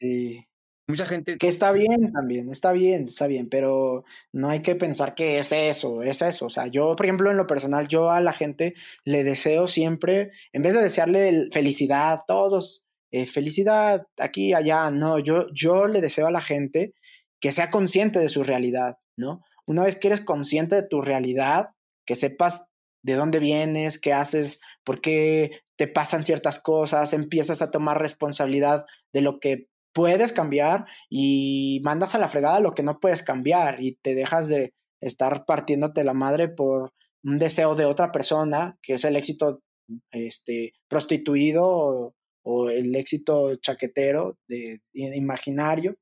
sí. 0.00 0.44
Mucha 0.88 1.04
gente... 1.04 1.36
Que 1.36 1.48
está 1.48 1.72
bien 1.72 2.12
también, 2.12 2.48
está 2.48 2.70
bien, 2.70 3.06
está 3.06 3.26
bien, 3.26 3.48
pero 3.48 4.04
no 4.32 4.48
hay 4.50 4.62
que 4.62 4.76
pensar 4.76 5.16
que 5.16 5.40
es 5.40 5.50
eso, 5.50 6.02
es 6.02 6.22
eso. 6.22 6.46
O 6.46 6.50
sea, 6.50 6.68
yo, 6.68 6.94
por 6.94 7.06
ejemplo, 7.06 7.28
en 7.30 7.36
lo 7.36 7.48
personal, 7.48 7.88
yo 7.88 8.12
a 8.12 8.20
la 8.20 8.32
gente 8.32 8.74
le 9.04 9.24
deseo 9.24 9.66
siempre, 9.66 10.30
en 10.52 10.62
vez 10.62 10.74
de 10.74 10.82
desearle 10.82 11.48
felicidad, 11.50 12.20
todos, 12.28 12.86
eh, 13.10 13.26
felicidad 13.26 14.06
aquí, 14.16 14.52
allá, 14.52 14.90
no, 14.92 15.18
yo, 15.18 15.48
yo 15.52 15.88
le 15.88 16.00
deseo 16.00 16.28
a 16.28 16.30
la 16.30 16.40
gente 16.40 16.94
que 17.40 17.52
sea 17.52 17.70
consciente 17.70 18.18
de 18.18 18.28
su 18.28 18.44
realidad, 18.44 18.98
¿no? 19.16 19.42
Una 19.66 19.84
vez 19.84 19.96
que 19.96 20.08
eres 20.08 20.20
consciente 20.20 20.76
de 20.76 20.82
tu 20.82 21.02
realidad, 21.02 21.70
que 22.06 22.14
sepas 22.14 22.68
de 23.02 23.14
dónde 23.14 23.38
vienes, 23.38 24.00
qué 24.00 24.12
haces, 24.12 24.60
por 24.84 25.00
qué 25.00 25.60
te 25.76 25.86
pasan 25.86 26.24
ciertas 26.24 26.60
cosas, 26.60 27.12
empiezas 27.12 27.62
a 27.62 27.70
tomar 27.70 28.00
responsabilidad 28.00 28.84
de 29.12 29.20
lo 29.20 29.38
que 29.38 29.68
puedes 29.92 30.32
cambiar 30.32 30.86
y 31.08 31.80
mandas 31.82 32.14
a 32.14 32.18
la 32.18 32.28
fregada 32.28 32.60
lo 32.60 32.74
que 32.74 32.82
no 32.82 33.00
puedes 33.00 33.22
cambiar 33.22 33.82
y 33.82 33.96
te 34.02 34.14
dejas 34.14 34.48
de 34.48 34.74
estar 35.00 35.44
partiéndote 35.46 36.04
la 36.04 36.14
madre 36.14 36.48
por 36.48 36.92
un 37.24 37.38
deseo 37.38 37.74
de 37.74 37.86
otra 37.86 38.12
persona, 38.12 38.78
que 38.82 38.94
es 38.94 39.04
el 39.04 39.16
éxito 39.16 39.62
este, 40.10 40.72
prostituido 40.88 42.14
o, 42.44 42.70
el 42.70 42.94
éxito 42.94 43.56
chaquetero 43.56 44.38
de, 44.48 44.80
imaginario. 44.92 45.96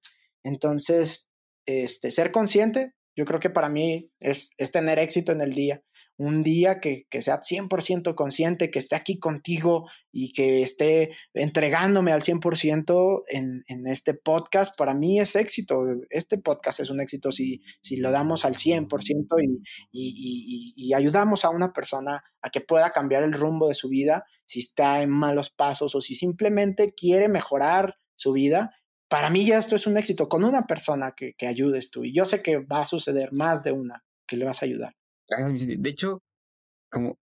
Entonces, 0.45 1.31
este, 1.67 2.11
ser 2.11 2.31
consciente, 2.31 2.93
yo 3.17 3.25
creo 3.25 3.41
que 3.41 3.51
para 3.51 3.69
mí 3.69 4.11
es, 4.21 4.55
tener 4.73 4.99
éxito 4.99 5.33
en 5.33 5.41
el 5.41 5.55
día 5.55 5.83
un 6.17 6.45
día 6.45 6.79
que, 6.81 7.07
que 7.11 7.23
sea 7.23 7.41
100% 7.41 8.15
consciente, 8.15 8.71
que 8.71 8.79
esté 8.79 8.95
aquí 8.95 9.19
contigo 9.19 9.89
y 10.13 10.33
que 10.33 10.63
esté 10.63 11.11
entregándome 11.33 12.13
al 12.13 12.23
100% 12.23 13.25
en, 13.29 13.65
en 13.67 13.87
este 13.89 14.15
podcast, 14.15 14.77
para 14.79 14.95
mí 14.95 15.19
es 15.19 15.35
éxito. 15.35 15.85
Este 16.11 16.39
podcast 16.39 16.81
es 16.81 16.91
un 16.91 17.01
éxito 17.01 17.33
si, 17.33 17.63
si 17.83 17.97
lo 17.97 18.13
damos 18.13 18.45
al 18.45 18.55
100% 18.55 19.43
y, 19.43 19.61
y, 19.91 20.75
y, 20.77 20.89
y 20.89 20.95
ayudamos 20.95 21.45
a 21.45 21.51
una 21.51 21.73
persona 21.73 22.23
a 22.41 22.51
que 22.51 22.61
pueda 22.61 22.91
cambiar 22.91 23.25
el 23.25 23.33
rumbo 23.33 23.69
de 23.69 23.75
su 23.75 23.89
vida, 23.89 24.25
si 24.47 24.61
está 24.61 25.03
en 25.03 25.11
malos 25.11 25.51
pasos 25.51 25.97
o 25.97 26.01
si 26.01 26.15
simplemente 26.15 26.93
quiere 26.95 27.29
mejorar 27.29 27.97
su 28.17 28.33
vida 28.33 28.71
para 29.09 29.31
mí 29.31 29.47
ya 29.47 29.59
esto 29.59 29.77
es 29.77 29.87
un 29.87 29.97
éxito 29.97 30.29
con 30.29 30.45
una 30.45 30.67
persona 30.67 31.13
que, 31.13 31.35
que, 31.37 31.47
ayudes 31.47 31.91
tú. 31.91 32.05
Y 32.05 32.15
yo 32.15 32.25
sé 32.25 32.43
que 32.43 32.59
va 32.59 32.81
a 32.81 32.87
suceder 32.87 33.33
más 33.33 33.63
de 33.63 33.73
una 33.73 34.03
que 34.27 34.37
le 34.37 34.45
vas 34.45 34.63
a 34.63 34.67
ayudar. 34.67 34.95
De 35.29 35.91
hecho, 35.91 36.23
como 36.91 37.19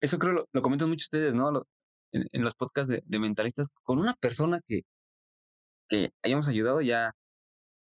eso 0.00 0.18
creo 0.18 0.32
lo, 0.32 0.48
lo 0.52 0.62
comentan 0.62 0.88
muchos 0.88 1.06
ustedes, 1.06 1.34
¿no? 1.34 1.66
en, 2.12 2.44
los 2.44 2.54
podcasts 2.54 2.92
de, 3.04 3.18
mentalistas, 3.18 3.68
con 3.82 3.98
una 3.98 4.14
persona 4.14 4.60
que, 4.68 4.82
que 5.88 6.10
hayamos 6.22 6.48
ayudado 6.48 6.80
ya, 6.80 7.12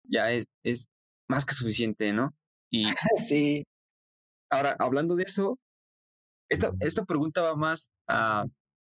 ya 0.04 0.32
es, 0.32 0.46
es 0.64 0.90
más 1.30 1.46
que 1.46 1.54
suficiente, 1.54 2.12
¿no? 2.14 2.34
Y 2.70 2.86
sí. 3.30 3.64
Ahora, 4.52 4.76
hablando 4.80 5.16
de 5.16 5.24
eso, 5.24 5.58
esta, 6.50 6.72
esta 6.80 7.06
pregunta 7.06 7.42
va 7.42 7.56
más 7.56 7.92
a, 8.08 8.46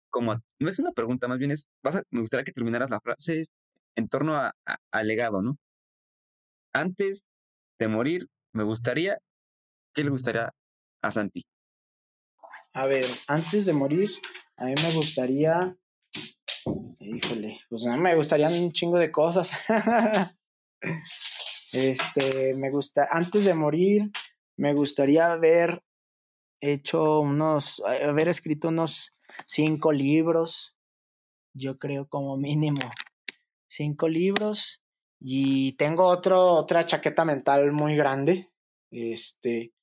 como, 0.09 0.35
no 0.59 0.69
es 0.69 0.79
una 0.79 0.91
pregunta, 0.91 1.27
más 1.27 1.39
bien 1.39 1.51
es, 1.51 1.67
vas 1.81 2.01
me 2.11 2.19
gustaría 2.19 2.43
que 2.43 2.51
terminaras 2.51 2.89
la 2.89 2.99
frase 2.99 3.43
en 3.95 4.07
torno 4.07 4.35
a, 4.35 4.53
al 4.91 5.07
legado, 5.07 5.41
¿no? 5.41 5.57
Antes 6.73 7.25
de 7.79 7.87
morir, 7.87 8.27
me 8.53 8.63
gustaría, 8.63 9.17
¿qué 9.93 10.03
le 10.03 10.09
gustaría 10.09 10.51
a 11.01 11.11
Santi? 11.11 11.43
A 12.73 12.87
ver, 12.87 13.05
antes 13.27 13.65
de 13.65 13.73
morir, 13.73 14.09
a 14.57 14.65
mí 14.65 14.73
me 14.81 14.93
gustaría. 14.93 15.77
Híjole, 16.99 17.59
pues 17.69 17.85
me 17.85 18.15
gustarían 18.15 18.53
un 18.53 18.71
chingo 18.71 18.97
de 18.97 19.11
cosas. 19.11 19.51
este, 21.73 22.55
me 22.55 22.71
gusta. 22.71 23.07
Antes 23.11 23.45
de 23.45 23.53
morir, 23.53 24.11
me 24.57 24.73
gustaría 24.73 25.31
haber 25.31 25.83
hecho 26.61 27.19
unos. 27.19 27.83
haber 27.85 28.29
escrito 28.29 28.69
unos 28.69 29.15
cinco 29.45 29.91
libros. 29.91 30.75
Yo 31.55 31.77
creo 31.77 32.07
como 32.07 32.37
mínimo. 32.37 32.89
Cinco 33.75 34.07
libros. 34.07 34.83
Y 35.19 35.73
tengo 35.77 36.05
otro, 36.05 36.53
otra 36.53 36.85
chaqueta 36.85 37.25
mental 37.25 37.71
muy 37.71 37.95
grande. 37.95 38.51
Este 38.91 39.73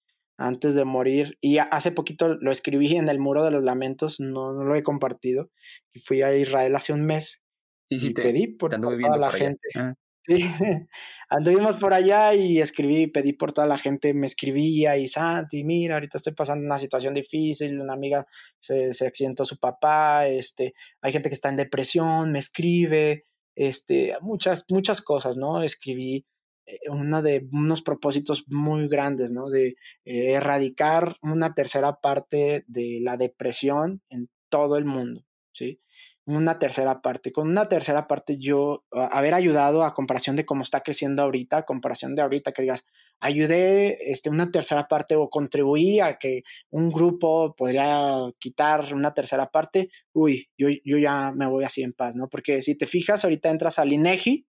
antes 0.40 0.74
de 0.74 0.84
morir. 0.84 1.36
Y 1.40 1.58
hace 1.58 1.92
poquito 1.92 2.34
lo 2.34 2.50
escribí 2.50 2.96
en 2.96 3.08
el 3.08 3.18
muro 3.18 3.44
de 3.44 3.50
los 3.50 3.62
lamentos, 3.62 4.20
no, 4.20 4.52
no 4.52 4.64
lo 4.64 4.74
he 4.74 4.82
compartido. 4.82 5.50
Y 5.92 6.00
fui 6.00 6.22
a 6.22 6.34
Israel 6.34 6.74
hace 6.74 6.92
un 6.92 7.04
mes. 7.04 7.42
Sí, 7.88 7.98
sí, 7.98 8.08
y 8.08 8.14
pedí 8.14 8.46
por, 8.46 8.70
toda 8.70 9.18
la 9.18 9.30
gente. 9.30 9.68
Ah. 9.74 9.94
Sí, 10.22 10.36
anduvimos 11.28 11.76
por 11.76 11.92
allá 11.94 12.34
y 12.34 12.60
escribí, 12.60 13.06
pedí 13.06 13.32
por 13.32 13.52
toda 13.52 13.66
la 13.66 13.78
gente, 13.78 14.14
me 14.14 14.26
escribía 14.26 14.96
y 14.98 15.08
Santi, 15.08 15.64
mira, 15.64 15.94
ahorita 15.94 16.18
estoy 16.18 16.34
pasando 16.34 16.64
una 16.64 16.78
situación 16.78 17.14
difícil, 17.14 17.80
una 17.80 17.94
amiga 17.94 18.26
se, 18.60 18.92
se 18.92 19.06
accidentó 19.06 19.46
su 19.46 19.58
papá, 19.58 20.28
este, 20.28 20.74
hay 21.00 21.12
gente 21.12 21.30
que 21.30 21.34
está 21.34 21.48
en 21.48 21.56
depresión, 21.56 22.32
me 22.32 22.38
escribe, 22.38 23.24
este, 23.54 24.14
muchas, 24.20 24.64
muchas 24.68 25.02
cosas, 25.02 25.36
¿no? 25.36 25.62
Escribí 25.62 26.26
eh, 26.66 26.78
uno 26.90 27.22
de 27.22 27.48
unos 27.52 27.82
propósitos 27.82 28.44
muy 28.48 28.88
grandes, 28.88 29.32
¿no? 29.32 29.48
De 29.50 29.76
eh, 30.04 30.32
erradicar 30.32 31.16
una 31.22 31.54
tercera 31.54 32.00
parte 32.00 32.64
de 32.66 33.00
la 33.02 33.16
depresión 33.16 34.02
en 34.10 34.28
todo 34.48 34.76
el 34.76 34.84
mundo. 34.84 35.24
¿sí? 35.52 35.80
Una 36.24 36.58
tercera 36.58 37.02
parte. 37.02 37.32
Con 37.32 37.48
una 37.48 37.68
tercera 37.68 38.06
parte 38.06 38.38
yo 38.38 38.84
haber 38.92 39.34
ayudado 39.34 39.84
a 39.84 39.94
comparación 39.94 40.36
de 40.36 40.46
cómo 40.46 40.62
está 40.62 40.82
creciendo 40.82 41.22
ahorita, 41.22 41.58
a 41.58 41.64
comparación 41.64 42.14
de 42.14 42.22
ahorita 42.22 42.52
que 42.52 42.62
digas, 42.62 42.84
ayudé 43.20 44.10
este, 44.10 44.30
una 44.30 44.50
tercera 44.50 44.88
parte 44.88 45.14
o 45.14 45.28
contribuí 45.28 46.00
a 46.00 46.18
que 46.18 46.42
un 46.70 46.90
grupo 46.90 47.54
podría 47.54 48.16
quitar 48.38 48.92
una 48.94 49.14
tercera 49.14 49.50
parte, 49.50 49.90
uy, 50.12 50.48
yo, 50.58 50.68
yo 50.84 50.98
ya 50.98 51.32
me 51.32 51.46
voy 51.46 51.64
así 51.64 51.82
en 51.82 51.92
paz, 51.92 52.16
¿no? 52.16 52.28
Porque 52.28 52.62
si 52.62 52.76
te 52.76 52.86
fijas, 52.86 53.24
ahorita 53.24 53.50
entras 53.50 53.78
al 53.78 53.92
INEGI 53.92 54.46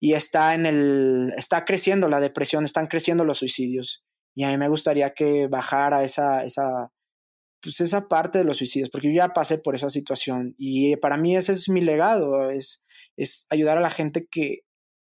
y 0.00 0.14
está 0.14 0.54
en 0.54 0.66
el, 0.66 1.32
está 1.36 1.64
creciendo 1.64 2.08
la 2.08 2.20
depresión, 2.20 2.64
están 2.64 2.88
creciendo 2.88 3.24
los 3.24 3.38
suicidios. 3.38 4.04
Y 4.34 4.44
a 4.44 4.48
mí 4.48 4.56
me 4.56 4.68
gustaría 4.68 5.14
que 5.14 5.46
bajara 5.46 6.02
esa, 6.04 6.42
esa, 6.44 6.90
pues 7.60 7.80
esa 7.80 8.08
parte 8.08 8.38
de 8.38 8.44
los 8.44 8.56
suicidios, 8.56 8.90
porque 8.90 9.08
yo 9.08 9.14
ya 9.14 9.28
pasé 9.28 9.58
por 9.58 9.74
esa 9.76 9.90
situación 9.90 10.54
y 10.58 10.96
para 10.96 11.16
mí 11.16 11.36
ese 11.36 11.52
es 11.52 11.68
mi 11.68 11.80
legado, 11.80 12.50
es, 12.50 12.84
es 13.16 13.46
ayudar 13.50 13.78
a 13.78 13.82
la 13.82 13.90
gente 13.90 14.26
que 14.28 14.62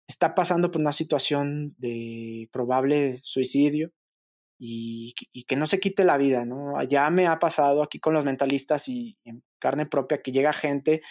está 0.07 0.35
pasando 0.35 0.71
por 0.71 0.81
una 0.81 0.93
situación 0.93 1.75
de 1.77 2.49
probable 2.51 3.19
suicidio 3.23 3.91
y, 4.59 5.13
y, 5.33 5.43
que 5.43 5.55
no 5.55 5.67
se 5.67 5.79
quite 5.79 6.03
la 6.03 6.17
vida, 6.17 6.45
¿no? 6.45 6.81
Ya 6.83 7.09
me 7.09 7.27
ha 7.27 7.37
pasado 7.39 7.83
aquí 7.83 7.99
con 7.99 8.13
los 8.13 8.25
mentalistas 8.25 8.87
y 8.87 9.17
en 9.23 9.43
carne 9.59 9.85
propia 9.85 10.21
que 10.21 10.31
llega 10.31 10.53
gente 10.53 11.01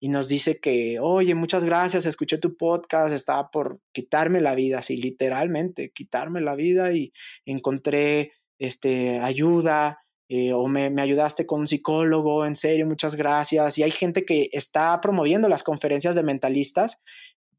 y 0.00 0.08
nos 0.08 0.28
dice 0.28 0.58
que, 0.60 0.98
oye, 1.00 1.34
muchas 1.34 1.64
gracias, 1.64 2.06
escuché 2.06 2.38
tu 2.38 2.56
podcast, 2.56 3.14
estaba 3.14 3.50
por 3.50 3.80
quitarme 3.92 4.40
la 4.40 4.54
vida, 4.54 4.78
así 4.78 4.96
literalmente, 4.96 5.92
quitarme 5.92 6.40
la 6.40 6.54
vida 6.54 6.92
y 6.92 7.12
encontré 7.44 8.32
este, 8.58 9.18
ayuda, 9.18 9.98
eh, 10.28 10.52
o 10.54 10.66
me, 10.68 10.88
me, 10.88 11.02
ayudaste 11.02 11.44
con 11.44 11.60
un 11.60 11.68
psicólogo, 11.68 12.46
en 12.46 12.56
serio, 12.56 12.86
muchas 12.86 13.14
gracias. 13.14 13.76
Y 13.78 13.82
hay 13.82 13.90
gente 13.90 14.24
que 14.24 14.48
está 14.52 14.98
promoviendo 15.00 15.48
las 15.48 15.62
conferencias 15.62 16.14
de 16.14 16.22
mentalistas 16.22 17.02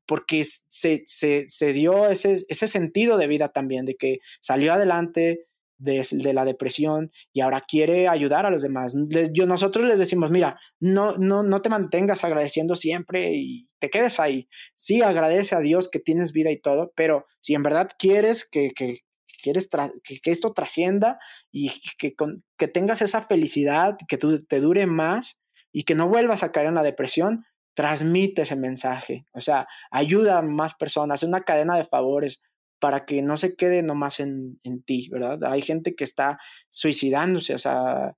porque 0.05 0.43
se, 0.43 1.03
se, 1.05 1.45
se 1.47 1.73
dio 1.73 2.07
ese, 2.07 2.37
ese, 2.47 2.67
sentido 2.67 3.17
de 3.17 3.27
vida 3.27 3.49
también, 3.49 3.85
de 3.85 3.95
que 3.95 4.19
salió 4.41 4.73
adelante 4.73 5.47
de, 5.77 6.07
de, 6.11 6.33
la 6.33 6.45
depresión 6.45 7.11
y 7.33 7.41
ahora 7.41 7.65
quiere 7.67 8.07
ayudar 8.07 8.45
a 8.45 8.49
los 8.49 8.61
demás. 8.61 8.95
Yo, 9.33 9.45
nosotros 9.45 9.85
les 9.85 9.99
decimos, 9.99 10.31
mira, 10.31 10.59
no, 10.79 11.17
no, 11.17 11.43
no 11.43 11.61
te 11.61 11.69
mantengas 11.69 12.23
agradeciendo 12.23 12.75
siempre 12.75 13.33
y 13.33 13.67
te 13.79 13.89
quedes 13.89 14.19
ahí. 14.19 14.47
Sí, 14.75 15.01
agradece 15.01 15.55
a 15.55 15.59
Dios 15.59 15.89
que 15.89 15.99
tienes 15.99 16.31
vida 16.31 16.51
y 16.51 16.61
todo, 16.61 16.93
pero 16.95 17.25
si 17.41 17.55
en 17.55 17.63
verdad 17.63 17.89
quieres 17.97 18.47
que, 18.47 18.71
que, 18.71 18.99
quieres 19.41 19.69
que, 20.03 20.31
esto 20.31 20.53
trascienda 20.53 21.19
y 21.51 21.71
que, 21.97 22.15
con, 22.15 22.43
que 22.57 22.67
tengas 22.67 23.01
esa 23.01 23.21
felicidad, 23.21 23.97
que 24.07 24.17
tú, 24.17 24.43
te 24.45 24.59
dure 24.59 24.85
más 24.85 25.39
y 25.71 25.83
que 25.83 25.95
no 25.95 26.07
vuelvas 26.07 26.43
a 26.43 26.51
caer 26.51 26.67
en 26.67 26.75
la 26.75 26.83
depresión, 26.83 27.45
transmite 27.75 28.43
ese 28.43 28.55
mensaje. 28.55 29.27
O 29.33 29.41
sea, 29.41 29.67
ayuda 29.91 30.39
a 30.39 30.41
más 30.41 30.73
personas, 30.75 31.21
es 31.23 31.29
una 31.29 31.41
cadena 31.41 31.77
de 31.77 31.85
favores 31.85 32.41
para 32.79 33.05
que 33.05 33.21
no 33.21 33.37
se 33.37 33.55
quede 33.55 33.83
nomás 33.83 34.19
en, 34.19 34.59
en 34.63 34.83
ti, 34.83 35.09
¿verdad? 35.11 35.43
Hay 35.45 35.61
gente 35.61 35.95
que 35.95 36.03
está 36.03 36.39
suicidándose, 36.69 37.55
o 37.55 37.59
sea, 37.59 38.15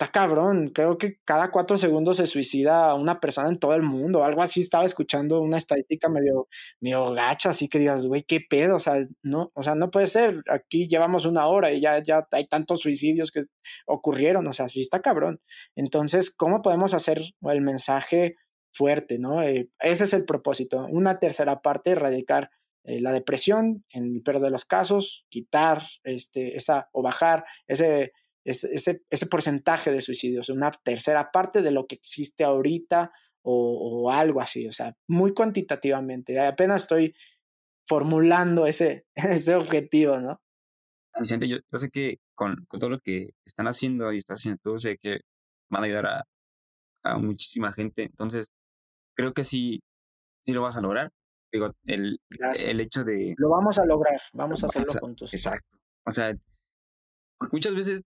está 0.00 0.10
cabrón. 0.10 0.70
Creo 0.70 0.96
que 0.98 1.18
cada 1.24 1.50
cuatro 1.50 1.76
segundos 1.76 2.16
se 2.16 2.26
suicida 2.26 2.94
una 2.94 3.20
persona 3.20 3.48
en 3.50 3.58
todo 3.58 3.74
el 3.74 3.82
mundo. 3.82 4.24
Algo 4.24 4.42
así 4.42 4.60
estaba 4.60 4.86
escuchando 4.86 5.40
una 5.40 5.58
estadística 5.58 6.08
medio, 6.08 6.48
medio 6.80 7.12
gacha, 7.12 7.50
así 7.50 7.68
que 7.68 7.78
digas, 7.78 8.06
güey, 8.06 8.22
qué 8.22 8.40
pedo. 8.40 8.76
O 8.76 8.80
sea, 8.80 9.00
no, 9.22 9.50
o 9.54 9.62
sea, 9.62 9.74
no 9.74 9.90
puede 9.90 10.06
ser. 10.06 10.42
Aquí 10.50 10.88
llevamos 10.88 11.26
una 11.26 11.46
hora 11.46 11.70
y 11.72 11.80
ya, 11.80 12.02
ya 12.02 12.26
hay 12.32 12.46
tantos 12.48 12.80
suicidios 12.80 13.30
que 13.30 13.42
ocurrieron. 13.86 14.46
O 14.48 14.52
sea, 14.52 14.68
sí 14.68 14.80
está 14.80 15.00
cabrón. 15.02 15.40
Entonces, 15.76 16.34
¿cómo 16.34 16.62
podemos 16.62 16.94
hacer 16.94 17.20
el 17.42 17.60
mensaje 17.60 18.36
fuerte, 18.72 19.18
no? 19.18 19.42
Eh, 19.42 19.70
ese 19.80 20.04
es 20.04 20.12
el 20.14 20.24
propósito. 20.24 20.86
Una 20.90 21.18
tercera 21.18 21.60
parte, 21.60 21.90
erradicar 21.90 22.50
eh, 22.84 23.00
la 23.00 23.12
depresión 23.12 23.84
en 23.92 24.16
el 24.16 24.22
peor 24.22 24.40
de 24.40 24.50
los 24.50 24.64
casos, 24.64 25.26
quitar 25.28 25.82
este, 26.04 26.56
esa 26.56 26.88
o 26.92 27.02
bajar 27.02 27.44
ese 27.66 28.12
ese, 28.44 29.02
ese, 29.10 29.26
porcentaje 29.26 29.90
de 29.90 30.00
suicidios, 30.00 30.48
una 30.48 30.70
tercera 30.70 31.30
parte 31.30 31.62
de 31.62 31.70
lo 31.70 31.86
que 31.86 31.94
existe 31.96 32.44
ahorita 32.44 33.12
o, 33.42 34.10
algo 34.10 34.40
así, 34.40 34.66
o 34.66 34.72
sea, 34.72 34.94
muy 35.08 35.32
cuantitativamente. 35.32 36.38
Apenas 36.38 36.82
estoy 36.82 37.14
formulando 37.86 38.66
ese, 38.66 39.06
ese 39.14 39.54
objetivo, 39.54 40.18
¿no? 40.18 40.40
Vicente, 41.18 41.48
yo, 41.48 41.58
sé 41.72 41.90
que 41.90 42.18
con, 42.34 42.64
con, 42.66 42.80
todo 42.80 42.90
lo 42.90 43.00
que 43.00 43.30
están 43.44 43.66
haciendo 43.66 44.12
y 44.12 44.18
estás 44.18 44.38
haciendo 44.38 44.60
tú, 44.62 44.78
sé 44.78 44.96
que 44.98 45.20
van 45.68 45.82
a 45.82 45.86
ayudar 45.86 46.06
a, 46.06 46.24
a 47.02 47.18
muchísima 47.18 47.72
gente. 47.72 48.04
Entonces, 48.04 48.52
creo 49.20 49.34
que 49.34 49.44
sí, 49.44 49.80
sí 50.40 50.52
lo 50.52 50.62
vas 50.62 50.76
a 50.76 50.80
lograr. 50.80 51.10
Digo, 51.52 51.72
el, 51.84 52.20
el 52.64 52.80
hecho 52.80 53.04
de... 53.04 53.34
Lo 53.36 53.50
vamos 53.50 53.78
a 53.78 53.84
lograr, 53.84 54.20
vamos 54.32 54.62
a 54.62 54.66
hacerlo 54.66 54.92
juntos. 55.00 55.34
Exacto. 55.34 55.78
O 56.06 56.10
sea, 56.10 56.32
muchas 57.52 57.74
veces 57.74 58.02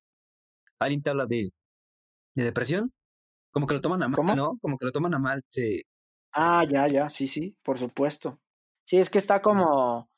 alguien 0.79 1.03
te 1.03 1.11
habla 1.11 1.27
de, 1.27 1.51
de 2.35 2.45
depresión, 2.45 2.93
como 3.53 3.67
que 3.67 3.75
lo 3.75 3.81
toman 3.81 4.03
a 4.03 4.09
mal, 4.09 4.37
¿no? 4.37 4.59
Como 4.61 4.79
que 4.79 4.87
lo 4.87 4.93
toman 4.93 5.15
a 5.15 5.19
mal. 5.19 5.43
Ah, 6.33 6.65
ya, 6.69 6.89
ya, 6.89 7.09
sí, 7.11 7.29
sí, 7.29 7.57
por 7.63 7.79
supuesto. 7.79 8.41
Sí, 8.85 8.99
es 8.99 9.11
que 9.11 9.19
está 9.19 9.41
como, 9.43 10.11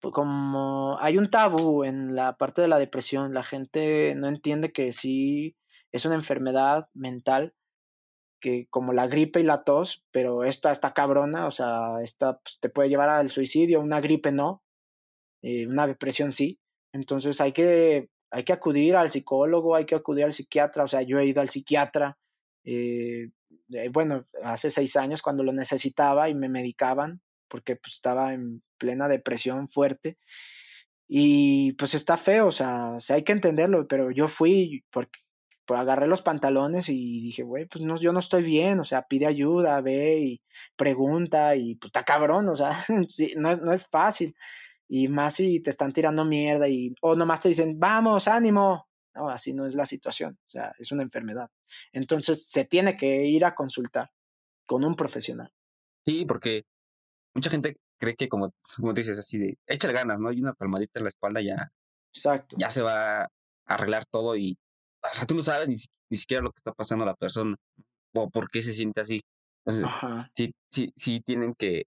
como, 0.00 0.98
hay 1.00 1.16
un 1.16 1.30
tabú 1.30 1.84
en 1.84 2.14
la 2.14 2.36
parte 2.36 2.60
de 2.60 2.68
la 2.68 2.78
depresión. 2.78 3.32
La 3.34 3.42
gente 3.42 4.14
no 4.14 4.28
entiende 4.28 4.72
que 4.72 4.92
sí 4.92 5.56
es 5.92 6.04
una 6.04 6.16
enfermedad 6.16 6.88
mental, 6.92 7.54
que 8.44 8.66
como 8.68 8.92
la 8.92 9.06
gripe 9.06 9.40
y 9.40 9.42
la 9.42 9.64
tos, 9.64 10.04
pero 10.10 10.44
esta 10.44 10.70
está 10.70 10.92
cabrona, 10.92 11.46
o 11.46 11.50
sea, 11.50 12.02
esta 12.02 12.40
pues, 12.40 12.58
te 12.60 12.68
puede 12.68 12.90
llevar 12.90 13.08
al 13.08 13.30
suicidio, 13.30 13.80
una 13.80 14.02
gripe 14.02 14.32
no, 14.32 14.62
eh, 15.40 15.66
una 15.66 15.86
depresión 15.86 16.30
sí. 16.32 16.60
Entonces 16.92 17.40
hay 17.40 17.52
que 17.52 18.10
hay 18.30 18.44
que 18.44 18.52
acudir 18.52 18.96
al 18.96 19.08
psicólogo, 19.10 19.74
hay 19.74 19.86
que 19.86 19.94
acudir 19.94 20.24
al 20.26 20.34
psiquiatra, 20.34 20.84
o 20.84 20.88
sea, 20.88 21.00
yo 21.00 21.18
he 21.18 21.26
ido 21.26 21.40
al 21.40 21.48
psiquiatra, 21.48 22.18
eh, 22.64 23.30
eh, 23.70 23.88
bueno, 23.90 24.26
hace 24.42 24.68
seis 24.68 24.94
años 24.96 25.22
cuando 25.22 25.42
lo 25.42 25.52
necesitaba 25.54 26.28
y 26.28 26.34
me 26.34 26.50
medicaban 26.50 27.22
porque 27.48 27.76
pues, 27.76 27.94
estaba 27.94 28.34
en 28.34 28.62
plena 28.76 29.08
depresión 29.08 29.70
fuerte 29.70 30.18
y 31.08 31.72
pues 31.74 31.94
está 31.94 32.18
feo, 32.18 32.48
o 32.48 32.52
sea, 32.52 32.98
hay 33.08 33.24
que 33.24 33.32
entenderlo, 33.32 33.88
pero 33.88 34.10
yo 34.10 34.28
fui 34.28 34.84
porque 34.90 35.20
pues, 35.66 35.80
agarré 35.80 36.06
los 36.06 36.22
pantalones 36.22 36.88
y 36.88 37.20
dije, 37.20 37.42
güey, 37.42 37.66
pues 37.66 37.84
no, 37.84 37.98
yo 37.98 38.12
no 38.12 38.20
estoy 38.20 38.42
bien, 38.42 38.80
o 38.80 38.84
sea, 38.84 39.02
pide 39.02 39.26
ayuda, 39.26 39.80
ve 39.80 40.18
y 40.18 40.42
pregunta 40.76 41.56
y 41.56 41.76
pues 41.76 41.88
está 41.88 42.04
cabrón, 42.04 42.48
o 42.48 42.56
sea, 42.56 42.84
no, 43.36 43.56
no 43.56 43.72
es 43.72 43.86
fácil. 43.86 44.34
Y 44.88 45.08
más 45.08 45.34
si 45.36 45.60
te 45.60 45.70
están 45.70 45.92
tirando 45.92 46.24
mierda 46.24 46.68
y 46.68 46.94
o 47.00 47.16
nomás 47.16 47.40
te 47.40 47.48
dicen, 47.48 47.78
vamos, 47.78 48.28
ánimo. 48.28 48.86
No, 49.14 49.28
así 49.28 49.54
no 49.54 49.64
es 49.64 49.74
la 49.74 49.86
situación. 49.86 50.38
O 50.46 50.50
sea, 50.50 50.72
es 50.78 50.90
una 50.92 51.02
enfermedad. 51.02 51.48
Entonces 51.92 52.48
se 52.48 52.64
tiene 52.64 52.96
que 52.96 53.24
ir 53.26 53.44
a 53.44 53.54
consultar 53.54 54.10
con 54.66 54.84
un 54.84 54.94
profesional. 54.94 55.52
Sí, 56.04 56.24
porque 56.26 56.64
mucha 57.32 57.50
gente 57.50 57.76
cree 57.98 58.16
que 58.16 58.28
como, 58.28 58.52
como 58.76 58.92
dices, 58.92 59.18
así 59.18 59.38
de, 59.38 59.58
échale 59.66 59.94
ganas, 59.94 60.20
¿no? 60.20 60.32
Y 60.32 60.40
una 60.40 60.52
palmadita 60.52 60.98
en 60.98 61.04
la 61.04 61.08
espalda 61.08 61.40
ya. 61.40 61.70
Exacto. 62.12 62.56
Ya 62.58 62.70
se 62.70 62.82
va 62.82 63.22
a 63.22 63.28
arreglar 63.66 64.04
todo 64.06 64.36
y, 64.36 64.58
o 65.14 65.16
sea, 65.16 65.26
tú 65.26 65.36
no 65.36 65.44
sabes 65.44 65.68
ni, 65.68 65.76
ni 66.10 66.16
siquiera 66.16 66.42
lo 66.42 66.50
que 66.50 66.58
está 66.58 66.72
pasando 66.72 67.04
a 67.04 67.06
la 67.06 67.14
persona 67.14 67.54
o 68.14 68.30
por 68.30 68.50
qué 68.50 68.62
se 68.62 68.72
siente 68.72 69.00
así. 69.00 69.22
Entonces, 69.64 69.88
sí, 70.34 70.52
sí, 70.68 70.92
sí 70.96 71.20
tienen 71.24 71.54
que, 71.54 71.84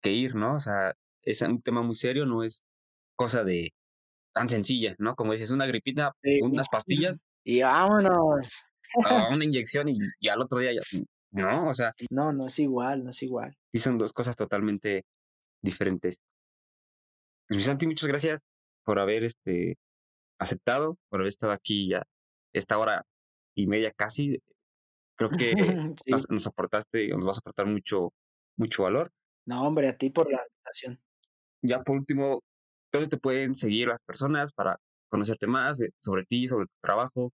que 0.00 0.12
ir, 0.12 0.36
¿no? 0.36 0.54
O 0.54 0.60
sea, 0.60 0.94
es 1.22 1.42
un 1.42 1.60
tema 1.62 1.82
muy 1.82 1.96
serio, 1.96 2.26
no 2.26 2.44
es 2.44 2.62
cosa 3.16 3.42
de 3.42 3.72
tan 4.32 4.48
sencilla, 4.48 4.94
¿no? 4.98 5.16
Como 5.16 5.32
dices, 5.32 5.50
una 5.50 5.66
gripita, 5.66 6.12
unas 6.42 6.68
pastillas. 6.68 7.18
Y 7.42 7.62
vámonos. 7.62 8.66
una 9.32 9.44
inyección 9.44 9.88
y, 9.88 10.28
al 10.28 10.42
otro 10.42 10.58
día 10.58 10.74
ya. 10.74 10.80
No, 11.30 11.70
o 11.70 11.74
sea. 11.74 11.94
No, 12.10 12.34
no 12.34 12.46
es 12.46 12.58
igual, 12.58 13.02
no 13.02 13.10
es 13.10 13.22
igual. 13.22 13.56
Y 13.72 13.78
son 13.78 13.96
dos 13.96 14.12
cosas 14.12 14.36
totalmente 14.36 15.06
diferentes. 15.62 16.18
Vicente, 17.48 17.86
muchas 17.86 18.08
gracias 18.08 18.42
por 18.84 18.98
haber 18.98 19.24
este 19.24 19.78
aceptado, 20.38 20.98
por 21.08 21.20
haber 21.20 21.28
estado 21.28 21.52
aquí 21.52 21.88
ya 21.88 22.02
esta 22.52 22.78
hora 22.78 23.06
y 23.54 23.66
media 23.66 23.92
casi. 23.92 24.42
Creo 25.16 25.30
que 25.30 25.54
nos, 26.06 26.30
nos, 26.30 26.46
aportaste, 26.46 27.08
nos 27.08 27.26
vas 27.26 27.38
a 27.38 27.40
aportar 27.40 27.66
mucho, 27.66 28.12
mucho 28.56 28.84
valor. 28.84 29.12
No, 29.46 29.66
hombre, 29.66 29.88
a 29.88 29.96
ti 29.96 30.10
por 30.10 30.30
la 30.30 30.42
invitación 30.42 31.00
ya 31.62 31.82
por 31.82 31.96
último, 31.96 32.42
¿dónde 32.92 33.08
te 33.08 33.18
pueden 33.18 33.54
seguir 33.54 33.88
las 33.88 34.00
personas 34.00 34.52
para 34.52 34.78
conocerte 35.08 35.46
más 35.46 35.82
sobre 35.98 36.24
ti, 36.24 36.46
sobre 36.46 36.66
tu 36.66 36.74
trabajo? 36.80 37.32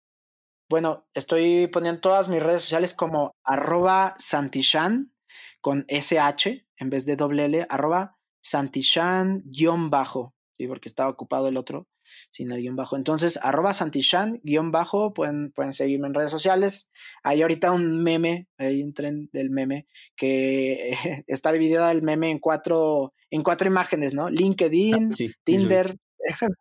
Bueno, 0.69 1.05
estoy 1.13 1.67
poniendo 1.67 2.01
todas 2.01 2.27
mis 2.27 2.41
redes 2.41 2.63
sociales 2.63 2.93
como 2.93 3.35
arroba 3.43 4.15
santishan 4.17 5.13
con 5.61 5.85
SH 5.87 6.65
en 6.77 6.89
vez 6.89 7.05
de 7.05 7.15
doble 7.15 7.45
L, 7.45 7.67
arroba 7.69 8.17
santishan 8.41 9.43
guion 9.45 9.89
bajo, 9.89 10.33
¿sí? 10.57 10.67
porque 10.67 10.89
estaba 10.89 11.09
ocupado 11.09 11.47
el 11.47 11.57
otro. 11.57 11.87
Sin 12.29 12.51
el 12.51 12.61
guion 12.61 12.75
bajo. 12.75 12.95
Entonces, 12.95 13.39
arroba 13.41 13.73
Santishan, 13.73 14.39
guion 14.43 14.71
bajo, 14.71 15.13
pueden, 15.13 15.51
pueden 15.51 15.73
seguirme 15.73 16.07
en 16.07 16.13
redes 16.13 16.31
sociales. 16.31 16.91
Hay 17.23 17.41
ahorita 17.41 17.71
un 17.71 18.03
meme, 18.03 18.47
hay 18.57 18.83
un 18.83 18.93
tren 18.93 19.29
del 19.33 19.49
meme, 19.49 19.87
que 20.15 20.91
está 21.27 21.51
dividido 21.51 21.89
el 21.89 22.01
meme 22.01 22.31
en 22.31 22.39
cuatro, 22.39 23.13
en 23.29 23.43
cuatro 23.43 23.67
imágenes, 23.67 24.13
¿no? 24.13 24.29
LinkedIn, 24.29 25.09
ah, 25.11 25.33
Tinder, 25.43 25.97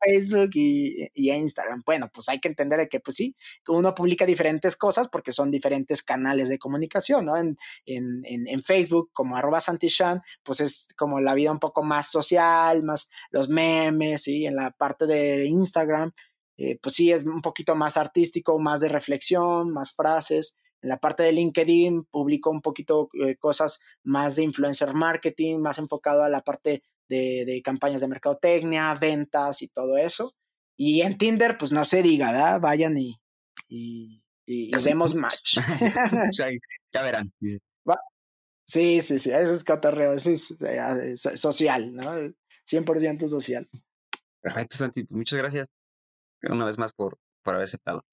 Facebook 0.01 0.51
y, 0.55 1.09
y, 1.15 1.31
Instagram. 1.31 1.83
Bueno, 1.85 2.11
pues 2.13 2.29
hay 2.29 2.41
que 2.41 2.49
entender 2.49 2.79
de 2.79 2.89
que, 2.89 3.01
pues 3.01 3.17
sí, 3.17 3.37
uno 3.69 3.95
publica 3.95 4.27
diferentes 4.27 4.77
cosas 4.77 5.09
porque 5.09 5.33
son 5.33 5.51
diferentes 5.51 6.03
canales 6.03 6.49
de 6.49 6.59
comunicación, 6.59 7.27
¿no? 7.27 7.37
En, 7.37 7.57
en, 7.87 8.23
en, 8.25 8.63
Facebook, 8.63 9.11
como 9.13 9.37
arroba 9.37 9.61
Santishan, 9.61 10.23
pues 10.43 10.61
es 10.61 10.89
como 10.97 11.21
la 11.21 11.35
vida 11.35 11.53
un 11.53 11.61
poco 11.61 11.83
más 11.83 12.11
social, 12.11 12.83
más 12.83 13.11
los 13.31 13.49
memes, 13.49 14.23
¿sí? 14.23 14.47
En 14.47 14.57
la 14.57 14.71
parte 14.71 15.07
de 15.07 15.47
Instagram, 15.47 16.13
eh, 16.57 16.79
pues 16.81 16.95
sí, 16.95 17.11
es 17.11 17.25
un 17.25 17.41
poquito 17.43 17.75
más 17.75 17.97
artístico, 17.97 18.59
más 18.59 18.81
de 18.81 18.89
reflexión, 18.89 19.73
más 19.73 19.93
frases. 19.93 20.57
En 20.83 20.91
la 20.91 20.99
parte 20.99 21.23
de 21.23 21.33
LinkedIn 21.33 22.05
publico 22.05 22.51
un 22.51 22.61
poquito 22.61 23.09
eh, 23.15 23.37
cosas 23.37 23.81
más 24.03 24.37
de 24.37 24.43
influencer 24.45 24.93
marketing, 24.95 25.59
más 25.59 25.79
enfocado 25.79 26.23
a 26.23 26.29
la 26.29 26.43
parte 26.43 26.83
de, 27.09 27.61
campañas 27.65 28.01
de 28.01 28.09
mercadotecnia, 28.09 28.95
ventas 28.95 29.63
y 29.63 29.69
todo 29.69 29.97
eso. 29.97 30.33
Y 30.77 31.03
en 31.03 31.19
Tinder, 31.19 31.57
pues 31.59 31.73
no 31.73 31.85
se 31.85 32.03
diga, 32.03 32.33
¿verdad? 32.33 32.61
Vayan 32.61 32.97
y, 32.97 33.21
y, 33.69 34.75
hacemos 34.75 35.15
match. 35.15 35.57
ya, 36.93 37.03
verán. 37.03 37.33
Sí, 38.67 39.03
sí, 39.03 39.19
sí, 39.19 39.31
eso 39.31 39.53
es 39.53 39.63
cotorreo, 39.63 40.15
eso 40.15 40.31
es, 40.31 40.57
eh, 40.61 41.15
social, 41.17 41.95
¿no? 41.95 42.15
100% 42.67 43.27
social. 43.29 43.69
Perfecto, 44.41 44.77
Santi, 44.79 45.05
pues, 45.05 45.19
muchas 45.19 45.39
gracias 45.39 45.69
una 46.43 46.65
vez 46.65 46.79
más 46.79 46.93
por, 46.93 47.19
por 47.43 47.55
haber 47.55 47.65
aceptado. 47.65 48.05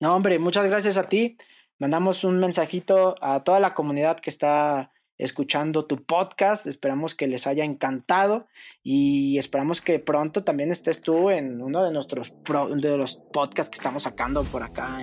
No, 0.00 0.16
hombre, 0.16 0.38
muchas 0.38 0.66
gracias 0.66 0.96
a 0.96 1.08
ti. 1.08 1.36
Mandamos 1.78 2.24
un 2.24 2.38
mensajito 2.40 3.16
a 3.22 3.44
toda 3.44 3.60
la 3.60 3.74
comunidad 3.74 4.20
que 4.20 4.30
está 4.30 4.91
escuchando 5.18 5.84
tu 5.84 6.02
podcast. 6.02 6.66
Esperamos 6.66 7.14
que 7.14 7.26
les 7.26 7.46
haya 7.46 7.64
encantado 7.64 8.46
y 8.82 9.38
esperamos 9.38 9.80
que 9.80 9.98
pronto 9.98 10.44
también 10.44 10.70
estés 10.70 11.00
tú 11.00 11.30
en 11.30 11.62
uno 11.62 11.84
de 11.84 11.92
nuestros 11.92 12.32
de 12.44 12.96
los 12.96 13.16
podcasts 13.32 13.70
que 13.70 13.78
estamos 13.78 14.04
sacando 14.04 14.42
por 14.44 14.62
acá 14.62 15.00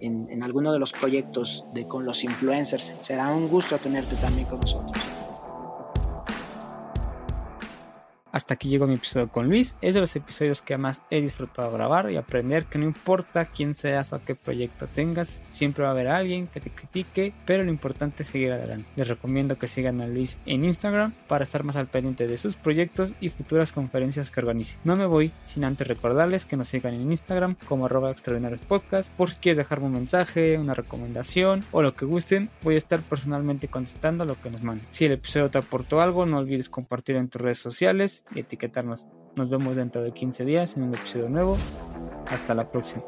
en, 0.00 0.28
en 0.30 0.42
alguno 0.42 0.72
de 0.72 0.78
los 0.78 0.92
proyectos 0.92 1.66
de 1.72 1.86
con 1.86 2.04
los 2.04 2.24
influencers. 2.24 2.92
Será 3.00 3.32
un 3.32 3.48
gusto 3.48 3.78
tenerte 3.78 4.16
también 4.16 4.46
con 4.46 4.60
nosotros. 4.60 5.29
Hasta 8.32 8.54
aquí 8.54 8.68
llegó 8.68 8.86
mi 8.86 8.94
episodio 8.94 9.28
con 9.28 9.48
Luis. 9.48 9.76
Es 9.80 9.94
de 9.94 10.00
los 10.00 10.14
episodios 10.14 10.62
que 10.62 10.78
más 10.78 11.02
he 11.10 11.20
disfrutado 11.20 11.72
grabar 11.72 12.10
y 12.10 12.16
aprender 12.16 12.64
que 12.66 12.78
no 12.78 12.84
importa 12.84 13.46
quién 13.46 13.74
seas 13.74 14.12
o 14.12 14.22
qué 14.24 14.34
proyecto 14.34 14.86
tengas, 14.86 15.40
siempre 15.50 15.82
va 15.82 15.90
a 15.90 15.92
haber 15.92 16.08
alguien 16.08 16.46
que 16.46 16.60
te 16.60 16.70
critique, 16.70 17.32
pero 17.44 17.64
lo 17.64 17.70
importante 17.70 18.22
es 18.22 18.28
seguir 18.28 18.52
adelante. 18.52 18.88
Les 18.96 19.08
recomiendo 19.08 19.58
que 19.58 19.68
sigan 19.68 20.00
a 20.00 20.06
Luis 20.06 20.38
en 20.46 20.64
Instagram 20.64 21.12
para 21.28 21.44
estar 21.44 21.64
más 21.64 21.76
al 21.76 21.88
pendiente 21.88 22.26
de 22.26 22.38
sus 22.38 22.56
proyectos 22.56 23.14
y 23.20 23.30
futuras 23.30 23.72
conferencias 23.72 24.30
que 24.30 24.40
organice. 24.40 24.78
No 24.84 24.96
me 24.96 25.06
voy 25.06 25.32
sin 25.44 25.64
antes 25.64 25.86
recordarles 25.86 26.44
que 26.44 26.56
nos 26.56 26.68
sigan 26.68 26.94
en 26.94 27.10
Instagram 27.10 27.56
como 27.66 27.86
arroba 27.86 28.10
extraordinarios 28.10 28.60
por 29.16 29.30
si 29.30 29.36
quieres 29.36 29.56
dejarme 29.56 29.86
un 29.86 29.94
mensaje, 29.94 30.58
una 30.58 30.74
recomendación 30.74 31.64
o 31.72 31.82
lo 31.82 31.94
que 31.94 32.04
gusten. 32.04 32.50
Voy 32.62 32.74
a 32.74 32.78
estar 32.78 33.00
personalmente 33.00 33.68
contestando 33.68 34.24
lo 34.24 34.40
que 34.40 34.50
nos 34.50 34.62
manden. 34.62 34.86
Si 34.90 35.04
el 35.06 35.12
episodio 35.12 35.50
te 35.50 35.58
aportó 35.58 36.00
algo, 36.00 36.26
no 36.26 36.38
olvides 36.38 36.68
compartir 36.68 37.16
en 37.16 37.28
tus 37.28 37.40
redes 37.40 37.58
sociales 37.58 38.19
y 38.34 38.40
etiquetarnos. 38.40 39.08
Nos 39.36 39.48
vemos 39.50 39.76
dentro 39.76 40.02
de 40.02 40.12
15 40.12 40.44
días 40.44 40.76
en 40.76 40.84
un 40.84 40.94
episodio 40.94 41.28
nuevo. 41.28 41.56
Hasta 42.28 42.54
la 42.54 42.70
próxima. 42.70 43.02